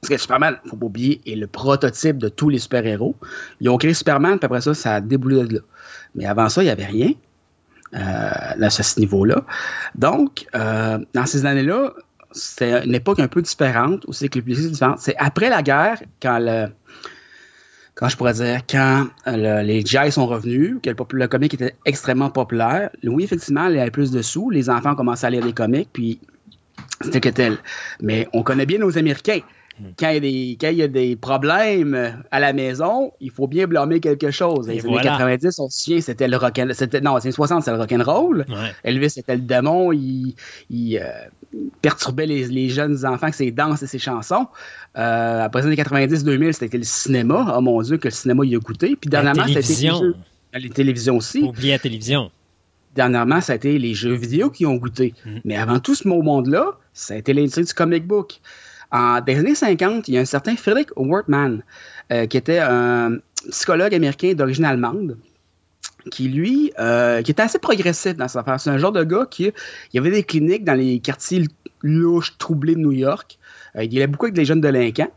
[0.01, 3.15] Parce que Superman, faut pas oublier, est le prototype de tous les super-héros.
[3.61, 5.61] Ils ont créé Superman, puis après ça, ça a déboulé de là.
[6.13, 7.11] Mais avant ça, il n'y avait rien
[7.95, 9.43] euh, à ce niveau-là.
[9.95, 11.93] Donc, euh, dans ces années-là,
[12.31, 14.95] c'était une époque un peu différente, c'est que le public différent.
[14.97, 16.67] C'est après la guerre, quand le,
[17.97, 21.73] quand je pourrais dire, quand euh, le- les GI sont revenus, que le, comic était
[21.85, 25.43] extrêmement populaire, oui, effectivement, il y avait plus de sous, les enfants commençaient à lire
[25.43, 26.19] des comics, puis
[27.01, 27.57] c'était que tel.
[27.99, 29.39] Mais on connaît bien nos Américains.
[29.99, 33.29] Quand il, y a des, quand il y a des problèmes à la maison, il
[33.29, 34.67] faut bien blâmer quelque chose.
[34.69, 35.11] Et les années voilà.
[35.11, 38.45] 90, on se souvient, c'était le rock c'était Non, les années 60, c'était le rock'n'roll.
[38.49, 38.55] Ouais.
[38.83, 40.33] Elvis c'était le démon, il,
[40.71, 41.03] il, euh,
[41.81, 44.47] perturbait les, les jeunes enfants avec ses danses et ses chansons.
[44.97, 47.53] Euh, après les années 90-2000, c'était le cinéma.
[47.55, 48.95] Oh mon Dieu, que le cinéma y a goûté.
[48.99, 49.99] Puis dernièrement, été les télévision.
[49.99, 50.15] jeux.
[50.53, 51.41] Les télévisions aussi.
[51.41, 52.31] Faut oublier la télévision.
[52.95, 55.13] Dernièrement, ça a été les jeux vidéo qui ont goûté.
[55.25, 55.41] Mhm.
[55.45, 58.39] Mais avant tout ce monde-là, ça a été l'industrie du comic book.
[58.91, 61.61] En, les années 50, il y a un certain Frederick Wortman,
[62.11, 63.17] euh, qui était un
[63.51, 65.17] psychologue américain d'origine allemande,
[66.09, 68.59] qui lui, euh, qui était assez progressif dans sa affaire.
[68.59, 69.51] C'est un genre de gars qui,
[69.93, 71.43] il avait des cliniques dans les quartiers
[71.81, 73.37] louches, troublés de New York.
[73.75, 75.11] Euh, il allait beaucoup avec des jeunes délinquants.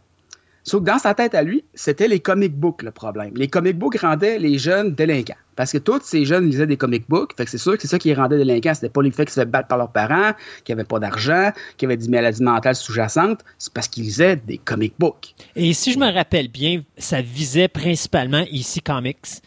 [0.62, 3.32] Sauf que dans sa tête à lui, c'était les comic books le problème.
[3.34, 5.38] Les comic books rendaient les jeunes délinquants.
[5.56, 7.34] Parce que tous ces jeunes lisaient des comic books.
[7.36, 8.74] Fait que c'est sûr que c'est ça qui les rendait délinquants.
[8.74, 10.32] C'était pas le fait qu'ils se fait battre par leurs parents,
[10.64, 13.40] qu'ils n'avaient pas d'argent, qu'ils avaient des maladies mentales sous-jacentes.
[13.58, 15.34] C'est parce qu'ils lisaient des comic books.
[15.56, 19.42] Et si je me rappelle bien, ça visait principalement ici Comics.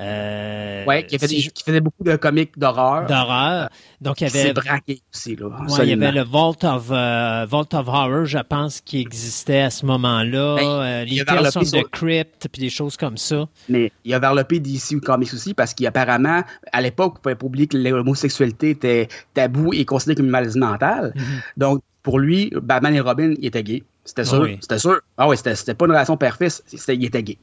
[0.00, 3.06] Euh, Ouais, qui, si faisait beaucoup de comics d'horreur.
[3.06, 3.68] d'horreur.
[4.00, 5.46] Donc, il y C'est avait braqué aussi, là.
[5.48, 9.60] Ouais, il y avait le Vault of, euh, Vault of Horror, je pense, qui existait
[9.62, 10.56] à ce moment-là.
[10.56, 13.46] Ben, Euh, il y les avait Tales sur- the Crypt, puis des choses comme ça.
[13.68, 16.42] Mais il a développé DC Comics aussi parce qu'apparemment,
[16.72, 20.58] à l'époque, il ne pas oublier que l'homosexualité était tabou et considérée comme une maladie
[20.58, 21.12] mentale.
[21.16, 21.22] Mhm.
[21.56, 23.82] Donc, pour lui, Batman et Robin, il était gay.
[24.04, 24.40] C'était sûr.
[24.40, 24.56] oui.
[24.60, 25.00] C'était sûr.
[25.18, 26.62] Ah oui, c'était pas une relation père-fils.
[26.66, 27.36] c'était- Il était gay.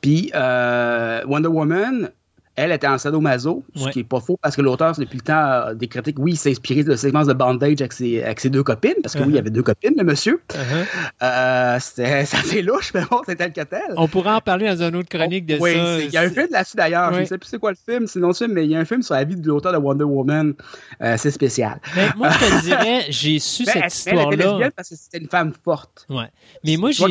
[0.00, 2.10] Puis, euh, Wonder Woman,
[2.58, 3.90] elle était en sadomaso, ce Ouais.
[3.90, 6.52] qui est pas faux parce que l'auteur, depuis le temps, des critiques, oui, il s'est
[6.52, 9.32] inspiré de séquences de bandage avec ses, avec ses deux copines, parce que oui, il
[9.32, 9.40] y Uh-huh.
[9.40, 10.40] avait deux copines, le monsieur.
[11.22, 13.82] Euh, c'était ça fait louche, mais bon, c'était tel que tel.
[13.98, 15.98] On pourra en parler dans une autre chronique de oui, ça.
[15.98, 17.12] c'est- il y a un film là-dessus d'ailleurs.
[17.12, 18.78] Je ne sais plus c'est quoi le film, c'est non film, mais il y a
[18.78, 20.54] un film sur la vie de l'auteur de Wonder Woman.
[21.02, 21.78] Euh, c'est spécial.
[21.94, 24.70] Mais moi, je te dirais, j'ai su Mais cette histoire-là.
[24.74, 26.06] parce que c'était une femme forte.
[26.08, 26.30] Ouais.
[26.64, 27.04] Mais moi, j'ai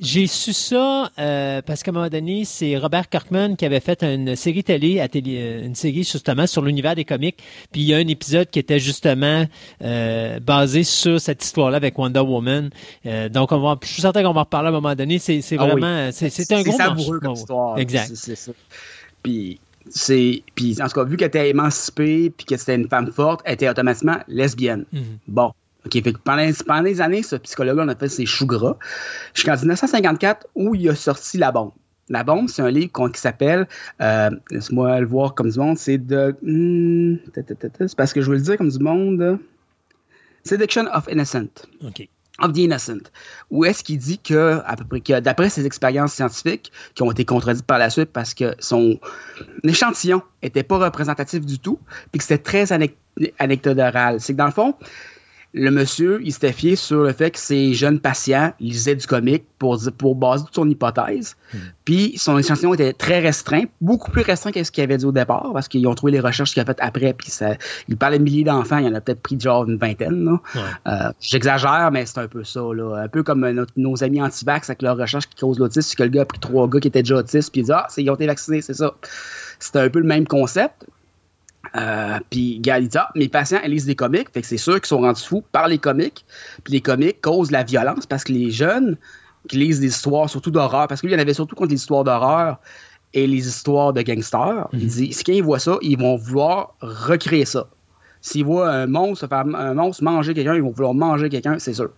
[0.00, 4.02] J'ai su ça euh, parce qu'à un moment donné, c'est Robert Kirkman qui avait fait
[4.04, 7.36] une série télé, à télé euh, une série justement sur l'univers des comics.
[7.72, 9.44] Puis il y a un épisode qui était justement
[9.82, 12.70] euh, basé sur cette histoire-là avec Wonder Woman.
[13.06, 15.18] Euh, donc on va, je suis certain qu'on va en reparler à un moment donné.
[15.18, 15.70] C'est Ah oui.
[15.72, 17.78] vraiment, c'est c'est un gros savoureux comme histoire.
[17.78, 18.08] Exact.
[18.08, 18.52] C'est- c'est ça.
[19.22, 19.58] Puis,
[19.90, 23.40] c'est, puis, en tout cas, vu qu'elle était émancipée puis que c'était une femme forte,
[23.44, 24.84] elle était automatiquement lesbienne.
[24.92, 25.02] Mhm.
[25.26, 25.50] Bon.
[25.86, 28.76] OK, fait que pendant, pendant des années, ce psychologue-là, on a fait ses choux gras.
[29.34, 31.72] Jusqu'en 1954, où il a sorti La Bombe.
[32.08, 33.68] La Bombe, c'est un livre qui s'appelle,
[34.00, 36.34] euh, laisse-moi le voir comme du monde, c'est de...
[36.42, 39.38] hmm, c'est parce que je veux le dire comme du monde.
[40.42, 42.08] Seduction of Innocent OK.
[42.40, 43.10] of the Innocent,
[43.50, 47.10] où est-ce qu'il dit que, à peu près, que d'après ses expériences scientifiques, qui ont
[47.10, 48.98] été contredites par la suite parce que son
[49.64, 51.78] échantillon était pas représentatif du tout,
[52.10, 52.96] puis que c'était très anec-
[53.38, 54.20] anecdotal.
[54.20, 54.74] C'est que dans le fond,
[55.54, 59.44] le monsieur, il s'était fié sur le fait que ses jeunes patients lisaient du comique
[59.58, 61.36] pour, pour baser toute son hypothèse.
[61.86, 65.10] Puis son échantillon était très restreint, beaucoup plus restreint que ce qu'il avait dit au
[65.12, 67.14] départ, parce qu'ils ont trouvé les recherches qu'il a faites après.
[67.14, 67.54] Puis ça,
[67.88, 70.28] il parlait de milliers d'enfants, il y en a peut-être pris genre une vingtaine.
[70.54, 70.60] Ouais.
[70.86, 72.60] Euh, J'exagère, mais c'est un peu ça.
[72.60, 73.02] Là.
[73.04, 75.96] Un peu comme euh, notre- nos amis anti-vax avec leur recherche qui cause l'autisme, c'est
[75.96, 77.86] que le gars a pris trois gars qui étaient déjà autistes, puis il dit Ah,
[77.96, 78.94] ils ont été vaccinés, c'est ça.
[79.58, 80.84] C'était un peu le même concept.
[81.76, 85.00] Euh, puis, Ah, mes patients, ils lisent des comics, fait que c'est sûr qu'ils sont
[85.00, 86.24] rendus fous par les comics.
[86.64, 88.96] Puis les comics causent la violence parce que les jeunes
[89.48, 92.04] qui lisent des histoires, surtout d'horreur, parce qu'il y en avait surtout contre les histoires
[92.04, 92.58] d'horreur
[93.14, 96.74] et les histoires de gangsters, il dit si quand ils voient ça, ils vont vouloir
[96.80, 97.68] recréer ça.
[98.20, 101.90] S'ils voient un monstre, un monstre manger quelqu'un, ils vont vouloir manger quelqu'un, c'est sûr.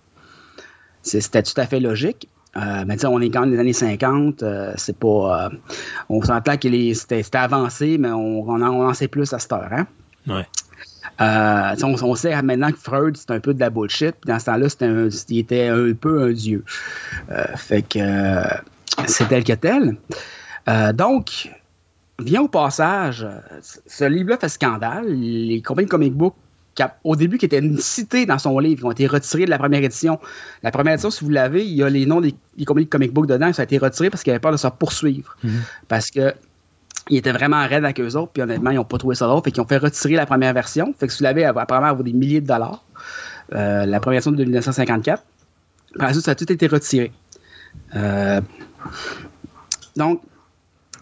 [1.02, 2.28] C'était tout à fait logique.
[2.56, 4.42] Euh, mais on est quand même des années 50.
[4.42, 5.46] euh, c'est pas.
[5.46, 5.56] euh,
[6.08, 9.52] on s'entend que c'était avancé, mais on, on, en, on en sait plus à cette
[9.52, 9.68] heure.
[9.70, 9.86] Hein?
[10.26, 10.46] Ouais.
[11.20, 14.12] Euh, on, on sait maintenant que Freud, c'est un peu de la bullshit.
[14.20, 16.64] Puis dans ce temps-là, c'était un- il était un peu un dieu.
[17.56, 17.98] Fait que
[19.06, 19.96] c'est tel que tel.
[20.94, 21.50] Donc,
[22.18, 23.26] vient au passage,
[23.86, 25.06] ce livre-là fait scandale.
[25.08, 26.34] Les compagnies de comic book,
[26.74, 29.50] qui a- au début, qui étaient citées dans son livre, qui ont été retirées de
[29.50, 30.18] la première édition.
[30.62, 32.90] La première édition, si vous l'avez, il y a les noms des, des compagnies de
[32.90, 33.52] comic book dedans.
[33.52, 35.36] Ça a été retiré parce qu'ils avaient peur de se poursuivre.
[35.88, 36.32] Parce que
[37.08, 39.42] ils étaient vraiment raides avec eux autres, puis honnêtement, ils n'ont pas trouvé ça drôle.
[39.42, 40.94] Fait qu'ils ont fait retirer la première version.
[40.98, 42.84] Fait que si vous l'avez, elle apparemment avoir des milliers de dollars.
[43.54, 45.22] Euh, la première version de 1954.
[45.98, 47.10] Par la suite, ça a tout été retiré.
[47.96, 48.40] Euh,
[49.96, 50.22] donc,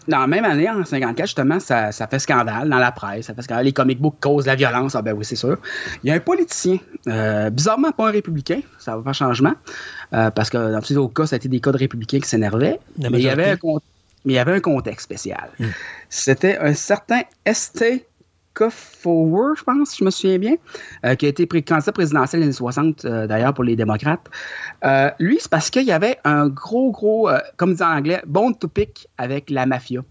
[0.09, 3.27] dans la même année, en 54, justement, ça, ça fait scandale dans la presse.
[3.27, 3.65] Ça fait scandale.
[3.65, 4.95] Les comic books causent la violence.
[4.95, 5.57] Ah ben oui, c'est sûr.
[6.03, 9.53] Il y a un politicien, euh, bizarrement pas un républicain, ça va faire changement,
[10.13, 12.19] euh, parce que dans tous les autres cas, ça a été des cas de républicains
[12.19, 12.79] qui s'énervaient.
[12.97, 13.57] Mais il y avait un
[14.25, 15.49] mais il y avait un contexte spécial.
[16.09, 18.05] C'était un certain St.
[18.59, 20.55] Koffower, je pense, je me souviens bien,
[21.05, 23.75] euh, qui a été pré- candidat présidentiel dans les années 60, euh, d'ailleurs, pour les
[23.77, 24.27] démocrates.
[24.83, 28.21] Euh, lui, c'est parce qu'il y avait un gros, gros, euh, comme dit en anglais,
[28.27, 30.01] bone to pick avec la mafia.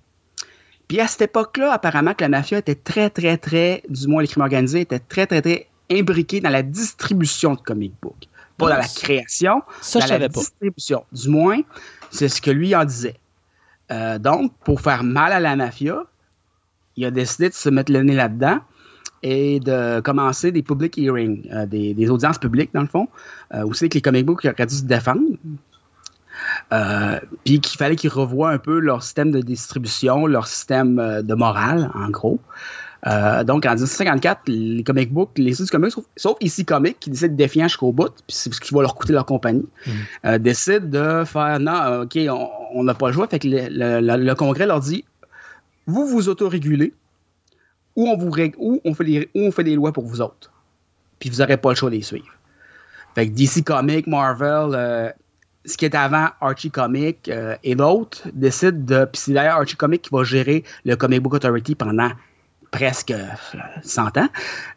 [0.89, 4.29] Puis à cette époque-là, apparemment que la mafia était très, très, très, du moins les
[4.29, 8.29] crimes organisés, étaient très, très, très imbriqués dans la distribution de comic books.
[8.57, 10.41] Pas dans la création, Ça, dans je la savais pas.
[10.41, 11.05] distribution.
[11.13, 11.61] Du moins,
[12.11, 13.17] c'est ce que lui en disait.
[14.19, 16.03] Donc, pour faire mal à la mafia,
[16.99, 18.59] il a décidé de se mettre le nez là-dedans
[19.23, 23.09] et de commencer des public hearings, euh, des, des audiences publiques, dans le fond,
[23.55, 25.23] euh, où c'est que les comic books auraient dû se défendre.
[26.73, 31.23] Euh, puis qu'il fallait qu'ils revoient un peu leur système de distribution, leur système euh,
[31.23, 32.39] de morale, en gros.
[33.07, 37.33] Donc, en 1954, les comic books, les studios comics, sauf, sauf ici Comic, qui décident
[37.33, 39.67] de défier jusqu'au bout, puis c'est ce qui va leur coûter leur compagnie,
[40.27, 40.85] euh, décident
[41.21, 43.29] de faire non, OK, on- on n'a pas le choix.
[43.29, 45.05] Fait que le, le- le- le Congrès leur dit
[45.89, 46.95] vous vous autorégulez
[47.97, 50.53] ou on, vous ou on, fait les, ou on fait des lois pour vous autres.
[51.19, 52.29] Puis vous n'aurez pas le choix de les suivre.
[53.17, 55.11] Fait que DC Comics, Marvel, euh,
[55.65, 59.05] ce qui est avant Archie Comics euh, et l'autre décident de.
[59.07, 62.11] Puis c'est d'ailleurs Archie Comics qui va gérer le Comic Book Authority pendant
[62.71, 63.27] presque euh,
[63.83, 64.29] 100 ans.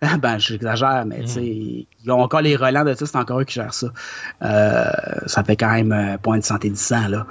[0.20, 3.46] ben, j'exagère, mais tu sais, ils ont encore les relents de ça, c'est encore eux
[3.46, 3.88] qui gèrent ça.
[4.42, 4.92] Euh,
[5.26, 7.26] ça fait quand même euh, point de santé du sang, là.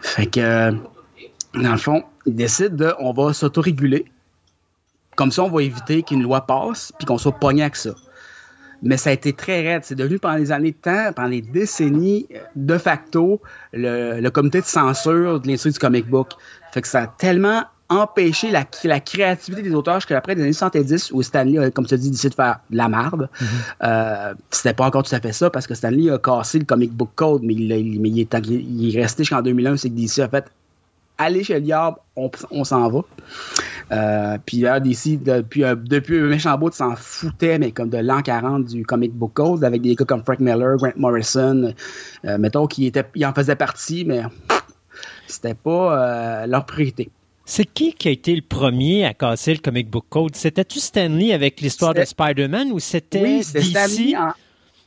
[0.00, 0.72] Fait que, euh,
[1.62, 4.04] dans le fond, ils décident de, on va s'autoréguler.
[5.16, 7.90] Comme ça, on va éviter qu'une loi passe, puis qu'on soit pogné avec ça.
[8.82, 9.82] Mais ça a été très raide.
[9.84, 13.40] C'est devenu pendant les années de temps, pendant les décennies, de facto,
[13.72, 16.32] le, le comité de censure de l'industrie du comic book.
[16.72, 21.12] Fait que ça a tellement empêché la, la créativité des auteurs jusqu'après les années 70
[21.12, 23.30] où Stanley a, comme tu as dit, décidé de faire de la marde.
[23.82, 26.92] Euh, C'était pas encore tout à fait ça parce que Stanley a cassé le comic
[26.92, 29.94] book code, mais il, il- mais il est, il est resté jusqu'en 2001, c'est que
[29.94, 30.44] DC a fait
[31.18, 33.00] allez chez le diable, on, on s'en va.
[33.92, 38.20] Euh, puis là, DC, depuis, un- depuis méchant bout, s'en foutait, mais comme de l'an
[38.22, 41.72] 40 du comic book code, avec des gars comme Frank Miller, Grant Morrison,
[42.24, 44.22] euh, mettons, qui était, il en faisait partie, mais
[45.26, 47.10] c'était pas euh, leur priorité.
[47.44, 50.34] C'est qui qui a été le premier à casser le comic book code?
[50.34, 54.16] C'était-tu Stanley avec l'histoire de Spider-Man ou c'était Oui, DC?
[54.18, 54.32] En-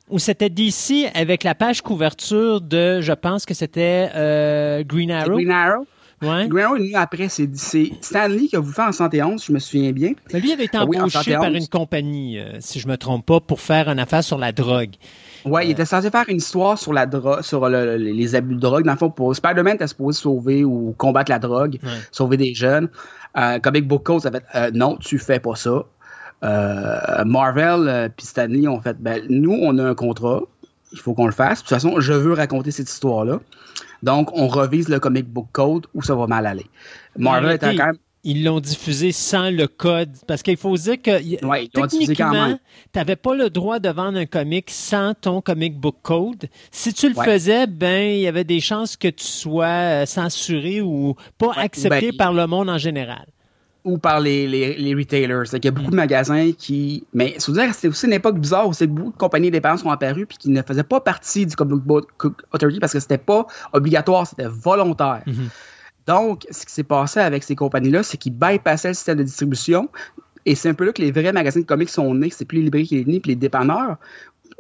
[0.10, 5.36] Ou c'était DC avec la page couverture de, je pense que c'était euh, Green Arrow?
[5.36, 5.86] Green Arrow.
[6.22, 6.46] Ouais.
[6.46, 9.92] Est venu après, c'est c'est Stanley qui a voulu faire en 71, je me souviens
[9.92, 10.12] bien.
[10.34, 11.40] Mais lui avait été Ah oui, en embauché 71.
[11.46, 14.52] par une compagnie, euh, si je me trompe pas, pour faire une affaire sur la
[14.52, 14.96] drogue.
[15.46, 18.56] Ouais, il était censé faire une histoire sur la drogue, sur le- le- les abus
[18.56, 18.84] de drogue.
[18.84, 21.90] Dans le fond, pour Spider-Man, était supposé sauver ou combattre la drogue, Ouais.
[22.12, 22.90] sauver des jeunes.
[23.38, 25.86] Euh, Comic Book Code, ça fait euh, non, tu fais pas ça.
[26.44, 30.42] Euh, Marvel euh, puis Stanley ont fait ben, nous, on a un contrat,
[30.92, 31.60] il faut qu'on le fasse.
[31.60, 33.40] De toute façon, je veux raconter cette histoire-là.
[34.04, 36.66] Donc, on revise le Comic Book Code où ça va mal aller.
[37.18, 37.98] Marvel quand même.
[38.26, 40.12] Ils l'ont diffusé sans le code.
[40.28, 42.54] Parce qu'il faut dire que Ouais, techniquement,
[42.92, 46.50] tu n'avais pas le droit de vendre un comic sans ton comic book code.
[46.70, 47.24] Si tu le Ouais.
[47.26, 52.12] faisais, ben il y avait des chances que tu sois euh, censuré ou pas accepté
[52.12, 53.26] ben, par le monde en général.
[53.86, 55.46] Ou par les, les, les retailers.
[55.46, 57.06] C'est qu'il y a beaucoup de magasins qui.
[57.14, 59.80] Mais il faut dire, c'était aussi une époque bizarre où c'est beaucoup de compagnies dépendantes
[59.80, 62.10] sont apparues puis qui ne faisaient pas partie du Comic Book
[62.52, 65.24] Authority parce que c'était pas obligatoire, c'était volontaire.
[66.08, 69.90] Donc, ce qui s'est passé avec ces compagnies-là, c'est qu'ils bypassaient le système de distribution.
[70.46, 72.32] Et c'est un peu là que les vrais magasins de comics sont nés.
[72.32, 73.98] C'est plus les librairies qui est nés, puis les dépanneurs.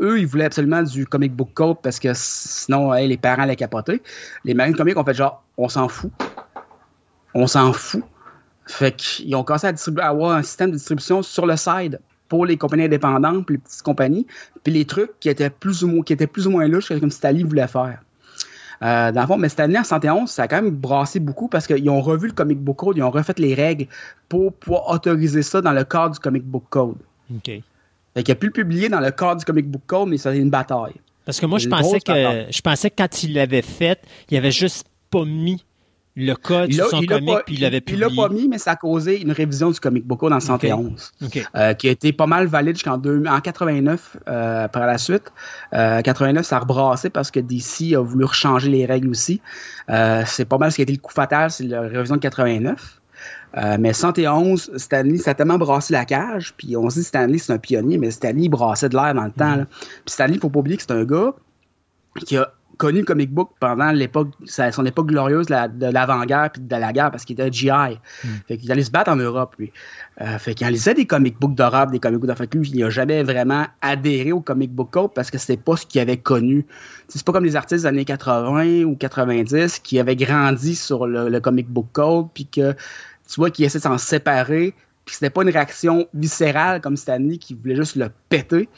[0.01, 3.55] Eux, ils voulaient absolument du comic book code parce que sinon, hey, les parents allaient
[3.55, 4.01] capoter.
[4.45, 6.11] Les magasins de comics ont fait genre, on s'en fout.
[7.33, 8.03] On s'en fout.
[8.69, 11.99] Fait qu'ils ont commencé à, distribuer, à avoir un système de distribution sur le side
[12.27, 14.27] pour les compagnies indépendantes, puis les petites compagnies,
[14.63, 17.09] puis les trucs qui étaient plus ou moins, qui étaient plus ou moins louches, comme
[17.09, 17.99] Stanley voulait faire.
[18.83, 21.47] Euh, dans le fond, mais cette année, en 71, ça a quand même brassé beaucoup
[21.47, 23.87] parce qu'ils ont revu le comic book code, ils ont refait les règles
[24.29, 26.97] pour pouvoir autoriser ça dans le cadre du comic book code.
[27.35, 27.45] OK.
[28.13, 30.29] Fait qu'il a pu le publier dans le cadre du comic book code, mais ça
[30.29, 30.93] a été une bataille.
[31.25, 32.47] Parce que moi, je pensais que bataille.
[32.51, 33.99] je pensais que quand il l'avait fait,
[34.29, 35.65] il avait juste pas mis
[36.25, 38.05] le code Il sur son il comic pas- puis il l'avait il publié.
[38.07, 41.11] l'a pas mis, mais ça a causé une révision du comic book code en 71.
[41.23, 41.47] OK.
[41.55, 45.31] euh, qui a été pas mal valide jusqu'en en 89 euh, par la suite.
[45.73, 49.41] Euh, 89, ça a rebrassé parce que DC a voulu changer les règles aussi.
[49.89, 52.21] Euh, c'est pas mal ce qui a été le coup fatal, c'est la révision de
[52.21, 52.95] 89.
[53.57, 56.53] Euh, mais 111, Stanley, ça a tellement brassé la cage.
[56.55, 59.25] Puis on se dit Stanley, c'est un pionnier, mais Stanley, il brassait de l'air dans
[59.25, 59.55] le temps.
[59.55, 59.65] là.
[59.65, 61.33] Puis Stanley, il faut pas oublier que c'est un gars
[62.25, 66.61] qui a connu comic book pendant l'époque, son époque glorieuse de la- de l'avant-guerre puis
[66.63, 67.99] de la guerre parce qu'il était GI.
[68.47, 69.71] Fait qu'il allait se battre en Europe, lui.
[70.21, 72.37] Euh, fait qu'il lisait des comic books d'horreur, des comic books d'horreur.
[72.37, 75.61] Fait que lui, il n'a jamais vraiment adhéré au comic book code parce que c'était
[75.61, 76.65] pas ce qu'il avait connu.
[77.09, 81.29] C'est pas comme les artistes des années 80 ou 90 qui avaient grandi sur le,
[81.29, 84.73] le comic book code puis que tu vois qu'ils essaient de s'en séparer
[85.05, 88.69] puis c'était pas une réaction viscérale comme Stanley qui voulait juste le péter.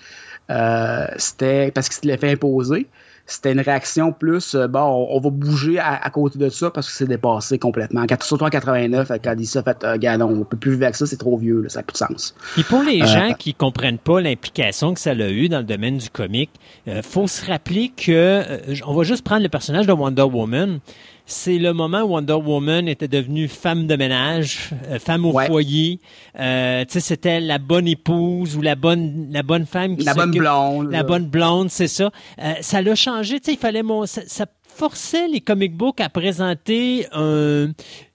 [0.49, 2.87] Euh, c'était parce qu'il se l'est fait imposer.
[3.31, 6.69] C'était une réaction plus, euh, bon, on, on va bouger à, à côté de ça
[6.69, 8.05] parce que c'est dépassé complètement.
[8.07, 10.83] Quand- Surtout en 89, quand il s'est fait, euh, gars, non, on peut plus vivre
[10.83, 12.35] avec ça, c'est trop vieux, là, ça n'a plus de sens.
[12.57, 15.63] Et pour les Euh, gens qui comprennent pas l'implication que ça a eu dans le
[15.63, 16.49] domaine du comic,
[16.87, 20.79] euh, faut se rappeler que euh, on va juste prendre le personnage de Wonder Woman.
[21.25, 25.47] C'est le moment où Wonder Woman était devenue femme de ménage, euh, femme au Ouais.
[25.47, 25.99] foyer.
[26.39, 30.13] Euh, tu sais, c'était la bonne épouse ou la bonne la bonne femme qui La
[30.13, 30.91] bonne blonde.
[30.91, 32.11] La bonne blonde, c'est ça.
[32.41, 33.39] Euh, ça l'a changé.
[33.39, 37.67] Tu sais, il fallait mon, ça, ça forçait les comic books à présenter un,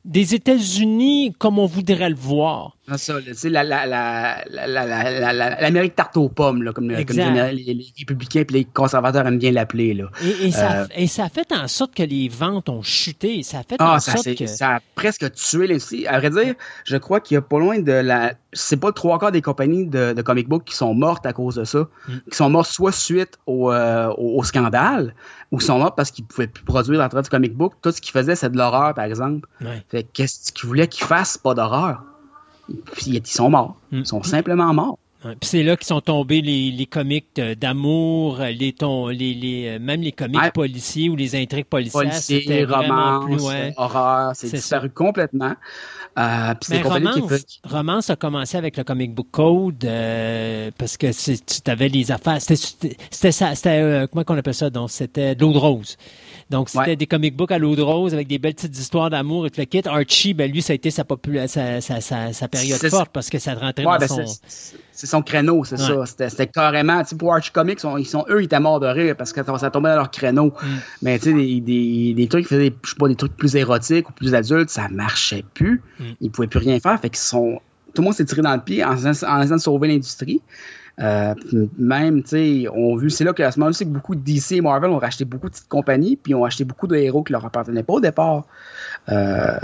[0.07, 2.77] des États-Unis comme on voudrait le voir.
[2.97, 3.65] C'est la,
[4.45, 10.01] l'Amérique tarte aux pommes, là, comme, les, républicains et les conservateurs aiment bien l'appeler.
[10.01, 10.07] Euh,
[10.95, 13.43] et, ça, a fait en sorte que les ventes ont chuté.
[13.43, 14.47] Ça a fait ah, en ça, sorte que...
[14.47, 16.07] Ça a presque tué l'industrie.
[16.07, 16.55] À vrai dire,
[16.85, 18.35] je crois qu'il y a pas loin de la...
[18.53, 21.65] C'est pas trois quarts des compagnies de, comic book qui sont mortes à cause de
[21.65, 22.13] ça, mm.
[22.31, 25.15] qui sont mortes soit suite euh, au, scandale,
[25.51, 27.75] ou sont mortes parce qu'ils pouvaient plus produire l'entrée du comic book.
[27.83, 29.49] Tout ce qu'ils faisaient, c'est de l'horreur, par exemple.
[29.97, 31.39] Fait qu'est-ce qu'ils voulaient qu'ils fassent?
[31.39, 32.03] Pas d'horreur.
[33.07, 33.77] Ils sont morts.
[33.93, 33.99] Mm.
[34.01, 34.99] Ils sont simplement morts.
[35.23, 39.69] Puis c'est là qu'ils sont tombés les, les comics de- d'amour, les, ton, les, les,
[39.71, 40.51] euh, même les comics Ouais.
[40.53, 42.03] policiers ou les intrigues policières.
[42.03, 43.45] Policiers, C'était vraiment romance, plus.
[43.49, 43.75] Ouais.
[43.77, 45.55] horreur, c'est disparu complètement.
[46.19, 51.71] Euh, Mais qui romance, a commencé avec le comic book code euh, parce que tu
[51.71, 52.41] avais les affaires.
[52.41, 53.55] C'était c'était ça.
[53.55, 55.97] C'était euh, comment qu'on appelle ça donc c'était de l'eau de rose.
[56.49, 56.97] Donc c'était Ouais.
[56.97, 59.61] des comic books à l'eau de rose avec des belles petites histoires d'amour et tout
[59.61, 59.83] le kit.
[59.85, 63.29] Archie, ben lui ça a été sa popula- sa, sa, sa, sa période forte parce
[63.31, 64.25] que ça rentrait Ouais, dans ben, son.
[64.47, 66.07] c'est- son créneau, c'est Ouais.
[66.07, 66.29] ça.
[66.29, 68.87] C'était- carrément, tu sais, pour Archie Comics, on- ils sont, eux, ils étaient morts de
[68.87, 70.47] rire parce que ça tombait dans leur créneau.
[70.63, 70.67] Mm.
[71.03, 73.37] Mais tu sais, des, des, des trucs qui faisaient, des- je sais pas, des trucs
[73.37, 75.83] plus érotiques ou plus adultes, ça marchait plus.
[75.99, 76.05] Mm.
[76.21, 77.01] Ils pouvaient plus rien faire.
[77.01, 77.61] Fait qu'ils sont,
[77.93, 80.41] tout le monde s'est tiré dans le pied en, en essayant de sauver l'industrie.
[80.99, 81.35] Euh,
[81.79, 84.15] même, tu sais, on a vu, c'est là que à ce moment-là, c'est que beaucoup
[84.15, 86.97] de DC et Marvel ont racheté beaucoup de petites compagnies, puis ont acheté beaucoup de
[86.97, 88.45] héros qui leur appartenaient pas au départ.
[89.11, 89.59] Euh,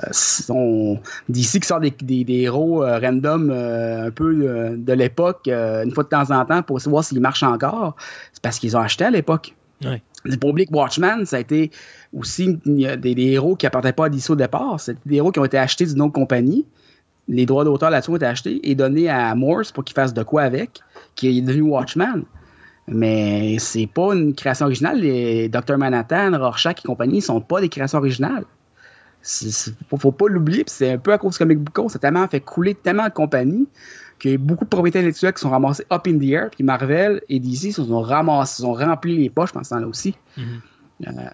[0.50, 5.90] on- DC qui sort des, des- des héros euh, random un peu de l'époque, une
[5.92, 7.96] fois de temps en temps, pour savoir s'ils marchent encore,
[8.32, 9.54] c'est parce qu'ils ont acheté à l'époque.
[9.84, 10.02] Ouais.
[10.44, 11.70] Oublier que Watchmen, ça a été
[12.12, 14.78] aussi des héros qui appartenaient pas à DC au départ.
[14.78, 16.64] C'est des héros qui ont été achetés d'une autre compagnie.
[17.32, 20.22] Les droits d'auteur là-dessus ont été achetés et donnés à Morse pour qu'il fasse de
[20.22, 20.80] quoi avec,
[21.14, 22.24] qui est devenu Watchmen.
[22.86, 25.00] Mais c'est pas une création originale.
[25.00, 25.78] Les Dr.
[25.78, 28.44] Manhattan, Rorschach et compagnie ne sont pas des créations originales.
[29.40, 29.50] Il
[29.88, 30.64] faut, faut pas l'oublier.
[30.66, 31.90] C'est un peu à cause de Comic Book.
[31.90, 33.66] Ça a tellement fait couler tellement de compagnies
[34.18, 36.50] qu'il y a beaucoup de propriétés intellectuelles qui sont ramassées up in the air.
[36.50, 39.86] Puis Marvel et DC se sont ramassés, se sont remplis les poches pendant ce temps-là
[39.86, 40.14] aussi.
[40.36, 40.44] Mhm.
[41.06, 41.30] Euh,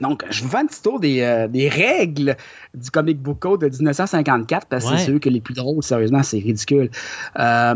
[0.00, 2.36] donc, je vous fais un petit tour des, euh, des règles
[2.74, 4.98] du Comic Book Code de 1954 parce que Ouais.
[4.98, 5.82] c'est eux que les plus drôles.
[5.82, 6.90] Sérieusement, c'est ridicule.
[7.38, 7.74] Euh,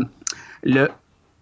[0.63, 0.89] le,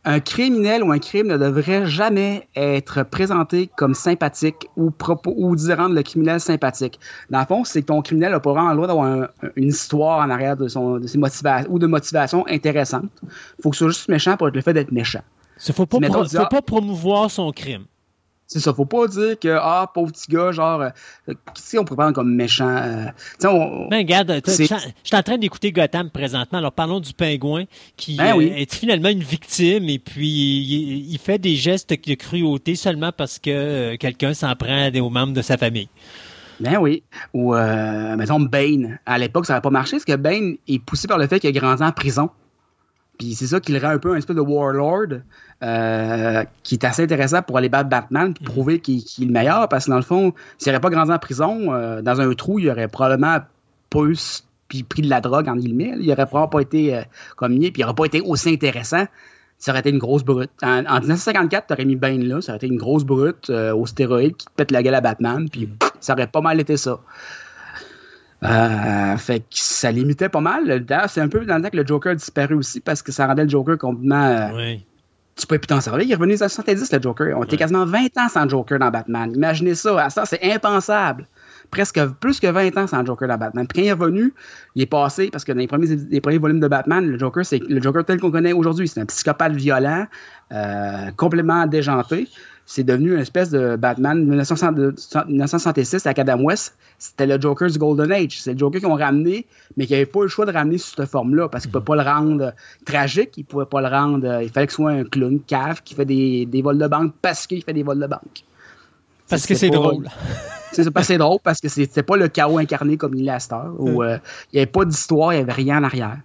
[0.04, 5.56] un criminel ou un crime ne devrait jamais être présenté comme sympathique ou, propos, ou
[5.56, 7.00] d'y rendre le criminel sympathique.
[7.30, 9.68] Dans le fond, c'est que ton criminel n'a pas vraiment le droit d'avoir un- une
[9.70, 13.06] histoire en arrière de, son, de ses motivations ou de motivation intéressante.
[13.24, 15.22] Il faut que ce soit juste méchant pour être le fait d'être méchant.
[15.68, 17.84] Il faut pas, Mettons, pro- tu dis, faut ah- pas promouvoir son crime.
[18.54, 22.00] C'est ça, faut pas dire que, ah, pauvre petit gars, genre, euh, sait, on pourrait
[22.04, 22.68] prendre comme méchant.
[22.68, 23.06] euh,
[23.46, 26.58] on, Ben, regarde, je suis en train d'écouter Gotham présentement.
[26.58, 27.64] Alors, parlons du pingouin
[27.96, 28.52] qui Ben euh, oui.
[28.54, 33.40] est finalement une victime et puis il, il fait des gestes de cruauté seulement parce
[33.40, 35.88] que euh, quelqu'un s'en prend aux membres de sa famille.
[36.60, 37.04] Ben oui.
[37.34, 39.00] Ou, euh, mettons, Bane.
[39.06, 41.50] À l'époque, ça n'aurait pas marché parce que Bane est poussé par le fait qu'il
[41.56, 42.30] a grandi en prison.
[43.18, 45.22] Puis c'est ça qui le rend un peu un espèce de warlord
[45.64, 49.68] euh, qui est assez intéressant pour aller battre Batman puis prouver qu'il est le meilleur.
[49.70, 52.60] Parce que dans le fond, s'il n'aurait pas grandi en prison, euh, dans un trou,
[52.60, 53.38] il aurait probablement
[53.90, 55.94] pas eu s- puis pris de la drogue en guillemets.
[56.00, 59.06] Il aurait probablement pas été euh, est, puis il aurait pas été aussi intéressant.
[59.60, 60.50] Ça aurait été une grosse brute.
[60.64, 63.86] En, en 1954, t'aurais mis Bane là, ça aurait été une grosse brute euh, au
[63.86, 66.78] stéroïde qui te pète la gueule à Batman, puis pff, ça aurait pas mal été
[66.78, 67.00] ça.
[68.44, 70.84] Euh, fait que ça limitait pas mal.
[70.86, 73.12] D'ailleurs, c'est un peu dans le temps que le Joker a disparu aussi parce que
[73.12, 74.26] ça rendait le Joker complètement.
[74.26, 74.86] euh, Oui.
[75.42, 76.06] Tu peux plus t'en servir.
[76.06, 77.38] Il est revenu les 70, le Joker.
[77.38, 79.32] On était quasiment 20 ans sans Joker dans Batman.
[79.36, 80.06] Imaginez ça.
[80.06, 81.28] À ça, c'est impensable.
[81.72, 83.66] Presque plus que 20 ans sans Joker dans Batman.
[83.66, 84.34] Puis quand il est revenu,
[84.76, 87.44] il est passé, parce que dans les premiers, les premiers volumes de Batman, le Joker,
[87.46, 88.88] c'est le Joker tel qu'on connaît aujourd'hui.
[88.88, 90.06] C'est un psychopathe violent,
[90.52, 92.28] euh, complètement déjanté.
[92.74, 94.96] C'est devenu une espèce de Batman 1960 de-
[95.28, 96.78] 1966 à Adam West.
[96.98, 98.40] C'était le Joker du Golden Age.
[98.42, 100.78] C'est le Joker qu'ils ont ramené, mais qui n'avaient pas eu le choix de ramener
[100.78, 102.54] sous cette forme-là, parce qu'ils ne pouvaient pas le rendre
[102.86, 104.26] tragique, ils ne pouvaient pas le rendre.
[104.26, 106.88] euh, il fallait que ce soit un clown, cave, qui fait des, des vols de
[106.88, 108.46] banque parce qu'il fait des vols de banque.
[109.28, 110.08] Parce que c'est drôle.
[110.72, 113.40] C'est pas assez drôle parce que c'était pas le chaos incarné comme il est à
[113.40, 114.18] cette heure, où euh,
[114.54, 116.20] il n'y avait pas d'histoire, il n'y avait rien en arrière.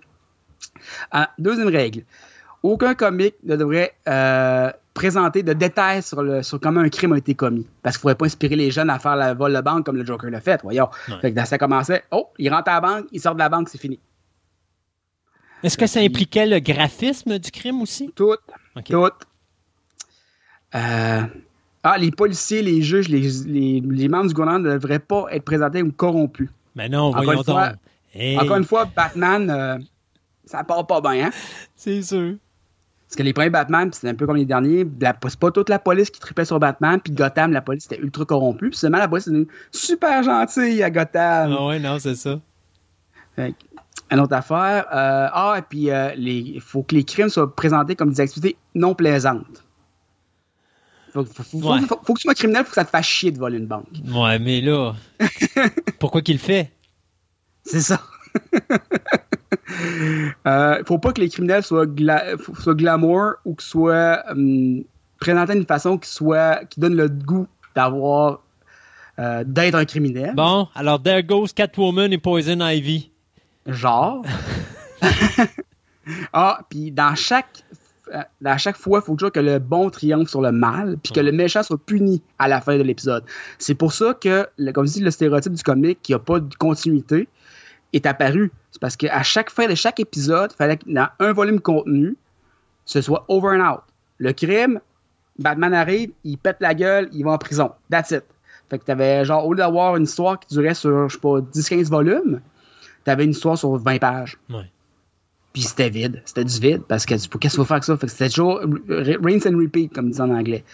[1.11, 2.03] Ah, deuxième règle.
[2.63, 7.19] Aucun comique ne devrait euh, présenter de détails sur, le, sur comment un crime a
[7.19, 7.67] été commis.
[7.83, 9.97] Parce qu'il ne faudrait pas inspirer les jeunes à faire la vol de banque comme
[9.97, 10.89] le Joker l'a fait, voyons.
[11.09, 11.15] Ouais.
[11.21, 13.69] Fait que ça commençait, oh, il rentre à la banque, il sort de la banque,
[13.69, 13.99] c'est fini.
[15.63, 18.11] Est-ce que ça impliquait le graphisme du crime aussi?
[18.15, 18.37] Tout.
[18.85, 19.09] Tout.
[20.75, 21.23] Euh,
[21.83, 25.45] ah, les policiers, les juges, les, les, les membres du gouvernement ne devraient pas être
[25.45, 26.51] présentés comme corrompus.
[26.75, 27.79] Mais non, Encore voyons une fois- donc.
[28.15, 29.79] Hey, Encore une fois, Batman, euh,
[30.45, 31.31] ça part pas bien, hein?
[31.77, 32.35] c'est sûr.
[33.09, 34.85] Parce que les premiers Batman, puis c'est un peu comme les derniers,
[35.29, 38.25] c'est pas toute la police qui tripait sur Batman, puis Gotham, la police était ultra
[38.25, 38.71] corrompue.
[38.71, 41.55] Puis seulement la police est super gentille à Gotham.
[41.57, 42.41] Ah ouais, non, c'est ça.
[43.37, 43.55] Fait
[44.11, 44.87] une autre affaire.
[44.93, 48.57] euh, ah, et puis euh, il faut que les crimes soient présentés comme des activités
[48.75, 49.65] non plaisantes.
[51.13, 51.81] Faut, faut- faut- Ouais.
[51.83, 53.67] faut- faut que tu sois criminel, faut que ça te fasse chier de voler une
[53.67, 53.87] banque.
[54.13, 54.95] Ouais, mais là,
[56.01, 56.73] pourquoi qu'il le fait?
[57.65, 58.01] C'est ça.
[60.47, 64.83] euh, faut pas que les criminels soient, gla- faut- soient glamour ou qu'ils soient hum,
[65.21, 68.41] présentés d'une façon qui soit qui donne le goût d'avoir
[69.19, 70.35] euh, d'être un criminel.
[70.35, 73.11] Bon, alors there goes Catwoman et Poison Ivy.
[73.67, 74.23] Genre.
[76.33, 77.65] ah, puis dans chaque
[78.15, 81.13] euh, dans chaque fois, il faut toujours que le bon triomphe sur le mal, puis
[81.13, 83.25] que le méchant soit puni à la fin de l'épisode.
[83.59, 86.55] C'est pour ça que, comme je dis, le stéréotype du comique qui n'a pas de
[86.55, 87.29] continuité
[87.97, 88.53] est apparu.
[88.71, 92.17] C'est parce qu'à chaque fin de chaque épisode, il fallait que dans un volume contenu,
[92.85, 93.81] ce soit over and out.
[94.19, 94.81] Le crime,
[95.39, 97.73] Batman arrive, il pète la gueule, il va en prison.
[97.91, 98.25] That's it.
[98.71, 101.41] Fait que t'avais, genre, au lieu d'avoir une histoire qui durait sur, je sais pas,
[101.41, 102.41] 10-15 volumes,
[103.05, 104.39] t'avais une histoire sur 20 pages.
[104.51, 104.71] Ouais.
[105.53, 106.23] Puis c'était vide.
[106.25, 107.97] C'était du vide parce que qu'est-ce qu'il faut faire avec ça?
[107.97, 110.65] Fait que c'était toujours rinse and repeat, comme disent en anglais.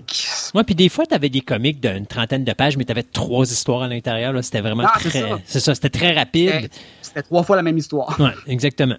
[0.00, 2.92] Que- Ouais, puis des fois, tu avais des comiques d'une trentaine de pages, mais tu
[2.92, 4.32] avais trois histoires à l'intérieur.
[4.32, 4.42] là.
[4.42, 5.24] C'était vraiment Ah, très.
[5.44, 6.50] C'est ça, c'était très rapide.
[6.52, 6.70] c'était-
[7.02, 8.18] c'était trois fois la même histoire.
[8.20, 8.96] Ouais, exactement.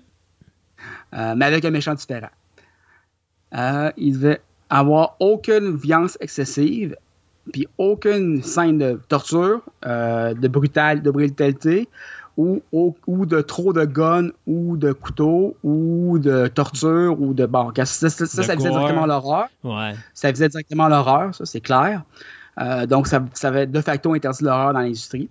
[1.14, 2.30] Euh, mais avec un méchant différent.
[3.56, 6.95] Euh, il devait avoir aucune violence excessive,
[7.53, 11.88] puis aucune scène de torture, euh, de, brutal, de brutalité,
[12.38, 17.45] ou, ou, ou de trop de guns, ou de couteaux, ou de torture, ou de...
[17.45, 18.57] Bon, ça, ça, gore.
[18.57, 19.47] directement l'horreur.
[19.64, 19.93] Ouais.
[20.14, 22.03] Ça visait directement l'horreur, ça, c'est clair.
[22.59, 25.30] Euh, donc, ça, ça avait de facto interdit l'horreur dans l'industrie.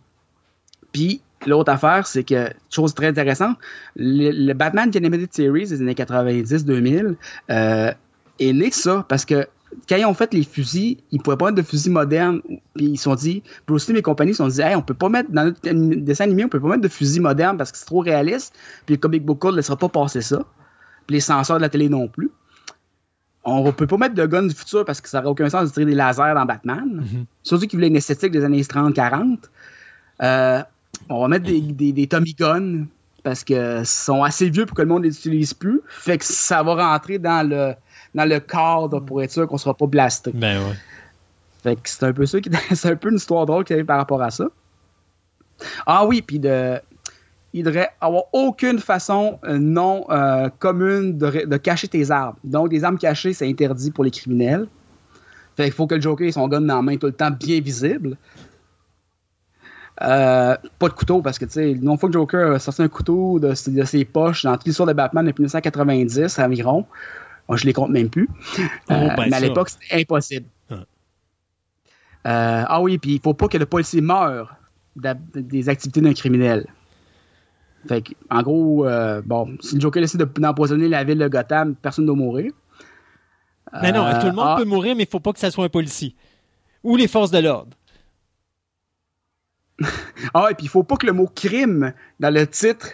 [0.92, 3.58] Puis, l'autre affaire, c'est que, chose très intéressante,
[3.97, 7.16] le, le Batman Animated Series des années 90-2000
[7.50, 7.92] euh,
[8.39, 9.47] est né de ça, parce que
[9.89, 12.41] quand ils ont fait les fusils, ils ne pouvaient pas mettre de fusils modernes.
[12.75, 14.94] Puis ils se sont dit, Bruce Lee et compagnie se sont dit, hey, on peut
[14.94, 17.78] pas mettre, dans notre dessin animé, on peut pas mettre de fusils modernes parce que
[17.78, 18.55] c'est trop réaliste.
[18.86, 20.44] Puis le comic book code ne laissera pas passer ça.
[21.07, 22.31] Puis les censeurs de la télé non plus.
[23.44, 25.69] On ne peut pas mettre de guns du futur parce que ça n'aurait aucun sens
[25.69, 27.05] de tirer des lasers dans Batman.
[27.43, 29.39] Surtout qu'ils voulaient une esthétique des années 30-40.
[30.23, 30.62] Euh,
[31.11, 32.86] on va mettre des, des, des Tommy Guns
[33.25, 35.81] parce que sont assez vieux pour que le monde les utilise plus.
[35.89, 37.75] Fait que ça va rentrer dans le,
[38.15, 40.31] dans le cadre pour être sûr qu'on ne sera pas blasté.
[40.33, 40.75] Ben ouais.
[41.62, 43.86] Fait que c'est un peu ça qui c'est un peu une histoire drôle qui arrive
[43.86, 44.44] par rapport à ça.
[45.86, 46.78] Ah oui, puis de
[47.55, 52.35] il devrait avoir aucune façon euh, non euh, commune de cacher tes armes.
[52.44, 54.67] Donc des armes cachées, c'est interdit pour les criminels.
[55.57, 57.31] Fait qu'il faut que le Joker ait son gun dans la main tout le temps
[57.31, 58.17] bien visible.
[60.03, 62.89] Euh, pas de couteau parce que tu sais, une fois que Joker a sorti un
[62.89, 66.85] couteau de, ses- de ses poches dans toute l'histoire de Batman depuis 1990 environ,
[67.49, 68.29] moi, je les compte même plus.
[68.59, 70.47] Oh, Euh, ben mais à l'époque, c'était impossible.
[70.71, 70.75] Ah.
[72.27, 74.57] Euh, ah oui, puis il faut pas que le policier meure
[75.35, 76.67] des activités d'un criminel.
[77.87, 78.87] Fait que, en gros,
[79.27, 82.53] bon, si le Joker essaie de- d'empoisonner la ville de Gotham, personne ne doit mourir.
[83.83, 85.65] Mais non, tout le monde ah, peut mourir, mais il faut pas que ça soit
[85.65, 86.15] un policier.
[86.83, 87.77] Ou les forces de l'ordre.
[90.35, 92.89] Ah, et puis il faut pas que le mot crime dans le titre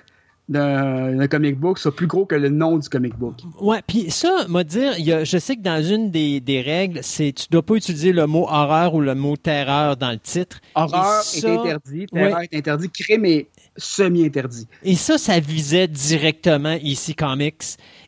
[0.49, 3.37] d'un comic book soit plus gros que le nom du comic book.
[3.61, 6.61] Ouais, puis ça, m'a dire, il y a- je sais que dans une des, des
[6.61, 10.19] règles, c'est tu dois pas utiliser le mot horreur ou le mot terreur dans le
[10.19, 10.61] titre.
[10.75, 12.49] Horreur ça- est interdit, terreur Ouais.
[12.51, 14.67] est interdit, crime est semi-interdit.
[14.83, 17.63] Et ça, ça visait directement ici Comics.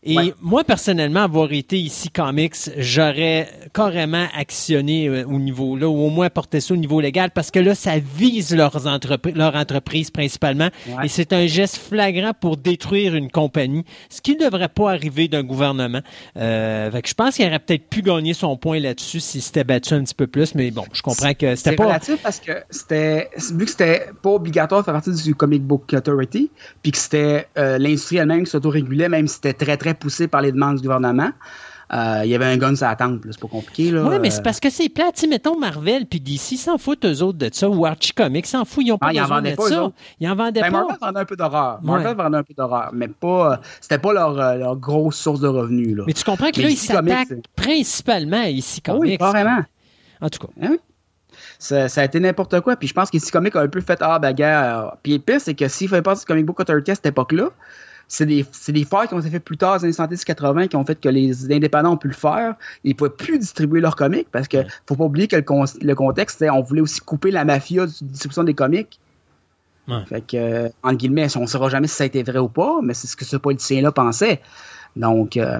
[0.04, 0.34] Et Ouais.
[0.40, 6.10] moi, personnellement, avoir été ici Comics, j'aurais carrément actionné euh, au niveau là, ou au
[6.10, 10.10] moins porté ça au niveau légal, parce que là, ça vise leurs entreprises, leur entreprise
[10.10, 10.70] principalement.
[10.88, 11.04] Ouais.
[11.06, 15.28] Et c'est un geste flagrant pour détruire une compagnie, ce qui ne devrait pas arriver
[15.28, 16.00] d'un gouvernement.
[16.36, 19.62] Euh, fait que je pense qu'il aurait peut-être pu gagner son point là-dessus s'il s'était
[19.64, 21.84] battu un petit peu plus, mais bon, je comprends que c'était pas...
[21.86, 25.92] relatif parce que c'était vu que c'était pas obligatoire de faire partie du Comic Book
[25.92, 26.50] Authority,
[26.82, 30.40] puis que c'était euh, l'industrie elle-même qui s'autorégulait, même si c'était très très poussé par
[30.42, 31.30] les demandes du gouvernement.
[31.92, 33.90] euh, Il y avait un gun sur la tempe, c'est pas compliqué.
[33.90, 34.02] Là.
[34.04, 35.14] Oui, mais c'est parce que c'est plate.
[35.16, 37.68] Tu sais, mettons Marvel puis DC s'en foutent eux autres de ça.
[37.68, 38.84] Ou Archie Comics s'en foutent.
[38.86, 39.92] Ils ont pas Ah, ils en besoin de pas, ça.
[40.20, 40.78] Ils en vendaient Ben, pas.
[40.80, 41.78] Marvel vendait un peu d'horreur.
[41.82, 43.52] Marvel vendait un peu d'horreur, mais pas.
[43.52, 45.96] euh, C'était pas leur, euh, leur grosse source de revenus.
[45.96, 46.04] Là.
[46.06, 49.18] Mais tu comprends que Mais là, ils s'attaquent principalement à DC Ah oui, Comics.
[49.20, 49.62] carrément.
[50.22, 50.68] en tout cas.
[51.58, 52.76] Ça, ça a été n'importe quoi.
[52.76, 54.84] Puis je pense que DC Comics a un peu fait Ah, ben, gars.
[54.84, 57.06] euh, Puis le pire, c'est que s'il fait pas du Comic Book Authority à cette
[57.06, 57.50] époque-là,
[58.14, 60.68] c'est des, c'est des failles qui ont été faites plus tard, dans les années 70-80,
[60.68, 62.56] qui ont fait que les indépendants ont pu le faire.
[62.84, 65.64] Ils ne pouvaient plus distribuer leurs comics parce que faut pas oublier que le, con-
[65.80, 69.00] le contexte, c'est on voulait aussi couper la mafia de distribution des comics.
[69.88, 70.04] Ouais.
[70.06, 72.48] Fait que, euh, entre guillemets, on ne saura jamais si ça a été vrai ou
[72.48, 74.42] pas, mais c'est ce que ce politicien-là pensait.
[74.94, 75.58] Donc, euh,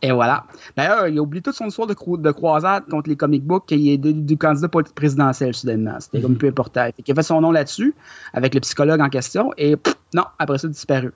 [0.00, 0.44] et voilà.
[0.76, 3.66] D'ailleurs, il a oublié toute son histoire de, cro- de croisade contre les comic books
[3.66, 5.96] qu'il est du candidat présidentiel, soudainement.
[5.98, 6.84] C'était comme peu important.
[6.94, 7.92] Fait qu'il a fait son nom là-dessus,
[8.32, 11.10] avec le psychologue en question, et pff, non, après ça, disparu.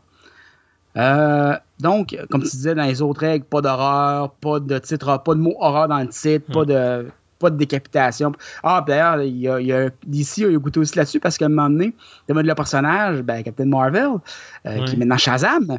[0.97, 5.35] Euh, donc, comme tu disais dans les autres règles, pas d'horreur, pas de titre, pas
[5.35, 7.07] de mot horreur dans le titre, pas de
[7.39, 8.31] pas de décapitation.
[8.63, 11.47] Ah, d'ailleurs, il y a, il y a DC a goûté aussi là-dessus parce qu'à
[11.47, 11.93] un moment donné,
[12.29, 14.11] le mode le personnage, ben, Captain Marvel,
[14.65, 14.85] euh, Ouais.
[14.85, 15.77] qui est maintenant Shazam,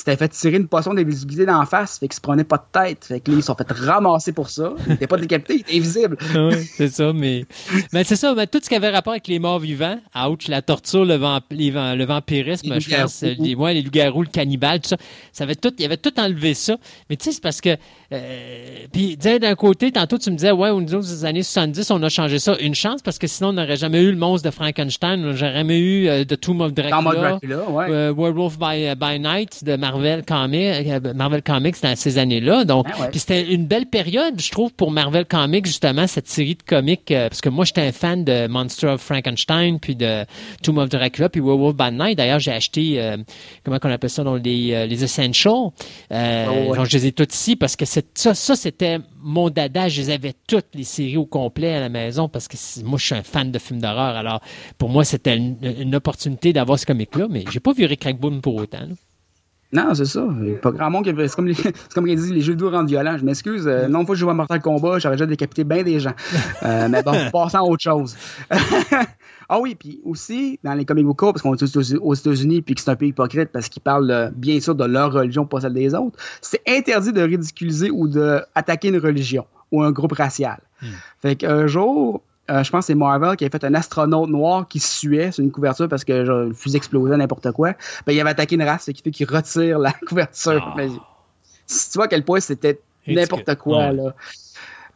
[0.00, 3.04] s'était fait tirer une potion d'invisibilité d'en face, fait qu'il se prenait pas de tête.
[3.04, 4.72] Fait que là, ils se sont fait ramasser pour ça.
[4.86, 6.16] Il n'était pas décapité, il était invisible.
[6.34, 7.44] oui, c'est ça, mais.
[7.92, 9.98] Mais c'est ça, mais tout ce qui avait rapport avec les morts vivants,
[10.28, 13.42] ouch, la torture, le, vamp- le vampirisme, Les je pense, loups-garous.
[13.44, 14.96] les, ouais, les loups-garous, le cannibale, tout ça,
[15.32, 16.76] ça avait tout, il avait tout enlevé ça.
[17.10, 17.76] Mais tu sais, c'est parce que.
[18.12, 22.02] euh, puis, d'un côté, tantôt, tu me disais, ouais, au niveau des années 70, on
[22.02, 22.56] a changé ça.
[22.60, 25.36] Une chance, parce que sinon, on n'aurait jamais eu le monstre de Frankenstein, on n'aurait
[25.36, 27.12] jamais eu euh, The Tomb of Dracula.
[27.12, 27.86] Dracula, ouais.
[27.90, 32.64] euh, Werewolf by, by Night de Marvel Comics, euh, Marvel Comics dans ces années-là.
[32.64, 33.08] Donc, Ah ouais.
[33.10, 37.10] puis c'était une belle période, je trouve, pour Marvel Comics, justement, cette série de comics,
[37.10, 40.24] euh, parce que moi, j'étais un fan de Monster of Frankenstein, puis de
[40.62, 42.16] Tomb of Dracula, puis Werewolf by Night.
[42.16, 43.18] D'ailleurs, j'ai acheté, euh,
[43.62, 45.52] comment qu'on appelle ça, dans les, les Essentials.
[45.52, 45.72] Oh,
[46.10, 46.76] ouais.
[46.76, 49.88] Donc, je les ai toutes ici, parce que ça, ça c'était mon dada.
[49.88, 53.04] Je les avais toutes, les séries au complet à la maison, parce que moi, je
[53.04, 54.16] suis un fan de films d'horreur.
[54.16, 54.40] Alors,
[54.78, 58.40] pour moi, c'était une, une opportunité d'avoir ce comic-là, mais j'ai pas vu Rick Crackboom
[58.40, 58.80] pour autant.
[58.80, 58.94] là.
[59.74, 60.24] Non, c'est ça.
[60.62, 61.54] Pas grand monde qui C'est comme, les...
[61.54, 63.18] c'est comme ils disent, les jeux vidéo rendent violents.
[63.18, 63.66] Je m'excuse.
[63.66, 66.14] Euh, non, fois que je joue à Mortal Kombat, j'aurais déjà décapité bien des gens.
[66.62, 68.16] Euh, mais bon, passons à autre chose.
[69.48, 72.74] ah oui, puis aussi, dans les comic book parce qu'on est aux- aux États-Unis, puis
[72.76, 75.74] que c'est un peu hypocrite parce qu'ils parlent bien sûr de leur religion, pas celle
[75.74, 80.60] des autres, c'est interdit de ridiculiser ou d'attaquer une religion ou un groupe racial.
[81.20, 84.68] Fait qu'un jour, euh, je pense que c'est Marvel qui a fait un astronaute noir
[84.68, 87.72] qui suait sur une couverture parce que genre, le fusil explosait, n'importe quoi.
[88.06, 90.62] Ben, il avait attaqué une race, ce qui fait qu'il retire la couverture.
[90.66, 90.74] Ah.
[90.76, 90.88] Mais,
[91.66, 93.92] si tu vois à quel point c'était n'importe quoi, Ouais.
[93.92, 94.14] là.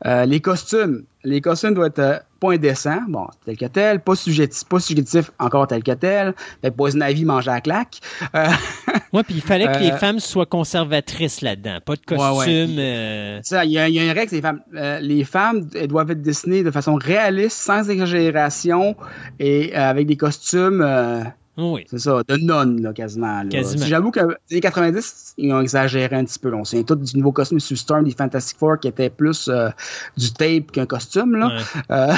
[0.06, 1.02] Euh, les costumes.
[1.24, 5.32] Les costumes doivent être euh, pas indécents, bon, tel que tel, pas subjectif, pas subjectif
[5.40, 6.34] encore tel que tel.
[6.62, 8.00] Fait Poison Ivy mangeait à la claque.
[8.36, 8.46] Euh,
[9.12, 11.78] Ouais, puis il fallait que les Euh, femmes soient conservatrices là-dedans.
[11.84, 12.34] Pas de Ouais, ouais.
[12.36, 12.76] costume.
[12.78, 14.60] euh, Ça, il y, a il y a une règle, les femmes.
[14.76, 18.94] euh, les femmes elles doivent être dessinées de façon réaliste, sans exagération
[19.40, 21.22] et euh, avec des costumes, euh,
[21.58, 21.84] Oui.
[21.90, 23.42] c'est ça, de nonnes, là, quasiment.
[23.42, 23.48] là.
[23.50, 23.84] Quasiment.
[23.84, 26.50] J'avoue que les années 90, ils ont exagéré un petit peu.
[26.50, 26.56] là.
[26.58, 29.68] On s'est tout du nouveau costume sur Storm des Fantastic Four qui était plus euh,
[30.16, 31.34] du tape qu'un costume.
[31.36, 31.48] Là.
[31.48, 31.82] Ouais.
[31.90, 32.14] Euh,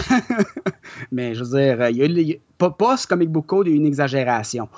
[1.13, 3.67] mais je veux dire, il y a, eu les- pas, pas ce comic book code,
[3.69, 4.69] il y a une exagération.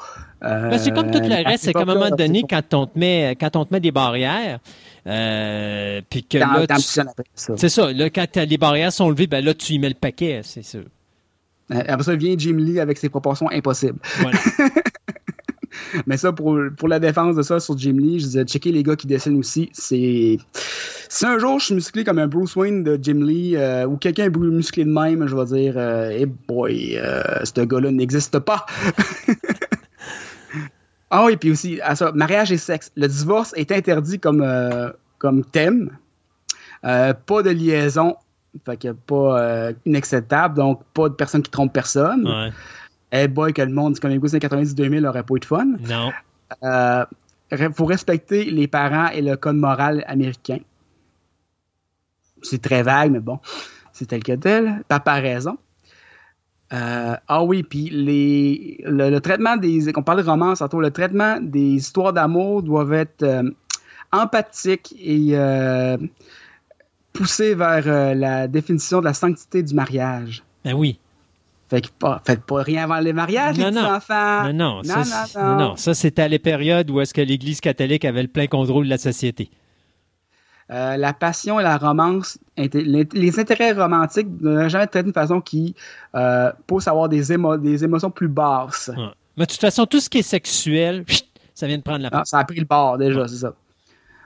[0.45, 2.97] Euh, Ben, c'est comme tout le reste, c'est qu'à un moment donné, quand on te
[2.99, 4.61] met, quand on te met des barrières,
[5.05, 6.65] puis que là,
[7.35, 10.41] c'est ça, là, quand les barrières sont levées, ben là, tu y mets le paquet,
[10.45, 10.85] c'est sûr.
[11.71, 13.99] Euh, Après ça vient Jim Lee avec ses proportions impossibles.
[14.21, 14.39] Voilà.
[16.07, 18.83] Mais ça, pour, pour la défense de ça sur Jim Lee, je disais, checker les
[18.83, 19.71] gars qui dessinent aussi.
[19.73, 20.39] C'est.
[21.09, 23.97] Si un jour je suis musclé comme un Bruce Wayne de Jim Lee, euh, ou
[23.97, 28.39] quelqu'un est musclé de même, je vais dire, euh, hey boy, euh, ce gars-là n'existe
[28.39, 28.67] pas.
[31.15, 32.91] Ah oui, puis aussi, à ça, mariage et sexe.
[32.97, 35.91] Le divorce est interdit comme, euh, comme thème.
[36.81, 38.17] Pas de liaison,
[38.65, 42.27] fait que pas euh, inacceptable, donc pas de personne qui trompe personne.
[42.27, 42.51] Ouais.
[43.13, 45.67] Eh boy, que le monde du comic book 90-2000 n'aurait pas eu de fun.
[45.89, 46.13] Non.
[46.63, 47.05] Euh,
[47.75, 50.59] faut respecter les parents et le code moral américain.
[52.43, 53.39] C'est très vague, mais bon,
[53.93, 54.83] c'est tel que tel.
[54.89, 55.59] Papa a raison.
[56.73, 59.93] Euh, ah oui, puis les, le, le traitement des.
[59.97, 63.45] On parle de romance tantôt, le traitement des histoires d'amour doivent être
[64.11, 65.37] empathiques et
[67.13, 70.43] poussés vers euh, la définition de la sanctité du mariage.
[70.65, 70.99] Ben oui.
[71.69, 73.85] Fait que pas, faites pas rien avant les mariages, Non, les non.
[73.95, 74.53] enfants.
[74.53, 75.47] non, non, ça, non, c'est- non.
[75.47, 78.47] non, non, ça, c'était à la période où est-ce que l'Église catholique avait le plein
[78.47, 79.51] contrôle de la société.
[80.71, 85.13] Euh, la passion et la romance, les, les intérêts romantiques ne jamais être traités d'une
[85.13, 85.75] façon qui
[86.15, 88.91] euh, pousse à avoir des, émo- des émotions plus basses.
[88.97, 89.05] Ouais.
[89.37, 91.05] Mais de toute façon, tout ce qui est sexuel,
[91.55, 93.55] ça vient de prendre la Ah, ça a pris le bord déjà, c'est ça.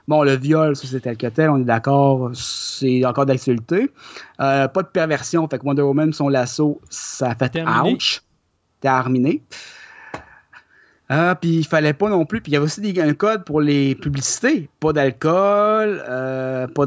[0.07, 3.91] Bon, le viol, ça c'est tel que tel, on est d'accord, c'est encore d'actualité.
[4.39, 7.93] Euh, pas de perversion, fait que Wonder Woman, son lasso, ça a fait Terminé.
[7.95, 8.21] ouch.
[8.79, 9.43] Terminé.
[11.11, 12.41] Euh, puis il fallait pas non plus.
[12.41, 14.69] Puis il y avait aussi des, un code pour les publicités.
[14.79, 16.85] Pas d'alcool, euh, pas,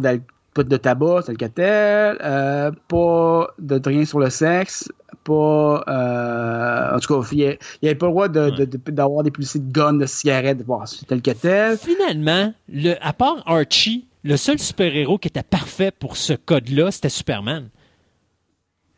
[0.54, 4.90] pas de tabac, tel que tel, euh, pas de rien sur le sexe,
[5.24, 5.84] pas.
[5.88, 7.38] euh, en tout cas, il
[7.82, 10.64] n'y avait pas le droit de- de- de- d'avoir des publicités de guns, de cigarettes,
[10.64, 11.76] bon, tel que tel.
[11.78, 17.08] Finalement, le, à part Archie, le seul super-héros qui était parfait pour ce code-là, c'était
[17.08, 17.68] Superman.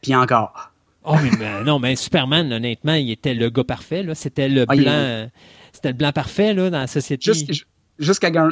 [0.01, 0.70] Puis encore.
[1.05, 4.02] Oh, mais, mais non, mais Superman, honnêtement, il était le gars parfait.
[4.02, 4.15] là.
[4.15, 4.84] C'était le Ah, blanc.
[4.92, 5.26] euh,
[5.73, 7.33] C'était le blanc parfait là, dans la société.
[7.33, 7.65] Jusqu'-
[7.98, 8.50] Jusqu'à Grant,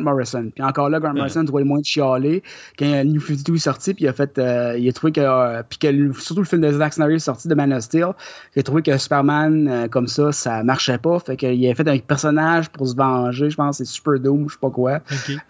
[0.00, 0.50] Morrison.
[0.54, 1.14] Puis encore là, Grant.
[1.14, 2.42] Morrison trouvait le moins de chialer
[2.78, 5.20] quand euh, New 52 est sorti, puis il a fait, euh, il a trouvé que,
[5.20, 7.80] euh, puis que le- surtout le film de Zack Snyder est sorti de Man of
[7.84, 8.08] Steel,
[8.56, 11.88] il a trouvé que Superman euh, comme ça, ça marchait pas, fait qu'il a fait
[11.88, 14.98] un personnage pour se venger, je pense, c'est Super Doom, je sais pas quoi.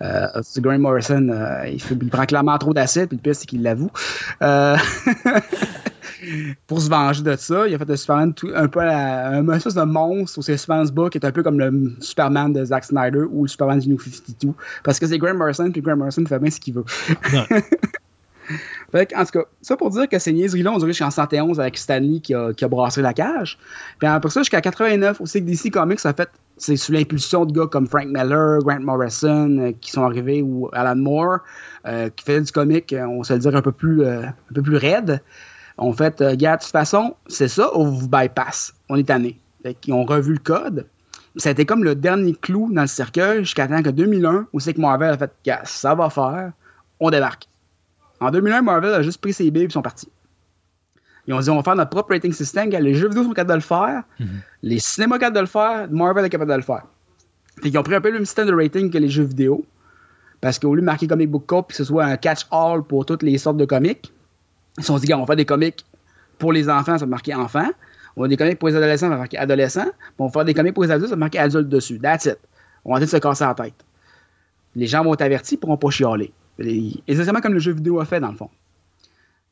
[0.03, 0.27] Euh,
[0.59, 1.29] Grant Morrison,
[1.67, 3.91] il, fait- il prend clairement trop d'acide, puis le pire c'est qu'il l'avoue.
[6.67, 9.49] Pour se venger de ça, il a fait de Superman tout- un peu la- un
[9.51, 12.85] espèce de monstre au Superman's Book, qui est un peu comme le Superman de Zack
[12.85, 14.53] Snyder ou le Superman du New 52.
[14.85, 16.85] Parce que c'est Grant Morrison, puis Grant Morrison fait bien ce qu'il veut.
[18.91, 21.59] Fait que, en tout cas, ça pour dire que ces niaiseries-là, on dirait jusqu'en 71
[21.61, 23.57] avec Stanley qui a, qui a brassé la cage.
[23.99, 27.53] Puis après ça, jusqu'à 89, aussi que DC Comics a fait, c'est sous l'impulsion de
[27.59, 31.39] gars comme Frank Miller, Grant Morrison, euh, qui sont arrivés, ou Alan Moore,
[31.87, 34.55] euh, qui faisaient du comic, euh, on se le dire, un peu plus, euh, un
[34.55, 35.23] peu plus raide.
[35.77, 38.75] En fait, euh, gars, de toute façon, c'est ça, on vous bypass.
[38.89, 39.39] On est tanné.
[39.81, 40.87] Qu'ils ont revu le code.
[41.37, 44.61] Ça a été comme le dernier clou dans le cercueil jusqu'à temps que 2001, où
[44.61, 46.53] c'est que Marvel a fait, gars, ça va faire,
[47.01, 47.49] on débarque.
[48.21, 50.09] En 2001, Marvel a juste pris ses billes et sont partis.
[51.27, 52.69] Ils ont dit on va faire notre propre rating system.
[52.71, 54.03] Les jeux vidéo sont capables de le faire.
[54.63, 55.89] Les cinémas sont capables de le faire.
[55.91, 56.85] Marvel est capable de le faire.
[57.63, 59.65] Fait qu'ils ont pris un peu le même système de rating que les jeux vidéo.
[60.41, 63.23] Parce qu'au lieu de marquer Comic Book puis que ce soit un catch-all pour toutes
[63.23, 64.13] les sortes de comics,
[64.79, 65.85] ils se sont dit gars, on va faire des comics
[66.39, 67.69] pour les enfants, ça va marquer enfants.
[68.17, 69.85] On va faire des comics pour les adolescents, ça va marquer adolescents.
[69.85, 71.99] Puis on va faire des comics pour les adultes, ça va marquer adulte dessus.
[71.99, 72.39] That's it.
[72.85, 73.85] On va essayer de se casser la tête.
[74.75, 76.33] Les gens vont être avertis, ils pourront pas chialer.
[76.59, 78.51] Exactement comme le jeu vidéo a fait, dans le fond.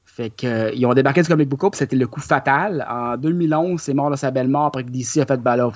[0.05, 2.87] Fait que, euh, ils ont débarqué du Comic Book puis c'était le coup fatal.
[2.89, 5.71] En 2011, c'est mort de sa belle mort après que DC a fait, ben là,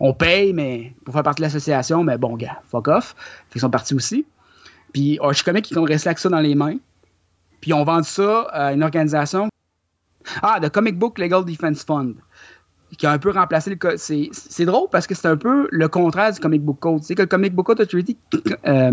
[0.00, 3.14] on paye, mais pour faire partie de l'association, mais bon, gars, fuck off.
[3.18, 4.24] Fait qu'ils sont partis aussi.
[4.92, 6.76] Puis Archie Comics, ils ont resté avec ça dans les mains.
[7.60, 9.48] Puis ils ont vendu ça à une organisation.
[10.42, 12.14] Ah, The Comic Book Legal Defense Fund.
[12.96, 13.76] Qui a un peu remplacé le.
[13.76, 17.00] co- C'est c'est drôle parce que c'est un peu le contraire du Comic Book Code.
[17.00, 18.16] Tu sais que le Comic Book Code Authority
[18.66, 18.92] euh,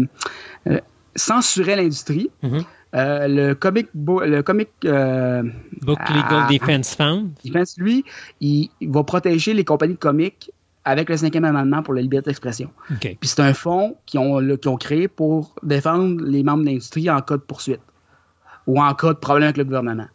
[0.67, 0.79] euh,
[1.15, 2.29] censurait l'industrie.
[2.43, 2.63] Mhm.
[2.95, 5.43] Euh, le Comic Bo- le comic euh,
[5.81, 6.13] Book Ah.
[6.13, 7.29] Legal Defense Fund.
[7.43, 8.05] Defense, lui,
[8.39, 10.49] il, il va protéger les compagnies de comics
[10.85, 12.69] avec le cinquième amendement pour la liberté d'expression.
[12.99, 16.69] Puis c'est un fonds qu'ils ont, le- qu'ils ont créé pour défendre les membres de
[16.69, 17.81] l'industrie en cas de poursuite
[18.67, 20.07] ou en cas de problème avec le gouvernement.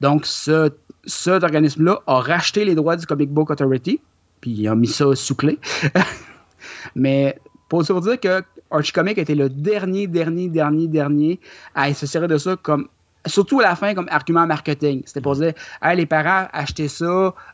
[0.00, 0.70] Donc, ce,
[1.04, 4.00] cet organisme-là a racheté les droits du Comic Book Authority,
[4.40, 5.58] puis il a mis ça sous clé.
[6.94, 11.40] Mais pour se dire que Archie Comics a été le dernier, dernier, dernier, dernier
[11.74, 12.88] à se servir de ça comme
[13.26, 15.02] surtout à la fin comme argument marketing.
[15.06, 15.52] C'était pour dire
[15.82, 17.04] hey, les parents achetez ça,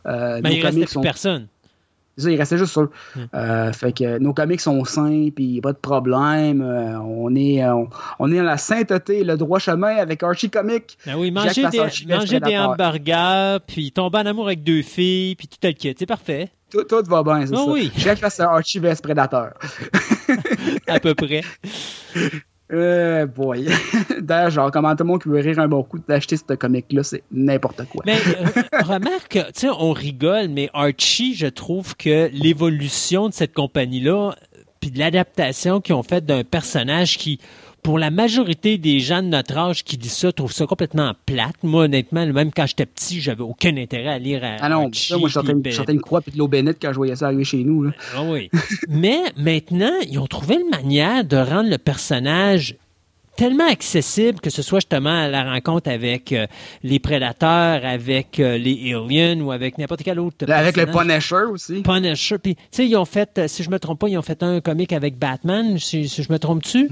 [0.07, 1.49] euh, Mais nos il restait comics plus sont personne.
[2.19, 2.83] Ça, il restait juste ça.
[2.83, 3.21] Hmm.
[3.35, 6.61] Euh, fait que nos comics sont sains, puis il n'y a pas de problème.
[6.63, 10.51] Euh, on, est, euh, on, on est dans la sainteté, le droit chemin avec Archie
[10.51, 10.99] Comics.
[11.07, 15.37] Ben oui, Jacques manger des, manger des hamburgers, puis tomber en amour avec deux filles,
[15.37, 15.95] puis tout le kit.
[15.99, 16.51] C'est parfait.
[16.71, 17.71] Tout, tout va bien, c'est Ah ça.
[17.71, 17.91] oui.
[17.97, 19.49] Jacques Archie vs Predator.
[20.87, 21.43] À peu près.
[22.73, 23.69] Euh, boy.
[24.21, 27.03] D'ailleurs, genre, comment tout le monde qui veut rire un bon coup d'acheter ce comic-là,
[27.03, 28.03] c'est n'importe quoi.
[28.07, 33.53] Mais euh, remarque, tu sais, on rigole, mais Archie, je trouve que l'évolution de cette
[33.53, 34.35] compagnie-là,
[34.81, 37.39] puis de l'adaptation qu'ils ont faite d'un personnage qui,
[37.83, 41.57] pour la majorité des gens de notre âge qui disent ça, trouvent ça complètement plate.
[41.65, 45.29] Moi, honnêtement, même quand j'étais petit, j'avais aucun intérêt à lire Ah non, ça, moi,
[45.29, 45.53] je sortais,
[45.93, 47.83] une- croix puis de l'eau bénite quand je voyais ça arriver chez nous.
[47.83, 47.91] là.
[48.17, 48.51] Ah oui.
[48.89, 52.77] Mais maintenant, ils ont trouvé une manière de rendre le personnage
[53.43, 56.47] tellement accessible que ce soit justement à la rencontre avec euh,
[56.85, 61.29] les prédateurs, avec euh, les aliens ou avec n'importe quel autre avec le personnage.
[61.29, 61.83] Punisher aussi.
[61.83, 62.39] Punisher.
[62.39, 64.45] Puis, tu sais, ils ont fait, euh, si je me trompe pas, ils ont fait
[64.45, 66.89] un comic avec Batman, si, si je me trompe-tu?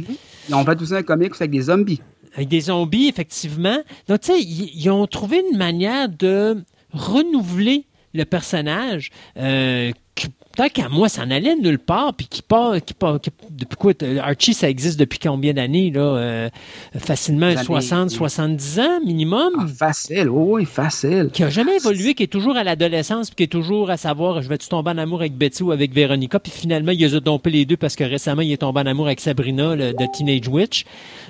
[0.48, 2.00] Ils ont fait aussi un comic avec des zombies.
[2.34, 3.78] Avec des zombies, effectivement.
[4.08, 9.10] Donc, tu sais, ils, ont trouvé une manière de renouveler le personnage.
[9.36, 10.28] Qui,
[10.60, 13.76] tant qu'à moi, ça en allait nulle part, puis qui part, qui part, qui- depuis
[13.76, 16.00] quoi, euh, Archie, ça existe depuis combien d'années, là?
[16.00, 16.50] Euh,
[16.98, 19.52] facilement Des années- 60, 70 ans minimum?
[19.58, 21.30] Ah, facile, oui, facile.
[21.32, 24.42] qui a jamais évolué, qui est toujours à l'adolescence, puis qui est toujours à savoir,
[24.42, 27.20] je vais-tu tomber en amour avec Betty ou avec Véronica, puis finalement, il les a
[27.20, 30.06] dompé les deux parce que récemment, il est tombé en amour avec Sabrina, le, de
[30.12, 30.84] Teenage Witch.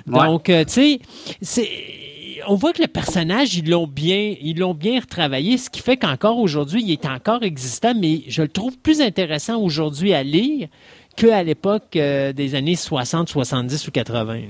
[0.07, 0.19] Ouais.
[0.27, 0.99] Donc, euh, tu sais,
[1.41, 1.69] c'est...
[2.47, 5.97] On voit que le personnage, ils l'ont bien, ils l'ont bien retravaillé, ce qui fait
[5.97, 10.67] qu'encore aujourd'hui, il est encore existant, mais je le trouve plus intéressant aujourd'hui à lire
[11.15, 14.33] qu'à l'époque euh, des années 60, 70 ou 80.
[14.33, 14.41] là.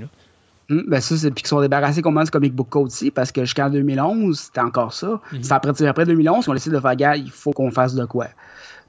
[0.69, 3.31] Hum, ben ça, c'est puis qu'ils sont débarrassés comment du comic book code aussi, parce
[3.31, 5.19] que jusqu'en 2011, c'était encore ça.
[5.41, 7.93] C'est après, c'est après 2011 qu'on a décidé de faire, gars, il faut qu'on fasse
[7.93, 8.27] de quoi.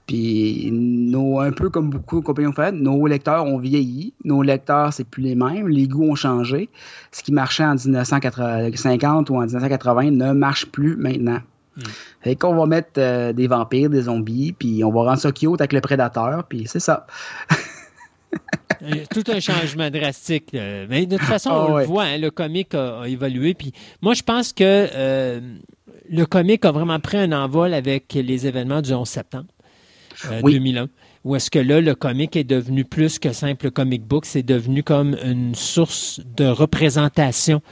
[0.07, 4.43] Puis, nos, un peu comme beaucoup de compagnies ont fait, nos lecteurs ont vieilli, nos
[4.43, 6.69] lecteurs, c'est plus les mêmes, les goûts ont changé.
[7.13, 11.39] Ce qui marchait en 1950 ou en 1980 ne marche plus maintenant.
[12.21, 15.59] Fait qu'on va mettre euh, des vampires, des zombies, puis on va rendre ça cute
[15.61, 17.07] avec le prédateur, puis c'est ça.
[19.11, 20.55] Tout un changement drastique.
[20.55, 21.83] euh, Mais de toute façon, Ah on ouais.
[21.83, 23.55] le voit, hein, le comic a, a évolué.
[23.55, 25.41] Puis moi, je pense que euh,
[26.11, 29.47] le comic a vraiment pris un envol avec les événements du 11 septembre
[30.31, 30.55] euh, Oui.
[30.55, 30.89] 2001.
[31.25, 34.83] Où est-ce que là, le comic est devenu plus que simple comic book, c'est devenu
[34.83, 37.63] comme une source de représentation.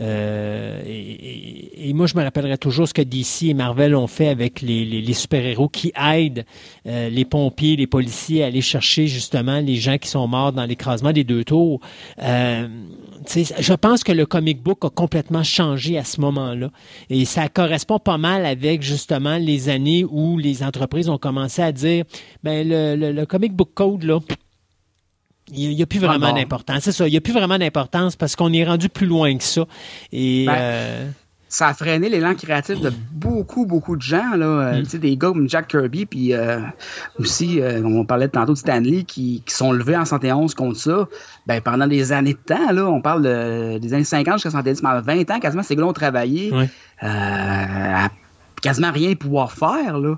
[0.00, 4.28] Euh, et, et- moi, je me rappellerai toujours ce que DC et Marvel ont fait
[4.28, 6.44] avec les, les- les super-héros qui aident
[6.86, 10.64] euh, les pompiers, les policiers à aller chercher justement les gens qui sont morts dans
[10.64, 11.80] l'écrasement des deux tours.
[12.22, 12.68] Euh,
[13.26, 16.70] je pense que le comic book a complètement changé à ce moment-là.
[17.10, 21.72] Et ça correspond pas mal avec justement les années où les entreprises ont commencé à
[21.72, 22.04] dire
[22.44, 24.18] ben le, le- le comic book code, là,
[25.52, 26.80] il n'y a, plus vraiment d'importance.
[26.82, 29.44] C'est ça, il n'y a plus vraiment d'importance parce qu'on est rendu plus loin que
[29.44, 29.64] ça.
[30.12, 31.08] Et Ben, euh,
[31.50, 34.34] ça a freiné l'élan créatif de beaucoup, beaucoup de gens.
[34.36, 34.44] Là.
[34.46, 36.60] Euh, Tu sais, des gars comme Jack Kirby, puis euh,
[37.18, 41.08] aussi, euh, on parlait tantôt de Stanley, qui, qui sont levés en 71 contre ça.
[41.46, 44.82] Ben, pendant des années de temps, là, on parle de- des années 50 jusqu'à 70,
[44.82, 46.52] pendant 20 ans, quasiment, ces gars-là ont travaillé
[47.00, 48.08] à
[48.62, 49.98] quasiment rien pouvoir faire.
[49.98, 50.16] Là.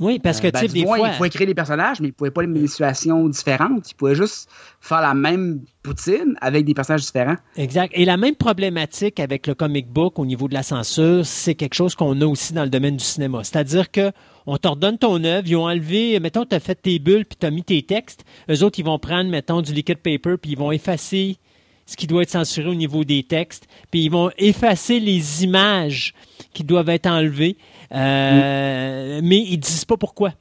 [0.00, 0.98] Oui, parce que Euh, ben, tu sais, des fois.
[0.98, 3.28] Ils pouvaient créer des personnages, mais ils ne pouvaient pas les mettre dans des situations
[3.28, 3.90] différentes.
[3.90, 4.48] Ils pouvaient juste
[4.80, 7.36] faire la même poutine avec des personnages différents.
[7.56, 7.92] Exact.
[7.94, 11.74] Et la même problématique avec le comic book au niveau de la censure, c'est quelque
[11.74, 13.44] chose qu'on a aussi dans le domaine du cinéma.
[13.44, 14.12] C'est-à-dire que
[14.46, 17.46] on t'ordonne ton œuvre, ils ont enlevé, mettons, tu as fait tes bulles puis tu
[17.46, 18.24] as mis tes textes.
[18.50, 21.38] Eux autres, ils vont prendre, mettons, du liquid paper puis ils vont effacer
[21.86, 26.14] ce qui doit être censuré au niveau des textes, puis ils vont effacer les images
[26.52, 27.56] qui doivent être enlevées,
[27.92, 30.32] euh, mais ils disent pas pourquoi.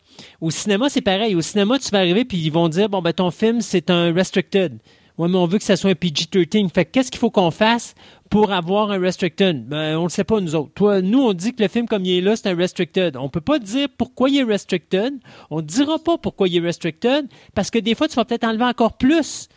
[0.42, 1.36] Au cinéma, c'est pareil.
[1.36, 4.14] Au cinéma, tu vas arriver puis ils vont dire bon ben ton film c'est un
[4.14, 4.80] restricted.
[5.18, 6.70] Ouais, mais on veut que ça soit un PG-13.
[6.74, 7.94] Fait que qu'est-ce qu'il faut qu'on fasse
[8.32, 9.68] pour avoir un restricted?
[9.68, 10.72] Ben, on le sait pas, nous autres.
[10.74, 13.16] Toi, nous, on dit que le film, comme il est là, c'est un restricted.
[13.16, 15.14] On peut pas dire pourquoi il est restricted.
[15.52, 18.44] On ne dira pas pourquoi il est restricted, parce que des fois, tu vas peut-être
[18.44, 19.50] enlever encore plus.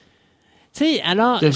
[0.74, 1.48] Tu sais, alors, je,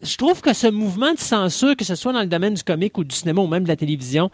[0.00, 2.96] je trouve que ce mouvement de censure, que ce soit dans le domaine du comique
[2.98, 4.30] ou du cinéma ou même de la télévision,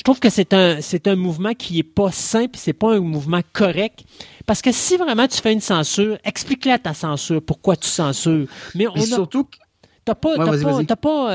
[0.00, 3.00] je trouve que c'est un, c'est un mouvement qui est pas simple, c'est pas un
[3.00, 4.00] mouvement correct.
[4.46, 8.46] Parce que si vraiment tu fais une censure, explique-la ta censure, pourquoi tu censures.
[8.74, 9.58] Mais on a, surtout, que-
[10.06, 10.36] t'as pas, Ouais,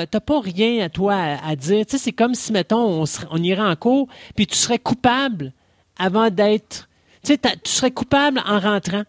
[0.08, 1.86] pas, pas, rien à toi à, à dire.
[1.88, 5.54] C'est comme si, mettons, on, on irait en cours, puis tu serais coupable
[6.00, 6.90] avant d'être,
[7.24, 9.04] tu sais, t'as- tu serais coupable en rentrant.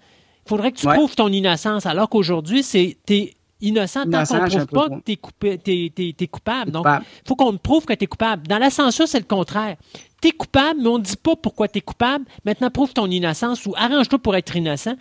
[0.44, 0.94] Il faudrait que tu Ouais.
[0.96, 5.58] prouves ton innocence, alors qu'aujourd'hui, c'est, t'es innocent tant qu'on un prouve pas que coupé,
[5.58, 6.70] t'es- t'es coupable.
[6.70, 8.46] Donc, il faut qu'on te prouve que tu es coupable.
[8.46, 9.76] Dans la censure, c'est le contraire.
[10.20, 12.24] Tu es coupable, mais on ne dit pas pourquoi tu es coupable.
[12.44, 14.96] Maintenant, prouve ton innocence ou arrange-toi pour être innocent.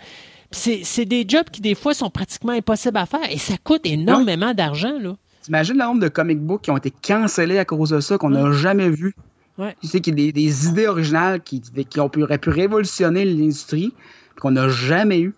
[0.51, 4.53] C'est des jobs qui, des fois, sont pratiquement impossibles à faire et ça coûte énormément
[4.53, 4.97] d'argent.
[4.99, 5.15] là.
[5.41, 8.29] T'imagines le nombre de comic books qui ont été cancellés à cause de ça, qu'on
[8.29, 9.15] n'a jamais vu?
[9.57, 9.75] Ouais.
[9.81, 13.93] Tu sais qu'il y a des, des idées originales qui, qui auraient pu révolutionner l'industrie,
[14.39, 15.33] qu'on n'a jamais eu.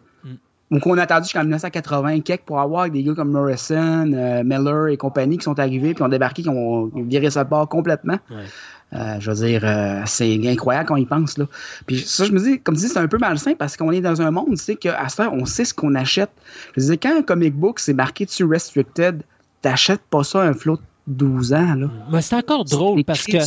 [0.69, 4.87] Ou qu'on a attendu jusqu'en 1980 quelques pour avoir des gars comme Morrison, euh, Miller
[4.87, 8.19] et compagnie qui sont arrivés puis ont débarqué, qui ont viré ça de bord complètement.
[8.29, 8.45] Ouais.
[8.93, 11.37] Euh, je veux dire, euh, c'est incroyable quand on y pense.
[11.37, 11.45] Là.
[11.85, 14.01] Puis ça, je me dis, comme tu dis, c'est un peu malsain parce qu'on est
[14.01, 16.31] dans un monde, tu sais, qu'à ce on sait ce qu'on achète.
[16.75, 19.23] Je veux dire, quand un comic book, c'est marqué dessus Restricted,
[19.61, 21.75] t'achètes pas ça un flot de 12 ans.
[21.75, 21.87] Là.
[22.11, 23.37] Mais c'est encore drôle parce que.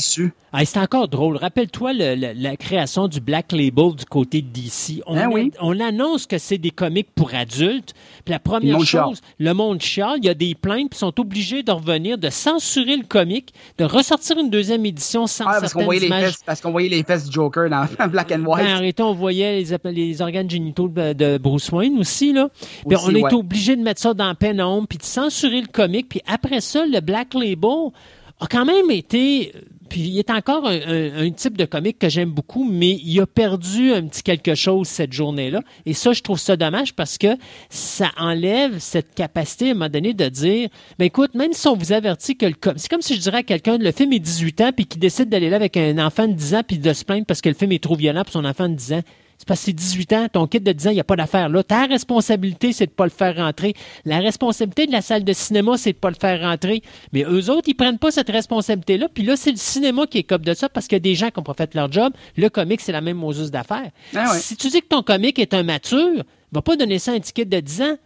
[0.53, 1.37] Ah, c'est encore drôle.
[1.37, 5.01] Rappelle-toi le- le- la création du Black Label du côté de DC.
[5.07, 5.53] On, oui.
[5.61, 7.95] on annonce que c'est des comics pour adultes.
[8.25, 10.19] Puis la première chose, le monde chiale.
[10.19, 13.85] Il y a des plaintes, puis sont obligés de revenir, de censurer le comic, de
[13.85, 17.05] ressortir une deuxième édition sans Ah, parce qu'on voyait, les fesses, parce qu'on voyait les
[17.05, 18.65] fesses du Joker dans Black and White.
[18.65, 22.33] Ben, arrêtons, on voyait les, les organes génitaux de, Bruce Wayne aussi.
[22.33, 22.49] Là.
[22.89, 23.35] Puis Aussi, on est ouais.
[23.35, 26.09] obligé de mettre ça dans ombre, puis de censurer le comic.
[26.09, 29.53] Puis après ça, le Black Label a quand même été...
[29.89, 33.93] Puis il est encore un, type de comic que j'aime beaucoup, mais il a perdu
[33.93, 35.63] un petit quelque chose cette journée-là.
[35.85, 37.37] Et ça, je trouve ça dommage parce que
[37.71, 41.75] ça enlève cette capacité à un moment donné de dire, ben écoute, même si on
[41.77, 44.21] vous avertit que le com- c'est comme si je dirais à quelqu'un, le film est
[44.21, 46.93] 18 ans, puis qui décide d'aller là avec un enfant de 10 ans, puis de
[46.93, 49.03] se plaindre parce que le film est trop violent pour son enfant de 10 ans.
[49.41, 51.17] C'est parce que c'est 18 ans, ton kid de 10 ans, il n'y a pas
[51.17, 51.63] d'affaire là.
[51.63, 53.73] Ta responsabilité, c'est de pas le faire rentrer.
[54.05, 56.83] La responsabilité de la salle de cinéma, c'est de pas le faire rentrer.
[57.15, 59.09] Mais eux autres, ils prennent pas cette responsabilité-là.
[59.09, 61.15] Puis là, c'est le cinéma qui est cop de ça parce qu'il y a des
[61.15, 62.13] gens qui n'ont pas fait leur job.
[62.37, 63.91] Le comic, c'est la même Moses d'affaires.
[64.15, 64.39] Ah ouais.
[64.39, 67.21] Si tu dis que ton comic est un mature, va pas donner ça à un
[67.21, 67.97] kid de 10 ans.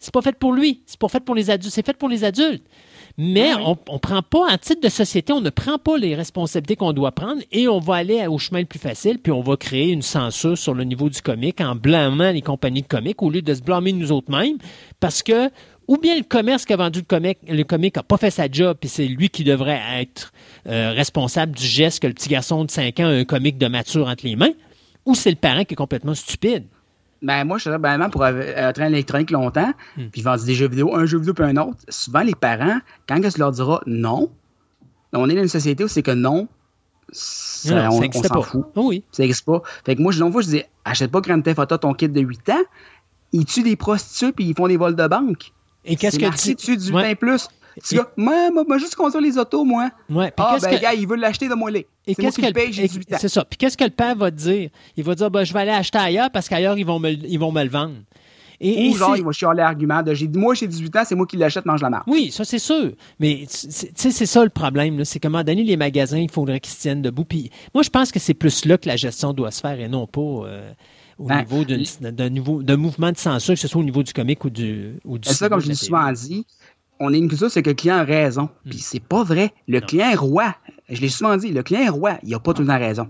[0.00, 0.82] C'est pas fait pour lui.
[0.86, 1.72] C'est pas fait pour les adultes.
[1.72, 2.64] C'est fait pour les adultes.
[3.18, 6.76] Mais on ne prend pas, en titre de société, on ne prend pas les responsabilités
[6.76, 9.56] qu'on doit prendre et on va aller au chemin le plus facile, puis on va
[9.56, 13.30] créer une censure sur le niveau du comic en blâmant les compagnies de comics au
[13.30, 14.58] lieu de se blâmer nous autres mêmes,
[15.00, 15.50] parce que
[15.90, 18.48] ou bien le commerce qui a vendu le comic, le comic n'a pas fait sa
[18.48, 20.32] job, puis c'est lui qui devrait être
[20.68, 23.66] euh, responsable du geste que le petit garçon de 5 ans a un comic de
[23.66, 24.52] mature entre les mains,
[25.04, 26.66] ou c'est le parent qui est complètement stupide.
[27.22, 30.06] Ben, moi, je suis vraiment pour euh, un train électronique longtemps, Hmm.
[30.10, 31.78] puis vendent des jeux vidéo, un jeu vidéo puis un autre.
[31.88, 34.30] Souvent, les parents, quand tu leur diras non,
[35.12, 36.48] on est dans une société où c'est que non,
[37.12, 38.42] ça, Non, on, s'en pas.
[38.42, 38.64] fout.
[38.76, 39.04] Ah oui.
[39.12, 39.62] Ça n'existe pas.
[39.84, 42.20] Fait que moi, je, fois, je dis, achète pas Grand Theft Auto ton kid de
[42.20, 42.62] 8 ans,
[43.32, 45.52] ils tuent des prostituées puis ils font des vols de banque.
[45.84, 46.54] Et qu'est-ce que tu...
[46.54, 47.02] dessus du Ouais.
[47.10, 47.48] 20 plus.
[47.84, 49.90] Tu Et- dis, moi, moi, moi, juste conduire les autos, moi.
[50.10, 51.86] Ouais, Ah, qu'est-ce ben, que- gars, il veut l'acheter de moi les.
[52.06, 53.18] Et qu'est-ce qui que le paye, j'ai et- 18 ans.
[53.20, 53.44] C'est ça.
[53.44, 54.70] Puis qu'est-ce que le père va dire?
[54.96, 57.26] Il va dire, ben, je vais aller acheter ailleurs parce qu'ailleurs, ils vont me, le-
[57.28, 57.94] ils vont me le vendre.
[58.62, 61.14] Et, et Ou genre, c'est- il va chialer l'argument de moi, j'ai 18 ans, c'est
[61.14, 62.06] moi qui l'achète, mange la marque.
[62.06, 62.92] Oui, ça, c'est sûr.
[63.18, 65.02] Mais tu sais, c'est ça le problème.
[65.06, 67.24] C'est qu'à un moment donné, les magasins, il faudrait qu'ils se tiennent debout.
[67.24, 69.88] Puis moi, je pense que c'est plus là que la gestion doit se faire et
[69.88, 70.72] non pas euh,
[71.18, 71.42] au Ben,
[72.30, 75.16] niveau d'un mouvement de censure, que ce soit au niveau du comique ou du, ou
[75.18, 76.46] du C'est ça, comme je la l'ai souvent dit,
[77.00, 78.50] on est une culture, c'est que le client a raison.
[78.68, 79.52] Puis c'est pas vrai.
[79.66, 80.54] Le client est roi.
[80.88, 82.18] Je l'ai souvent dit, le client est roi.
[82.22, 83.08] Il a pas tout le temps raison.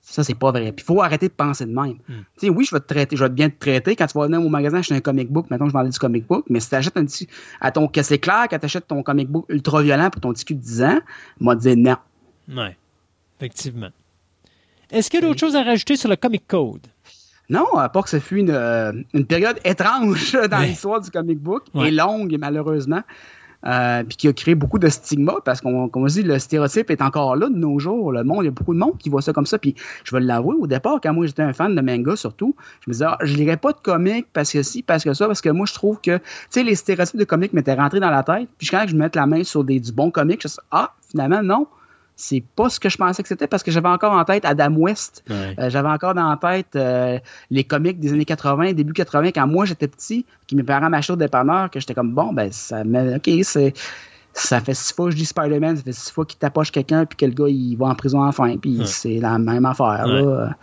[0.00, 0.72] Ça, c'est pas vrai.
[0.72, 1.98] Puis il faut arrêter de penser de même.
[2.08, 3.94] Tu sais, oui, je vais te traiter, je vais bien te traiter.
[3.94, 6.26] Quand tu vas venir au magasin acheter un comic book, maintenant je vendais du comic
[6.26, 7.28] book, mais si tu achètes un petit.
[7.60, 10.32] À ton, que c'est clair, quand tu achètes ton comic book ultra violent pour ton
[10.32, 11.00] petit cul de 10 ans,
[11.38, 11.96] m'a dit non.
[12.48, 12.76] Ouais,
[13.38, 13.90] effectivement.
[14.90, 16.86] Est-ce qu'il y a d'autres choses à rajouter sur le Comic Code?
[17.50, 20.68] Non, à part que ce fut une, euh, une période étrange dans Ouais.
[20.68, 21.88] l'histoire du comic book, Ouais.
[21.88, 23.02] et longue malheureusement,
[23.66, 26.90] euh, puis qui a créé beaucoup de stigmas, parce qu'on comme on dit, le stéréotype
[26.90, 28.10] est encore là de nos jours.
[28.12, 29.58] Le monde, il y a beaucoup de monde qui voit ça comme ça.
[29.58, 32.88] Puis je vais l'avouer, au départ, quand moi j'étais un fan de manga surtout, je
[32.88, 35.42] me disais, ah, je lirais pas de comics parce que si, parce que ça, parce
[35.42, 38.22] que moi je trouve que, tu sais, les stéréotypes de comics m'étaient rentrés dans la
[38.22, 38.48] tête.
[38.56, 40.92] Puis quand je mette la main sur des, du bon comic, je me dis, ah,
[41.10, 41.66] finalement, non.
[42.22, 44.74] C'est pas ce que je pensais que c'était parce que j'avais encore en tête Adam
[44.74, 45.54] West, Ouais.
[45.58, 47.18] euh, J'avais encore dans la tête euh,
[47.50, 51.14] les comics des années 80, début 80, quand moi j'étais petit, qui mes parents m'achetaient
[51.14, 52.82] au dépanneur, que j'étais comme bon, ben ça.
[53.16, 53.72] Ok, c'est.
[54.34, 57.04] Ça fait six fois que je dis Spider-Man, ça fait six fois qu'il tapoche quelqu'un,
[57.06, 58.86] puis que le gars il va en prison enfin, puis Ouais.
[58.86, 60.04] c'est la même affaire.
[60.06, 60.22] Ouais.
[60.22, 60.54] Là.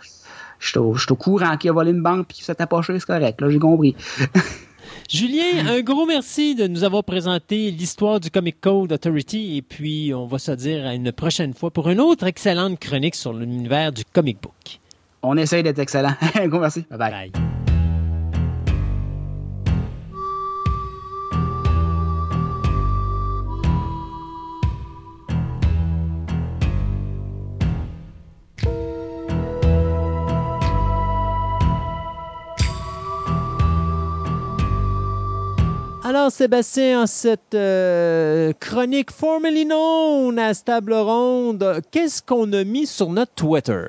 [0.60, 2.54] Je suis au, je suis au courant qu'il a volé une banque puis qu'il s'est
[2.54, 3.94] tapoché, c'est correct, là, j'ai compris.
[5.08, 10.12] Julien, un gros merci de nous avoir présenté l'histoire du Comic Code Authority et puis
[10.14, 13.92] on va se dire à une prochaine fois pour une autre excellente chronique sur l'univers
[13.92, 14.80] du comic book.
[15.22, 16.14] On essaye d'être excellent.
[16.34, 16.84] Un gros merci.
[16.90, 17.30] Bye bye.
[17.30, 17.57] Bye.
[36.08, 42.86] Alors, Sébastien, en cette euh, chronique formerly known à table ronde, qu'est-ce qu'on a mis
[42.86, 43.88] sur notre Twitter?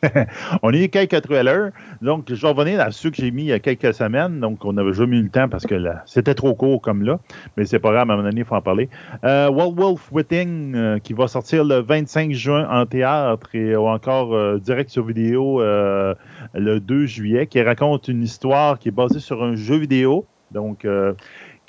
[0.62, 1.72] on a eu quelques trailers.
[2.00, 4.38] Donc, je vais revenir à ceux que j'ai mis il y a quelques semaines.
[4.38, 5.74] Donc, on n'avait jamais eu le temps parce que
[6.06, 7.18] c'était trop court comme là.
[7.56, 8.88] Mais c'est pas grave, à un moment donné, il faut en parler.
[9.24, 14.32] Euh, Wolf Witting, euh, qui va sortir le 25 juin en théâtre et ou encore
[14.32, 19.42] euh, direct sur vidéo le 2 juillet, qui raconte une histoire qui est basée sur
[19.42, 20.24] un jeu vidéo.
[20.52, 20.86] Donc,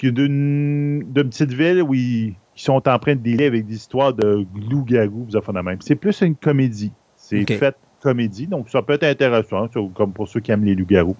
[0.08, 4.14] est d'une petite ville où ils, ils sont en train de dealer avec des histoires
[4.14, 5.78] de loup-garou, vous avez de même.
[5.82, 6.92] C'est plus une comédie.
[7.16, 7.54] C'est Ok.
[7.58, 11.18] fait comédie, donc ça peut être intéressant, comme pour ceux qui aiment les loups-garous.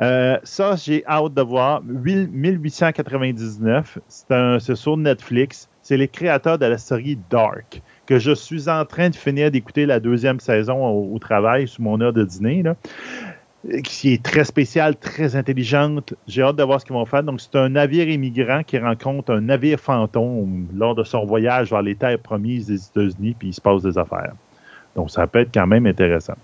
[0.00, 1.82] Euh, ça, j'ai hâte de voir.
[1.82, 5.68] 8- 1899, c'est un- c'est sur Netflix.
[5.82, 9.84] C'est les créateurs de la série Dark, que je suis en train de finir d'écouter
[9.86, 12.62] la deuxième saison au, au travail sous mon heure de dîner.
[12.62, 12.74] Là
[13.82, 16.12] qui est très spéciale, très intelligente.
[16.26, 17.22] J'ai hâte de voir ce qu'ils vont faire.
[17.22, 21.82] Donc, c'est un navire immigrant qui rencontre un navire fantôme lors de son voyage vers
[21.82, 24.32] les terres promises des États-Unis, puis il se passe des affaires.
[24.94, 26.34] Donc, ça peut être quand même intéressant.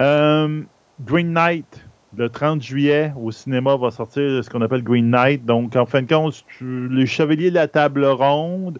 [0.00, 0.62] Euh,
[1.04, 1.84] Green Knight,
[2.16, 5.44] le 30 juillet, au cinéma, va sortir ce qu'on appelle Green Knight.
[5.44, 8.78] Donc, en fin de compte, tu- le chevalier de la table ronde,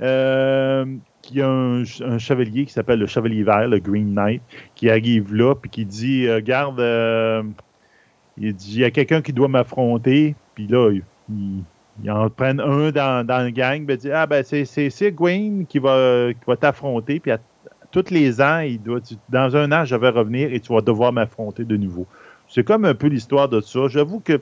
[0.00, 0.84] euh,
[1.22, 1.84] qui a un,
[2.18, 4.42] chevalier qui s'appelle le chevalier vert, le Green Knight,
[4.74, 7.42] qui arrive là, puis qui dit euh, Garde, euh,
[8.38, 11.64] il dit il y a quelqu'un qui doit m'affronter, puis là, il, il-
[12.02, 16.28] il en prenne un dans, le gang, il dit Ah, ben, c'est, c'est, qui va,
[16.32, 17.38] qui va t'affronter, puis à,
[17.90, 19.00] tous les ans, il doit,
[19.30, 22.06] dans un an, je vais revenir et tu vas devoir m'affronter de nouveau.
[22.48, 23.88] C'est comme un peu l'histoire de ça.
[23.88, 24.40] J'avoue que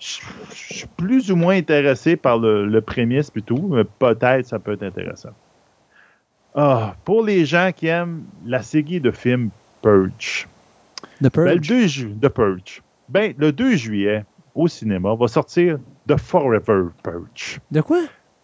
[0.00, 0.20] je
[0.54, 4.58] je suis plus ou moins intéressé par le, le prémisse et tout, mais peut-être ça
[4.58, 5.30] peut être intéressant.
[6.54, 9.50] Ah, pour les gens qui aiment la série de films
[9.82, 10.48] Purge,
[11.22, 11.68] The ben, le Purge.
[11.68, 12.82] 2 ju- de Purge.
[13.08, 17.60] Ben, le 2 juillet, au cinéma, va sortir The Forever Purge.
[17.70, 18.00] De quoi?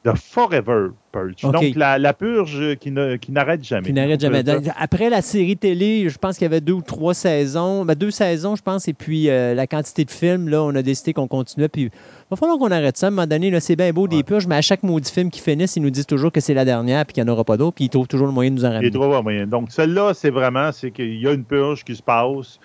[0.07, 1.43] The Forever Purge.
[1.43, 3.87] Donc, la, la purge qui, ne- qui n'arrête jamais.
[3.89, 4.45] Qui n'arrête jamais.
[4.45, 7.85] Donc, Après la série télé, je pense qu'il y avait deux ou trois saisons.
[7.85, 10.83] Ben, deux saisons, je pense, et puis euh, la quantité de films, là, on a
[10.83, 11.69] décidé qu'on continuait.
[11.69, 11.91] Puis il
[12.31, 13.07] va falloir qu'on arrête ça.
[13.07, 15.31] À un moment donné, là, c'est bien beau des purges, mais à chaque maudit film
[15.31, 17.43] qui finissent, ils nous disent toujours que c'est la dernière puis qu'il n'y en aura
[17.45, 18.87] pas d'autres, puis ils trouvent toujours le moyen de nous en ramener.
[18.87, 19.47] est trop moyen.
[19.47, 22.61] Donc, celle-là, c'est vraiment, c'est qu'il y a une purge qui se passe,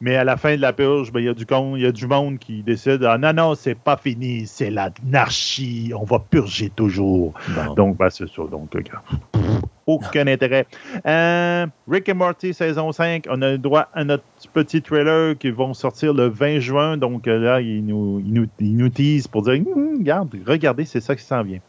[0.00, 1.86] mais à la fin de la purge, ben, il y a du con, il y
[1.86, 6.18] a du monde qui décide, ah, non, non, c'est pas fini, c'est l'anarchie, on va
[6.18, 7.32] purger toujours.
[7.48, 7.74] Bon.
[7.74, 8.42] Donc, ben, c'est ça.
[8.50, 8.70] Donc,
[9.86, 10.66] aucun intérêt.
[11.06, 15.50] Euh, Rick et Morty, saison 5, on a le droit à notre petit trailer qui
[15.50, 16.96] vont sortir le 20 juin.
[16.96, 20.84] Donc, euh, là, ils nous, ils nous, ils nous teasent pour dire, Hum, regarde, regardez,
[20.84, 21.60] c'est ça qui s'en vient.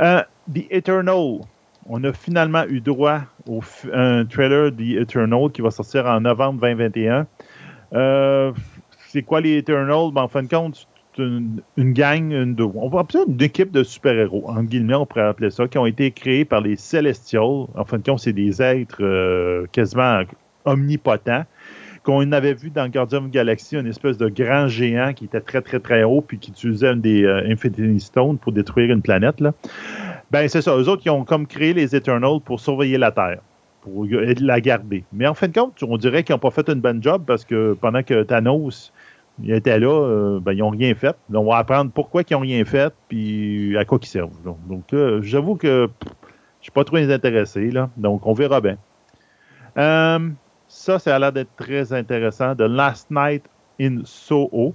[0.00, 1.40] Euh, The Eternal.
[1.86, 3.60] On a finalement eu droit au
[3.92, 7.26] un trailer The Eternal qui va sortir en novembre 2021.
[7.92, 8.52] Euh,
[9.08, 10.10] c'est quoi les Eternals?
[10.12, 11.60] Ben, en fin de compte, c'est une,
[11.92, 15.68] gang, une, on va appeler une équipe de super-héros, en guillemets, on pourrait appeler ça,
[15.68, 17.66] qui ont été créés par les Celestials.
[17.74, 20.22] En fin de compte, c'est des êtres euh, quasiment
[20.64, 21.44] omnipotents
[22.04, 25.62] qu'on avait vu dans Guardian of Galaxy, une espèce de grand géant qui était très,
[25.62, 29.42] très, très haut, puis qui utilisait des euh, Infinity Stones pour détruire une planète.
[30.34, 30.76] Ben, c'est ça.
[30.76, 33.38] Eux autres, ils ont comme créé les Eternals pour surveiller la Terre,
[33.82, 35.04] pour la garder.
[35.12, 37.44] Mais en fin de compte, on dirait qu'ils n'ont pas fait une bonne job parce
[37.44, 38.92] que pendant que Thanos
[39.46, 41.16] était là, euh, ben, ils n'ont rien fait.
[41.30, 44.42] Là, on va apprendre pourquoi ils n'ont rien fait, puis à quoi ils servent.
[44.44, 45.88] Donc, donc, euh, j'avoue que
[46.58, 47.70] je suis pas trop intéressé.
[47.70, 47.90] Là.
[47.96, 48.76] Donc, on verra bien.
[49.78, 50.18] Euh,
[50.66, 52.56] ça, ça a l'air d'être très intéressant.
[52.56, 53.44] The Last Night
[53.80, 54.74] in Soho,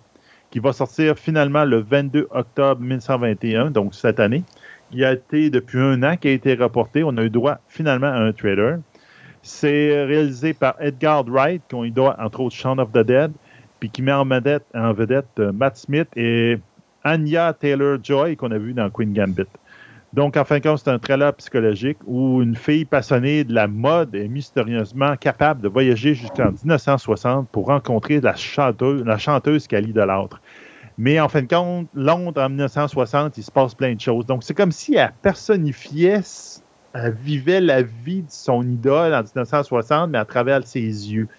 [0.51, 4.45] qui va sortir finalement le 22 octobre 1921, donc cette année.
[4.91, 7.03] Il a été depuis un an qui a été reporté.
[7.03, 8.79] On a eu droit finalement à un trailer.
[9.41, 13.31] C'est réalisé par Edgar Wright, qu'on y doit entre autres Shaun of the Dead,
[13.79, 14.65] puis qui met en vedette,
[15.39, 16.57] euh, Matt Smith et
[17.03, 19.47] Anya Taylor-Joy, qu'on a vu dans Queen Gambit.
[20.11, 23.67] Donc, en fin de compte, c'est un trailer psychologique où une fille passionnée de la
[23.67, 29.67] mode est mystérieusement capable de voyager jusqu'en 1960 pour rencontrer la chanteuse, la chanteuse.
[30.99, 34.25] Mais en fin de compte, Londres, en 1960, il se passe plein de choses.
[34.25, 36.19] Donc, c'est comme si elle personnifiait,
[36.93, 41.29] elle vivait la vie de son idole en 1960, mais à travers ses yeux.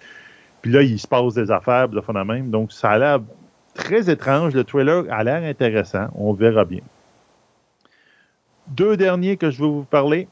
[0.63, 2.49] Puis là, il se passe des affaires, fond de même.
[2.49, 3.19] Donc, ça a l'air
[3.75, 4.55] très étrange.
[4.55, 6.07] Le trailer a l'air intéressant.
[6.15, 6.81] On verra bien.
[8.65, 10.27] Deux derniers que je veux vous parler.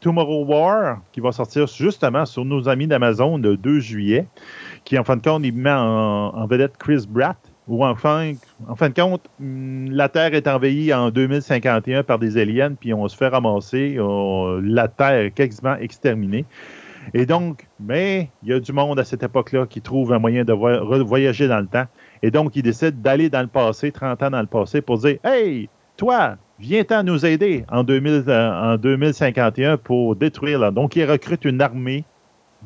[0.00, 4.26] Tomorrow War, qui va sortir justement sur nos amis d'Amazon le 2 juillet,
[4.84, 8.32] qui, en fin de compte, il met en, en vedette Chris Bratt, ou enfin,
[8.68, 12.92] en fin de compte, hum, la Terre est envahie en 2051 par des aliens, puis
[12.92, 16.44] on se fait ramasser, on- la Terre est quasiment exterminée.
[17.14, 20.44] Et donc, mais il y a du monde à cette époque-là qui trouve un moyen
[20.44, 21.86] de voyager dans le temps.
[22.22, 25.16] Et donc, il décide d'aller dans le passé, 30 ans dans le passé, pour dire
[25.24, 30.70] Hey, toi, viens-t'en nous aider en, 2000, euh, 2051 pour détruire.
[30.72, 32.04] Donc, il recrute une armée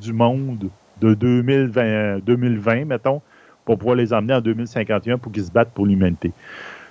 [0.01, 0.69] du monde
[1.01, 3.23] de 2020, 2020 mettons,
[3.67, 6.33] pour pouvoir les emmener en 2051 pour qu'ils se battent pour l'humanité.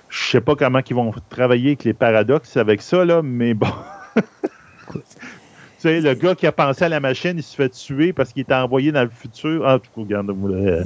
[0.08, 3.66] Je sais pas comment ils vont travailler avec les paradoxes avec ça, là, mais bon.
[4.92, 5.00] tu
[5.78, 8.42] sais, le gars qui a pensé à la machine, il se fait tuer parce qu'il
[8.42, 9.66] était envoyé dans le futur.
[9.66, 10.78] Ah, tout cas, regarde-moi.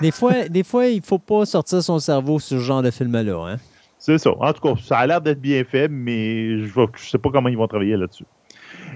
[0.00, 3.52] Des fois, des fois, il faut pas sortir son cerveau sur ce genre de film-là.
[3.52, 3.56] Hein?
[3.98, 4.30] C'est ça.
[4.38, 7.50] En tout cas, ça a l'air d'être bien fait, mais je ne sais pas comment
[7.50, 8.24] ils vont travailler là-dessus.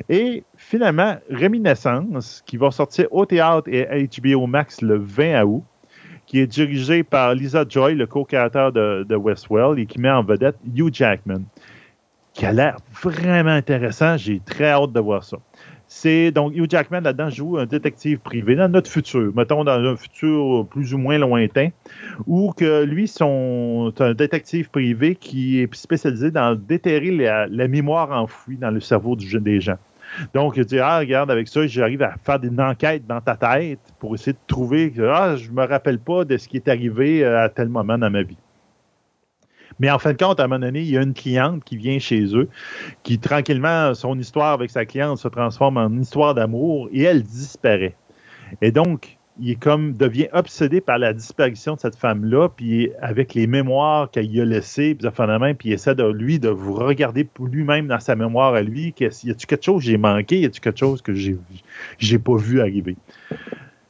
[0.08, 5.62] Et finalement, Réminiscence, qui va sortir au théâtre et à HBO Max le 20 août,
[6.26, 10.24] qui est dirigé par Lisa Joy, le co-créateur de, de Westworld, et qui met en
[10.24, 11.42] vedette Hugh Jackman,
[12.32, 14.16] qui a l'air vraiment intéressant.
[14.16, 15.36] J'ai très hâte de voir ça.
[15.86, 19.96] C'est donc Hugh Jackman là-dedans joue un détective privé dans notre futur, mettons dans un
[19.96, 21.68] futur plus ou moins lointain,
[22.26, 28.10] où que lui, c'est un détective privé qui est spécialisé dans déterrer la, la mémoire
[28.12, 29.76] enfouie dans le cerveau du, des gens.
[30.32, 33.80] Donc, il dit Ah, regarde, avec ça, j'arrive à faire une enquête dans ta tête
[33.98, 37.44] pour essayer de trouver ah, je me rappelle pas de ce qui est arrivé euh,
[37.44, 38.36] à tel moment dans ma vie.
[39.80, 41.76] Mais en fin de compte, à un moment donné, il y a une cliente qui
[41.76, 42.48] vient chez eux,
[43.02, 47.96] qui tranquillement, son histoire avec sa cliente se transforme en histoire d'amour et elle disparaît.
[48.62, 54.10] Et donc, il devient obsédé par la disparition de cette femme-là, puis avec les mémoires
[54.10, 55.08] qu'elle y a laissées, puis,
[55.54, 58.94] puis il essaie de lui de vous regarder lui-même dans sa mémoire à lui.
[58.98, 60.40] Y a-tu quelque chose que j'ai manqué?
[60.40, 61.36] Y a-tu quelque chose que j'ai
[61.98, 62.96] j'ai pas vu arriver?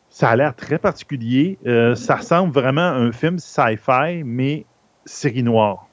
[0.08, 1.58] Ça a l'air très particulier.
[1.66, 4.64] Euh, ça ressemble vraiment à un film sci-fi, mais
[5.04, 5.88] série noire.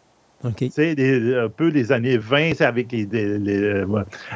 [0.95, 3.85] Des- un peu des années 20, c'est avec, les, euh,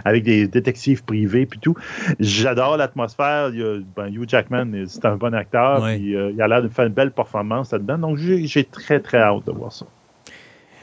[0.03, 1.75] avec des détectives privés puis tout.
[2.19, 3.51] J'adore l'atmosphère.
[3.95, 5.81] Ben, Hugh Jackman, c'est un bon acteur.
[5.83, 5.97] Ouais.
[5.97, 7.97] puis, euh, il a l'air de faire une belle performance là-dedans.
[7.97, 9.85] Donc, j'ai très, très hâte de voir ça.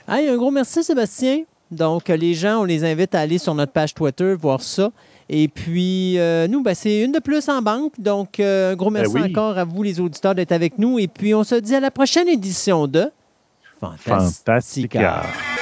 [0.08, 1.42] Hey, un gros merci, Sébastien.
[1.70, 4.90] Donc, euh, les gens, on les invite à aller sur notre page Twitter, voir ça.
[5.30, 7.92] Et puis, euh, nous, ben, c'est une de plus en banque.
[7.98, 9.30] Donc, euh, un gros merci Ben oui.
[9.30, 10.98] encore à vous, les auditeurs, d'être avec nous.
[10.98, 13.04] Et puis, on se dit à la prochaine édition de
[13.82, 15.00] Fantastica.
[15.00, 15.61] Fantastica.